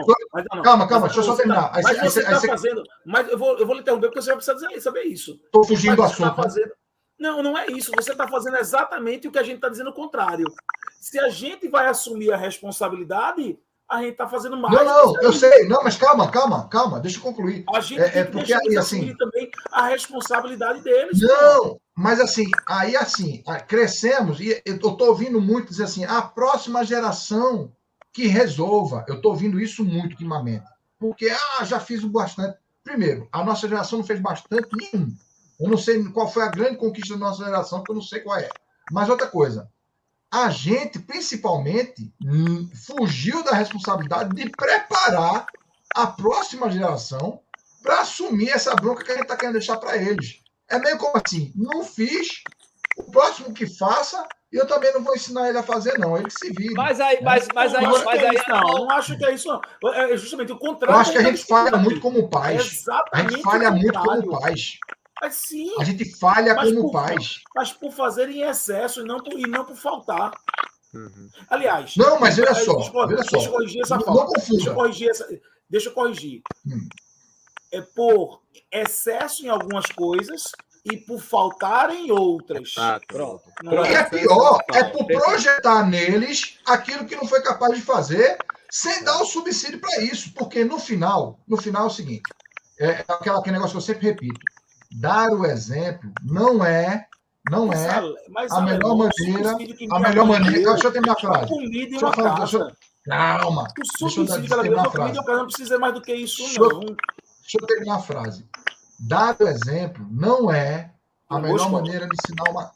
Calma, 0.61 0.87
calma, 0.87 1.07
deixa 1.07 1.19
eu 1.21 1.23
só 1.23 1.31
você 1.35 1.43
terminar. 1.43 1.69
tá- 1.71 1.77
Aí 1.77 1.83
mas 1.83 1.93
você- 1.97 1.99
aí 2.01 2.09
você 2.09 2.21
você- 2.21 2.31
está 2.31 2.47
fazendo. 2.47 2.83
Mas 3.05 3.29
eu 3.29 3.37
vou, 3.37 3.57
eu 3.57 3.65
vou 3.65 3.75
lhe 3.75 3.81
interromper 3.81 4.07
porque 4.07 4.21
você 4.21 4.27
vai 4.27 4.35
precisar 4.35 4.55
dizer- 4.55 4.81
saber 4.81 5.03
isso. 5.03 5.39
Tô 5.51 5.63
fugindo 5.63 5.95
do 5.95 6.01
tá 6.01 6.07
assunto. 6.09 6.37
né? 6.37 6.43
fazendo... 6.43 6.71
Não, 7.17 7.41
não 7.43 7.57
é 7.57 7.67
isso. 7.67 7.91
Você 7.95 8.11
está 8.11 8.27
fazendo 8.27 8.57
exatamente 8.57 9.27
o 9.27 9.31
que 9.31 9.39
a 9.39 9.43
gente 9.43 9.55
está 9.55 9.69
dizendo 9.69 9.89
o 9.89 9.93
contrário. 9.93 10.45
Se 10.99 11.17
a 11.19 11.29
gente 11.29 11.67
vai 11.69 11.87
assumir 11.87 12.31
a 12.33 12.37
responsabilidade, 12.37 13.57
a 13.89 14.01
gente 14.01 14.11
está 14.11 14.27
fazendo 14.27 14.55
mais. 14.57 14.73
Não, 14.75 14.85
não, 15.13 15.21
eu 15.21 15.33
sei. 15.33 15.67
Não, 15.67 15.83
mas 15.83 15.95
calma, 15.97 16.29
calma, 16.29 16.67
calma, 16.67 16.99
deixa 16.99 17.17
eu 17.17 17.23
concluir. 17.23 17.63
A 17.73 17.79
gente 17.81 17.99
É- 17.99 18.09
tem 18.09 18.21
é 18.21 18.25
que 18.25 18.31
porque 18.31 18.53
aí, 18.53 18.77
assim- 18.77 19.15
também 19.17 19.49
a 19.71 19.87
responsabilidade 19.87 20.81
deles. 20.83 21.19
Não, 21.21 21.79
mas 21.95 22.19
assim, 22.19 22.45
aí 22.67 22.95
assim, 22.95 23.43
crescemos 23.67 24.39
e 24.39 24.61
eu 24.65 24.77
tô 24.79 24.95
ouvindo 25.05 25.41
muito 25.41 25.69
dizer 25.69 25.85
assim, 25.85 26.05
a 26.05 26.21
próxima 26.21 26.83
geração 26.83 27.71
que 28.13 28.27
resolva. 28.27 29.05
Eu 29.07 29.21
tô 29.21 29.29
ouvindo 29.29 29.59
isso 29.59 29.83
muito 29.83 30.11
ultimamente. 30.13 30.65
Porque, 30.99 31.29
ah, 31.59 31.63
já 31.63 31.79
fiz 31.79 32.03
bastante. 32.03 32.57
Primeiro, 32.83 33.27
a 33.31 33.43
nossa 33.43 33.67
geração 33.67 33.99
não 33.99 34.05
fez 34.05 34.19
bastante 34.19 34.67
nenhum. 34.73 35.09
Eu 35.59 35.69
não 35.69 35.77
sei 35.77 36.03
qual 36.09 36.27
foi 36.27 36.43
a 36.43 36.47
grande 36.49 36.77
conquista 36.77 37.13
da 37.15 37.19
nossa 37.19 37.43
geração, 37.43 37.79
porque 37.79 37.91
eu 37.91 37.95
não 37.95 38.01
sei 38.01 38.19
qual 38.21 38.37
é. 38.37 38.49
Mas 38.91 39.09
outra 39.09 39.27
coisa, 39.27 39.69
a 40.31 40.49
gente, 40.49 40.99
principalmente, 40.99 42.13
hum, 42.23 42.69
fugiu 42.85 43.43
da 43.43 43.53
responsabilidade 43.53 44.35
de 44.35 44.49
preparar 44.49 45.47
a 45.95 46.07
próxima 46.07 46.69
geração 46.69 47.41
para 47.81 48.01
assumir 48.01 48.49
essa 48.49 48.75
bronca 48.75 49.03
que 49.03 49.11
a 49.11 49.15
gente 49.15 49.23
está 49.23 49.35
querendo 49.35 49.53
deixar 49.53 49.77
para 49.77 49.97
eles. 49.97 50.41
É 50.69 50.77
meio 50.77 50.97
como 50.97 51.13
assim, 51.23 51.51
não 51.55 51.83
fiz, 51.83 52.43
o 52.97 53.03
próximo 53.03 53.53
que 53.53 53.65
faça, 53.65 54.23
e 54.51 54.57
eu 54.57 54.67
também 54.67 54.93
não 54.93 55.03
vou 55.03 55.15
ensinar 55.15 55.49
ele 55.49 55.57
a 55.57 55.63
fazer, 55.63 55.97
não. 55.97 56.15
Ele 56.17 56.25
que 56.25 56.39
se 56.39 56.51
vira. 56.51 56.73
Mas 56.75 56.99
aí, 56.99 57.19
mas, 57.23 57.47
mas 57.53 57.73
aí, 57.73 57.83
não 57.83 57.95
acho 57.95 57.99
que 57.99 58.05
mas 58.05 58.21
é 58.21 58.27
aí, 58.29 58.35
isso, 58.35 58.49
não. 58.49 58.61
Não 58.61 58.91
acho 58.91 59.17
que 59.17 59.25
é 59.25 59.33
isso, 59.33 59.47
não. 59.47 59.93
É 59.93 60.17
justamente 60.17 60.51
o 60.51 60.55
eu 60.55 60.59
contrário. 60.59 60.95
acho 60.99 61.11
que 61.11 61.17
a 61.17 61.23
gente 61.23 61.45
falha 61.45 61.77
muito 61.77 61.99
como 61.99 62.19
É 62.19 62.27
pais. 62.27 62.61
A 62.61 62.65
exatamente 62.65 63.31
gente 63.33 63.43
falha 63.43 63.69
o 63.69 63.75
muito 63.75 63.99
como 63.99 64.39
pais. 64.39 64.77
Mas 65.21 65.35
sim, 65.35 65.73
A 65.79 65.83
gente 65.83 66.05
falha 66.17 66.53
Mas 66.55 66.69
como 66.69 66.83
por- 66.83 66.91
pais. 66.93 67.41
mas 67.55 67.73
por 67.73 67.91
fazer 67.91 68.29
em 68.29 68.41
excesso 68.43 69.01
e 69.01 69.03
não 69.03 69.17
por, 69.21 69.33
e 69.33 69.41
não 69.41 69.65
por 69.65 69.75
faltar. 69.75 70.31
Uhum. 70.93 71.29
Aliás. 71.49 71.95
Não, 71.97 72.19
mas 72.19 72.39
olha 72.39 72.55
só, 72.55 72.73
Deixa 72.73 72.91
eu, 72.97 73.07
deixa 73.07 73.49
corrigir 73.51 73.81
essa 73.83 73.97
Não, 73.97 74.27
Deixa 74.47 74.69
eu 74.69 74.75
corrigir 74.75 75.09
essa. 75.09 75.27
Deixa 75.69 75.89
eu 75.89 75.93
corrigir. 75.93 76.41
Hum. 76.65 76.87
É 77.71 77.81
por 77.81 78.41
excesso 78.71 79.45
em 79.45 79.49
algumas 79.49 79.85
coisas 79.87 80.43
e 80.91 80.97
por 80.97 81.19
faltar 81.21 81.91
em 81.93 82.09
outras. 82.11 82.71
Exato. 82.75 83.05
Pronto. 83.07 83.43
Não 83.61 83.85
E 83.85 83.93
é 83.93 84.03
pior, 84.03 84.59
é 84.73 84.83
por 84.85 85.05
projetar 85.05 85.85
neles 85.87 86.57
aquilo 86.65 87.05
que 87.05 87.15
não 87.15 87.27
foi 87.27 87.41
capaz 87.43 87.75
de 87.75 87.81
fazer, 87.81 88.37
sem 88.71 89.03
dar 89.03 89.21
o 89.21 89.25
subsídio 89.25 89.79
para 89.79 90.01
isso. 90.01 90.33
Porque 90.33 90.63
no 90.63 90.79
final, 90.79 91.39
no 91.47 91.57
final 91.57 91.83
é 91.83 91.87
o 91.87 91.91
seguinte: 91.91 92.23
é 92.79 93.05
aquela, 93.07 93.37
aquele 93.39 93.57
negócio 93.57 93.73
que 93.73 93.77
eu 93.77 93.81
sempre 93.81 94.07
repito. 94.07 94.39
Dar 94.91 95.29
o 95.31 95.45
exemplo 95.45 96.11
não 96.23 96.63
é, 96.65 97.05
não 97.49 97.67
Mas 97.67 97.79
é 97.81 98.01
mas 98.29 98.51
a 98.51 98.61
melhor 98.61 98.95
maneira- 98.97 99.51
a 99.51 99.55
me 99.57 100.07
melhor 100.07 100.25
maneira. 100.25 100.71
Deixa 100.73 100.87
eu 100.87 100.91
terminar 100.91 101.13
a 101.13 101.19
frase. 101.19 101.47
Comida 101.47 101.89
Deixa 101.89 102.05
eu 102.05 102.13
falar, 102.13 102.35
deixa 102.39 102.57
eu- 102.57 102.71
Calma. 103.05 103.63
O 103.63 104.03
Deixa 104.05 104.19
eu 104.21 104.25
terminar 104.25 104.53
a 104.53 104.57
comida 104.57 104.91
frase. 104.91 105.15
casa. 105.25 105.37
Não 105.37 105.45
precisa 105.47 105.79
mais 105.79 105.93
do 105.93 106.01
que 106.01 106.13
isso, 106.13 106.37
Deixa 106.43 106.61
eu- 106.61 106.69
não. 106.69 106.79
Deixa 106.81 107.57
eu 107.61 107.67
terminar 107.67 107.95
a 107.95 107.99
frase. 108.01 108.45
Dar 108.99 109.35
o 109.39 109.47
exemplo 109.47 110.05
não 110.11 110.51
é 110.51 110.91
a 111.29 111.39
melhor 111.39 111.71
maneira 111.71 112.07
de 112.07 112.15
ensinar 112.21 112.49
uma. 112.51 112.71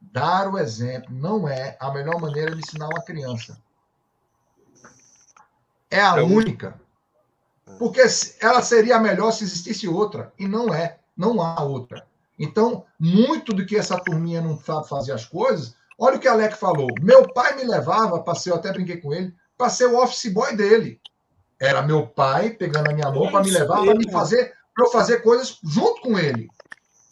Dar 0.00 0.48
o 0.48 0.58
exemplo 0.58 1.12
não 1.14 1.48
é 1.48 1.76
a 1.80 1.90
melhor 1.90 2.20
maneira 2.20 2.52
de 2.54 2.60
ensinar 2.60 2.86
uma 2.88 3.02
criança. 3.04 3.60
É 5.90 6.00
a 6.00 6.16
É 6.18 6.22
única. 6.22 6.80
Porque 7.78 8.00
ela 8.40 8.62
seria 8.62 8.96
a 8.96 9.00
melhor 9.00 9.32
se 9.32 9.44
existisse 9.44 9.86
outra. 9.88 10.32
E 10.38 10.46
não 10.48 10.72
é. 10.72 10.98
Não 11.16 11.40
há 11.40 11.62
outra. 11.62 12.06
Então, 12.38 12.84
muito 13.00 13.52
do 13.54 13.64
que 13.64 13.76
essa 13.76 13.98
turminha 13.98 14.40
não 14.42 14.58
sabe 14.58 14.88
fazer 14.88 15.12
as 15.12 15.24
coisas. 15.24 15.74
Olha 15.98 16.16
o 16.16 16.20
que 16.20 16.28
a 16.28 16.32
Alec 16.32 16.56
falou. 16.56 16.88
Meu 17.00 17.32
pai 17.32 17.56
me 17.56 17.64
levava, 17.64 18.20
passei, 18.22 18.52
eu 18.52 18.56
até 18.56 18.70
brinquei 18.72 18.98
com 18.98 19.14
ele, 19.14 19.34
para 19.56 19.70
ser 19.70 19.86
o 19.86 19.98
office 20.02 20.30
boy 20.32 20.54
dele. 20.54 21.00
Era 21.58 21.80
meu 21.80 22.06
pai 22.06 22.50
pegando 22.50 22.90
a 22.90 22.92
minha 22.94 23.10
mão 23.10 23.30
para 23.32 23.42
me 23.42 23.50
levar 23.50 23.76
para 23.86 23.94
me 23.94 24.12
fazer, 24.12 24.52
para 24.74 24.84
eu 24.84 24.90
fazer 24.90 25.22
coisas 25.22 25.58
junto 25.64 26.02
com 26.02 26.18
ele. 26.18 26.50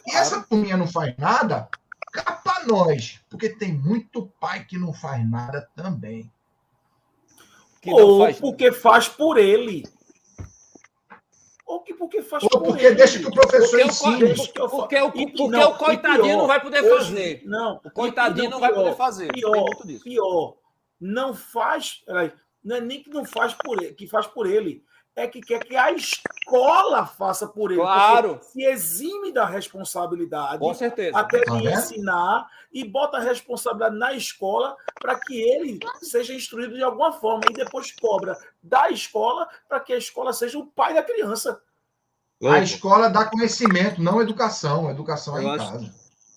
E 0.07 0.15
essa 0.15 0.43
turminha 0.43 0.77
não 0.77 0.87
faz 0.87 1.17
nada, 1.17 1.67
cá 2.13 2.33
pra 2.33 2.63
nós. 2.67 3.21
Porque 3.31 3.49
tem 3.49 3.73
muito 3.73 4.31
pai 4.39 4.67
que 4.67 4.77
não 4.77 4.93
faz 4.93 5.27
nada 5.27 5.67
também. 5.75 6.31
Ou 7.87 8.19
faz- 8.27 8.39
porque 8.39 8.71
faz 8.73 9.09
por 9.09 9.39
ele. 9.39 9.87
Porque 12.15 12.23
faz 12.23 12.43
Ou 12.45 12.49
por 12.51 12.63
porque 12.63 12.85
ele. 12.87 12.95
deixa 12.95 13.19
que 13.19 13.27
o 13.27 13.31
professor 13.31 13.71
Porque 13.71 13.85
ensine. 13.87 14.35
Porque, 14.71 14.97
o, 15.01 15.09
E- 15.09 15.11
porque 15.33 15.49
não, 15.49 15.71
o 15.73 15.79
coitadinho 15.79 16.23
pior, 16.25 16.37
não 16.39 16.47
vai 16.47 16.61
poder 16.61 16.81
hoje- 16.83 17.07
fazer. 17.07 17.43
Não. 17.45 17.81
O 17.85 17.91
coitadinho 17.91 18.51
não 18.51 18.61
vai 18.61 18.71
pior, 18.73 18.83
poder 18.83 18.97
fazer. 18.97 19.33
Pior, 19.33 19.51
muito 19.57 19.87
disso. 19.87 20.05
pior. 20.05 20.57
Não 21.01 21.35
faz. 21.35 22.03
não 22.65 22.77
é 22.77 22.81
nem 22.81 23.03
que 23.03 23.11
não 23.11 23.25
faz 23.25 23.53
por 23.55 23.83
ele, 23.83 23.93
que 23.95 24.07
faz 24.07 24.27
por 24.27 24.47
ele. 24.47 24.83
É 25.17 25.29
que 25.29 25.41
quer 25.41 25.63
que 25.65 25.77
a 25.77 25.93
escola 25.93 27.07
faça 27.07 27.47
por 27.47 27.71
ele. 27.71 27.81
porque 27.81 27.93
Claro. 27.95 28.41
Se 28.43 28.65
exime 28.65 29.31
da 29.33 29.45
responsabilidade. 29.47 30.59
Com 30.59 30.75
certeza. 30.75 31.17
até 31.17 31.39
de 31.39 31.45
Tá 31.45 31.55
vendo? 31.55 31.69
ensinar 31.71 32.49
e 32.73 32.83
bota 32.85 33.19
a 33.19 33.21
responsabilidade 33.21 33.97
na 33.97 34.13
escola 34.13 34.77
para 35.01 35.17
que 35.21 35.41
ele 35.41 35.79
seja 36.03 36.35
instruído 36.35 36.75
de 36.75 36.83
alguma 36.83 37.13
forma 37.13 37.43
e 37.49 37.53
depois 37.53 37.93
cobra 37.93 38.37
da 38.63 38.91
escola 38.91 39.49
para 39.69 39.79
que 39.79 39.93
a 39.93 39.97
escola 39.99 40.33
seja 40.33 40.59
o 40.59 40.67
pai 40.67 40.93
da 40.95 41.03
criança. 41.03 41.61
A 42.43 42.59
escola 42.61 43.09
dá 43.09 43.25
conhecimento, 43.25 44.03
não 44.03 44.21
educação. 44.21 44.91
Educação 44.91 45.39
é 45.39 45.43
Eu 45.43 45.49
em 45.49 45.51
acho- 45.51 45.73
casa. 45.73 45.95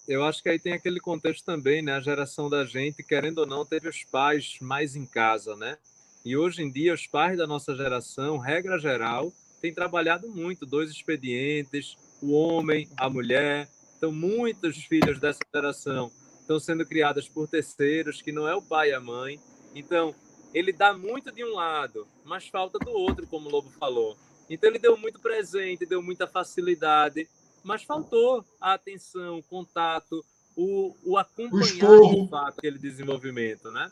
eu 0.07 0.23
acho 0.23 0.41
que 0.43 0.49
aí 0.49 0.59
tem 0.59 0.73
aquele 0.73 0.99
contexto 0.99 1.43
também, 1.43 1.81
né? 1.81 1.93
A 1.93 1.99
geração 1.99 2.49
da 2.49 2.63
gente, 2.65 3.03
querendo 3.03 3.39
ou 3.39 3.45
não, 3.47 3.65
teve 3.65 3.89
os 3.89 4.03
pais 4.03 4.57
mais 4.61 4.95
em 4.95 5.05
casa, 5.05 5.55
né? 5.55 5.77
E 6.23 6.37
hoje 6.37 6.61
em 6.61 6.71
dia, 6.71 6.93
os 6.93 7.07
pais 7.07 7.37
da 7.37 7.47
nossa 7.47 7.75
geração, 7.75 8.37
regra 8.37 8.77
geral, 8.77 9.33
têm 9.61 9.73
trabalhado 9.73 10.29
muito, 10.29 10.65
dois 10.65 10.89
expedientes, 10.91 11.97
o 12.21 12.31
homem, 12.33 12.87
a 12.95 13.09
mulher. 13.09 13.67
Então, 13.97 14.11
muitos 14.11 14.77
filhos 14.77 15.19
dessa 15.19 15.39
geração 15.53 16.11
estão 16.41 16.59
sendo 16.59 16.85
criados 16.85 17.27
por 17.27 17.47
terceiros, 17.47 18.21
que 18.21 18.31
não 18.31 18.47
é 18.47 18.55
o 18.55 18.61
pai 18.61 18.91
e 18.91 18.93
a 18.93 18.99
mãe. 18.99 19.39
Então, 19.75 20.13
ele 20.53 20.71
dá 20.71 20.93
muito 20.93 21.31
de 21.31 21.43
um 21.43 21.53
lado, 21.53 22.07
mas 22.23 22.47
falta 22.47 22.77
do 22.79 22.91
outro, 22.91 23.25
como 23.27 23.47
o 23.49 23.51
Lobo 23.51 23.69
falou. 23.71 24.15
Então, 24.49 24.69
ele 24.69 24.79
deu 24.79 24.97
muito 24.97 25.19
presente, 25.19 25.85
deu 25.85 26.01
muita 26.01 26.27
facilidade, 26.27 27.27
mas 27.63 27.83
faltou 27.83 28.43
a 28.61 28.73
atenção, 28.73 29.39
o 29.39 29.43
contato, 29.43 30.23
o, 30.55 30.95
o 31.05 31.17
acompanhar 31.17 31.63
esporro. 31.65 32.23
de 32.23 32.29
fato 32.29 32.57
aquele 32.59 32.79
desenvolvimento, 32.79 33.69
né? 33.71 33.91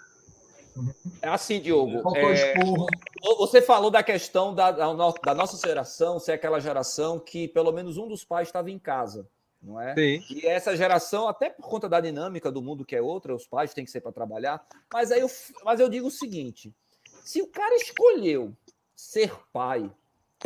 É 1.22 1.30
assim, 1.30 1.62
Diogo. 1.62 2.02
Faltou 2.02 2.32
é. 2.34 2.54
Você 3.38 3.62
falou 3.62 3.90
da 3.90 4.04
questão 4.04 4.54
da, 4.54 4.72
da 4.72 4.94
no- 4.94 5.14
da 5.24 5.34
nossa 5.34 5.58
geração 5.66 6.20
ser 6.20 6.34
aquela 6.34 6.60
geração 6.60 7.18
que 7.20 7.48
pelo 7.48 7.72
menos 7.72 7.98
um 7.98 8.08
dos 8.08 8.26
pais 8.26 8.50
estava 8.50 8.70
em 8.70 8.78
casa, 8.78 9.26
não 9.62 9.80
é? 9.80 9.94
Sim. 9.96 10.22
E 10.30 10.46
essa 10.46 10.76
geração, 10.76 11.28
até 11.30 11.50
por 11.50 11.66
conta 11.70 11.88
da 11.88 12.02
dinâmica 12.02 12.52
do 12.52 12.62
mundo 12.62 12.84
que 12.84 12.96
é 12.96 13.02
outra, 13.02 13.34
os 13.34 13.48
pais 13.48 13.74
têm 13.74 13.86
que 13.86 13.92
ser 13.92 14.02
para 14.02 14.12
trabalhar. 14.12 14.66
Mas 14.94 15.12
aí 15.12 15.22
eu, 15.22 15.30
mas 15.64 15.80
eu 15.80 15.88
digo 15.88 16.08
o 16.08 16.12
seguinte: 16.12 16.74
se 17.24 17.42
o 17.42 17.48
cara 17.48 17.76
escolheu 17.76 18.54
ser 18.94 19.34
pai, 19.54 19.90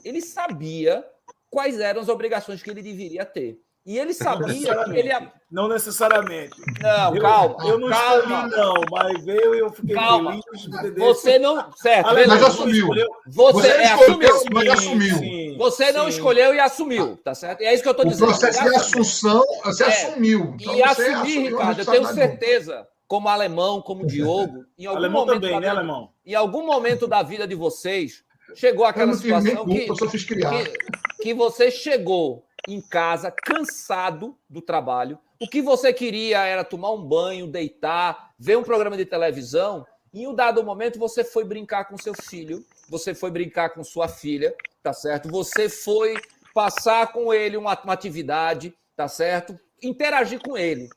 ele 0.03 0.21
sabia 0.21 1.05
quais 1.49 1.79
eram 1.79 2.01
as 2.01 2.09
obrigações 2.09 2.61
que 2.61 2.69
ele 2.69 2.81
deveria 2.81 3.25
ter. 3.25 3.59
E 3.85 3.97
ele 3.97 4.13
sabia 4.13 4.83
que 4.83 4.91
ele. 4.97 5.09
Não 5.49 5.67
necessariamente. 5.67 6.53
Não, 6.81 7.15
Eu- 7.15 7.21
calma. 7.21 7.65
Eu 7.67 7.79
não 7.79 7.87
calma. 7.89 8.17
escolhi, 8.17 8.51
não, 8.57 8.73
mas 8.91 9.25
veio 9.25 9.55
e 9.55 9.59
eu 9.59 9.69
fiquei 9.71 9.95
Calma. 9.95 10.31
feliz. 10.31 10.67
entendeu? 10.67 11.05
Você 11.07 11.39
não. 11.39 11.71
Certo, 11.75 12.05
Mas 12.05 12.15
beleza. 12.15 12.47
assumiu. 12.47 12.87
Você, 13.25 13.51
Você 13.53 13.67
é, 13.69 13.83
escolheu, 13.85 14.35
assumiu. 14.35 14.53
mas 14.53 14.69
assumiu. 14.69 15.17
sim, 15.17 15.57
Você 15.57 15.91
não 15.91 16.03
sim. 16.03 16.09
escolheu 16.09 16.53
e 16.53 16.59
assumiu, 16.59 17.17
tá 17.23 17.33
certo? 17.33 17.61
E 17.61 17.65
é 17.65 17.73
isso 17.73 17.81
que 17.81 17.89
eu 17.89 17.93
tô 17.95 18.03
O 18.03 18.07
dizendo. 18.09 18.27
processo 18.27 18.59
de 18.61 18.69
Deus. 18.69 18.75
assunção, 18.81 19.43
você 19.63 19.83
É. 19.83 19.87
assumiu. 19.87 20.55
Então 20.59 20.73
E 20.75 20.77
você 20.77 20.83
assumir, 20.83 21.09
assumiu 21.15 21.41
Ricardo, 21.43 21.79
eu 21.79 21.85
tenho 21.85 21.97
responsabilidade. 22.01 22.15
certeza, 22.45 22.87
como 23.07 23.27
alemão, 23.29 23.81
como 23.81 24.05
Diogo, 24.05 24.65
em 24.77 24.85
algum 24.85 24.99
Alemão 24.99 25.21
momento 25.25 25.41
também, 25.41 25.51
da 25.55 25.59
né, 25.61 25.67
alemão? 25.69 26.11
em 26.23 26.35
algum 26.35 26.63
momento 26.63 27.07
da 27.07 27.23
vida 27.23 27.47
de 27.47 27.55
vocês, 27.55 28.23
chegou 28.55 28.85
aquela 28.85 29.13
situação 29.13 29.65
culpa, 29.65 30.07
que, 30.07 30.17
que, 30.17 31.23
que 31.23 31.33
você 31.33 31.71
chegou 31.71 32.45
em 32.67 32.81
casa 32.81 33.31
cansado 33.31 34.37
do 34.49 34.61
trabalho. 34.61 35.17
O 35.39 35.47
que 35.47 35.61
você 35.61 35.93
queria 35.93 36.45
era 36.45 36.63
tomar 36.63 36.91
um 36.91 37.01
banho, 37.01 37.47
deitar, 37.47 38.33
ver 38.37 38.57
um 38.57 38.63
programa 38.63 38.97
de 38.97 39.05
televisão. 39.05 39.85
E 40.13 40.23
em 40.23 40.27
um 40.27 40.35
dado 40.35 40.63
momento 40.63 40.99
você 40.99 41.23
foi 41.23 41.43
brincar 41.43 41.85
com 41.85 41.97
seu 41.97 42.13
filho, 42.13 42.65
você 42.89 43.13
foi 43.13 43.31
brincar 43.31 43.69
com 43.69 43.83
sua 43.83 44.07
filha, 44.07 44.53
tá 44.83 44.91
certo? 44.91 45.29
Você 45.29 45.69
foi 45.69 46.15
passar 46.53 47.11
com 47.11 47.33
ele 47.33 47.55
uma, 47.55 47.79
uma 47.83 47.93
atividade, 47.93 48.73
tá 48.95 49.07
certo? 49.07 49.57
Interagir 49.81 50.39
com 50.41 50.57
ele. 50.57 50.89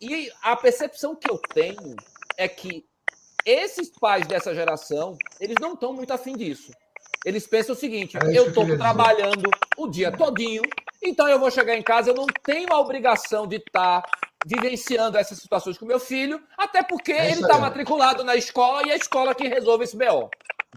E 0.00 0.30
a 0.42 0.56
percepção 0.56 1.14
que 1.14 1.30
eu 1.30 1.38
tenho 1.52 1.94
é 2.38 2.48
que 2.48 2.86
esses 3.44 3.90
pais 3.90 4.26
dessa 4.26 4.54
geração, 4.54 5.16
eles 5.38 5.56
não 5.60 5.74
estão 5.74 5.92
muito 5.92 6.12
afim 6.12 6.36
disso. 6.36 6.72
Eles 7.24 7.46
pensam 7.46 7.74
o 7.74 7.78
seguinte: 7.78 8.16
isso 8.16 8.26
eu 8.26 8.32
eu 8.44 8.48
estou 8.48 8.64
dizer. 8.64 8.78
trabalhando 8.78 9.50
o 9.76 9.88
dia 9.88 10.10
todinho, 10.10 10.62
então 11.02 11.28
eu 11.28 11.38
vou 11.38 11.50
chegar 11.50 11.76
em 11.76 11.82
casa, 11.82 12.10
eu 12.10 12.14
não 12.14 12.26
tenho 12.42 12.72
a 12.72 12.80
obrigação 12.80 13.46
de 13.46 13.56
estar 13.56 14.02
vivenciando 14.46 15.18
essas 15.18 15.38
situações 15.38 15.76
com 15.76 15.84
meu 15.84 16.00
filho, 16.00 16.42
até 16.56 16.82
porque 16.82 17.12
É 17.12 17.30
ele 17.30 17.42
está 17.42 17.58
matriculado 17.58 18.24
na 18.24 18.36
escola 18.36 18.82
e 18.86 18.90
é 18.90 18.94
a 18.94 18.96
escola 18.96 19.34
que 19.34 19.46
resolve 19.46 19.84
esse 19.84 19.96
BO. 19.96 20.30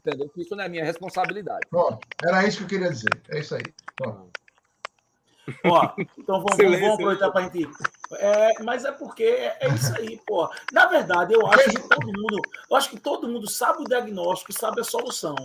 Entendeu? 0.06 0.28
Que 0.30 0.41
Isso 0.41 0.56
não 0.56 0.65
é 0.65 0.70
minha 0.70 0.84
responsabilidade. 0.84 1.65
Pronto, 1.70 1.99
era 2.26 2.45
isso 2.45 2.57
que 2.57 2.64
eu 2.64 2.68
queria 2.68 2.90
dizer. 2.90 3.22
É 3.30 3.40
isso 3.40 3.56
aí. 3.56 3.64
Pronto. 3.95 4.30
Ó, 5.65 5.94
então 6.18 6.38
vamos, 6.38 6.56
Silêncio, 6.56 6.80
vamos 6.80 6.94
aproveitar 6.95 7.32
para 7.32 7.41
a 7.41 7.49
gente. 7.49 7.70
É, 8.14 8.64
mas 8.64 8.86
é 8.86 8.91
porque 8.91 9.24
é, 9.24 9.57
é 9.61 9.70
isso 9.70 9.95
aí, 9.95 10.20
pô. 10.26 10.49
Na 10.72 10.88
verdade, 10.88 11.34
eu 11.34 11.45
acho 11.48 11.70
que 11.70 11.80
todo 11.90 12.06
mundo, 12.07 12.41
eu 12.70 12.76
acho 12.78 12.90
que 12.90 12.99
todo 12.99 13.28
mundo 13.28 13.49
sabe 13.49 13.82
o 13.84 13.88
diagnóstico 13.88 14.52
e 14.52 14.53
sabe 14.53 14.82
a 14.82 14.84
solução. 14.84 15.36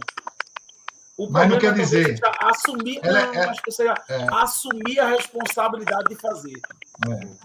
O 1.18 1.28
Mas 1.28 1.50
não 1.50 1.58
quer 1.58 1.68
talvez 1.74 1.90
dizer. 1.90 2.20
assumir, 2.40 3.00
Ela 3.02 3.26
não, 3.26 3.34
é- 3.34 3.48
acho 3.48 3.60
que 3.62 3.72
seja 3.72 3.92
é. 4.08 4.26
assumir 4.32 5.00
a 5.00 5.08
responsabilidade 5.08 6.04
de 6.08 6.14
fazer. 6.14 6.60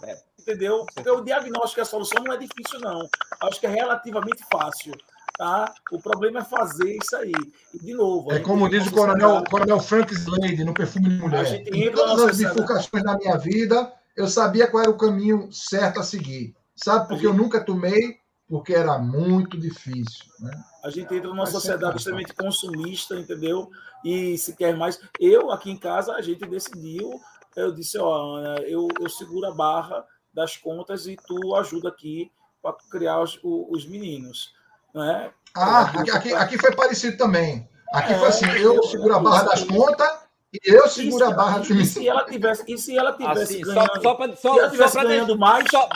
É. 0.04 0.18
Entendeu? 0.40 0.86
Porque 0.94 1.10
o 1.10 1.22
diagnóstico 1.22 1.80
e 1.80 1.82
a 1.82 1.86
solução 1.86 2.24
não 2.24 2.34
é 2.34 2.38
difícil, 2.38 2.80
não. 2.82 3.08
Acho 3.42 3.60
que 3.60 3.66
é 3.66 3.70
relativamente 3.70 4.44
fácil. 4.52 4.94
Tá? 5.36 5.74
O 5.92 6.00
problema 6.00 6.42
é 6.42 6.44
fazer 6.46 6.96
isso 7.02 7.16
aí. 7.16 7.32
E, 7.74 7.80
de 7.80 7.94
novo. 7.96 8.30
a 8.32 8.36
É 8.36 8.40
como 8.40 8.70
diz 8.70 8.86
o 8.86 8.92
coronel, 8.92 9.44
coronel 9.50 9.80
Frank 9.80 10.14
Slade 10.14 10.64
no 10.64 10.76
Perfume 10.76 11.10
de 11.10 11.16
A 11.16 11.20
Mulher. 11.20 11.46
gente 11.48 11.70
Em 11.72 11.86
entra 11.88 11.96
todas 12.06 12.26
as 12.30 12.38
bifurcações 12.38 13.04
da 13.04 13.18
minha 13.18 13.36
vida, 13.38 13.92
eu 14.16 14.28
sabia 14.28 14.68
qual 14.68 14.84
era 14.84 14.92
o 14.92 14.98
caminho 14.98 15.52
certo 15.52 16.00
a 16.00 16.04
seguir. 16.04 16.56
Sabe? 16.76 17.08
Porque 17.08 17.26
eu 17.26 17.34
nunca 17.34 17.60
tomei, 17.64 18.18
porque 18.50 18.74
era 18.74 18.98
muito 19.00 19.58
difícil. 19.58 20.26
Né? 20.40 20.52
A 20.84 20.90
gente 20.90 21.14
entra 21.14 21.30
numa 21.30 21.44
Vai 21.44 21.52
sociedade 21.54 21.98
extremamente 21.98 22.34
consumista, 22.34 23.16
entendeu? 23.16 23.70
E 24.04 24.38
se 24.38 24.56
quer 24.56 24.76
mais. 24.76 25.00
Eu, 25.20 25.52
aqui 25.52 25.72
em 25.72 25.78
casa, 25.78 26.14
a 26.14 26.22
gente 26.22 26.46
decidiu. 26.46 27.20
Eu 27.56 27.72
disse: 27.72 27.98
Ó, 27.98 28.36
Ana, 28.38 28.60
eu, 28.62 28.88
eu 29.00 29.10
seguro 29.10 29.48
a 29.48 29.52
barra 29.52 30.06
das 30.34 30.58
contas 30.58 31.06
e 31.08 31.16
tu 31.28 31.56
ajuda 31.56 31.90
aqui 31.90 32.32
para 32.62 32.76
criar 32.92 33.22
os, 33.22 33.40
os 33.44 33.86
meninos. 33.86 34.54
Não 34.94 35.04
é? 35.04 35.32
Ah, 35.56 35.82
aqui, 35.84 36.12
aqui, 36.12 36.34
aqui 36.34 36.58
foi 36.58 36.76
parecido 36.76 37.18
também. 37.18 37.68
Aqui 37.94 38.14
foi 38.16 38.26
É, 38.26 38.28
assim: 38.28 38.46
eu 38.60 38.76
eu- 38.76 38.84
seguro 38.84 39.16
a 39.16 39.20
barra 39.20 39.44
das 39.44 39.64
contas 39.64 40.10
e 40.52 40.60
eu 40.72 40.88
seguro 40.88 41.26
E 41.26 41.28
a 41.28 41.32
barra 41.32 41.60
dos 41.60 41.70
e 41.70 41.74
meninos. 41.74 41.94
se 41.94 42.08
ela 42.08 42.26
tivesse, 42.26 42.64
e 42.68 42.78
se 42.78 42.98
ela 42.98 43.14
tivesse 43.14 43.42
Assim, 43.44 43.64
só, 43.66 43.74
ganhando, 43.74 44.02
só 44.02 44.16
para 44.16 44.36
se 44.36 44.48
ela 44.48 44.70
tivesse 44.70 44.94
só 44.94 45.04
ganhando 45.04 45.38
mais, 45.38 45.66
só, 45.70 45.88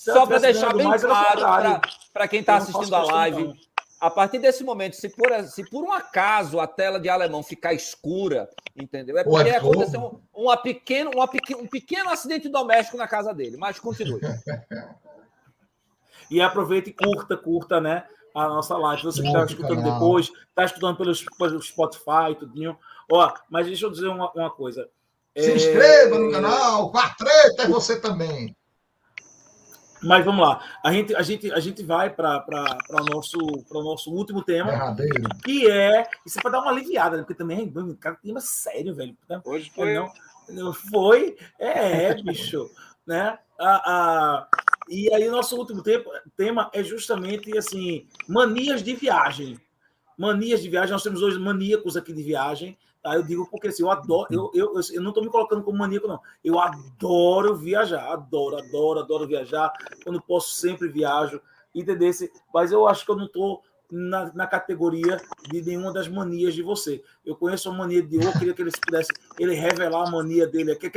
só 0.00 0.26
para 0.26 0.36
tivesse 0.36 0.60
deixar 0.60 0.74
bem 0.74 0.90
claro 0.98 1.80
para 2.12 2.26
quem 2.26 2.40
está 2.40 2.56
assistindo 2.56 2.94
a 2.94 3.02
live, 3.02 3.44
não. 3.44 3.54
a 4.00 4.10
partir 4.10 4.38
desse 4.38 4.64
momento, 4.64 4.96
se 4.96 5.10
por, 5.10 5.30
se 5.44 5.68
por 5.68 5.84
um 5.84 5.92
acaso 5.92 6.58
a 6.58 6.66
tela 6.66 6.98
de 6.98 7.08
alemão 7.08 7.42
ficar 7.42 7.74
escura, 7.74 8.48
entendeu? 8.74 9.18
É 9.18 9.24
Pô, 9.24 9.32
porque 9.32 9.50
é 9.50 9.56
aconteceu 9.56 10.00
um, 10.00 10.42
uma 10.42 10.56
pequeno, 10.56 11.10
uma 11.14 11.28
um 11.58 11.66
pequeno 11.66 12.08
acidente 12.08 12.48
doméstico 12.48 12.96
na 12.96 13.06
casa 13.06 13.34
dele. 13.34 13.58
Mas 13.58 13.78
continue. 13.78 14.20
E 16.30 16.40
aproveita 16.40 16.88
e 16.88 16.92
curta, 16.92 17.36
curta, 17.36 17.80
né? 17.80 18.04
A 18.34 18.46
nossa 18.48 18.78
live. 18.78 19.02
Você 19.02 19.20
que 19.20 19.26
está 19.26 19.44
escutando 19.44 19.82
canal. 19.82 19.94
depois, 19.94 20.30
está 20.48 20.64
escutando 20.64 20.96
pelos, 20.96 21.24
pelo 21.36 21.60
Spotify, 21.60 22.34
tudinho. 22.38 22.78
Ó, 23.10 23.34
mas 23.50 23.66
deixa 23.66 23.84
eu 23.84 23.90
dizer 23.90 24.06
uma, 24.06 24.30
uma 24.30 24.50
coisa. 24.50 24.88
Se 25.36 25.50
É, 25.50 25.56
inscreva 25.56 26.18
no 26.18 26.30
canal, 26.30 26.90
com 26.90 26.98
a 26.98 27.08
treta 27.10 27.64
é 27.64 27.66
você 27.66 28.00
também. 28.00 28.56
Mas 30.02 30.24
vamos 30.24 30.46
lá. 30.46 30.62
A 30.84 30.92
gente, 30.92 31.14
a 31.14 31.22
gente, 31.22 31.52
a 31.52 31.60
gente 31.60 31.82
vai 31.82 32.10
para 32.10 32.44
o 32.90 33.04
nosso, 33.14 33.38
pra 33.68 33.82
nosso 33.82 34.10
último 34.12 34.42
tema, 34.42 34.70
Derradeiro. 34.70 35.28
que 35.44 35.70
é. 35.70 36.06
Isso 36.24 36.38
é 36.38 36.42
para 36.42 36.52
dar 36.52 36.60
uma 36.60 36.70
aliviada, 36.70 37.16
né? 37.16 37.22
Porque 37.22 37.34
também 37.34 37.72
é 37.76 37.94
cara, 37.96 38.16
tema 38.22 38.40
sério, 38.40 38.94
velho. 38.94 39.16
né? 39.28 39.40
Hoje 39.44 39.70
Foi, 39.74 39.94
foi. 39.94 39.94
não, 39.94 40.64
não 40.64 40.72
foi? 40.72 41.36
É, 41.58 42.04
é, 42.06 42.14
bicho. 42.22 42.70
né? 43.06 43.38
A, 43.58 43.68
a, 43.92 44.48
e 44.88 45.12
aí, 45.12 45.28
o 45.28 45.32
nosso 45.32 45.56
último 45.56 45.82
tempo, 45.82 46.10
tema 46.36 46.70
é 46.72 46.82
justamente 46.82 47.56
assim: 47.58 48.06
manias 48.26 48.82
de 48.82 48.94
viagem. 48.94 49.58
manias 50.16 50.62
de 50.62 50.68
viagem, 50.70 50.92
nós 50.92 51.02
temos 51.02 51.20
dois 51.20 51.36
maníacos 51.36 51.96
aqui 51.96 52.12
de 52.12 52.22
viagem. 52.22 52.76
Tá? 53.02 53.14
Eu 53.14 53.22
digo 53.22 53.48
porque 53.50 53.68
assim, 53.68 53.82
eu 53.82 53.90
adoro, 53.90 54.26
eu, 54.30 54.50
eu, 54.54 54.74
eu, 54.92 55.02
não 55.02 55.10
estou 55.10 55.24
me 55.24 55.30
colocando 55.30 55.62
como 55.62 55.78
maníaco, 55.78 56.06
não. 56.06 56.20
Eu 56.44 56.58
adoro 56.58 57.56
viajar, 57.56 58.12
adoro, 58.12 58.58
adoro, 58.58 59.00
adoro 59.00 59.26
viajar. 59.26 59.72
Quando 60.04 60.20
posso, 60.20 60.54
sempre 60.56 60.88
viajo, 60.88 61.40
entendeu? 61.74 62.10
Mas 62.52 62.72
eu 62.72 62.86
acho 62.86 63.04
que 63.04 63.10
eu 63.10 63.16
não 63.16 63.24
estou 63.24 63.62
na, 63.90 64.32
na, 64.34 64.46
categoria 64.46 65.20
de 65.50 65.62
nenhuma 65.62 65.92
das 65.92 66.08
manias 66.08 66.54
de 66.54 66.62
você. 66.62 67.02
Eu 67.24 67.34
conheço 67.34 67.70
a 67.70 67.72
mania 67.72 68.02
de 68.02 68.16
eu 68.16 68.32
queria 68.32 68.54
que 68.54 68.62
ele 68.62 68.70
pudesse 68.70 69.10
ele 69.38 69.54
revelar 69.54 70.06
a 70.06 70.10
mania 70.10 70.46
dele 70.46 70.72
aqui. 70.72 70.90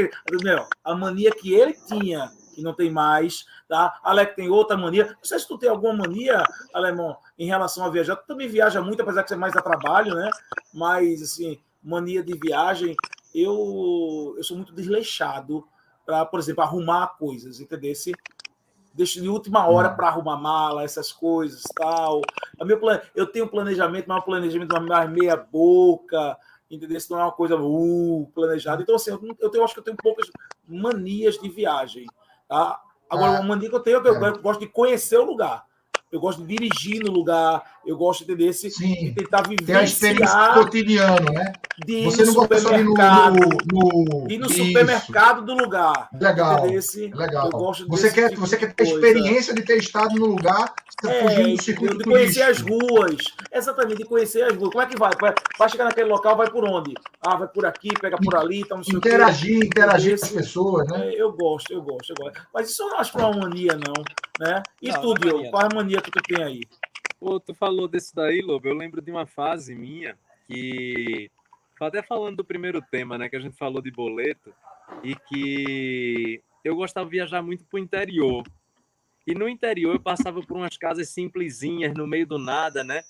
Meu, 0.43 0.65
a 0.83 0.95
mania 0.95 1.31
que 1.31 1.53
ele 1.53 1.73
tinha, 1.87 2.31
que 2.53 2.61
não 2.61 2.73
tem 2.73 2.91
mais, 2.91 3.45
tá? 3.67 3.99
Alex 4.03 4.35
tem 4.35 4.49
outra 4.49 4.77
mania. 4.77 5.05
Não 5.05 5.23
sei 5.23 5.39
se 5.39 5.47
tu 5.47 5.57
tem 5.57 5.69
alguma 5.69 5.93
mania, 5.93 6.43
Alemão, 6.73 7.17
em 7.37 7.47
relação 7.47 7.85
a 7.85 7.89
viajar. 7.89 8.15
Tu 8.17 8.27
também 8.27 8.47
viaja 8.47 8.81
muito, 8.81 9.01
apesar 9.01 9.23
que 9.23 9.29
você 9.29 9.35
mais 9.35 9.55
a 9.55 9.61
trabalho, 9.61 10.13
né? 10.13 10.29
Mas, 10.73 11.21
assim, 11.21 11.59
mania 11.83 12.23
de 12.23 12.37
viagem, 12.37 12.95
eu, 13.33 14.35
eu 14.37 14.43
sou 14.43 14.55
muito 14.55 14.73
desleixado 14.73 15.67
para, 16.05 16.25
por 16.25 16.39
exemplo, 16.39 16.63
arrumar 16.63 17.07
coisas, 17.17 17.59
entendeu? 17.59 17.93
deixo 18.93 19.19
de 19.19 19.27
última 19.27 19.67
hora 19.67 19.89
para 19.89 20.07
arrumar 20.07 20.37
mala, 20.37 20.83
essas 20.83 21.11
coisas, 21.11 21.63
tal. 21.75 22.21
A 22.59 22.65
meu 22.65 22.79
plan... 22.79 23.01
Eu 23.15 23.25
tenho 23.25 23.47
planejamento, 23.47 24.05
mas 24.07 24.17
é 24.17 24.19
um 24.19 24.23
planejamento 24.23 24.81
mais 24.83 25.09
meia 25.09 25.35
boca, 25.35 26.37
entendeu? 26.69 26.97
Isso 26.97 27.11
não 27.11 27.19
é 27.19 27.23
uma 27.23 27.31
coisa 27.31 27.57
uh, 27.57 28.31
planejada. 28.35 28.83
Então, 28.83 28.95
assim, 28.95 29.11
eu, 29.11 29.35
eu, 29.39 29.49
tenho, 29.49 29.63
acho 29.63 29.73
que 29.73 29.79
eu 29.79 29.83
tenho 29.83 29.97
poucas 29.97 30.29
manias 30.67 31.39
de 31.39 31.49
viagem. 31.49 32.05
Tá? 32.47 32.79
Agora, 33.09 33.37
ah, 33.37 33.39
uma 33.39 33.55
mania 33.55 33.69
que 33.69 33.75
eu 33.75 33.79
tenho 33.79 33.97
é 33.97 34.01
que 34.01 34.07
eu, 34.07 34.25
é. 34.25 34.29
eu 34.29 34.41
gosto 34.41 34.59
de 34.59 34.67
conhecer 34.67 35.17
o 35.17 35.25
lugar 35.25 35.65
eu 36.13 36.19
gosto 36.19 36.45
de 36.45 36.55
dirigir 36.55 37.03
no 37.03 37.11
lugar, 37.11 37.79
eu 37.85 37.97
gosto 37.97 38.25
de, 38.25 38.35
desse, 38.35 38.69
Sim, 38.71 38.93
de 38.93 39.11
tentar 39.11 39.41
viver. 39.41 39.65
Tem 39.65 39.75
a 39.75 39.83
experiência 39.83 40.53
cotidiana, 40.53 41.31
né? 41.31 41.53
De 41.85 42.03
Você 42.03 42.23
não 42.23 42.33
gosta 42.33 42.55
de 42.55 42.79
ir 42.79 42.83
no, 42.83 42.93
no, 42.93 44.31
ir 44.31 44.37
no 44.37 44.49
supermercado 44.49 45.43
do 45.43 45.53
lugar. 45.53 46.07
Legal. 46.13 46.65
legal. 46.65 47.49
Eu 47.51 47.59
gosto 47.59 47.87
você 47.87 48.11
quer, 48.11 48.29
tipo 48.29 48.41
você 48.41 48.57
quer 48.57 48.73
ter 48.73 48.83
experiência 48.83 49.53
de 49.53 49.63
ter 49.63 49.77
estado 49.77 50.15
no 50.15 50.27
lugar, 50.27 50.73
é, 51.05 51.21
fugindo 51.21 51.57
do 51.57 51.63
circuito 51.63 51.97
de 51.97 52.03
conhecer 52.03 52.43
as 52.43 52.61
ruas. 52.61 53.17
Exatamente, 53.51 53.97
de 53.97 54.05
conhecer 54.05 54.43
as 54.43 54.55
ruas. 54.55 54.69
Como 54.71 54.81
é 54.81 54.85
que 54.85 54.97
vai? 54.97 55.11
Vai 55.57 55.69
chegar 55.69 55.85
naquele 55.85 56.09
local, 56.09 56.37
vai 56.37 56.49
por 56.49 56.63
onde? 56.63 56.93
Ah, 57.21 57.35
vai 57.35 57.47
por 57.47 57.65
aqui, 57.65 57.89
pega 57.99 58.17
por 58.17 58.35
ali, 58.35 58.65
não 58.69 58.83
sei 58.83 58.95
Interagir, 58.95 59.65
interagir 59.65 60.19
com 60.19 60.25
as 60.25 60.31
pessoas, 60.31 60.87
né? 60.87 61.09
É, 61.09 61.21
eu 61.21 61.31
gosto, 61.33 61.73
eu 61.73 61.81
gosto, 61.81 62.11
eu 62.11 62.15
gosto. 62.15 62.41
Mas 62.53 62.69
isso 62.69 62.83
eu 62.83 62.89
não 62.89 62.99
acho 62.99 63.11
que 63.11 63.17
é 63.17 63.25
uma 63.25 63.37
mania, 63.37 63.73
não. 63.73 64.03
Né? 64.39 64.63
E 64.81 64.89
não, 64.89 65.01
tu, 65.01 65.13
Diogo, 65.15 65.49
qual 65.49 65.63
é 65.63 65.65
a 65.71 65.75
mania 65.75 66.01
que 66.01 66.11
tu 66.11 66.21
tem 66.21 66.43
aí? 66.43 66.61
Pô, 67.23 67.39
tu 67.39 67.53
falou 67.53 67.87
desse 67.87 68.13
daí, 68.13 68.41
Lobo. 68.41 68.67
Eu 68.67 68.75
lembro 68.75 69.01
de 69.01 69.09
uma 69.09 69.25
fase 69.25 69.73
minha 69.73 70.17
que. 70.45 71.31
Até 71.79 72.03
falando 72.03 72.37
do 72.37 72.43
primeiro 72.43 72.81
tema, 72.81 73.17
né? 73.17 73.29
Que 73.29 73.37
a 73.37 73.39
gente 73.39 73.57
falou 73.57 73.81
de 73.81 73.89
boleto, 73.89 74.53
e 75.01 75.15
que 75.15 76.41
eu 76.65 76.75
gostava 76.75 77.05
de 77.05 77.15
viajar 77.15 77.41
muito 77.41 77.63
pro 77.63 77.79
interior. 77.79 78.43
E 79.25 79.33
no 79.33 79.47
interior 79.47 79.93
eu 79.93 80.01
passava 80.01 80.41
por 80.41 80.57
umas 80.57 80.77
casas 80.77 81.09
simplesinhas, 81.09 81.93
no 81.93 82.05
meio 82.05 82.27
do 82.27 82.37
nada, 82.37 82.83
né? 82.83 83.03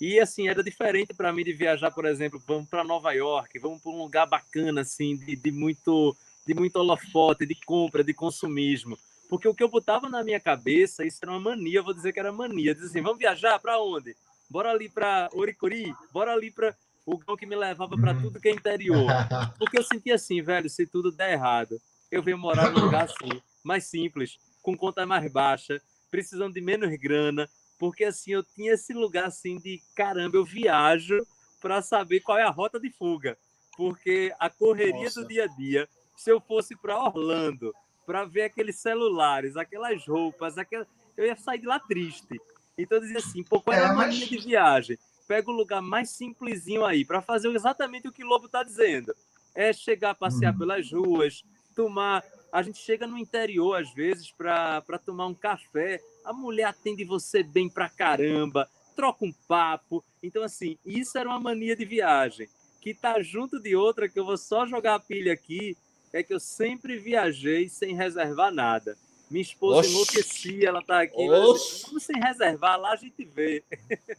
E 0.00 0.18
assim, 0.18 0.48
era 0.48 0.62
diferente 0.62 1.12
para 1.14 1.32
mim 1.32 1.44
de 1.44 1.52
viajar, 1.52 1.90
por 1.90 2.06
exemplo, 2.06 2.42
vamos 2.46 2.68
para 2.70 2.82
Nova 2.82 3.12
York, 3.12 3.58
vamos 3.58 3.82
para 3.82 3.92
um 3.92 3.98
lugar 3.98 4.26
bacana, 4.26 4.80
assim, 4.80 5.16
de, 5.16 5.36
de, 5.36 5.50
muito 5.50 6.16
de 6.46 6.54
muito 6.54 6.76
holofote, 6.76 7.46
de 7.46 7.54
compra, 7.54 8.02
de 8.02 8.14
consumismo. 8.14 8.98
Porque 9.32 9.48
o 9.48 9.54
que 9.54 9.62
eu 9.62 9.68
botava 9.70 10.10
na 10.10 10.22
minha 10.22 10.38
cabeça, 10.38 11.06
isso 11.06 11.20
era 11.22 11.32
uma 11.32 11.40
mania, 11.40 11.78
eu 11.78 11.82
vou 11.82 11.94
dizer 11.94 12.12
que 12.12 12.20
era 12.20 12.30
mania. 12.30 12.74
Diz 12.74 12.84
assim, 12.84 13.00
vamos 13.00 13.18
viajar 13.18 13.58
para 13.58 13.80
onde? 13.80 14.14
Bora 14.50 14.70
ali 14.70 14.90
para 14.90 15.30
Oricuri, 15.32 15.90
bora 16.12 16.34
ali 16.34 16.50
para 16.50 16.76
o 17.06 17.16
gão 17.16 17.34
que 17.34 17.46
me 17.46 17.56
levava 17.56 17.96
para 17.96 18.14
tudo 18.14 18.38
que 18.38 18.50
é 18.50 18.52
interior. 18.52 19.06
Porque 19.58 19.78
eu 19.78 19.82
sentia 19.82 20.16
assim, 20.16 20.42
velho, 20.42 20.68
se 20.68 20.84
tudo 20.84 21.10
der 21.10 21.32
errado, 21.32 21.80
eu 22.10 22.22
venho 22.22 22.36
morar 22.36 22.70
num 22.70 22.84
lugar 22.84 23.04
assim, 23.04 23.40
mais 23.64 23.84
simples, 23.84 24.38
com 24.60 24.76
conta 24.76 25.06
mais 25.06 25.32
baixa, 25.32 25.80
precisando 26.10 26.52
de 26.52 26.60
menos 26.60 26.94
grana, 27.00 27.48
porque 27.78 28.04
assim 28.04 28.32
eu 28.32 28.42
tinha 28.42 28.74
esse 28.74 28.92
lugar 28.92 29.24
assim 29.24 29.56
de 29.56 29.80
caramba, 29.96 30.36
eu 30.36 30.44
viajo 30.44 31.26
para 31.58 31.80
saber 31.80 32.20
qual 32.20 32.36
é 32.36 32.42
a 32.42 32.50
rota 32.50 32.78
de 32.78 32.90
fuga, 32.90 33.38
porque 33.78 34.30
a 34.38 34.50
correria 34.50 35.04
Nossa. 35.04 35.22
do 35.22 35.28
dia 35.28 35.44
a 35.44 35.46
dia, 35.46 35.88
se 36.18 36.30
eu 36.30 36.38
fosse 36.38 36.76
para 36.76 37.02
Orlando, 37.02 37.74
para 38.12 38.26
ver 38.26 38.42
aqueles 38.42 38.76
celulares, 38.76 39.56
aquelas 39.56 40.06
roupas, 40.06 40.58
aquela... 40.58 40.86
eu 41.16 41.24
ia 41.24 41.34
sair 41.34 41.60
de 41.60 41.66
lá 41.66 41.80
triste. 41.80 42.38
Então 42.76 42.98
eu 42.98 43.00
dizia 43.00 43.20
assim, 43.20 43.42
pô, 43.42 43.58
qual 43.58 43.74
é, 43.74 43.80
é 43.80 43.86
a 43.86 43.94
mas... 43.94 44.14
de 44.16 44.36
viagem? 44.36 44.98
Pega 45.26 45.50
o 45.50 45.54
lugar 45.54 45.80
mais 45.80 46.10
simplesinho 46.10 46.84
aí, 46.84 47.06
para 47.06 47.22
fazer 47.22 47.48
exatamente 47.54 48.06
o 48.06 48.12
que 48.12 48.22
o 48.22 48.26
Lobo 48.26 48.44
está 48.44 48.62
dizendo. 48.62 49.14
É 49.54 49.72
chegar, 49.72 50.14
passear 50.14 50.54
hum. 50.54 50.58
pelas 50.58 50.92
ruas, 50.92 51.42
tomar. 51.74 52.22
A 52.52 52.60
gente 52.60 52.80
chega 52.80 53.06
no 53.06 53.16
interior, 53.16 53.76
às 53.76 53.90
vezes, 53.94 54.30
para 54.30 54.82
tomar 55.06 55.26
um 55.26 55.34
café. 55.34 55.98
A 56.22 56.34
mulher 56.34 56.64
atende 56.64 57.04
você 57.04 57.42
bem 57.42 57.66
pra 57.66 57.88
caramba, 57.88 58.68
troca 58.94 59.24
um 59.24 59.32
papo. 59.48 60.04
Então, 60.22 60.42
assim, 60.42 60.76
isso 60.84 61.16
era 61.16 61.30
uma 61.30 61.40
mania 61.40 61.74
de 61.74 61.86
viagem. 61.86 62.46
Que 62.78 62.92
tá 62.92 63.22
junto 63.22 63.58
de 63.58 63.74
outra, 63.74 64.06
que 64.06 64.20
eu 64.20 64.26
vou 64.26 64.36
só 64.36 64.66
jogar 64.66 64.96
a 64.96 65.00
pilha 65.00 65.32
aqui, 65.32 65.78
é 66.12 66.22
que 66.22 66.34
eu 66.34 66.40
sempre 66.40 66.98
viajei 66.98 67.68
sem 67.68 67.94
reservar 67.94 68.52
nada. 68.52 68.96
Minha 69.30 69.42
esposa 69.42 69.80
Oxi. 69.80 69.90
enlouquecia, 69.90 70.68
ela 70.68 70.82
tá 70.82 71.00
aqui. 71.00 71.26
Vamos 71.26 71.86
sem 72.00 72.20
reservar, 72.20 72.78
lá 72.78 72.92
a 72.92 72.96
gente 72.96 73.24
vê. 73.24 73.64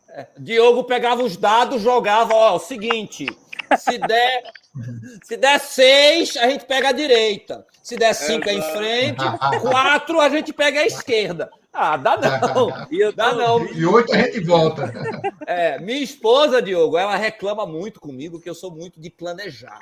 É, 0.10 0.28
Diogo 0.40 0.84
pegava 0.86 1.24
os 1.24 1.38
dados, 1.38 1.84
jogava, 1.84 2.34
ó, 2.34 2.56
o 2.56 2.60
seguinte, 2.60 3.28
se 3.78 4.00
der, 4.00 4.44
se 5.24 5.38
der 5.38 5.60
seis, 5.60 6.36
a 6.36 6.50
gente 6.50 6.66
pega 6.66 6.90
a 6.90 6.94
direita. 6.94 7.64
Se 7.84 7.96
der 7.96 8.16
cinco 8.16 8.50
é 8.50 8.54
em 8.54 8.62
frente, 8.62 9.24
quatro 9.62 10.20
a 10.20 10.30
gente 10.30 10.52
pega 10.52 10.80
a 10.80 10.86
esquerda. 10.88 11.52
Ah, 11.72 11.96
dá 11.96 12.18
não. 12.18 12.70
E 12.90 13.12
dá 13.12 13.34
não. 13.34 13.66
E 13.68 13.86
oito 13.86 14.14
a 14.14 14.18
gente 14.18 14.40
volta. 14.42 14.92
É, 15.46 15.80
minha 15.80 16.04
esposa, 16.04 16.62
Diogo, 16.62 16.98
ela 16.98 17.16
reclama 17.16 17.68
muito 17.68 18.00
comigo 18.00 18.40
que 18.40 18.50
eu 18.50 18.56
sou 18.56 18.72
muito 18.72 19.00
de 19.00 19.12
planejar. 19.12 19.78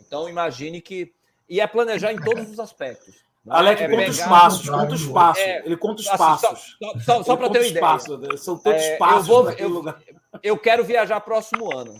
Então 0.00 0.28
imagine 0.28 0.80
que 0.80 1.12
e 1.48 1.60
é 1.60 1.66
planejar 1.66 2.12
em 2.12 2.20
todos 2.20 2.50
os 2.50 2.58
aspectos. 2.58 3.22
Alex 3.48 3.80
é 3.80 3.88
conta 3.88 4.10
os 4.10 4.20
passos, 4.20 4.68
conta 4.68 4.94
os 4.94 5.06
passos. 5.06 5.42
É, 5.42 5.66
ele 5.66 5.76
conta 5.76 6.00
os 6.00 6.08
assim, 6.08 6.16
passos. 6.16 6.76
Só, 6.78 7.00
só, 7.00 7.22
só 7.24 7.36
para 7.36 7.50
ter 7.50 7.58
uma 7.58 7.66
ideia. 7.66 7.80
Passos, 7.80 8.44
são 8.44 8.56
todos 8.56 8.82
é, 8.82 8.96
passos 8.96 9.28
eu, 9.28 9.42
vou, 9.42 9.50
eu, 9.52 9.94
eu, 10.42 10.58
quero 10.58 10.84
viajar 10.84 11.20
próximo 11.20 11.76
ano. 11.76 11.98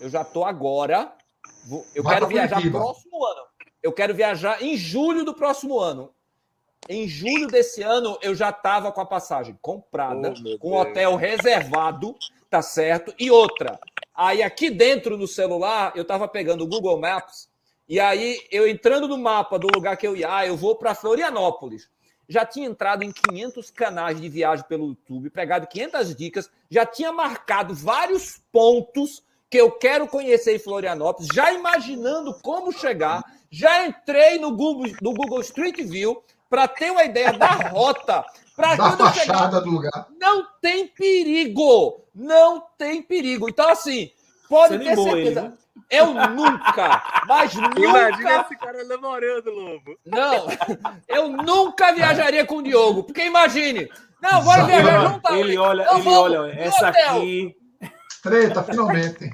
Eu 0.00 0.08
já 0.08 0.22
estou 0.22 0.44
agora. 0.44 1.12
Vou, 1.66 1.84
eu 1.94 2.02
Vai 2.02 2.14
quero 2.14 2.26
viajar 2.26 2.56
Curitiba. 2.56 2.78
próximo 2.78 3.26
ano. 3.26 3.42
Eu 3.82 3.92
quero 3.92 4.14
viajar 4.14 4.62
em 4.62 4.76
julho 4.76 5.24
do 5.24 5.34
próximo 5.34 5.78
ano. 5.78 6.10
Em 6.88 7.06
julho 7.06 7.48
desse 7.48 7.82
ano, 7.82 8.18
eu 8.22 8.34
já 8.34 8.48
estava 8.48 8.90
com 8.90 9.00
a 9.00 9.06
passagem 9.06 9.58
comprada, 9.60 10.32
oh, 10.32 10.58
com 10.58 10.70
o 10.70 10.80
hotel 10.80 11.16
reservado, 11.16 12.16
tá 12.48 12.62
certo? 12.62 13.14
E 13.18 13.30
outra. 13.30 13.78
Aí 14.14 14.42
aqui 14.42 14.70
dentro 14.70 15.18
do 15.18 15.26
celular, 15.26 15.92
eu 15.94 16.02
estava 16.02 16.26
pegando 16.26 16.64
o 16.64 16.66
Google 16.66 16.98
Maps 16.98 17.47
e 17.88 17.98
aí, 17.98 18.38
eu 18.50 18.68
entrando 18.68 19.08
no 19.08 19.16
mapa 19.16 19.58
do 19.58 19.68
lugar 19.74 19.96
que 19.96 20.06
eu 20.06 20.14
ia, 20.14 20.34
ah, 20.34 20.46
eu 20.46 20.56
vou 20.56 20.76
para 20.76 20.94
Florianópolis. 20.94 21.88
Já 22.28 22.44
tinha 22.44 22.68
entrado 22.68 23.02
em 23.02 23.10
500 23.10 23.70
canais 23.70 24.20
de 24.20 24.28
viagem 24.28 24.66
pelo 24.68 24.88
YouTube, 24.88 25.30
pegado 25.30 25.66
500 25.66 26.14
dicas, 26.14 26.50
já 26.70 26.84
tinha 26.84 27.10
marcado 27.10 27.74
vários 27.74 28.42
pontos 28.52 29.22
que 29.48 29.56
eu 29.56 29.70
quero 29.70 30.06
conhecer 30.06 30.56
em 30.56 30.58
Florianópolis, 30.58 31.30
já 31.32 31.50
imaginando 31.54 32.34
como 32.42 32.70
chegar, 32.70 33.24
já 33.50 33.86
entrei 33.86 34.38
no 34.38 34.54
Google, 34.54 34.92
no 35.00 35.14
Google 35.14 35.40
Street 35.40 35.78
View 35.78 36.22
para 36.50 36.68
ter 36.68 36.90
uma 36.90 37.04
ideia 37.04 37.32
da 37.32 37.52
rota. 37.70 38.24
Para 38.54 38.76
quando 38.76 39.14
chegar, 39.14 39.46
do 39.48 39.70
lugar. 39.70 40.08
Não 40.20 40.44
tem 40.60 40.88
perigo, 40.88 42.04
não 42.14 42.60
tem 42.76 43.00
perigo. 43.00 43.48
Então 43.48 43.70
assim, 43.70 44.10
pode 44.48 44.78
Você 44.78 44.84
ter 44.84 44.96
certeza. 44.96 45.40
Ele, 45.40 45.40
né? 45.40 45.52
Eu 45.90 46.12
nunca, 46.12 47.22
mas 47.26 47.54
nunca. 47.56 47.80
Imagina 47.80 48.40
esse 48.42 48.56
cara 48.56 48.84
namorando, 48.84 49.50
Lobo. 49.50 49.98
Não, 50.04 50.46
eu 51.06 51.28
nunca 51.28 51.92
viajaria 51.92 52.44
com 52.44 52.56
o 52.56 52.62
Diogo, 52.62 53.04
porque 53.04 53.24
imagine. 53.24 53.88
Não, 54.20 54.42
bora 54.42 54.64
viajar 54.64 55.08
junto. 55.08 55.34
Ele 55.34 55.56
olha, 55.56 55.86
ele 55.96 56.08
olha, 56.08 56.52
essa 56.58 56.88
aqui. 56.88 57.56
Treta, 58.28 58.62
finalmente. 58.62 59.30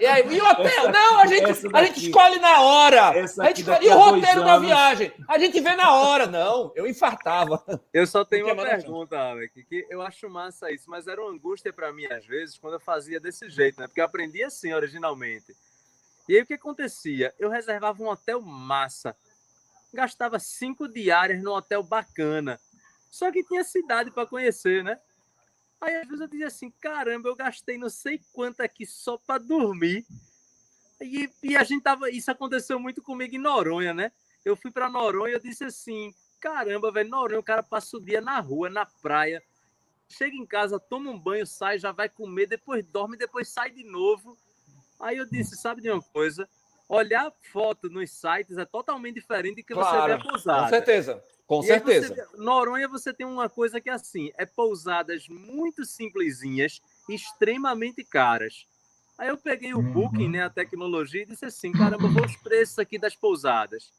E 0.00 0.06
aí, 0.06 0.26
e 0.34 0.40
o 0.40 0.44
hotel? 0.44 0.92
Não, 0.92 1.20
a 1.20 1.26
gente, 1.26 1.68
a 1.72 1.84
gente 1.84 2.06
escolhe 2.06 2.38
na 2.38 2.60
hora. 2.60 3.08
a 3.10 3.12
gente 3.46 3.60
escolhe, 3.60 3.86
e 3.86 3.88
o 3.88 3.96
roteiro 3.96 4.44
da 4.44 4.58
viagem? 4.58 5.12
A 5.28 5.38
gente 5.38 5.60
vê 5.60 5.74
na 5.74 5.92
hora. 5.92 6.26
Não, 6.26 6.72
eu 6.74 6.86
infartava. 6.86 7.62
Eu 7.92 8.06
só 8.06 8.24
tenho 8.24 8.46
uma 8.46 8.56
pergunta, 8.56 9.18
Alec, 9.18 9.64
que 9.64 9.86
eu 9.90 10.02
acho 10.02 10.28
massa 10.28 10.70
isso, 10.70 10.88
mas 10.88 11.06
era 11.06 11.20
uma 11.20 11.30
angústia 11.30 11.72
para 11.72 11.92
mim, 11.92 12.06
às 12.06 12.24
vezes, 12.26 12.58
quando 12.58 12.74
eu 12.74 12.80
fazia 12.80 13.20
desse 13.20 13.48
jeito, 13.50 13.80
né? 13.80 13.86
Porque 13.86 14.00
eu 14.00 14.04
aprendi 14.04 14.42
assim 14.42 14.72
originalmente. 14.72 15.54
E 16.28 16.36
aí 16.36 16.42
o 16.42 16.46
que 16.46 16.54
acontecia? 16.54 17.34
Eu 17.38 17.50
reservava 17.50 18.02
um 18.02 18.08
hotel 18.08 18.40
massa, 18.40 19.14
gastava 19.92 20.38
cinco 20.38 20.88
diárias 20.88 21.42
num 21.42 21.52
hotel 21.52 21.82
bacana, 21.82 22.58
só 23.10 23.30
que 23.30 23.44
tinha 23.44 23.62
cidade 23.62 24.10
para 24.10 24.26
conhecer, 24.26 24.82
né? 24.82 24.98
Aí 25.84 25.96
às 25.96 26.08
vezes 26.08 26.20
eu 26.22 26.28
dizia 26.28 26.46
assim, 26.46 26.70
caramba, 26.80 27.28
eu 27.28 27.36
gastei 27.36 27.76
não 27.76 27.90
sei 27.90 28.18
quanto 28.32 28.62
aqui 28.62 28.86
só 28.86 29.18
para 29.18 29.38
dormir. 29.38 30.06
E, 30.98 31.28
e, 31.42 31.56
a 31.56 31.62
gente 31.62 31.82
tava. 31.82 32.08
Isso 32.08 32.30
aconteceu 32.30 32.80
muito 32.80 33.02
comigo 33.02 33.34
em 33.34 33.38
Noronha, 33.38 33.92
né? 33.92 34.10
Eu 34.42 34.56
fui 34.56 34.70
para 34.70 34.88
Noronha 34.88 35.32
e 35.32 35.34
eu 35.34 35.40
disse 35.40 35.62
assim: 35.64 36.14
caramba, 36.40 36.90
velho, 36.90 37.10
Noronha, 37.10 37.38
o 37.38 37.44
cara 37.44 37.62
passa 37.62 37.98
o 37.98 38.00
dia 38.00 38.22
na 38.22 38.40
rua, 38.40 38.70
na 38.70 38.86
praia, 38.86 39.42
chega 40.08 40.34
em 40.34 40.46
casa, 40.46 40.80
toma 40.80 41.10
um 41.10 41.18
banho, 41.18 41.46
sai, 41.46 41.78
já 41.78 41.92
vai 41.92 42.08
comer, 42.08 42.46
depois 42.46 42.82
dorme, 42.86 43.18
depois 43.18 43.48
sai 43.48 43.70
de 43.70 43.84
novo. 43.84 44.38
Aí 44.98 45.18
eu 45.18 45.26
disse: 45.26 45.54
sabe 45.54 45.82
de 45.82 45.90
uma 45.90 46.00
coisa? 46.00 46.48
Olhar 46.88 47.30
foto 47.52 47.90
nos 47.90 48.10
sites 48.10 48.56
é 48.56 48.64
totalmente 48.64 49.16
diferente 49.16 49.56
do 49.56 49.66
que 49.66 49.74
claro, 49.74 50.00
você 50.00 50.06
vê 50.06 50.12
a 50.14 50.18
pousada. 50.18 50.62
Com 50.62 50.68
certeza. 50.70 51.22
Com 51.46 51.62
e 51.62 51.66
certeza. 51.66 52.14
Você, 52.14 52.36
Noronha 52.36 52.88
você 52.88 53.12
tem 53.12 53.26
uma 53.26 53.48
coisa 53.48 53.80
que 53.80 53.90
é 53.90 53.92
assim, 53.92 54.30
é 54.36 54.46
pousadas 54.46 55.28
muito 55.28 55.84
simplesinhas, 55.84 56.80
extremamente 57.08 58.02
caras. 58.02 58.66
Aí 59.16 59.28
eu 59.28 59.36
peguei 59.36 59.74
o 59.74 59.82
Booking, 59.82 60.24
uhum. 60.24 60.30
né, 60.30 60.42
a 60.42 60.50
tecnologia, 60.50 61.22
e 61.22 61.26
disse 61.26 61.44
assim, 61.44 61.70
caramba, 61.70 62.08
vou 62.08 62.24
os 62.24 62.36
preços 62.36 62.78
aqui 62.78 62.98
das 62.98 63.14
pousadas. 63.14 63.92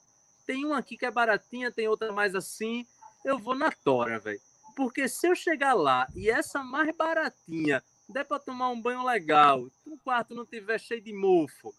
Tem 0.45 0.65
uma 0.65 0.77
aqui 0.77 0.97
que 0.97 1.05
é 1.05 1.11
baratinha, 1.11 1.72
tem 1.72 1.88
outra 1.88 2.11
mais 2.11 2.35
assim. 2.35 2.85
Eu 3.23 3.39
vou 3.39 3.55
na 3.55 3.72
Tora, 3.72 4.19
velho. 4.19 4.41
Porque 4.76 5.07
se 5.07 5.27
eu 5.27 5.35
chegar 5.35 5.73
lá 5.73 6.07
e 6.13 6.30
essa 6.30 6.61
mais 6.61 6.93
baratinha 6.95 7.81
der 8.09 8.26
para 8.26 8.39
tomar 8.39 8.69
um 8.69 8.81
banho 8.81 9.03
legal, 9.03 9.65
o 9.85 9.97
quarto 9.97 10.35
não 10.35 10.45
tiver 10.45 10.80
cheio 10.80 11.01
de 11.01 11.13
mofo, 11.13 11.73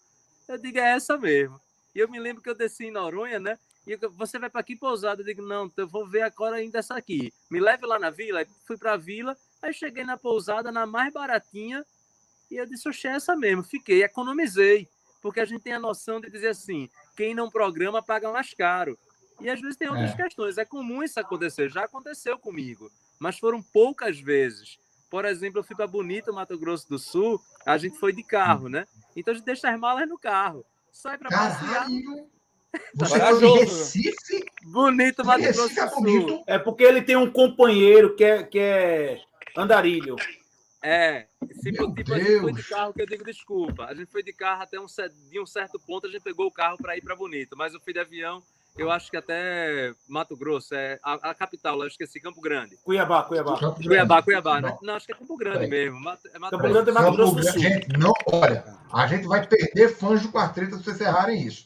eu 0.49 0.59
digo, 0.59 0.79
é 0.79 0.93
essa 0.93 1.19
mesmo. 1.19 1.61
E 1.95 1.99
eu 1.99 2.09
me 2.09 2.19
lembro 2.19 2.43
que 2.43 2.49
eu 2.49 2.55
desci 2.55 2.87
em 2.87 2.91
Noronha, 2.91 3.39
né? 3.39 3.59
E 3.87 3.97
você 3.97 4.39
vai 4.39 4.51
para 4.51 4.61
aqui 4.61 4.75
pousada? 4.75 5.23
Eu 5.23 5.27
digo, 5.27 5.43
não, 5.43 5.71
eu 5.77 5.87
vou 5.87 6.07
ver 6.07 6.23
agora 6.23 6.57
ainda 6.57 6.81
essa 6.81 6.97
aqui. 6.97 7.33
Me 7.49 7.61
leve 7.61 7.87
lá 7.87 7.99
na 7.99 8.11
vila. 8.11 8.41
Aí 8.41 8.47
fui 8.67 8.77
para 8.77 8.95
a 8.95 8.97
vila, 8.97 9.37
aí 9.63 9.73
cheguei 9.73 10.03
na 10.03 10.17
pousada, 10.17 10.73
na 10.73 10.85
mais 10.87 11.13
baratinha, 11.13 11.87
e 12.51 12.57
eu 12.57 12.67
disse, 12.67 12.89
oxe, 12.89 13.07
é 13.07 13.13
essa 13.13 13.37
mesmo. 13.37 13.63
Fiquei, 13.63 14.03
economizei. 14.03 14.89
Porque 15.23 15.41
a 15.41 15.45
gente 15.45 15.63
tem 15.63 15.73
a 15.73 15.79
noção 15.79 16.21
de 16.21 16.31
dizer 16.31 16.49
assim, 16.49 16.89
quem 17.17 17.35
não 17.35 17.51
programa 17.51 18.03
paga 18.03 18.31
mais 18.31 18.53
caro. 18.55 18.99
E 19.41 19.51
às 19.51 19.61
vezes 19.61 19.77
tem 19.77 19.89
outras 19.89 20.13
é. 20.13 20.17
questões. 20.17 20.59
É 20.59 20.65
comum 20.65 21.03
isso 21.03 21.19
acontecer, 21.21 21.69
já 21.69 21.85
aconteceu 21.85 22.39
comigo, 22.39 22.91
mas 23.19 23.39
foram 23.39 23.63
poucas 23.63 24.19
vezes. 24.19 24.79
Por 25.11 25.25
exemplo, 25.25 25.61
eu 25.61 25.65
fui 25.65 25.77
para 25.77 25.87
Bonito, 25.87 26.33
Mato 26.33 26.59
Grosso 26.59 26.89
do 26.89 26.99
Sul, 26.99 27.41
a 27.65 27.79
gente 27.79 27.99
foi 27.99 28.13
de 28.13 28.23
carro, 28.23 28.69
né? 28.69 28.87
Então 29.15 29.33
a 29.33 29.37
gente 29.37 29.47
deixa 29.47 29.71
as 29.71 29.79
malas 29.79 30.09
no 30.09 30.19
carro, 30.19 30.65
sai 30.93 31.17
para 31.17 31.31
passear. 31.31 31.87
Você 32.95 33.21
foi 33.21 33.39
de 33.39 33.59
Recife? 33.59 34.45
Bonito, 34.65 35.25
Mato 35.25 35.43
Grosso 35.43 35.75
do 35.75 35.91
Sul. 35.91 36.45
É 36.47 36.59
porque 36.59 36.85
ele 36.85 37.03
tem 37.03 37.17
um 37.17 37.31
companheiro 37.31 38.15
que 38.15 38.25
é, 38.25 38.43
que 38.43 38.59
é 38.59 39.21
andarilho. 39.57 40.17
É, 40.83 41.27
se 41.53 41.73
tipo, 41.73 41.93
tipo 41.93 42.15
a 42.15 42.19
gente 42.19 42.41
foi 42.41 42.53
de 42.53 42.63
carro, 42.63 42.93
que 42.95 43.03
eu 43.03 43.07
digo 43.07 43.25
desculpa. 43.25 43.85
A 43.87 43.95
gente 43.95 44.11
foi 44.11 44.23
de 44.23 44.33
carro 44.33 44.63
até 44.63 44.79
um, 44.79 44.87
de 45.31 45.41
um 45.41 45.47
certo 45.47 45.81
ponto, 45.81 46.07
a 46.07 46.11
gente 46.11 46.23
pegou 46.23 46.47
o 46.47 46.53
carro 46.53 46.77
para 46.77 46.97
ir 46.97 47.03
para 47.03 47.17
Bonito, 47.17 47.57
mas 47.57 47.75
eu 47.75 47.81
fui 47.81 47.93
de 47.93 47.99
avião, 47.99 48.43
eu 48.79 48.91
acho 48.91 49.11
que 49.11 49.17
até 49.17 49.95
Mato 50.07 50.37
Grosso, 50.37 50.75
é 50.75 50.99
a, 51.03 51.31
a 51.31 51.35
capital, 51.35 51.81
eu 51.81 51.89
esqueci, 51.89 52.21
Campo 52.21 52.41
Grande. 52.41 52.77
Cuiabá, 52.85 53.23
Cuiabá. 53.25 53.59
Campo 53.59 53.83
Cuiabá, 53.83 54.23
Cuiabá, 54.23 54.61
né? 54.61 54.77
Não, 54.83 54.95
acho 54.95 55.07
que 55.07 55.13
é 55.13 55.17
Campo 55.17 55.37
Grande 55.37 55.65
é. 55.65 55.67
mesmo. 55.67 55.99
Mato, 55.99 56.29
é 56.33 56.39
Mato 56.39 56.51
Campo 56.51 56.69
Grande 56.69 56.91
é 56.91 56.93
Mato 56.93 57.13
Grosso 57.13 57.35
do 57.35 57.43
Sul. 57.43 57.61
Gente, 57.61 57.89
não, 57.99 58.13
olha, 58.27 58.65
a 58.93 59.07
gente 59.07 59.27
vai 59.27 59.47
perder 59.47 59.89
fãs 59.97 60.23
do 60.23 60.31
Quartreta 60.31 60.77
se 60.77 60.85
vocês 60.85 61.01
errarem 61.01 61.41
isso. 61.41 61.66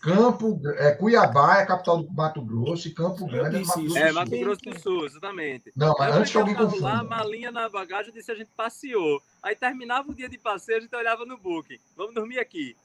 Campo, 0.00 0.60
é, 0.76 0.92
Cuiabá 0.92 1.58
é 1.58 1.62
a 1.62 1.66
capital 1.66 2.02
do 2.02 2.12
Mato 2.12 2.42
Grosso 2.42 2.88
e 2.88 2.92
Campo 2.92 3.26
Grande 3.26 3.56
é 3.56 3.60
Mato 3.60 3.80
Grosso 3.80 3.98
É, 3.98 4.12
Mato 4.12 4.30
Grosso 4.30 4.60
do 4.62 4.78
Sul, 4.80 5.06
exatamente. 5.06 5.72
Não, 5.76 5.94
mas 5.98 6.14
antes 6.14 6.32
que 6.32 6.38
alguém 6.38 6.54
confunda. 6.54 6.84
lá, 6.84 7.04
malinha 7.04 7.50
na 7.50 7.68
bagagem, 7.68 8.08
eu 8.08 8.14
disse 8.14 8.30
a 8.30 8.34
gente 8.34 8.50
passeou. 8.56 9.22
Aí 9.42 9.54
terminava 9.54 10.10
o 10.10 10.14
dia 10.14 10.28
de 10.28 10.38
passeio, 10.38 10.78
a 10.78 10.80
gente 10.80 10.94
olhava 10.94 11.24
no 11.24 11.36
booking. 11.36 11.78
Vamos 11.96 12.14
dormir 12.14 12.38
aqui. 12.38 12.76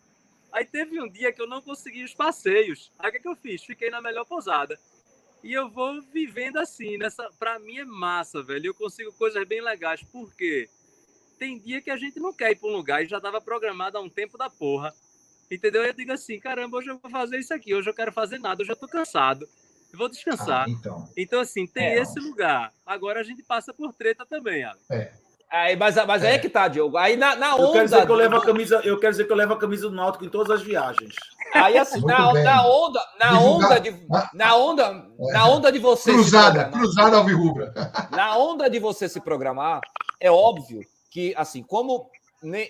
Aí 0.51 0.63
teve 0.63 1.01
um 1.01 1.09
dia 1.09 1.33
que 1.33 1.41
eu 1.41 1.47
não 1.47 1.61
consegui 1.61 2.03
os 2.03 2.13
passeios. 2.13 2.91
Aí 2.97 3.09
o 3.09 3.11
que, 3.11 3.19
que 3.19 3.27
eu 3.27 3.35
fiz? 3.35 3.63
Fiquei 3.63 3.89
na 3.89 4.01
melhor 4.01 4.25
pousada. 4.25 4.79
E 5.43 5.53
eu 5.53 5.69
vou 5.69 6.01
vivendo 6.13 6.57
assim, 6.57 6.97
nessa. 6.97 7.29
Pra 7.37 7.59
mim 7.59 7.77
é 7.77 7.85
massa, 7.85 8.41
velho. 8.41 8.67
Eu 8.67 8.73
consigo 8.73 9.11
coisas 9.13 9.45
bem 9.47 9.61
legais. 9.61 10.01
Por 10.01 10.33
quê? 10.33 10.69
Tem 11.37 11.59
dia 11.59 11.81
que 11.81 11.91
a 11.91 11.97
gente 11.97 12.19
não 12.19 12.33
quer 12.33 12.51
ir 12.51 12.55
para 12.55 12.69
um 12.69 12.73
lugar 12.75 13.03
e 13.03 13.07
já 13.07 13.17
estava 13.17 13.41
programado 13.41 13.97
há 13.97 14.01
um 14.01 14.09
tempo 14.09 14.37
da 14.37 14.49
porra. 14.49 14.93
Entendeu? 15.49 15.83
Eu 15.83 15.93
digo 15.93 16.11
assim, 16.11 16.39
caramba, 16.39 16.77
hoje 16.77 16.89
eu 16.89 16.97
vou 16.97 17.11
fazer 17.11 17.37
isso 17.37 17.53
aqui, 17.53 17.73
hoje 17.75 17.89
eu 17.89 17.93
quero 17.93 18.11
fazer 18.11 18.39
nada, 18.39 18.61
eu 18.61 18.65
já 18.65 18.75
tô 18.75 18.87
cansado. 18.87 19.47
Eu 19.93 19.99
vou 19.99 20.09
descansar. 20.09 20.65
Ah, 20.67 20.69
então. 20.69 21.09
então, 21.15 21.39
assim, 21.39 21.65
tem 21.65 21.85
é, 21.85 22.01
esse 22.01 22.19
lugar. 22.19 22.73
Agora 22.85 23.21
a 23.21 23.23
gente 23.23 23.41
passa 23.43 23.73
por 23.73 23.93
treta 23.93 24.25
também, 24.25 24.63
Alex. 24.63 24.89
É. 24.89 25.13
Aí, 25.49 25.75
mas 25.77 25.95
mas 26.05 26.23
é. 26.23 26.27
aí 26.27 26.35
é 26.35 26.39
que 26.39 26.49
tá, 26.49 26.67
Diogo. 26.67 26.97
Aí 26.97 27.15
na, 27.15 27.35
na 27.35 27.55
onda. 27.55 27.63
Eu 27.63 27.71
quero, 27.71 27.85
dizer 27.85 28.05
que 28.05 28.11
eu, 28.11 28.15
levo 28.15 28.35
a 28.35 28.41
camisa, 28.41 28.81
eu 28.83 28.99
quero 28.99 29.11
dizer 29.11 29.25
que 29.25 29.31
eu 29.31 29.37
levo 29.37 29.53
a 29.53 29.57
camisa 29.57 29.89
do 29.89 29.95
Náutico 29.95 30.25
em 30.25 30.29
todas 30.29 30.49
as 30.49 30.61
viagens. 30.61 31.15
Aí, 31.53 31.77
assim, 31.77 32.01
na, 32.01 32.33
na, 32.33 32.67
onda, 32.67 32.99
na 33.17 33.39
onda 33.39 33.79
de. 33.79 33.95
Na 34.33 34.55
onda, 34.55 35.05
na 35.17 35.47
onda 35.47 35.71
de 35.71 35.79
você. 35.79 36.11
Cruzada, 36.11 36.65
cruzada 36.65 37.17
alvirrubra. 37.17 37.73
Na 38.11 38.37
onda 38.37 38.69
de 38.69 38.79
você 38.79 39.07
se 39.07 39.21
programar, 39.21 39.79
é 40.19 40.29
óbvio 40.29 40.81
que, 41.09 41.33
assim, 41.37 41.63
como 41.63 42.09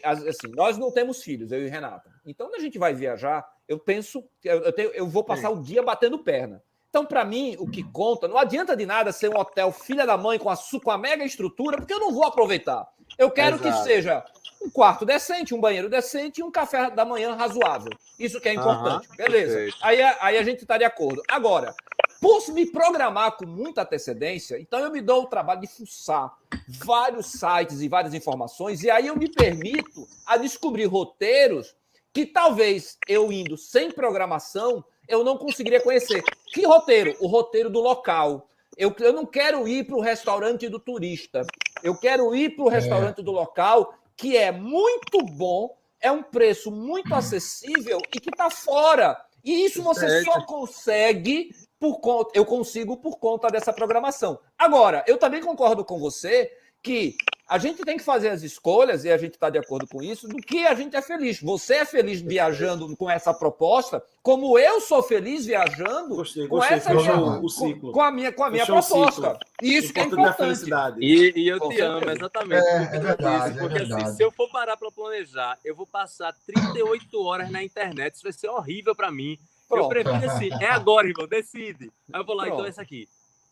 assim, 0.03 0.47
nós 0.55 0.77
não 0.77 0.91
temos 0.91 1.23
filhos, 1.23 1.51
eu 1.51 1.65
e 1.65 1.69
Renata. 1.69 2.09
Então, 2.25 2.47
quando 2.47 2.55
a 2.55 2.63
gente 2.63 2.77
vai 2.77 2.93
viajar, 2.93 3.45
eu 3.67 3.79
penso, 3.79 4.23
eu, 4.43 4.71
tenho, 4.71 4.89
eu 4.91 5.07
vou 5.07 5.23
passar 5.23 5.49
Sim. 5.49 5.55
o 5.55 5.61
dia 5.61 5.81
batendo 5.81 6.19
perna. 6.19 6.61
Então, 6.89 7.05
para 7.05 7.25
mim, 7.25 7.57
o 7.59 7.69
que 7.69 7.83
conta, 7.83 8.27
não 8.27 8.37
adianta 8.37 8.75
de 8.75 8.85
nada 8.85 9.11
ser 9.11 9.29
um 9.29 9.37
hotel 9.37 9.71
filha 9.71 10.05
da 10.05 10.17
mãe 10.17 10.39
com 10.39 10.49
a, 10.49 10.55
com 10.81 10.91
a 10.91 10.97
mega 10.97 11.25
estrutura, 11.25 11.77
porque 11.77 11.93
eu 11.93 11.99
não 11.99 12.13
vou 12.13 12.23
aproveitar. 12.23 12.87
Eu 13.17 13.29
quero 13.29 13.57
Exato. 13.57 13.77
que 13.77 13.83
seja 13.83 14.23
um 14.61 14.69
quarto 14.69 15.05
decente, 15.05 15.53
um 15.53 15.59
banheiro 15.59 15.89
decente 15.89 16.41
e 16.41 16.43
um 16.43 16.49
café 16.49 16.89
da 16.89 17.03
manhã 17.03 17.35
razoável. 17.35 17.91
Isso 18.17 18.39
que 18.39 18.49
é 18.49 18.53
importante. 18.53 19.09
Uhum, 19.09 19.15
Beleza. 19.17 19.75
Aí, 19.81 20.01
aí 20.01 20.37
a 20.37 20.43
gente 20.43 20.61
está 20.61 20.77
de 20.77 20.85
acordo. 20.85 21.21
Agora, 21.27 21.75
por 22.21 22.47
me 22.49 22.65
programar 22.65 23.37
com 23.37 23.45
muita 23.45 23.83
antecedência, 23.83 24.59
então 24.59 24.79
eu 24.79 24.91
me 24.91 25.01
dou 25.01 25.23
o 25.23 25.27
trabalho 25.27 25.61
de 25.61 25.67
fuçar 25.67 26.33
vários 26.67 27.27
sites 27.27 27.81
e 27.81 27.87
várias 27.87 28.13
informações, 28.13 28.83
e 28.83 28.89
aí 28.89 29.07
eu 29.07 29.15
me 29.15 29.29
permito 29.29 30.07
a 30.25 30.37
descobrir 30.37 30.85
roteiros 30.85 31.75
que 32.13 32.25
talvez 32.25 32.97
eu 33.07 33.29
indo 33.31 33.57
sem 33.57 33.91
programação, 33.91 34.83
eu 35.07 35.23
não 35.23 35.37
conseguiria 35.37 35.81
conhecer. 35.81 36.23
Que 36.47 36.65
roteiro? 36.65 37.15
O 37.19 37.27
roteiro 37.27 37.69
do 37.69 37.81
local. 37.81 38.47
Eu, 38.77 38.95
eu 38.99 39.11
não 39.11 39.25
quero 39.25 39.67
ir 39.67 39.85
para 39.85 39.97
o 39.97 40.01
restaurante 40.01 40.69
do 40.69 40.79
turista. 40.79 41.45
Eu 41.83 41.95
quero 41.95 42.33
ir 42.33 42.55
para 42.55 42.65
o 42.65 42.71
é. 42.71 42.73
restaurante 42.73 43.19
é. 43.19 43.23
do 43.23 43.31
local, 43.31 43.93
que 44.15 44.37
é 44.37 44.49
muito 44.49 45.23
bom, 45.25 45.77
é 45.99 46.09
um 46.09 46.23
preço 46.23 46.71
muito 46.71 47.13
acessível 47.13 47.99
e 48.13 48.19
que 48.19 48.29
está 48.29 48.49
fora. 48.49 49.19
E 49.43 49.65
isso 49.65 49.83
você 49.83 50.23
só 50.23 50.41
consegue 50.45 51.51
por 51.79 51.99
conta, 51.99 52.31
eu 52.33 52.45
consigo 52.45 52.97
por 52.97 53.17
conta 53.17 53.47
dessa 53.47 53.73
programação. 53.73 54.39
Agora, 54.57 55.03
eu 55.07 55.17
também 55.17 55.41
concordo 55.41 55.83
com 55.83 55.99
você 55.99 56.51
que 56.81 57.15
a 57.47 57.59
gente 57.59 57.83
tem 57.83 57.97
que 57.97 58.03
fazer 58.03 58.29
as 58.29 58.41
escolhas, 58.41 59.05
e 59.05 59.11
a 59.11 59.17
gente 59.17 59.33
está 59.33 59.51
de 59.51 59.57
acordo 59.57 59.87
com 59.87 60.01
isso, 60.01 60.27
do 60.27 60.37
que 60.37 60.65
a 60.65 60.73
gente 60.73 60.95
é 60.95 61.01
feliz. 61.01 61.39
Você 61.41 61.75
é 61.75 61.85
feliz 61.85 62.19
viajando 62.19 62.95
com 62.97 63.09
essa 63.09 63.33
proposta, 63.33 64.03
como 64.23 64.57
eu 64.57 64.81
sou 64.81 65.03
feliz 65.03 65.45
viajando 65.45 66.15
gostei, 66.15 66.47
com 66.47 66.55
gostei, 66.55 66.77
essa 66.77 66.95
o, 66.95 67.49
ciclo. 67.49 67.91
Com, 67.91 68.01
a 68.01 68.11
minha, 68.11 68.31
com 68.31 68.43
a 68.43 68.49
minha 68.49 68.65
proposta. 68.65 69.37
E 69.61 69.77
isso 69.77 69.93
que 69.93 69.99
é 69.99 70.03
importante. 70.03 70.65
E, 70.99 71.33
e 71.35 71.47
eu 71.47 71.59
te 71.69 71.79
amo, 71.81 72.09
exatamente. 72.09 72.65
É, 72.65 72.95
é 72.95 72.99
verdade, 72.99 73.49
isso, 73.51 73.59
porque 73.59 73.75
é 73.75 73.79
verdade. 73.79 74.03
Assim, 74.03 74.15
se 74.15 74.23
eu 74.23 74.31
for 74.31 74.49
parar 74.49 74.75
para 74.75 74.91
planejar, 74.91 75.59
eu 75.63 75.75
vou 75.75 75.85
passar 75.85 76.33
38 76.47 77.21
horas 77.21 77.51
na 77.51 77.63
internet, 77.63 78.15
isso 78.15 78.23
vai 78.23 78.33
ser 78.33 78.49
horrível 78.49 78.95
para 78.95 79.11
mim. 79.11 79.37
Pronto. 79.75 79.95
Eu 79.95 80.03
prefiro 80.03 80.31
assim, 80.31 80.49
é 80.63 80.69
agora, 80.69 81.07
irmão, 81.07 81.27
decide. 81.27 81.91
Aí 82.11 82.21
eu 82.21 82.25
vou 82.25 82.35
lá, 82.35 82.43
Pronto. 82.43 82.55
então 82.55 82.65
é 82.65 82.69
essa 82.69 82.81
aqui. 82.81 83.07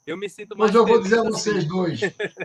Eu 0.05 0.17
me 0.17 0.29
sinto 0.29 0.57
mais. 0.57 0.71
Mas 0.71 0.75
eu 0.75 0.85
vou 0.85 1.01
dizer 1.01 1.19
a 1.19 1.23
vocês 1.23 1.57
assim. 1.57 1.67
dois. 1.67 2.01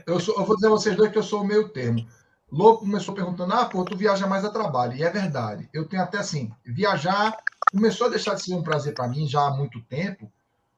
Eu, 0.06 0.20
sou, 0.20 0.36
eu 0.38 0.44
vou 0.44 0.54
dizer 0.56 0.66
a 0.66 0.70
vocês 0.70 0.96
dois 0.96 1.10
que 1.10 1.18
eu 1.18 1.22
sou 1.22 1.42
o 1.42 1.46
meio 1.46 1.68
termo. 1.70 2.06
Louco 2.50 2.80
começou 2.80 3.14
perguntando: 3.14 3.52
ah, 3.52 3.66
pô, 3.66 3.84
tu 3.84 3.96
viaja 3.96 4.26
mais 4.26 4.44
a 4.44 4.50
trabalho. 4.50 4.96
E 4.96 5.02
é 5.02 5.10
verdade. 5.10 5.68
Eu 5.72 5.86
tenho 5.86 6.02
até 6.02 6.18
assim: 6.18 6.50
viajar 6.64 7.36
começou 7.70 8.06
a 8.06 8.10
deixar 8.10 8.34
de 8.34 8.42
ser 8.42 8.54
um 8.54 8.62
prazer 8.62 8.94
para 8.94 9.08
mim 9.08 9.26
já 9.26 9.46
há 9.46 9.50
muito 9.50 9.80
tempo. 9.82 10.30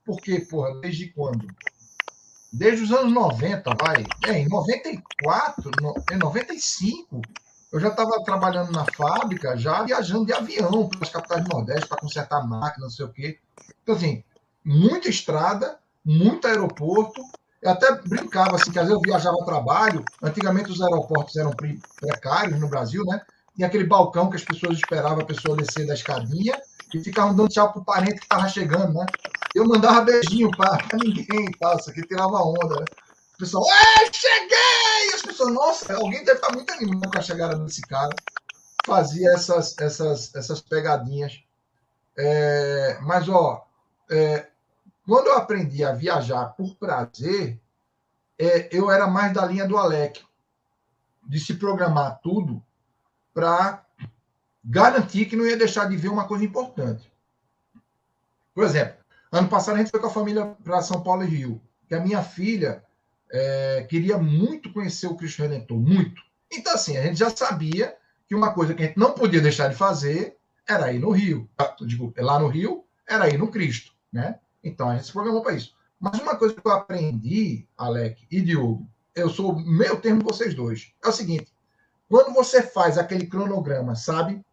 Porque, 0.05 0.41
porra, 0.41 0.81
desde 0.81 1.09
quando? 1.09 1.47
Desde 2.53 2.83
os 2.85 2.93
anos 2.93 3.13
90, 3.13 3.71
vai. 3.81 4.05
É, 4.27 4.41
em 4.41 4.49
94, 4.49 5.71
no, 5.81 5.95
em 6.11 6.17
95, 6.17 7.21
eu 7.73 7.79
já 7.79 7.89
estava 7.89 8.23
trabalhando 8.25 8.73
na 8.73 8.85
fábrica, 8.85 9.57
já 9.57 9.83
viajando 9.83 10.27
de 10.27 10.33
avião 10.33 10.89
pelas 10.89 11.09
capitais 11.09 11.45
do 11.45 11.51
Nordeste 11.51 11.89
para 11.89 11.99
consertar 11.99 12.47
máquina, 12.47 12.87
não 12.87 12.91
sei 12.91 13.05
o 13.05 13.13
quê. 13.13 13.39
Então, 13.83 13.95
assim, 13.95 14.25
muita 14.65 15.09
estrada, 15.09 15.79
muito 16.05 16.47
aeroporto. 16.49 17.23
Eu 17.63 17.71
até 17.71 17.95
brincava 18.03 18.57
assim, 18.57 18.73
que 18.73 18.79
às 18.79 18.89
vezes 18.89 19.01
eu 19.01 19.01
viajava 19.01 19.37
a 19.41 19.45
trabalho. 19.45 20.05
Antigamente 20.23 20.71
os 20.71 20.83
aeroportos 20.83 21.37
eram 21.37 21.53
precários 22.01 22.59
no 22.59 22.69
Brasil, 22.69 23.05
né? 23.05 23.21
Tinha 23.55 23.69
aquele 23.69 23.85
balcão 23.85 24.31
que 24.31 24.37
as 24.37 24.45
pessoas 24.45 24.79
esperavam 24.79 25.21
a 25.21 25.27
pessoa 25.27 25.57
descer 25.57 25.87
da 25.87 25.95
escadinha 25.95 26.61
e 26.93 27.01
ficavam 27.01 27.37
dando 27.37 27.51
tchau 27.51 27.73
pro 27.73 27.85
parente 27.85 28.17
que 28.17 28.25
estava 28.25 28.49
chegando, 28.49 28.95
né? 28.95 29.07
Eu 29.55 29.67
mandava 29.67 30.01
beijinho 30.03 30.51
para 30.51 30.79
ninguém 30.99 31.47
e 31.47 31.59
tal, 31.59 31.77
isso 31.77 31.91
aqui 31.91 32.03
tirava 32.03 32.43
onda, 32.43 32.81
né? 32.81 32.85
Pessoal, 33.41 33.65
é, 33.65 34.13
cheguei! 34.13 35.15
As 35.15 35.23
pessoas, 35.23 35.53
nossa, 35.55 35.95
alguém 35.97 36.23
deve 36.23 36.39
estar 36.39 36.53
muito 36.53 36.71
animado 36.73 37.11
com 37.11 37.19
a 37.19 37.23
chegada 37.23 37.59
desse 37.59 37.81
cara. 37.81 38.15
Fazia 38.87 39.31
essas, 39.33 39.77
essas, 39.79 40.35
essas 40.35 40.61
pegadinhas. 40.61 41.43
É, 42.17 42.99
mas, 43.01 43.29
ó, 43.29 43.67
é, 44.11 44.49
quando 45.07 45.29
eu 45.29 45.37
aprendi 45.37 45.83
a 45.83 45.93
viajar 45.93 46.51
por 46.51 46.77
prazer, 46.77 47.59
é, 48.39 48.69
eu 48.71 48.91
era 48.91 49.07
mais 49.07 49.33
da 49.33 49.47
linha 49.47 49.67
do 49.67 49.79
Alec, 49.79 50.23
de 51.27 51.41
se 51.41 51.55
programar 51.55 52.21
tudo 52.23 52.63
para 53.33 53.85
garantir 54.63 55.25
que 55.27 55.37
não 55.37 55.47
ia 55.47 55.57
deixar 55.57 55.89
de 55.89 55.97
ver 55.97 56.09
uma 56.09 56.27
coisa 56.27 56.45
importante. 56.45 57.11
Por 58.55 58.65
exemplo, 58.65 58.97
ano 59.33 59.49
passado 59.49 59.77
a 59.77 59.79
gente 59.79 59.91
foi 59.91 60.01
com 60.01 60.09
a 60.09 60.13
família 60.13 60.45
para 60.63 60.83
São 60.83 61.03
Paulo 61.03 61.23
e 61.23 61.27
Rio, 61.27 61.63
que 61.89 61.95
a 61.95 62.01
minha 62.01 62.23
filha 62.23 62.85
é, 63.31 63.87
queria 63.89 64.19
muito 64.19 64.73
conhecer 64.73 65.07
o 65.07 65.17
Cristo 65.17 65.43
Redentor, 65.43 65.79
muito. 65.79 66.23
Então, 66.53 66.75
assim, 66.75 66.97
a 66.97 67.03
gente 67.03 67.19
já 67.19 67.31
sabia 67.31 67.97
que 68.27 68.35
uma 68.35 68.53
coisa 68.53 68.75
que 68.75 68.83
a 68.83 68.87
gente 68.87 68.99
não 68.99 69.13
podia 69.13 69.41
deixar 69.41 69.69
de 69.69 69.77
fazer 69.77 70.37
era 70.67 70.93
ir 70.93 70.99
no 70.99 71.11
Rio. 71.11 71.49
Ah, 71.59 71.75
digo, 71.81 72.13
lá 72.19 72.39
no 72.39 72.49
Rio, 72.49 72.85
era 73.09 73.29
ir 73.29 73.39
no 73.39 73.51
Cristo, 73.51 73.93
né? 74.13 74.39
Então, 74.63 74.89
a 74.89 74.95
gente 74.95 75.07
se 75.07 75.13
programou 75.13 75.43
para 75.43 75.55
isso. 75.55 75.75
Mas 75.99 76.19
uma 76.21 76.37
coisa 76.37 76.55
que 76.55 76.67
eu 76.67 76.73
aprendi, 76.73 77.67
Alec 77.77 78.27
e 78.31 78.41
Diogo, 78.41 78.89
eu 79.15 79.29
sou 79.29 79.59
meio 79.59 80.01
termo 80.01 80.23
vocês 80.23 80.55
dois, 80.55 80.93
é 81.05 81.09
o 81.09 81.13
seguinte: 81.13 81.53
quando 82.09 82.33
você 82.33 82.63
faz 82.63 82.97
aquele 82.97 83.27
cronograma, 83.27 83.95
sabe? 83.95 84.45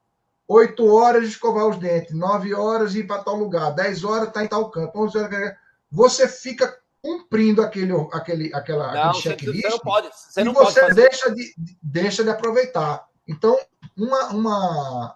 Oito 0.47 0.85
horas 0.87 1.27
escovar 1.27 1.67
os 1.67 1.77
dentes, 1.77 2.13
nove 2.13 2.53
horas 2.53 2.95
ir 2.95 3.05
para 3.05 3.23
tal 3.23 3.35
lugar, 3.35 3.71
dez 3.71 4.03
horas 4.03 4.29
está 4.29 4.43
em 4.43 4.47
tal 4.47 4.69
canto, 4.69 4.97
onze 4.97 5.17
horas. 5.17 5.55
Você 5.91 6.27
fica 6.27 6.77
cumprindo 7.07 7.61
aquele, 7.61 7.93
aquele, 8.11 8.53
aquela, 8.53 8.93
não, 8.93 9.09
aquele 9.09 9.21
checklist. 9.21 9.61
Você 9.61 9.69
não 9.69 9.79
pode. 9.79 10.09
Você 10.13 10.43
não 10.43 10.51
e 10.51 10.55
você 10.55 10.81
pode 10.81 10.95
deixa, 10.95 11.33
de, 11.33 11.55
deixa 11.81 12.23
de 12.23 12.29
aproveitar. 12.29 13.07
Então, 13.25 13.57
uma, 13.95 14.27
uma, 14.27 15.15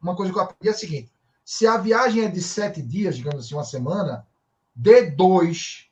uma 0.00 0.14
coisa 0.14 0.32
que 0.32 0.38
eu 0.38 0.42
aprendi 0.42 0.68
é 0.68 0.70
a 0.70 0.74
seguinte: 0.74 1.12
se 1.44 1.66
a 1.66 1.76
viagem 1.76 2.24
é 2.24 2.28
de 2.28 2.40
sete 2.40 2.80
dias, 2.80 3.16
digamos 3.16 3.44
assim, 3.44 3.54
uma 3.54 3.64
semana, 3.64 4.24
dê 4.74 5.10
dois 5.10 5.88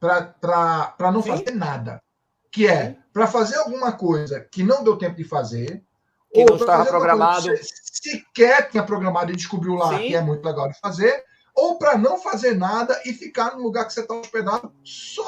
para 0.00 1.12
não 1.12 1.22
Sim. 1.22 1.30
fazer 1.30 1.50
nada. 1.50 2.02
Que 2.50 2.66
é 2.66 2.96
para 3.12 3.26
fazer 3.26 3.56
alguma 3.56 3.92
coisa 3.92 4.40
que 4.40 4.62
não 4.62 4.82
deu 4.82 4.96
tempo 4.96 5.16
de 5.16 5.24
fazer. 5.24 5.84
Que 6.32 6.40
ou 6.40 6.46
não 6.46 6.56
estava 6.56 6.86
programado. 6.86 7.50
Que 7.50 7.60
sequer 7.62 8.70
tinha 8.70 8.82
programado 8.82 9.30
e 9.30 9.36
descobriu 9.36 9.74
lá 9.74 9.98
Sim. 9.98 10.08
que 10.08 10.16
é 10.16 10.22
muito 10.22 10.44
legal 10.44 10.70
de 10.70 10.78
fazer. 10.80 11.22
Ou 11.56 11.78
para 11.78 11.96
não 11.96 12.18
fazer 12.18 12.54
nada 12.54 13.00
e 13.06 13.12
ficar 13.12 13.56
no 13.56 13.62
lugar 13.62 13.86
que 13.86 13.92
você 13.94 14.00
está 14.00 14.14
hospedado 14.14 14.70
só, 14.84 15.26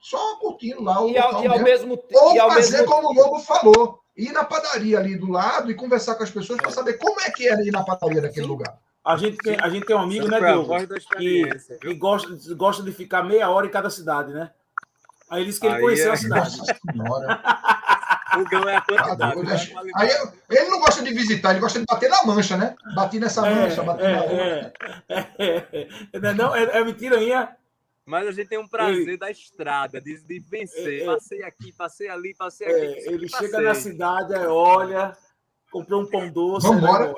só 0.00 0.36
curtindo 0.36 0.82
lá 0.82 1.00
o 1.00 1.08
e 1.08 1.16
ao, 1.16 1.44
e 1.44 1.46
ao 1.46 1.60
mesmo 1.60 1.96
tempo. 1.96 2.20
Ou 2.20 2.36
fazer 2.50 2.78
mesmo... 2.78 2.92
como 2.92 3.08
o 3.08 3.14
Lobo 3.14 3.38
falou. 3.38 4.02
Ir 4.16 4.32
na 4.32 4.44
padaria 4.44 4.98
ali 4.98 5.16
do 5.16 5.30
lado 5.30 5.70
e 5.70 5.74
conversar 5.74 6.16
com 6.16 6.22
as 6.22 6.30
pessoas 6.30 6.60
para 6.60 6.70
saber 6.70 6.94
como 6.94 7.18
é 7.20 7.30
que 7.30 7.48
era 7.48 7.62
ir 7.64 7.70
na 7.70 7.82
padaria 7.82 8.20
daquele 8.20 8.46
lugar. 8.46 8.76
A 9.04 9.16
gente 9.16 9.36
tem, 9.38 9.56
a 9.58 9.68
gente 9.68 9.86
tem 9.86 9.96
um 9.96 10.00
amigo, 10.00 10.28
né, 10.28 10.38
Diogo? 10.38 10.74
Que, 11.16 11.48
que 11.80 11.94
gosta, 11.94 12.28
gosta 12.54 12.82
de 12.82 12.92
ficar 12.92 13.22
meia 13.22 13.48
hora 13.48 13.66
em 13.66 13.70
cada 13.70 13.88
cidade, 13.88 14.32
né? 14.32 14.50
Aí 15.30 15.40
ele 15.40 15.46
disse 15.46 15.60
que 15.60 15.66
ele 15.66 15.76
Aí 15.76 15.80
conheceu 15.80 16.10
é... 16.10 16.12
a 16.12 16.16
cidade. 16.16 16.60
o 16.60 16.62
Gão 18.50 18.68
é 18.68 18.76
a 18.76 18.80
quantidade. 18.80 19.72
Ah, 19.76 19.82
né? 19.82 19.92
Aí 19.96 20.10
ele 20.50 20.70
não 20.70 20.80
gosta 20.80 21.02
de 21.02 21.12
visitar, 21.12 21.50
ele 21.50 21.60
gosta 21.60 21.78
de 21.78 21.86
bater 21.86 22.08
na 22.08 22.24
mancha, 22.24 22.56
né? 22.56 22.74
Bati 22.94 23.18
nessa 23.18 23.46
é, 23.46 23.54
mancha, 23.54 23.82
bati 23.82 24.02
é, 24.02 24.12
na 24.12 24.22
outra. 24.22 24.72
É, 25.38 25.86
é, 26.12 26.34
não, 26.34 26.54
é, 26.54 26.62
é 26.62 26.84
mentira 26.84 27.18
minha. 27.18 27.56
Mas 28.04 28.26
a 28.26 28.32
gente 28.32 28.48
tem 28.48 28.58
um 28.58 28.66
prazer 28.66 29.02
ele... 29.02 29.16
da 29.16 29.30
estrada, 29.30 30.00
de, 30.00 30.20
de 30.22 30.40
vencer. 30.40 31.04
Passei 31.06 31.42
aqui, 31.42 31.72
passei 31.72 32.08
ali, 32.08 32.34
passei 32.34 32.66
aqui. 32.66 33.08
ele 33.08 33.30
passei. 33.30 33.46
chega 33.46 33.60
na 33.62 33.74
cidade, 33.74 34.34
olha, 34.46 35.16
comprou 35.70 36.02
um 36.02 36.06
pão 36.10 36.28
doce. 36.28 36.66
Vamos 36.66 36.82
embora. 36.82 37.14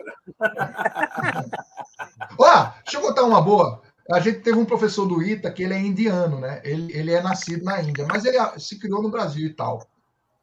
Ó, 2.39 2.71
deixa 2.83 2.99
eu 2.99 3.01
contar 3.01 3.23
uma 3.23 3.41
boa. 3.41 3.81
A 4.11 4.21
gente 4.21 4.41
teve 4.41 4.59
um 4.59 4.67
professor 4.67 5.07
do 5.07 5.23
ITA 5.23 5.51
que 5.51 5.63
ele 5.63 5.73
é 5.73 5.81
indiano, 5.81 6.39
né? 6.39 6.61
Ele, 6.63 6.93
ele 6.93 7.13
é 7.13 7.23
nascido 7.23 7.65
na 7.65 7.81
Índia, 7.81 8.07
mas 8.07 8.25
ele 8.27 8.39
se 8.59 8.79
criou 8.79 9.03
no 9.03 9.11
Brasil 9.11 9.47
e 9.47 9.55
tal. 9.55 9.87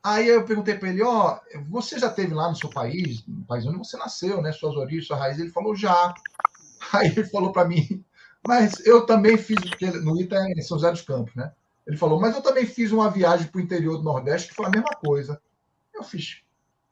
Aí 0.03 0.27
eu 0.29 0.43
perguntei 0.43 0.75
para 0.75 0.89
ele, 0.89 1.03
ó, 1.03 1.37
oh, 1.37 1.61
você 1.69 1.99
já 1.99 2.09
teve 2.09 2.33
lá 2.33 2.49
no 2.49 2.55
seu 2.55 2.69
país, 2.69 3.23
no 3.27 3.45
país 3.45 3.65
onde 3.67 3.77
você 3.77 3.97
nasceu, 3.97 4.41
né? 4.41 4.51
Suas 4.51 4.75
origens, 4.75 5.05
sua 5.05 5.17
raiz. 5.17 5.37
Ele 5.37 5.51
falou, 5.51 5.75
já. 5.75 6.13
Aí 6.91 7.07
ele 7.07 7.23
falou 7.25 7.51
para 7.51 7.67
mim, 7.67 8.03
mas 8.45 8.83
eu 8.85 9.05
também 9.05 9.37
fiz, 9.37 9.59
no 10.03 10.19
ITA 10.19 10.35
é 10.35 10.51
em 10.53 10.61
São 10.61 10.77
José 10.79 10.91
dos 10.91 11.01
Campos, 11.03 11.35
né? 11.35 11.51
Ele 11.85 11.97
falou, 11.97 12.19
mas 12.19 12.35
eu 12.35 12.41
também 12.41 12.65
fiz 12.65 12.91
uma 12.91 13.09
viagem 13.09 13.47
para 13.47 13.59
o 13.59 13.61
interior 13.61 13.97
do 13.97 14.03
Nordeste 14.03 14.49
que 14.49 14.55
foi 14.55 14.65
a 14.65 14.69
mesma 14.69 14.89
coisa. 14.95 15.39
Eu 15.93 16.03
fiz, 16.03 16.41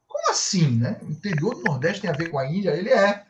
como 0.07 0.29
assim, 0.29 0.77
né? 0.77 0.99
O 1.01 1.11
interior 1.11 1.55
do 1.55 1.63
Nordeste 1.63 2.01
tem 2.01 2.09
a 2.09 2.13
ver 2.13 2.29
com 2.29 2.37
a 2.37 2.45
Índia? 2.47 2.71
Ele 2.71 2.89
é. 2.89 3.25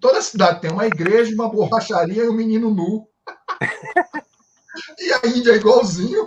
Toda 0.00 0.22
cidade 0.22 0.60
tem 0.60 0.70
uma 0.70 0.86
igreja, 0.86 1.34
uma 1.34 1.48
borracharia 1.48 2.24
e 2.24 2.28
um 2.28 2.32
menino 2.32 2.70
nu. 2.70 3.08
e 4.98 5.12
a 5.12 5.26
Índia 5.26 5.52
é 5.52 5.56
igualzinho. 5.56 6.26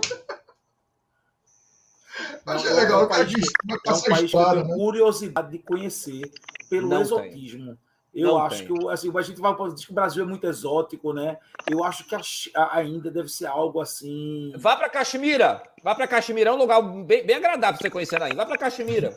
Achei 2.48 2.72
legal, 2.72 3.04
o 3.04 3.08
cara 3.08 3.24
diz, 3.24 3.46
é 3.68 3.92
um 3.92 4.00
país 4.00 4.24
história, 4.24 4.62
que 4.62 4.68
né? 4.68 4.74
curiosidade 4.74 5.50
de 5.50 5.58
conhecer 5.58 6.30
pelo 6.68 6.88
Não 6.88 7.00
exotismo. 7.00 7.66
Tem. 7.66 7.78
Eu 8.14 8.28
Não 8.28 8.38
acho 8.38 8.64
tem. 8.64 8.66
que 8.66 8.88
assim, 8.88 9.10
a 9.16 9.22
gente 9.22 9.40
vai 9.40 9.54
dizer 9.70 9.86
que 9.86 9.92
o 9.92 9.94
Brasil 9.94 10.24
é 10.24 10.26
muito 10.26 10.46
exótico, 10.46 11.12
né? 11.12 11.36
Eu 11.70 11.84
acho 11.84 12.04
que 12.04 12.14
a, 12.14 12.20
a, 12.56 12.78
a 12.78 12.82
Índia 12.84 13.10
deve 13.10 13.28
ser 13.28 13.46
algo 13.46 13.80
assim. 13.80 14.52
Vá 14.56 14.74
para 14.76 14.88
Caxemira. 14.88 15.62
Vá 15.84 15.94
para 15.94 16.08
Caxemira, 16.08 16.50
é 16.50 16.52
um 16.52 16.56
lugar 16.56 16.80
bem, 16.82 17.24
bem 17.24 17.36
agradável 17.36 17.78
para 17.78 17.82
você 17.82 17.90
conhecer 17.90 18.18
na 18.18 18.26
Índia. 18.26 18.38
Vá 18.38 18.46
para 18.46 18.58
Caxemira. 18.58 19.16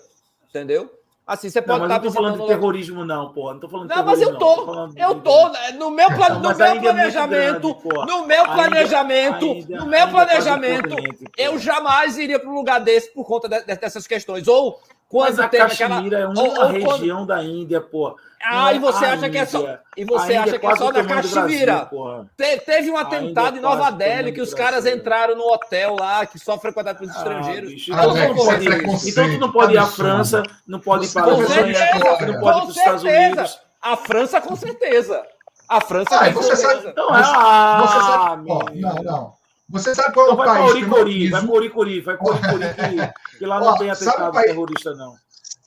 Entendeu? 0.50 0.92
Assim, 1.26 1.50
você 1.50 1.62
pode 1.62 1.80
não, 1.80 1.86
estar 1.86 2.00
não 2.00 2.04
tô 2.04 2.12
falando 2.12 2.42
de 2.42 2.48
terrorismo, 2.48 3.06
não, 3.06 3.32
pô. 3.32 3.54
Não 3.54 3.60
tô 3.60 3.70
falando 3.70 3.90
de 3.90 3.96
não, 3.96 4.06
mas 4.06 4.22
eu 4.22 4.38
tô. 4.38 4.56
tô 4.66 4.90
eu 4.98 5.16
tô. 5.22 5.52
No 5.78 5.92
meu, 5.92 6.08
plan... 6.08 6.40
no 6.40 6.42
meu 6.56 6.78
planejamento. 6.88 7.68
É 7.68 7.84
grande, 7.84 8.12
no 8.12 8.26
meu 8.26 8.48
planejamento. 8.48 9.46
Ainda, 9.46 9.78
no 9.78 9.86
meu 9.86 10.08
planejamento. 10.10 10.96
eu 11.38 11.60
jamais 11.60 12.18
iria 12.18 12.40
para 12.40 12.50
um 12.50 12.54
lugar 12.54 12.80
desse 12.80 13.14
por 13.14 13.26
conta 13.26 13.48
de, 13.48 13.62
dessas 13.76 14.08
questões. 14.08 14.48
Ou 14.48 14.82
quando 15.12 15.36
mas 15.36 15.40
a 15.40 15.50
tem 15.50 15.60
Caxemira 15.60 15.96
aquela... 15.98 16.20
é 16.20 16.28
uma 16.28 16.42
ou, 16.42 16.58
ou 16.62 16.68
região 16.68 17.18
quando... 17.18 17.28
da 17.28 17.44
Índia, 17.44 17.82
pô. 17.82 18.16
Ah, 18.42 18.74
e 18.74 18.80
você 18.80 19.04
acha 19.04 19.30
que 19.30 19.38
é 19.38 19.46
só. 19.46 19.78
E 19.98 20.06
você 20.06 20.36
acha 20.38 20.58
que 20.58 20.66
é 20.66 20.76
só 20.78 20.90
na 20.90 21.04
Caxemira? 21.04 21.90
Te, 22.38 22.60
teve 22.62 22.90
um 22.90 22.96
atentado 22.96 23.58
em 23.58 23.60
Nova 23.60 23.92
Delhi 23.92 24.32
que 24.32 24.40
os 24.40 24.54
caras 24.54 24.86
entraram 24.86 25.36
no 25.36 25.44
hotel 25.52 25.98
lá, 26.00 26.26
que 26.26 26.40
só 26.40 26.58
frequentado 26.58 27.00
pelos 27.00 27.14
ah, 27.14 27.18
estrangeiros. 27.18 27.70
Bicho, 27.72 27.92
então, 27.92 28.16
não 28.16 28.36
pode 28.36 28.66
ir. 28.66 29.10
então 29.10 29.30
tu 29.30 29.38
não 29.38 29.52
pode 29.52 29.74
ir 29.74 29.78
à 29.78 29.86
França, 29.86 30.44
não 30.66 30.80
pode 30.80 31.06
ir 31.06 31.12
para 31.12 31.24
a 31.24 31.26
Alemanha, 31.26 31.92
não 31.94 32.00
pode 32.00 32.32
ir 32.32 32.40
para 32.40 32.64
os 32.64 32.78
Estados 32.78 33.04
Unidos. 33.04 33.60
A 33.82 33.98
França, 33.98 34.40
com 34.40 34.56
certeza. 34.56 35.22
A 35.68 35.82
França, 35.82 36.16
ah, 36.16 36.32
com 36.32 36.42
você 36.42 36.56
certeza. 36.56 36.82
Sabe, 36.84 36.94
não, 36.96 37.18
é, 37.18 37.22
ah, 37.22 37.82
você 37.82 38.00
sabe, 38.00 38.80
não, 38.80 39.04
não. 39.04 39.41
Você 39.72 39.96
sabe 39.96 40.14
qual 40.14 40.34
então 40.34 40.44
é 40.44 40.48
o 40.48 40.54
país? 40.54 40.58
Vai 40.58 40.86
para 40.86 40.92
Oricori, 40.92 41.30
vai 41.30 41.42
para 41.42 41.52
Oricori, 41.54 42.02
vai 42.02 42.18
para 42.18 42.32
Oricori, 42.32 42.66
que, 42.74 43.38
que 43.38 43.46
lá 43.46 43.60
não 43.62 43.78
tem 43.78 43.90
atentado 43.90 44.42
terrorista, 44.42 44.94
não. 44.96 45.16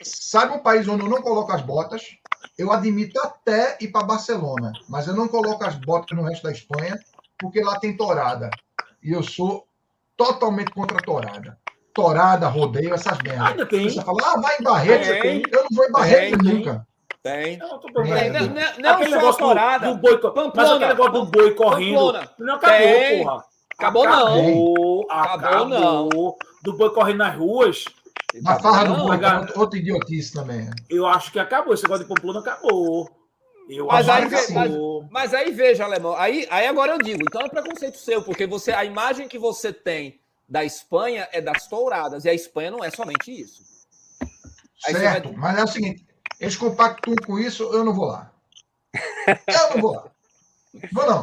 Sabe 0.03 0.53
um 0.53 0.59
país 0.59 0.87
onde 0.87 1.03
eu 1.03 1.09
não 1.09 1.23
coloco 1.23 1.53
as 1.53 1.63
botas? 1.63 2.03
Eu 2.59 2.71
admito 2.71 3.19
até 3.21 3.77
ir 3.81 3.89
para 3.89 4.05
Barcelona, 4.05 4.73
mas 4.89 5.07
eu 5.07 5.15
não 5.15 5.27
coloco 5.27 5.65
as 5.65 5.75
botas 5.77 6.17
no 6.17 6.25
resto 6.25 6.43
da 6.45 6.53
Espanha, 6.53 6.99
porque 7.39 7.63
lá 7.63 7.79
tem 7.79 7.97
torada. 7.97 8.51
E 9.03 9.13
eu 9.13 9.23
sou 9.23 9.67
totalmente 10.17 10.71
contra 10.71 10.99
a 10.99 11.03
torada. 11.03 11.59
Torada, 11.93 12.49
rodeio, 12.49 12.93
essas 12.93 13.19
merdas. 13.19 13.47
Ainda 13.47 13.67
tem. 13.67 13.89
Você 13.89 14.03
fala, 14.03 14.19
ah, 14.25 14.41
vai 14.41 14.57
em 14.59 14.63
Barreto. 14.63 15.23
Tem. 15.23 15.43
Eu 15.51 15.63
não 15.63 15.69
vou 15.73 15.85
em 15.87 15.93
Barreto 15.93 16.39
tem, 16.39 16.53
nunca. 16.55 16.87
Tem. 17.23 17.57
Não, 17.57 17.79
tô 17.79 18.03
tem. 18.03 18.31
Não, 18.31 18.41
não, 18.41 18.79
não 18.79 18.91
aquele 18.91 19.11
negócio 19.11 19.41
torada. 19.41 19.87
Do, 19.87 19.95
do 19.95 20.01
boi, 20.01 20.19
Pamplona, 20.19 20.53
mas 20.55 20.71
aquele 20.71 20.87
negócio 20.89 21.13
do 21.13 21.27
boi 21.27 21.55
correndo. 21.55 21.95
Pamplona. 21.95 22.31
Não 22.39 22.55
acabou, 22.55 22.79
tem. 22.79 23.25
porra. 23.25 23.45
Acabou, 23.79 24.05
acabou 24.05 24.43
não. 24.43 25.07
Acabou, 25.11 25.47
acabou 25.47 25.69
não. 25.69 26.37
Do 26.63 26.77
boi 26.77 26.91
correndo 26.91 27.19
nas 27.19 27.37
ruas. 27.37 27.85
Na 28.43 28.59
farra 28.59 28.85
do 28.85 28.97
boi, 28.97 29.19
outra 29.57 29.79
idiotice 29.79 30.33
também. 30.33 30.71
Eu 30.89 31.07
acho 31.07 31.31
que 31.31 31.39
acabou. 31.39 31.75
Esse 31.75 31.85
negócio 31.85 32.05
de 32.05 32.09
Pamplona 32.09 32.41
acabou. 32.41 33.09
Eu 33.69 33.87
mas, 33.87 34.09
aí, 34.09 34.29
mas, 34.31 34.73
mas, 35.11 35.35
aí 35.35 35.51
veja, 35.51 35.85
Alemão, 35.85 36.15
aí, 36.17 36.47
aí 36.51 36.67
agora 36.67 36.93
eu 36.93 36.99
digo, 36.99 37.23
então 37.23 37.41
é 37.41 37.49
preconceito 37.49 37.97
seu, 37.97 38.23
porque 38.23 38.47
você 38.47 38.73
a 38.73 38.85
imagem 38.85 39.27
que 39.27 39.39
você 39.39 39.73
tem 39.73 40.21
da 40.47 40.63
Espanha 40.63 41.27
é 41.33 41.41
das 41.41 41.67
touradas, 41.67 42.27
e 42.27 42.29
a 42.29 42.35
Espanha 42.35 42.71
não 42.71 42.85
é 42.85 42.91
somente 42.91 43.33
isso. 43.33 43.63
Aí 44.87 44.95
certo, 44.95 45.31
vai... 45.31 45.37
mas 45.39 45.59
é 45.59 45.65
o 45.65 45.67
seguinte, 45.67 46.07
eles 46.39 46.57
compactuam 46.57 47.17
com 47.27 47.39
isso, 47.39 47.63
eu 47.73 47.83
não 47.85 47.95
vou 47.95 48.09
lá. 48.09 48.31
Eu 49.27 49.75
não 49.75 49.81
vou 49.81 49.95
lá. 49.95 50.05
Vou 50.93 51.07
não. 51.07 51.23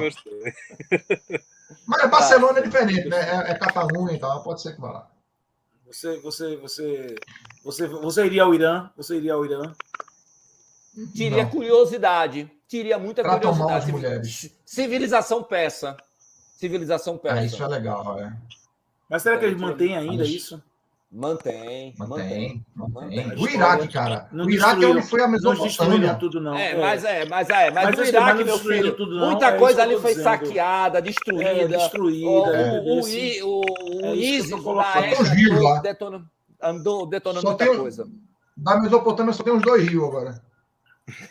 Mas 1.86 2.10
Barcelona 2.10 2.60
é 2.60 2.62
diferente, 2.62 3.08
né? 3.08 3.18
É, 3.18 3.52
é 3.52 3.56
Catalunha 3.56 4.14
e 4.14 4.20
tal, 4.20 4.44
pode 4.44 4.62
ser 4.62 4.76
que 4.76 4.82
vá 4.82 4.92
lá. 4.92 5.12
Você, 5.88 6.20
você, 6.20 6.56
você, 6.58 7.16
você, 7.64 7.88
você 7.88 8.26
iria 8.26 8.44
ao 8.44 8.54
Irã? 8.54 8.90
Você 8.96 9.18
iria 9.18 9.34
ao 9.34 9.46
Irã? 9.46 9.74
Teria 11.16 11.46
curiosidade. 11.46 12.50
Teria 12.70 12.98
muita 12.98 13.22
pra 13.22 13.34
curiosidade. 13.38 13.86
Tomar 13.88 13.98
mulheres. 13.98 14.56
Civilização 14.66 15.44
persa. 15.44 15.98
Civilização 16.58 17.18
persa. 17.18 17.42
É, 17.42 17.46
isso 17.46 17.62
é 17.62 17.68
legal, 17.68 18.20
é. 18.20 18.34
Mas 19.10 19.24
será 19.24 19.38
que 19.38 19.46
eles 19.46 19.60
mantêm 19.60 19.98
ainda 19.98 20.24
Mas- 20.24 20.30
isso? 20.30 20.64
Mantém, 21.14 21.94
mantém. 21.98 22.64
Mantém, 22.74 23.26
Mantém. 23.28 23.44
O 23.44 23.50
Iraque, 23.50 23.88
cara. 23.90 24.30
Não 24.32 24.46
o 24.46 24.50
Iraque 24.50 24.86
é 24.86 24.88
onde 24.88 25.02
foi 25.02 25.22
a 25.22 25.28
Não 25.28 25.34
destruíram 25.34 25.66
Mesopotâmia. 25.66 26.16
tudo, 26.16 26.40
não. 26.40 26.56
É, 26.56 26.74
mas 26.80 27.04
é, 27.04 27.26
mas 27.26 27.50
é, 27.50 27.70
mas, 27.70 27.84
Mas 27.90 28.00
o 28.00 28.04
Iraque, 28.06 28.38
não 28.40 28.46
meu 28.46 28.58
filho, 28.60 28.96
tudo, 28.96 29.16
não, 29.20 29.26
muita 29.32 29.48
é 29.48 29.58
coisa 29.58 29.82
ali 29.82 29.98
foi 30.00 30.12
dizendo. 30.12 30.24
saqueada, 30.24 31.00
É, 31.00 31.02
destruída. 31.02 31.68
destruída. 31.68 32.82
o, 32.86 33.02
o, 33.02 33.08
I- 33.10 33.44
o, 33.44 33.62
é 34.04 34.06
o 34.06 34.06
eu 34.06 34.16
ISIS 34.16 34.50
todo 34.52 34.72
lá. 34.74 35.80
detonando, 35.82 36.26
andou 36.64 37.06
detonando 37.06 37.42
Só 37.42 37.50
muita 37.50 37.66
tem 37.66 37.74
o- 37.76 37.80
coisa. 37.82 38.08
Da 38.56 38.80
Mesopotâmia 38.80 39.34
só 39.34 39.44
tem 39.44 39.52
uns 39.54 39.64
dois 39.64 39.86
rios 39.86 40.06
agora. 40.06 40.42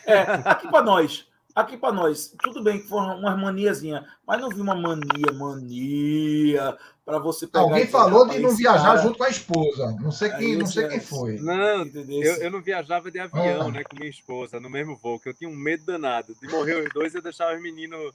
É, 0.05 0.19
aqui 0.45 0.67
para 0.69 0.83
nós, 0.85 1.25
aqui 1.55 1.77
para 1.77 1.93
nós, 1.93 2.33
tudo 2.43 2.63
bem 2.63 2.79
que 2.79 2.87
foram 2.87 3.17
umas 3.19 3.39
maniazinhas, 3.39 4.03
mas 4.27 4.39
não 4.41 4.49
vi 4.49 4.61
uma 4.61 4.75
mania, 4.75 5.31
mania 5.33 6.77
para 7.05 7.19
você 7.19 7.45
pegar. 7.47 7.61
Alguém 7.61 7.87
falou 7.87 8.21
de 8.25 8.37
"Rapaz, 8.37 8.41
não 8.41 8.55
viajar 8.55 8.83
cara- 8.83 9.01
junto 9.01 9.17
com 9.17 9.23
a 9.23 9.29
esposa. 9.29 9.95
Não 9.99 10.11
sei 10.11 10.29
quem, 10.31 10.55
não 10.57 10.65
sei 10.65 10.85
é- 10.85 10.87
quem 10.89 10.99
foi. 10.99 11.37
Não, 11.39 11.83
Entendeu? 11.83 12.21
eu, 12.21 12.35
eu 12.43 12.51
não 12.51 12.61
viajava 12.61 13.11
de 13.11 13.19
avião, 13.19 13.67
Ah. 13.67 13.71
né, 13.71 13.83
com 13.83 13.95
minha 13.97 14.09
esposa, 14.09 14.59
no 14.59 14.69
mesmo 14.69 14.95
voo, 14.97 15.19
que 15.19 15.29
eu 15.29 15.33
tinha 15.33 15.49
um 15.49 15.55
medo 15.55 15.85
danado. 15.85 16.35
De 16.41 16.47
morrer 16.47 16.75
os 16.85 16.93
dois, 16.93 17.13
eu 17.15 17.21
deixava 17.21 17.55
os 17.55 17.61
meninos 17.61 18.11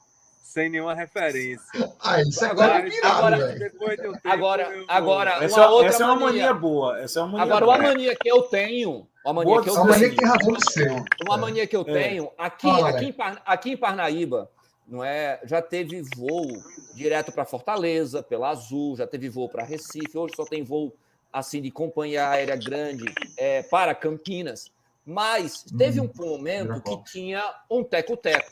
sem 0.46 0.70
nenhuma 0.70 0.94
referência. 0.94 1.66
Ah, 2.00 2.20
isso 2.22 2.44
é 2.44 2.48
Agora- 2.48 2.68
cara 2.74 2.84
pirado, 2.90 3.16
agora- 3.16 3.46
depois 3.58 3.96
de 4.00 4.08
um 4.08 4.12
tempo, 4.12 4.28
Agora, 4.28 4.62
eu- 4.62 4.84
agora 4.88 5.44
Essa, 5.44 5.60
uma 5.60 5.70
outra 5.70 5.88
essa 5.88 6.02
é 6.02 6.06
uma 6.06 6.14
mania. 6.14 6.26
mania 6.46 6.54
boa. 6.54 7.00
Essa 7.00 7.18
é 7.18 7.22
uma 7.22 7.32
mania 7.32 7.44
Agora, 7.44 7.64
boa. 7.66 7.76
uma 7.78 7.88
mania 7.88 8.16
que 8.16 8.30
eu 8.30 8.42
tenho, 8.42 9.06
uma 9.24 9.34
mania 9.34 9.50
Boa 9.52 9.62
que 9.62 9.68
eu 9.68 9.74
É 9.74 9.76
uma 9.76 9.84
mania 9.86 10.00
tenho, 10.00 10.10
que 10.12 10.16
tem 10.18 10.28
razão 10.28 10.52
de 10.52 10.72
ser. 10.72 11.04
uma 11.26 11.34
É. 11.34 11.38
mania 11.38 11.66
que 11.66 11.76
eu 11.76 11.80
É. 11.82 11.84
tenho, 11.92 12.30
aqui, 12.38 12.62
Fala, 12.68 12.88
aqui, 12.88 13.04
em 13.06 13.12
Par- 13.12 13.42
aqui 13.44 13.70
em 13.72 13.76
Parnaíba, 13.76 14.50
não 14.86 15.02
é, 15.04 15.40
já 15.44 15.60
teve 15.60 16.00
voo 16.16 16.46
direto 16.94 17.32
para 17.32 17.44
Fortaleza, 17.44 18.22
pela 18.22 18.50
Azul, 18.50 18.96
já 18.96 19.06
teve 19.06 19.28
voo 19.28 19.48
para 19.48 19.64
Recife, 19.64 20.16
hoje 20.16 20.32
só 20.36 20.44
tem 20.44 20.62
voo 20.62 20.94
assim 21.32 21.60
de 21.60 21.70
companhia 21.72 22.30
aérea 22.30 22.56
grande 22.56 23.04
é, 23.36 23.62
para 23.64 23.94
Campinas. 23.94 24.70
Mas 25.04 25.62
teve 25.76 26.00
Hum, 26.00 26.10
um 26.18 26.26
momento 26.26 26.80
que 26.80 27.12
tinha 27.12 27.42
um 27.70 27.84
teco-teco 27.84 28.50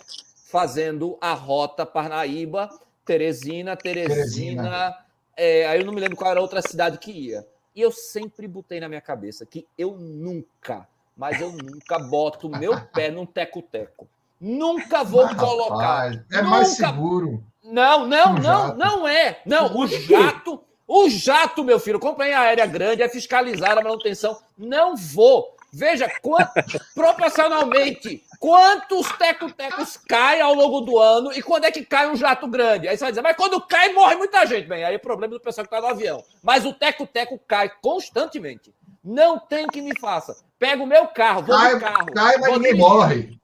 fazendo 0.59 1.19
a 1.21 1.33
rota 1.33 1.85
Parnaíba, 1.85 2.71
Teresina, 3.05 3.77
Teresina. 3.77 4.15
Teresina. 4.15 4.97
é, 5.37 5.67
aí 5.67 5.81
eu 5.81 5.85
não 5.85 5.93
me 5.93 6.01
lembro 6.01 6.17
qual 6.17 6.31
era 6.31 6.39
a 6.39 6.43
outra 6.43 6.63
cidade 6.63 6.97
que 6.99 7.11
ia. 7.11 7.45
E 7.75 7.81
eu 7.81 7.91
sempre 7.91 8.47
botei 8.47 8.79
na 8.79 8.89
minha 8.89 9.01
cabeça 9.01 9.45
que 9.45 9.67
eu 9.77 9.97
nunca, 9.99 10.87
mas 11.17 11.41
eu 11.41 11.51
nunca 11.51 11.99
boto 11.99 12.49
meu 12.49 12.71
pé 12.95 13.11
num 13.11 13.27
teco-teco. 13.27 14.07
Nunca 14.41 15.03
vou 15.03 15.25
Mas, 15.25 15.35
colocar. 15.37 15.77
rapaz, 16.11 16.21
É 16.33 16.43
mais 16.43 16.71
Nunca- 16.79 16.87
seguro. 16.87 17.43
Não, 17.65 18.07
não, 18.07 18.35
Um 18.37 18.39
não, 18.39 18.77
não 18.77 19.09
é. 19.09 19.41
Não, 19.45 19.77
o 19.77 19.89
jato, 19.91 20.63
o 20.87 21.09
jato, 21.11 21.65
meu 21.65 21.81
filho, 21.81 21.99
companhia 21.99 22.39
aérea 22.39 22.67
grande, 22.67 23.03
é 23.03 23.09
fiscalizada 23.09 23.81
a 23.81 23.83
manutenção. 23.83 24.39
Não 24.57 24.95
vou. 24.95 25.57
Veja, 25.77 26.09
quant- 26.23 26.49
proporcionalmente, 26.95 28.23
quantos 28.39 29.11
teco-tecos 29.19 29.97
caem 30.09 30.41
ao 30.41 30.55
longo 30.55 30.81
do 30.83 30.99
ano 30.99 31.33
e 31.33 31.43
quando 31.43 31.65
é 31.65 31.71
que 31.71 31.85
cai 31.85 32.09
um 32.09 32.17
jato 32.17 32.47
grande? 32.47 32.87
Aí 32.89 32.97
você 32.97 33.05
vai 33.05 33.13
dizer, 33.13 33.23
mas 33.23 33.37
quando 33.37 33.61
cai, 33.61 33.93
morre 33.93 34.17
muita 34.17 34.47
gente. 34.47 34.69
Bem, 34.69 34.85
aí 34.85 34.95
é 34.95 34.99
problema 34.99 35.35
do 35.35 35.41
pessoal 35.41 35.67
que 35.67 35.75
está 35.75 35.85
no 35.87 35.93
avião. 35.93 36.23
Mas 36.43 36.65
o 36.65 36.73
teco-teco 36.73 37.39
cai 37.47 37.71
constantemente. 37.83 38.73
Não 39.03 39.39
tem 39.39 39.67
que 39.67 39.83
me 39.83 39.99
faça. 39.99 40.37
Pega 40.59 40.83
o 40.83 40.87
meu 40.87 41.07
carro, 41.09 41.43
vou 41.43 41.57
Cai, 41.57 41.75
de 41.75 41.81
carro. 41.81 42.07
cai 42.07 42.39
mas 42.39 42.53
ninguém 42.53 42.75
morre. 42.75 43.39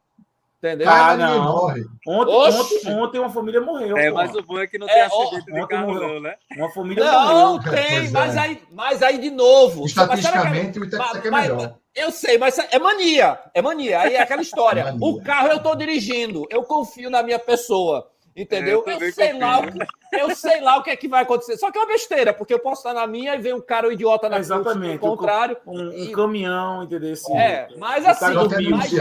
Entendeu? 0.63 0.89
Ah, 0.91 0.93
Cai, 0.93 1.17
mas 1.17 1.19
ninguém 1.19 1.37
não. 1.39 1.53
morre. 1.53 1.85
Ontem, 2.07 2.33
ontem, 2.35 2.93
ontem 2.93 3.19
uma 3.19 3.31
família 3.31 3.61
morreu. 3.63 3.97
É, 3.97 4.11
mas 4.11 4.35
o 4.35 4.43
bom 4.43 4.59
é 4.59 4.67
que 4.67 4.77
não 4.79 4.87
É, 4.89 4.93
tem 4.93 5.03
ó, 5.11 5.23
acidente 5.23 5.53
de 5.53 5.67
carro, 5.69 5.87
morreu. 5.93 6.09
não, 6.09 6.21
né? 6.21 6.35
Uma 6.55 6.71
família 6.71 7.03
Não, 7.05 7.53
morreu. 7.55 7.73
tem, 7.73 7.87
Pois 7.99 8.13
mas, 8.13 8.37
é. 8.37 8.39
aí, 8.39 8.63
mas 8.71 9.03
aí 9.03 9.19
de 9.19 9.31
novo. 9.31 9.87
Estatisticamente, 9.87 10.79
o 10.79 10.85
Itex 10.85 11.03
é 11.25 11.31
mas- 11.31 11.49
melhor. 11.49 11.75
Eu 11.95 12.11
sei, 12.13 12.39
mas 12.39 12.57
é 12.59 12.79
mania. 12.79 13.39
É 13.53 13.61
mania. 13.61 14.01
Aí 14.01 14.15
é 14.15 14.21
aquela 14.23 14.43
história. 14.43 14.85
Mania. 14.85 15.01
O 15.07 15.23
carro 15.23 15.49
eu 15.49 15.63
tô 15.63 15.75
dirigindo. 15.75 16.47
Eu 16.51 16.63
confio 16.65 17.11
na 17.11 17.23
minha 17.23 17.39
pessoa. 17.39 18.11
Entendeu? 18.37 18.85
É, 18.87 18.95
eu 18.95 19.01
eu, 19.01 19.13
sei 19.13 19.33
confio. 19.33 19.41
lá 19.41 19.59
o 19.59 19.73
que, 19.73 19.79
eu 20.13 20.37
sei 20.37 20.61
lá 20.61 20.77
o 20.79 20.83
que 20.85 20.91
é 20.91 20.97
que 20.97 21.09
vai 21.09 21.23
acontecer. 21.25 21.57
Só 21.59 21.71
que 21.71 21.77
é 21.77 21.81
uma 21.81 21.89
besteira, 21.89 22.33
porque 22.33 22.55
eu 22.55 22.61
posso 22.61 22.81
estar 22.81 22.95
na 22.95 23.05
minha 23.07 23.35
e 23.35 23.39
vem 23.41 23.53
um 23.53 23.61
cara 23.61 23.89
um 23.89 23.93
idiota 23.93 24.29
na 24.29 24.37
frente, 24.37 24.47
Exatamente. 24.53 24.99
contrário. 25.01 25.57
Um, 25.67 25.89
um 25.89 25.93
E- 25.93 26.13
caminhão, 26.13 26.85
entendeu? 26.85 27.13
Esse- 27.13 27.31
É, 27.33 27.69
mas 27.77 28.07
assim, 28.07 28.35
mas, 28.71 28.93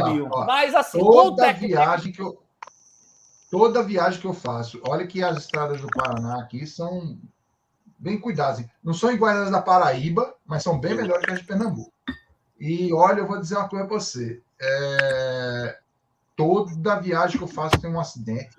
mas 0.48 0.76
assim, 0.76 1.00
Toda 1.00 1.44
técnico- 1.46 1.68
viagem 1.76 2.12
que 2.12 2.22
eu. 2.22 2.42
Toda 3.52 3.84
viagem 3.84 4.20
que 4.20 4.28
eu 4.28 4.34
faço, 4.34 4.80
olha 4.88 5.08
que 5.08 5.24
as 5.24 5.38
estradas 5.38 5.80
do 5.80 5.88
Paraná 5.88 6.40
aqui 6.42 6.66
são 6.68 7.18
bem 7.98 8.20
cuidadas. 8.20 8.66
Não 8.84 8.94
são 8.94 9.12
iguais 9.12 9.38
às 9.38 9.52
da 9.52 9.62
Paraíba, 9.62 10.36
mas 10.46 10.64
são 10.64 10.80
bem 10.80 10.96
melhores 10.96 11.26
que 11.26 11.32
as 11.32 11.40
de 11.40 11.46
Pernambuco. 11.46 11.92
E 12.60 12.92
olha, 12.94 13.20
eu 13.20 13.28
vou 13.28 13.40
dizer 13.40 13.56
uma 13.56 13.70
coisa 13.70 13.86
para 13.86 14.00
você. 14.00 14.42
É, 14.62 15.78
Toda 16.36 17.00
viagem 17.02 17.38
que 17.38 17.44
eu 17.44 17.48
faço 17.48 17.80
tem 17.82 17.90
um 17.90 18.00
acidente. 18.00 18.56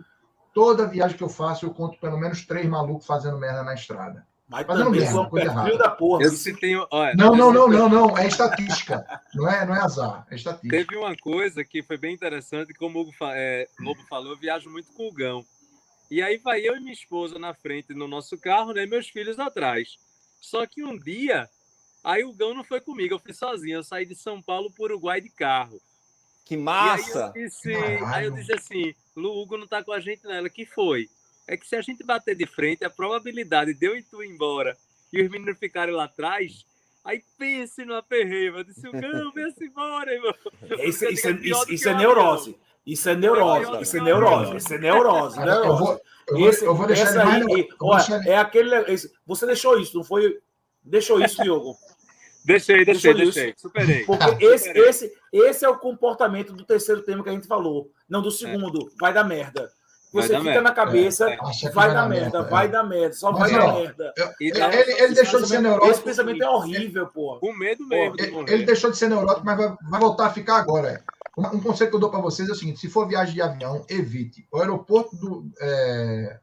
Toda 0.53 0.87
viagem 0.87 1.17
que 1.17 1.23
eu 1.25 1.29
faço, 1.29 1.65
eu 1.65 1.73
conto 1.73 1.99
pelo 1.99 2.19
menos 2.19 2.45
três 2.45 2.67
malucos 2.67 3.07
fazendo 3.07 3.39
merda 3.39 3.63
na 3.63 3.73
estrada. 3.75 4.27
Mas 4.49 4.67
Fazendo 4.67 4.91
merda, 4.91 5.07
são 5.13 5.31
coisa 5.31 5.47
errada. 5.47 5.79
da 5.79 5.89
porra. 5.91 6.25
Eu 6.25 6.33
tenho, 6.59 6.87
olha, 6.91 7.15
Não, 7.15 7.35
não, 7.37 7.53
não, 7.53 7.69
não, 7.69 7.89
não. 7.89 8.19
É 8.19 8.27
estatística. 8.27 9.07
Não 9.33 9.49
é, 9.49 9.65
não 9.65 9.75
é 9.77 9.81
azar, 9.81 10.27
é 10.31 10.35
estatística. 10.35 10.77
Teve 10.77 10.97
uma 10.97 11.17
coisa 11.17 11.65
que 11.65 11.83
foi 11.85 11.97
bem 11.97 12.13
interessante, 12.13 12.75
como 12.75 12.99
o 12.99 13.03
Hugo 13.03 13.13
fa- 13.13 13.33
é, 13.37 13.67
Lobo 13.79 14.03
falou, 14.09 14.33
eu 14.33 14.37
viajo 14.39 14.69
muito 14.69 14.93
com 14.93 15.09
o 15.09 15.13
Gão. 15.13 15.45
E 16.11 16.21
aí 16.21 16.37
vai 16.37 16.61
eu 16.61 16.77
e 16.77 16.81
minha 16.81 16.93
esposa 16.93 17.39
na 17.39 17.55
frente 17.55 17.95
no 17.95 18.09
nosso 18.09 18.37
carro, 18.37 18.73
né? 18.73 18.85
Meus 18.87 19.09
filhos 19.09 19.39
atrás. 19.39 19.97
Só 20.41 20.67
que 20.67 20.83
um 20.83 20.99
dia, 20.99 21.49
aí 22.03 22.25
o 22.25 22.33
Gão 22.33 22.55
não 22.55 22.65
foi 22.65 22.81
comigo, 22.81 23.15
eu 23.15 23.19
fui 23.19 23.33
sozinho. 23.33 23.77
Eu 23.79 23.85
saí 23.85 24.07
de 24.07 24.15
São 24.15 24.41
Paulo 24.43 24.71
para 24.71 24.83
o 24.83 24.85
Uruguai 24.87 25.21
de 25.21 25.31
carro. 25.31 25.81
Que 26.45 26.55
E 26.55 26.59
aí 26.59 26.63
massa! 26.63 27.33
eu 27.35 27.43
disse, 27.45 27.75
aí 28.07 28.25
eu 28.27 28.31
disse 28.33 28.53
assim, 28.53 28.95
Lu, 29.17 29.41
Hugo 29.41 29.57
não 29.57 29.67
tá 29.67 29.83
com 29.85 29.93
a 29.93 30.01
gente 30.01 30.25
nela. 30.27 30.49
que 30.51 30.65
foi? 30.67 31.09
É 31.47 31.57
que 31.57 31.67
se 31.67 31.77
a 31.77 31.83
gente 31.83 32.05
bater 32.05 32.37
de 32.37 32.47
frente, 32.47 32.85
a 32.85 32.91
probabilidade 32.91 33.75
de 33.75 33.87
eu 33.87 33.97
e 33.97 34.03
tu 34.03 34.23
ir 34.23 34.29
embora 34.31 34.77
e 35.13 35.23
os 35.23 35.29
meninos 35.31 35.59
ficarem 35.59 35.95
lá 35.95 36.05
atrás, 36.05 36.65
aí 37.05 37.23
pense 37.39 37.85
no 37.85 37.95
aperreio. 37.95 38.57
Eu 38.59 38.65
disse, 38.65 38.83
Gão, 38.83 39.31
vem-se 39.35 39.65
embora, 39.65 40.13
irmão. 40.13 40.35
Isso, 40.85 41.05
isso, 41.07 41.29
é, 41.29 41.33
isso, 41.33 41.67
do 41.67 41.73
isso 41.73 41.83
que 41.85 41.89
é 41.89 41.93
o 41.93 41.97
neurose. 41.99 42.57
Isso 42.87 43.09
é 43.11 43.15
neurose. 43.17 43.83
Isso 43.83 43.97
é 43.97 44.01
o 44.01 44.05
neurose. 44.05 44.57
Isso 44.57 44.75
é 44.75 44.79
neurose. 44.79 45.39
Eu 45.39 45.45
vou, 45.45 45.55
neurose. 45.55 46.01
eu 46.29 46.37
vou, 46.39 46.49
Esse, 46.49 46.65
eu 46.65 46.75
vou 46.75 46.87
deixar 46.87 47.03
essa 47.09 47.25
mais. 47.25 47.47
aí, 47.47 47.69
vou 47.79 47.91
olha, 47.91 47.97
deixar 47.99 48.27
é 48.27 48.37
aquele. 48.37 48.75
esse- 48.93 49.13
você 49.27 49.47
deixou 49.47 49.79
isso, 49.79 49.97
não 49.97 50.03
foi? 50.05 50.41
Deixou 50.85 51.20
isso, 51.20 51.43
Diogo. 51.43 51.77
Deixei, 52.43 52.86
deixei, 52.86 53.12
Deixou 53.12 53.28
isso. 53.28 53.35
deixei. 53.39 53.55
Superei. 53.57 54.05
Porque 54.07 54.43
esse, 54.47 54.70
esse, 54.70 55.12
esse 55.31 55.62
é 55.62 55.69
o 55.69 55.77
comportamento 55.77 56.55
do 56.55 56.65
terceiro 56.65 57.02
tema 57.02 57.23
que 57.23 57.28
a 57.28 57.32
gente 57.32 57.47
falou. 57.47 57.90
Não 58.09 58.23
do 58.23 58.31
segundo. 58.31 58.90
Vai 58.98 59.12
dar 59.12 59.24
merda. 59.24 59.70
Você 60.11 60.28
dar 60.32 60.39
fica 60.39 60.44
merda. 60.55 60.62
na 60.62 60.73
cabeça, 60.73 61.31
É, 61.31 61.36
vai 61.73 61.93
dar 61.93 62.09
merda, 62.09 62.43
vai 62.43 62.65
é. 62.65 62.69
dar 62.69 62.82
merda, 62.82 63.12
só 63.15 63.31
Mas, 63.31 63.52
vai 63.52 63.61
ó, 63.61 63.66
dar 63.66 63.74
merda. 63.74 64.15
Eu- 64.16 64.31
ele, 64.40 64.59
ele- 64.59 65.02
ele 65.02 65.15
deixou 65.15 65.40
de 65.40 65.47
ser 65.48 65.55
Esse 65.57 65.62
neurótico. 65.62 66.02
pensamento 66.05 66.43
é 66.43 66.48
horrível, 66.48 67.07
pô. 67.09 67.39
Com 67.39 67.52
medo 67.52 67.86
mesmo 67.86 68.16
Ele, 68.19 68.52
ele 68.52 68.65
deixou 68.65 68.90
de 68.90 68.97
ser 68.97 69.09
neurótico, 69.09 69.44
mas 69.47 69.59
vai, 69.59 69.77
vai 69.90 70.01
voltar 70.01 70.27
a 70.27 70.32
ficar 70.32 70.57
agora. 70.57 70.89
é. 70.89 71.02
Um, 71.39 71.59
um 71.59 71.61
conselho 71.61 71.90
que 71.90 71.97
eu 71.97 72.01
dou 72.01 72.11
para 72.11 72.20
vocês 72.20 72.48
é 72.48 72.52
o 72.52 72.57
seguinte: 72.57 72.81
se 72.81 72.89
for 72.89 73.07
viagem 73.07 73.35
de 73.35 73.43
avião, 73.43 73.85
evite. 73.89 74.44
O 74.51 74.59
aeroporto 74.59 75.15
do. 75.15 75.47
é, 75.61 76.39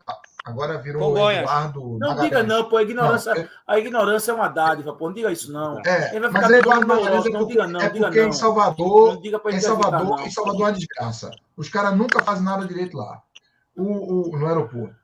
agora 0.47 0.77
virou 0.79 1.01
Congonhas. 1.01 1.41
Eduardo. 1.43 1.81
Não 1.81 2.09
Magalhães. 2.09 2.21
diga 2.23 2.43
não, 2.43 2.63
pô. 2.69 2.77
A 2.77 2.81
ignorância, 2.83 3.33
Não, 3.35 3.41
é- 3.41 3.49
a 3.67 3.79
ignorância 3.79 4.31
é 4.31 4.33
uma 4.35 4.47
dádiva, 4.47 4.93
pô. 4.93 5.07
Não 5.07 5.13
diga 5.13 5.31
isso, 5.31 5.51
não. 5.51 5.79
É, 5.85 6.11
Ele 6.15 6.19
vai 6.21 6.29
mas 6.31 6.31
ficar 6.31 6.39
é 6.39 6.41
todo 6.41 6.53
Eduardo 6.55 6.87
Magalhães 6.87 7.25
é 7.25 7.29
não 7.29 7.39
porque, 7.39 7.53
diga 7.53 7.67
não, 7.67 7.79
é 7.81 7.89
porque 7.89 8.21
não. 8.21 8.27
em 8.27 8.31
Salvador, 8.33 9.13
Não 9.15 9.21
diga 9.21 9.39
pra 9.39 9.51
em 9.51 9.59
Salvador, 9.59 10.03
não. 10.03 10.25
em 10.25 10.31
Salvador 10.31 10.61
é 10.61 10.63
uma 10.65 10.71
desgraça. 10.73 11.31
Os 11.55 11.69
caras 11.69 11.97
nunca 11.97 12.23
fazem 12.23 12.43
nada 12.43 12.65
direito 12.65 12.95
lá. 12.97 13.21
O, 13.75 14.29
o- 14.33 14.37
no 14.37 14.47
aeroporto. 14.47 14.95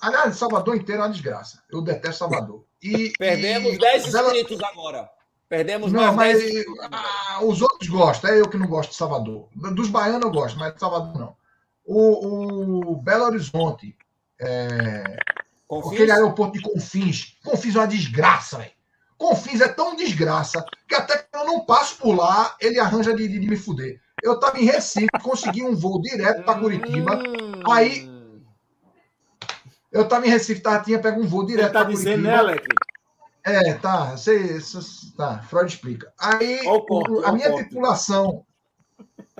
Aliás, 0.00 0.36
Salvador 0.36 0.76
inteiro 0.76 1.00
é 1.02 1.04
uma 1.04 1.10
desgraça. 1.12 1.62
Eu 1.70 1.82
detesto 1.82 2.18
Salvador. 2.18 2.64
E, 2.82 3.12
Perdemos 3.18 3.74
e- 3.74 3.78
10 3.78 4.12
Bela- 4.12 4.28
inscritos 4.34 4.62
agora. 4.62 5.08
Perdemos 5.48 5.90
Não, 5.92 6.00
mais 6.00 6.16
mas 6.16 6.38
10 6.38 6.54
inscritos. 6.54 6.88
ah, 6.92 7.38
os 7.44 7.60
outros 7.60 7.88
gostam. 7.88 8.30
É 8.30 8.40
eu 8.40 8.48
que 8.48 8.56
não 8.56 8.66
gosto 8.68 8.90
de 8.90 8.96
Salvador. 8.96 9.48
Dos 9.74 9.88
baianos 9.88 10.22
eu 10.22 10.30
gosto, 10.30 10.58
mas 10.58 10.72
de 10.72 10.80
Salvador 10.80 11.18
não. 11.18 11.36
O, 11.84 12.92
o 12.92 12.96
Belo 12.96 13.24
Horizonte, 13.24 13.96
é, 14.40 15.16
aquele 15.88 16.10
aeroporto 16.10 16.54
de 16.58 16.62
Confins. 16.62 17.36
Confins 17.44 17.76
é 17.76 17.78
uma 17.78 17.86
desgraça, 17.86 18.58
velho. 18.58 18.70
Confins 19.18 19.60
é 19.60 19.68
tão 19.68 19.94
desgraça 19.94 20.64
que 20.88 20.94
até 20.94 21.18
que 21.18 21.26
eu 21.34 21.44
não 21.44 21.64
passo 21.64 21.96
por 21.98 22.14
lá, 22.16 22.56
ele 22.60 22.78
arranja 22.80 23.14
de, 23.14 23.28
de- 23.28 23.38
de 23.38 23.46
me 23.48 23.56
fuder. 23.56 24.00
Eu 24.22 24.34
estava 24.34 24.58
em 24.58 24.64
Recife, 24.64 25.08
consegui 25.22 25.62
um 25.62 25.74
voo 25.76 26.00
direto 26.00 26.42
para 26.44 26.58
Curitiba. 26.58 27.16
Hum. 27.16 27.62
Aí- 27.70 28.10
Eu 29.92 30.02
estava 30.02 30.26
em 30.26 30.30
Recife, 30.30 30.60
tá, 30.60 30.78
tinha 30.80 30.98
pego 31.00 31.20
um 31.20 31.26
voo 31.26 31.44
direto 31.44 31.72
tá 31.72 31.80
para 31.80 31.90
dizendo, 31.90 32.22
Curitiba. 32.22 32.30
né, 32.32 32.38
Alec? 32.38 32.66
É, 33.42 33.74
tá, 33.74 34.16
sei- 34.16 34.58
tá, 35.16 35.38
Freud 35.42 35.68
explica. 35.74 36.12
Aí 36.18 36.60
Ó 36.66 36.76
o 36.76 36.86
corte, 36.86 37.10
o- 37.10 37.20
ó 37.22 37.26
a 37.26 37.32
minha 37.32 37.50
corte. 37.50 37.64
tripulação, 37.64 38.44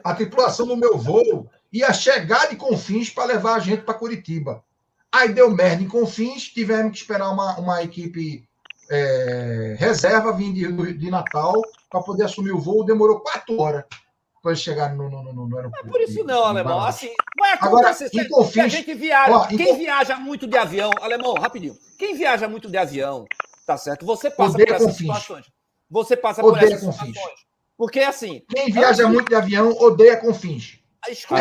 a 0.02 0.14
tripulação 0.14 0.66
do 0.66 0.76
meu 0.76 0.96
voo 0.98 1.48
ia 1.72 1.92
chegar 1.92 2.48
de 2.48 2.56
Confins 2.56 3.10
para 3.10 3.26
levar 3.26 3.54
a 3.54 3.58
gente 3.60 3.82
para 3.82 3.94
Curitiba. 3.94 4.64
Aí 5.12 5.32
deu 5.32 5.50
merda 5.50 5.82
em 5.82 5.88
Confins, 5.88 6.44
tivemos 6.48 6.92
que 6.92 6.98
esperar 6.98 7.30
uma, 7.30 7.58
uma 7.58 7.82
equipe 7.82 8.44
é, 8.90 9.76
reserva 9.78 10.32
vim 10.32 10.52
de, 10.52 10.92
de 10.94 11.10
Natal 11.10 11.60
para 11.90 12.00
poder 12.02 12.24
assumir 12.24 12.52
o 12.52 12.60
voo. 12.60 12.84
Demorou 12.84 13.20
quatro 13.20 13.60
horas 13.60 13.84
para 14.42 14.54
chegar 14.54 14.94
no, 14.94 15.10
no, 15.10 15.22
no, 15.22 15.32
no 15.32 15.48
Não 15.48 15.56
aeroporto. 15.58 15.86
é 15.86 15.90
por 15.90 16.00
isso 16.00 16.14
de- 16.14 16.22
não, 16.22 16.44
alemão. 16.44 16.80
Assim, 16.80 17.10
vai 17.38 17.52
Agora, 17.60 17.88
acontecer. 17.90 18.08
se- 18.08 18.28
Confins- 18.28 18.52
se 18.52 18.60
a 18.60 18.68
gente 18.68 18.94
viaja, 18.94 19.36
Ó, 19.36 19.44
em 19.50 19.56
quem 19.56 19.66
Conf- 19.66 19.78
viaja 19.78 20.16
muito 20.16 20.46
de 20.46 20.56
avião, 20.56 20.90
alemão, 21.00 21.34
rapidinho. 21.34 21.76
Quem 21.98 22.14
viaja 22.16 22.48
muito 22.48 22.68
de 22.70 22.76
avião, 22.78 23.26
tá 23.66 23.76
certo? 23.76 24.06
Você 24.06 24.30
passa 24.30 24.52
Odeia 24.54 24.66
por 24.68 24.74
essas 24.76 24.86
Confins. 24.92 24.98
situações. 25.06 25.46
Você 25.90 26.16
passa 26.16 26.40
por 26.40 26.52
Odeia 26.54 26.74
essas 26.74 26.80
Confins. 26.84 27.08
situações. 27.08 27.40
Porque 27.76 28.00
assim, 28.00 28.42
Quem 28.48 28.70
viaja 28.72 29.08
muito 29.08 29.28
de 29.28 29.34
avião 29.34 29.70
odeia 29.72 30.16
Confins. 30.16 30.78
escuta, 31.08 31.40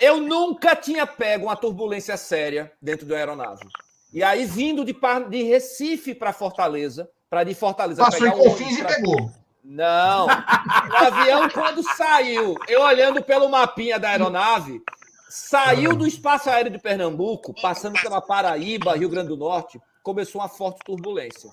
eu 0.00 0.20
nunca 0.20 0.74
tinha 0.74 1.06
pego 1.06 1.46
uma 1.46 1.56
turbulência 1.56 2.16
séria 2.16 2.72
dentro 2.80 3.06
da 3.06 3.16
aeronave. 3.16 3.66
E 4.12 4.22
aí, 4.22 4.44
vindo 4.44 4.84
de, 4.84 4.96
de 5.28 5.42
Recife 5.44 6.14
para 6.14 6.32
Fortaleza, 6.32 7.08
para 7.28 7.44
de 7.44 7.54
Fortaleza 7.54 8.02
Passou 8.02 8.26
em 8.26 8.30
pegar 8.30 8.42
o 8.42 8.44
Confins 8.50 8.78
e 8.78 8.82
pra- 8.82 8.94
pegou. 8.96 9.30
Não. 9.62 10.26
O 10.26 10.96
avião, 10.96 11.48
quando 11.50 11.82
saiu, 11.96 12.56
eu 12.66 12.80
olhando 12.82 13.22
pelo 13.22 13.48
mapinha 13.48 13.98
da 14.00 14.08
aeronave, 14.08 14.82
saiu 15.28 15.94
do 15.94 16.06
espaço 16.06 16.50
aéreo 16.50 16.72
de 16.72 16.78
Pernambuco, 16.78 17.54
passando 17.60 18.00
pela 18.00 18.20
Paraíba, 18.20 18.96
Rio 18.96 19.08
Grande 19.08 19.28
do 19.28 19.36
Norte, 19.36 19.80
começou 20.02 20.40
uma 20.40 20.48
forte 20.48 20.80
turbulência. 20.84 21.50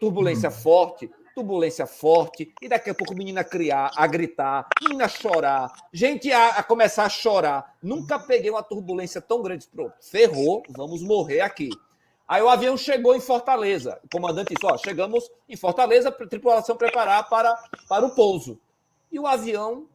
Turbulência 0.00 0.50
forte, 0.50 1.08
turbulência 1.34 1.86
forte, 1.86 2.54
e 2.62 2.68
daqui 2.68 2.90
a 2.90 2.94
pouco 2.94 3.12
a 3.12 3.16
menina 3.16 3.42
criar, 3.42 3.90
a 3.96 4.06
gritar, 4.06 4.68
menina 4.82 5.08
chorar, 5.08 5.72
gente 5.92 6.30
a, 6.32 6.50
a 6.50 6.62
começar 6.62 7.04
a 7.04 7.08
chorar. 7.08 7.74
Nunca 7.82 8.18
peguei 8.18 8.50
uma 8.50 8.62
turbulência 8.62 9.20
tão 9.20 9.42
grande. 9.42 9.66
Pronto, 9.66 9.94
ferrou, 10.00 10.62
vamos 10.70 11.02
morrer 11.02 11.40
aqui. 11.40 11.70
Aí 12.26 12.42
o 12.42 12.48
avião 12.48 12.76
chegou 12.76 13.14
em 13.14 13.20
Fortaleza. 13.20 13.98
O 14.04 14.08
comandante 14.08 14.54
disse: 14.54 14.64
Ó, 14.64 14.78
chegamos 14.78 15.30
em 15.48 15.56
Fortaleza, 15.56 16.10
tripulação 16.10 16.76
preparar 16.76 17.28
para, 17.28 17.54
para 17.88 18.06
o 18.06 18.14
pouso. 18.14 18.58
E 19.12 19.18
o 19.18 19.26
avião 19.26 19.86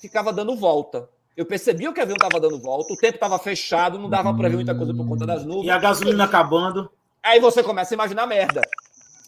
ficava 0.00 0.32
dando 0.32 0.54
volta. 0.56 1.08
Eu 1.36 1.46
percebi 1.46 1.90
que 1.92 2.00
o 2.00 2.02
avião 2.02 2.16
estava 2.16 2.38
dando 2.38 2.60
volta, 2.60 2.92
o 2.92 2.96
tempo 2.96 3.14
estava 3.14 3.38
fechado, 3.38 3.98
não 3.98 4.10
dava 4.10 4.34
para 4.34 4.48
ver 4.48 4.56
muita 4.56 4.74
coisa 4.74 4.92
por 4.92 5.08
conta 5.08 5.24
das 5.24 5.44
nuvens. 5.44 5.66
E 5.66 5.70
a 5.70 5.78
gasolina 5.78 6.24
acabando. 6.24 6.90
Aí 7.22 7.40
você 7.40 7.62
começa 7.62 7.94
a 7.94 7.96
imaginar 7.96 8.26
merda. 8.26 8.60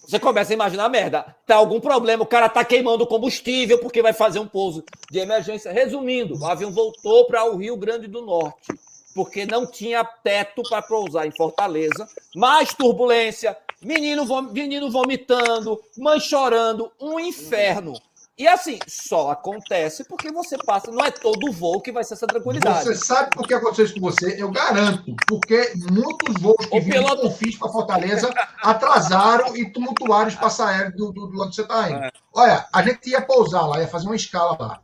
Você 0.07 0.19
começa 0.19 0.53
a 0.53 0.55
imaginar 0.55 0.89
merda. 0.89 1.35
Tá 1.47 1.57
algum 1.57 1.81
problema, 1.81 2.23
o 2.23 2.27
cara 2.27 2.49
tá 2.49 2.65
queimando 2.65 3.07
combustível 3.07 3.79
porque 3.79 4.03
vai 4.03 4.13
fazer 4.13 4.39
um 4.39 4.47
pouso 4.49 4.85
de 5.11 5.19
emergência. 5.19 5.73
Resumindo, 5.73 6.37
o 6.39 6.47
avião 6.47 6.71
voltou 6.73 7.27
para 7.27 7.45
o 7.45 7.57
Rio 7.57 7.77
Grande 7.77 8.07
do 8.09 8.21
Norte, 8.21 8.73
porque 9.15 9.47
não 9.47 9.67
tinha 9.67 10.05
teto 10.05 10.63
para 10.69 10.83
pousar 10.83 11.27
em 11.27 11.31
Fortaleza. 11.31 12.07
Mais 12.35 12.75
turbulência, 12.75 13.57
menino, 13.81 14.25
vom- 14.27 14.43
menino 14.43 14.91
vomitando, 14.91 15.81
mãe 15.97 16.19
chorando, 16.21 16.91
um 17.01 17.19
inferno. 17.21 17.95
E 18.39 18.49
assim, 18.49 18.79
só 18.89 19.31
acontece 19.31 20.05
porque 20.05 20.33
você 20.33 20.57
passa, 20.57 20.91
não 20.91 21.05
é 21.05 21.11
todo 21.11 21.53
voo 21.53 21.81
que 21.83 21.93
vai 21.93 22.03
ser 22.03 22.15
essa 22.15 22.27
tranquilidade. 22.27 22.85
Você 22.85 22.95
sabe 22.95 23.31
por 23.31 23.47
que 23.47 23.53
aconteceu 23.53 23.85
isso 23.85 23.95
com 23.95 24.01
você? 24.01 24.41
Eu 24.43 24.51
garanto. 24.51 25.15
Porque 25.29 25.73
muitos 25.91 26.41
voos 26.41 26.57
que 26.67 26.77
O 26.77 26.81
vinham 26.81 27.05
piloto- 27.05 27.23
Confins 27.23 27.57
para 27.59 27.69
Fortaleza 27.71 28.33
atrasaram 28.63 29.55
e 29.57 29.71
tumultuaram 29.71 30.25
o 30.27 30.29
espaço 30.29 30.63
aéreo 30.63 30.97
do, 30.97 31.13
do, 31.13 31.27
do 31.27 31.37
lado 31.37 31.51
que 31.51 31.57
você 31.57 31.63
está 31.63 31.91
indo. 31.91 31.99
É. 32.05 32.11
Olha, 32.35 32.67
a 32.73 32.83
gente 32.83 33.11
ia 33.11 33.21
pousar 33.21 33.67
lá, 33.67 33.81
ia 33.81 33.89
fazer 33.89 34.07
uma 34.07 34.17
escala 34.17 34.57
lá. 34.59 34.81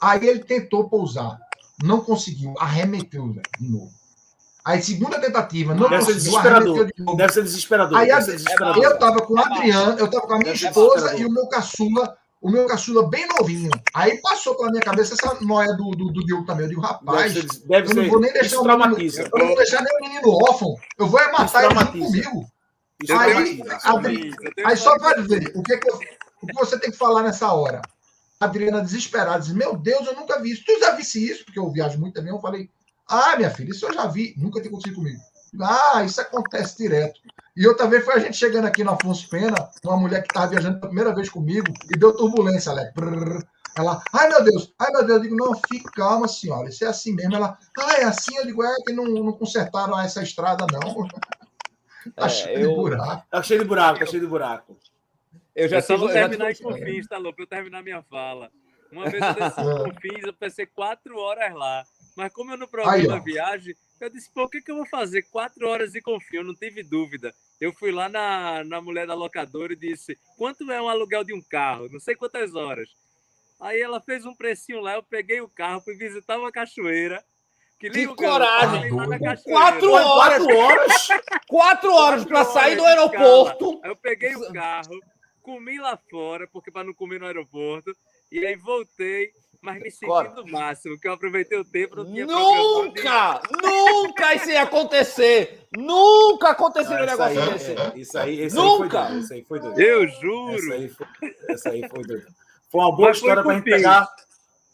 Aí 0.00 0.26
ele 0.28 0.40
tentou 0.40 0.88
pousar. 0.88 1.38
Não 1.82 2.00
conseguiu. 2.02 2.54
Arremeteu 2.58 3.26
velho, 3.28 3.42
de 3.58 3.68
novo. 3.70 3.90
Aí, 4.62 4.82
segunda 4.82 5.18
tentativa, 5.18 5.74
não 5.74 5.88
Deve 5.88 6.02
ser 6.04 6.12
conseguiu. 6.12 6.30
desesperador. 6.32 6.68
Arremeteu 6.74 6.94
de 6.94 7.02
novo. 7.02 7.16
Deve 7.16 7.32
ser 7.32 7.42
desesperador. 7.42 7.98
Aí 7.98 8.08
deve 8.08 8.22
ser 8.22 8.32
desesperador. 8.36 8.84
Eu 8.84 8.98
tava 8.98 9.22
com 9.22 9.32
o. 9.34 9.38
Adriano, 9.40 9.98
eu 9.98 10.10
tava 10.10 10.26
com 10.26 10.34
a 10.34 10.38
minha 10.38 10.52
esposa 10.52 11.16
e 11.16 11.24
o 11.24 11.30
meu 11.30 11.48
caçula, 11.48 12.14
o 12.40 12.50
meu 12.50 12.66
caçula 12.66 13.08
bem 13.08 13.26
novinho. 13.28 13.70
Aí 13.94 14.18
passou 14.20 14.56
pela 14.56 14.70
minha 14.70 14.82
cabeça 14.82 15.14
essa 15.14 15.38
noia 15.44 15.72
do, 15.74 15.90
do, 15.90 16.10
do 16.12 16.24
Diogo 16.24 16.46
também. 16.46 16.64
Eu 16.64 16.70
digo, 16.70 16.80
rapaz, 16.80 17.34
Deve 17.34 17.48
ser, 17.52 17.66
deve 17.66 17.90
eu 17.90 17.94
não 17.94 18.08
vou 18.08 18.20
nem 18.20 18.32
deixar 18.32 18.56
o 18.60 18.64
menino, 18.78 19.12
eu 19.32 19.38
não 19.38 19.46
vou 19.48 19.56
deixar 19.56 19.82
nem 19.82 19.96
o 19.96 20.00
menino 20.00 20.30
órfão. 20.48 20.74
Eu 20.98 21.06
vou 21.06 21.20
é 21.20 21.30
matar 21.32 21.64
ele 21.64 21.74
junto 21.74 21.92
comigo. 22.06 22.46
Isso 23.02 23.12
Aí, 23.14 23.32
Adri- 23.84 24.34
Aí 24.64 24.76
só 24.76 24.98
para 24.98 25.20
dizer, 25.22 25.52
o 25.54 25.62
que, 25.62 25.76
que, 25.78 25.90
eu- 25.90 26.00
o 26.42 26.46
que 26.46 26.54
você 26.54 26.78
tem 26.78 26.90
que 26.90 26.96
falar 26.96 27.22
nessa 27.22 27.52
hora? 27.52 27.80
A 28.38 28.44
Adriana 28.46 28.80
desesperada, 28.80 29.40
diz, 29.40 29.52
meu 29.52 29.76
Deus, 29.76 30.06
eu 30.06 30.14
nunca 30.14 30.40
vi 30.40 30.52
isso. 30.52 30.64
Tu 30.64 30.78
já 30.80 30.92
visse 30.92 31.22
isso? 31.30 31.44
Porque 31.44 31.58
eu 31.58 31.70
viajo 31.70 31.98
muito 31.98 32.14
também. 32.14 32.32
Eu 32.32 32.40
falei, 32.40 32.70
ah, 33.08 33.36
minha 33.36 33.50
filha, 33.50 33.70
isso 33.70 33.86
eu 33.86 33.92
já 33.92 34.06
vi. 34.06 34.34
Nunca 34.38 34.60
tinha 34.60 34.70
acontecido 34.70 34.96
comigo. 34.96 35.20
Ah, 35.60 36.02
isso 36.04 36.20
acontece 36.20 36.76
direto. 36.76 37.20
E 37.56 37.66
outra 37.66 37.86
vez 37.86 38.04
foi 38.04 38.14
a 38.14 38.18
gente 38.18 38.36
chegando 38.36 38.66
aqui 38.66 38.84
no 38.84 38.92
Afonso 38.92 39.28
Pena, 39.28 39.54
uma 39.84 39.96
mulher 39.96 40.22
que 40.22 40.28
estava 40.28 40.46
viajando 40.48 40.76
pela 40.78 40.88
primeira 40.88 41.14
vez 41.14 41.28
comigo 41.28 41.66
e 41.92 41.98
deu 41.98 42.14
turbulência, 42.16 42.70
Alex. 42.72 42.92
Prrr. 42.92 43.42
Ela, 43.76 44.02
ai 44.12 44.28
meu 44.28 44.42
Deus, 44.44 44.74
ai 44.78 44.90
meu 44.90 45.00
Deus, 45.06 45.18
eu 45.18 45.22
digo, 45.22 45.36
não, 45.36 45.54
fique 45.54 45.84
calma, 45.92 46.26
senhora, 46.26 46.68
isso 46.68 46.84
é 46.84 46.88
assim 46.88 47.14
mesmo. 47.14 47.36
Ela, 47.36 47.56
ah, 47.78 47.94
é 48.00 48.04
assim, 48.04 48.36
eu 48.36 48.44
digo, 48.44 48.64
é 48.64 48.74
que 48.84 48.92
não, 48.92 49.04
não 49.04 49.32
consertaram 49.32 49.98
essa 49.98 50.22
estrada, 50.22 50.66
não. 50.72 51.06
tá 52.16 52.26
É, 52.26 52.28
cheio 52.28 52.58
de 52.58 52.64
eu- 52.64 52.74
buraco. 52.74 53.26
Tá 53.30 53.42
cheio 53.42 53.60
de 53.60 53.66
buraco, 53.66 53.98
tá 54.00 54.06
cheio 54.06 54.22
de 54.22 54.28
buraco. 54.28 54.76
Eu 55.54 55.68
já 55.68 55.76
eu 55.76 55.82
já 55.82 56.12
terminar 56.12 56.50
em 56.50 56.54
tive- 56.54 56.68
Confins, 56.68 57.06
tá 57.06 57.18
louco? 57.18 57.36
Pra 57.36 57.44
eu 57.44 57.48
terminar 57.48 57.82
minha 57.82 58.02
fala. 58.02 58.50
Uma 58.90 59.08
vez 59.08 59.22
eu 59.22 59.34
desci 59.34 59.62
Confins, 59.84 60.24
eu 60.26 60.32
pensei 60.34 60.66
quatro 60.66 61.16
horas 61.18 61.54
lá. 61.54 61.84
Mas 62.16 62.32
como 62.32 62.52
eu 62.52 62.56
não 62.56 62.66
ó. 62.66 63.14
a 63.14 63.18
viagem, 63.18 63.74
eu 64.00 64.10
disse, 64.10 64.30
pô, 64.32 64.44
o 64.44 64.48
que, 64.48 64.60
que 64.60 64.70
eu 64.70 64.76
vou 64.76 64.86
fazer? 64.86 65.22
Quatro 65.30 65.66
horas 65.68 65.94
em 65.94 66.00
Confins, 66.00 66.32
eu 66.34 66.44
não 66.44 66.54
tive 66.54 66.82
dúvida. 66.82 67.34
Eu 67.60 67.72
fui 67.72 67.92
lá 67.92 68.08
na, 68.08 68.64
na 68.64 68.80
mulher 68.80 69.06
da 69.06 69.14
locadora 69.14 69.72
e 69.72 69.76
disse, 69.76 70.18
quanto 70.36 70.70
é 70.70 70.80
um 70.80 70.88
aluguel 70.88 71.22
de 71.24 71.34
um 71.34 71.42
carro? 71.42 71.88
Não 71.90 72.00
sei 72.00 72.14
quantas 72.14 72.54
horas. 72.54 72.88
Aí 73.60 73.80
ela 73.80 74.00
fez 74.00 74.24
um 74.24 74.34
precinho 74.34 74.80
lá, 74.80 74.94
eu 74.94 75.02
peguei 75.02 75.40
o 75.40 75.48
carro, 75.48 75.82
fui 75.82 75.94
visitar 75.94 76.38
uma 76.38 76.50
cachoeira. 76.50 77.22
Que, 77.78 77.90
Que 77.90 78.06
coragem! 78.08 78.88
fui 78.88 78.90
lá 78.98 79.06
na 79.06 79.18
Com 79.18 79.24
cachoeira. 79.24 79.60
quatro 79.60 79.92
horas, 79.92 80.42
Quatro 80.44 80.56
horas. 80.56 81.06
quatro 81.46 81.92
horas 81.92 82.24
para 82.24 82.44
sair 82.44 82.76
do 82.76 82.84
aeroporto. 82.84 83.80
Aí 83.82 83.90
eu 83.90 83.96
peguei 83.96 84.34
o 84.34 84.52
carro, 84.52 84.98
comi 85.42 85.78
lá 85.78 85.98
fora, 86.10 86.46
porque 86.48 86.70
para 86.70 86.84
não 86.84 86.94
comer 86.94 87.20
no 87.20 87.26
aeroporto, 87.26 87.94
e 88.30 88.44
aí 88.46 88.56
voltei, 88.56 89.32
mas 89.62 89.80
me 89.80 89.90
senti 89.90 90.06
Cora. 90.06 90.30
no 90.30 90.46
máximo, 90.46 90.98
que 90.98 91.06
eu 91.06 91.12
aproveitei 91.12 91.58
o 91.58 91.64
tempo, 91.64 91.96
não 91.96 92.06
tinha 92.06 92.26
programado 92.26 92.84
Nunca, 92.84 93.40
nunca 93.62 94.34
isso 94.34 94.50
ia 94.50 94.62
acontecer. 94.62 95.66
Nunca 95.76 96.50
aconteceria 96.50 97.00
um 97.00 97.04
Essa 97.04 97.24
aí, 97.26 97.34
negócio 97.36 97.52
desse. 97.58 97.72
é, 97.80 97.92
isso 97.98 98.18
aí, 98.18 98.40
esse 98.40 98.56
Nunca. 98.56 99.06
aí 99.08 99.12
foi 99.12 99.20
doido. 99.20 99.32
Aí 99.32 99.44
foi 99.44 99.60
doido. 99.60 99.80
Eu 99.80 100.04
Essa 100.04 100.20
juro. 100.20 100.72
aí 100.72 100.88
foi, 100.88 101.06
essa 101.48 101.70
aí 101.70 101.88
foi 101.88 102.02
doido. 102.04 102.26
Foi 102.70 102.80
uma 102.80 102.96
boa 102.96 103.08
Mas 103.08 103.18
foi 103.18 103.28
história 103.28 103.42
pra 103.42 103.52
com 103.52 103.58
gente 103.58 103.64
pegar. 103.64 104.08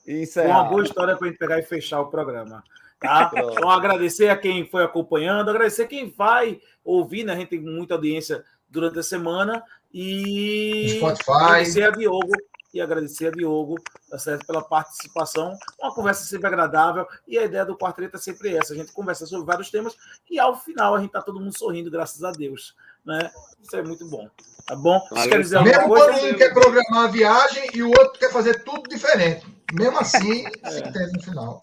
Isso 0.07 0.35
Foi 0.35 0.43
é. 0.45 0.47
uma 0.49 0.65
boa 0.65 0.83
história 0.85 1.17
pra 1.17 1.27
gente 1.29 1.39
pegar 1.39 1.59
e 1.59 1.63
fechar 1.65 2.01
o 2.01 2.07
programa. 2.11 2.63
Tá? 3.01 3.31
Então, 3.35 3.69
agradecer 3.69 4.29
a 4.29 4.37
quem 4.37 4.65
foi 4.67 4.85
acompanhando, 4.85 5.51
agradecer 5.51 5.87
quem 5.89 6.09
vai 6.11 6.61
ouvir, 6.85 7.25
né? 7.25 7.33
A 7.33 7.37
gente 7.37 7.49
tem 7.51 7.61
muita 7.61 7.95
audiência 7.95 8.45
durante 8.69 8.99
a 8.99 9.03
semana. 9.03 9.63
E 9.93 10.97
Spotify. 10.99 11.31
agradecer 11.31 11.83
a 11.83 11.91
Diogo 11.91 12.33
e 12.73 12.81
agradecer 12.81 13.29
a 13.29 13.31
Diogo, 13.31 13.77
tá 14.11 14.19
certo, 14.19 14.47
pela 14.47 14.63
participação. 14.63 15.57
Uma 15.81 15.95
conversa 15.95 16.25
sempre 16.25 16.47
agradável. 16.47 17.07
E 17.27 17.39
a 17.39 17.45
ideia 17.45 17.65
do 17.65 17.77
Quartreta 17.77 18.17
é 18.17 18.21
sempre 18.21 18.57
essa: 18.57 18.73
a 18.73 18.77
gente 18.77 18.93
conversa 18.93 19.27
sobre 19.27 19.47
vários 19.47 19.71
temas 19.71 19.97
e 20.31 20.39
ao 20.39 20.59
final 20.59 20.95
a 20.95 21.01
gente 21.01 21.13
tá 21.13 21.23
todo 21.23 21.41
mundo 21.41 21.57
sorrindo, 21.57 21.91
graças 21.91 22.23
a 22.23 22.31
Deus. 22.31 22.75
Né? 23.05 23.31
Isso 23.63 23.77
é 23.77 23.83
muito 23.83 24.07
bom. 24.09 24.29
Tá 24.67 24.75
bom? 24.75 25.01
Valeu, 25.11 25.29
querem 25.29 25.43
dizer 25.43 25.63
Mesmo 25.63 25.89
coisa? 25.89 26.13
quando 26.13 26.35
um 26.35 26.35
quer 26.35 26.53
programar 26.53 27.05
a 27.05 27.09
viagem 27.09 27.71
e 27.73 27.83
o 27.83 27.89
outro 27.89 28.19
quer 28.19 28.33
fazer 28.33 28.65
tudo 28.65 28.89
diferente. 28.89 29.47
Mesmo 29.73 29.99
assim, 29.99 30.45
se 30.69 30.79
entende 30.81 31.13
no 31.13 31.23
final. 31.23 31.61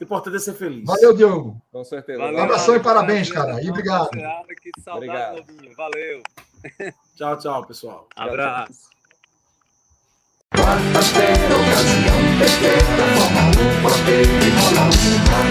O 0.00 0.04
importante 0.04 0.36
é 0.36 0.40
ser 0.40 0.54
feliz. 0.54 0.84
Valeu, 0.84 1.12
Diogo. 1.12 1.60
Com 1.72 1.84
certeza. 1.84 2.18
Valeu, 2.18 2.40
Abração 2.40 2.74
e 2.76 2.78
valeu, 2.78 2.82
parabéns, 2.82 3.30
prazer, 3.30 3.52
cara. 3.52 3.62
E 3.64 3.70
obrigado. 3.70 4.10
Que 4.10 4.70
saudade, 4.80 5.40
Obrigado. 5.40 5.76
Valeu. 5.76 6.22
Tchau, 7.16 7.38
tchau, 7.38 7.66
pessoal. 7.66 8.08
Abraço. 8.16 8.97
Canción 10.50 12.22
que 12.38 12.46
queda 12.60 13.06
como 13.14 13.40
un 13.48 13.82
la 14.72 14.82
una. 14.82 15.48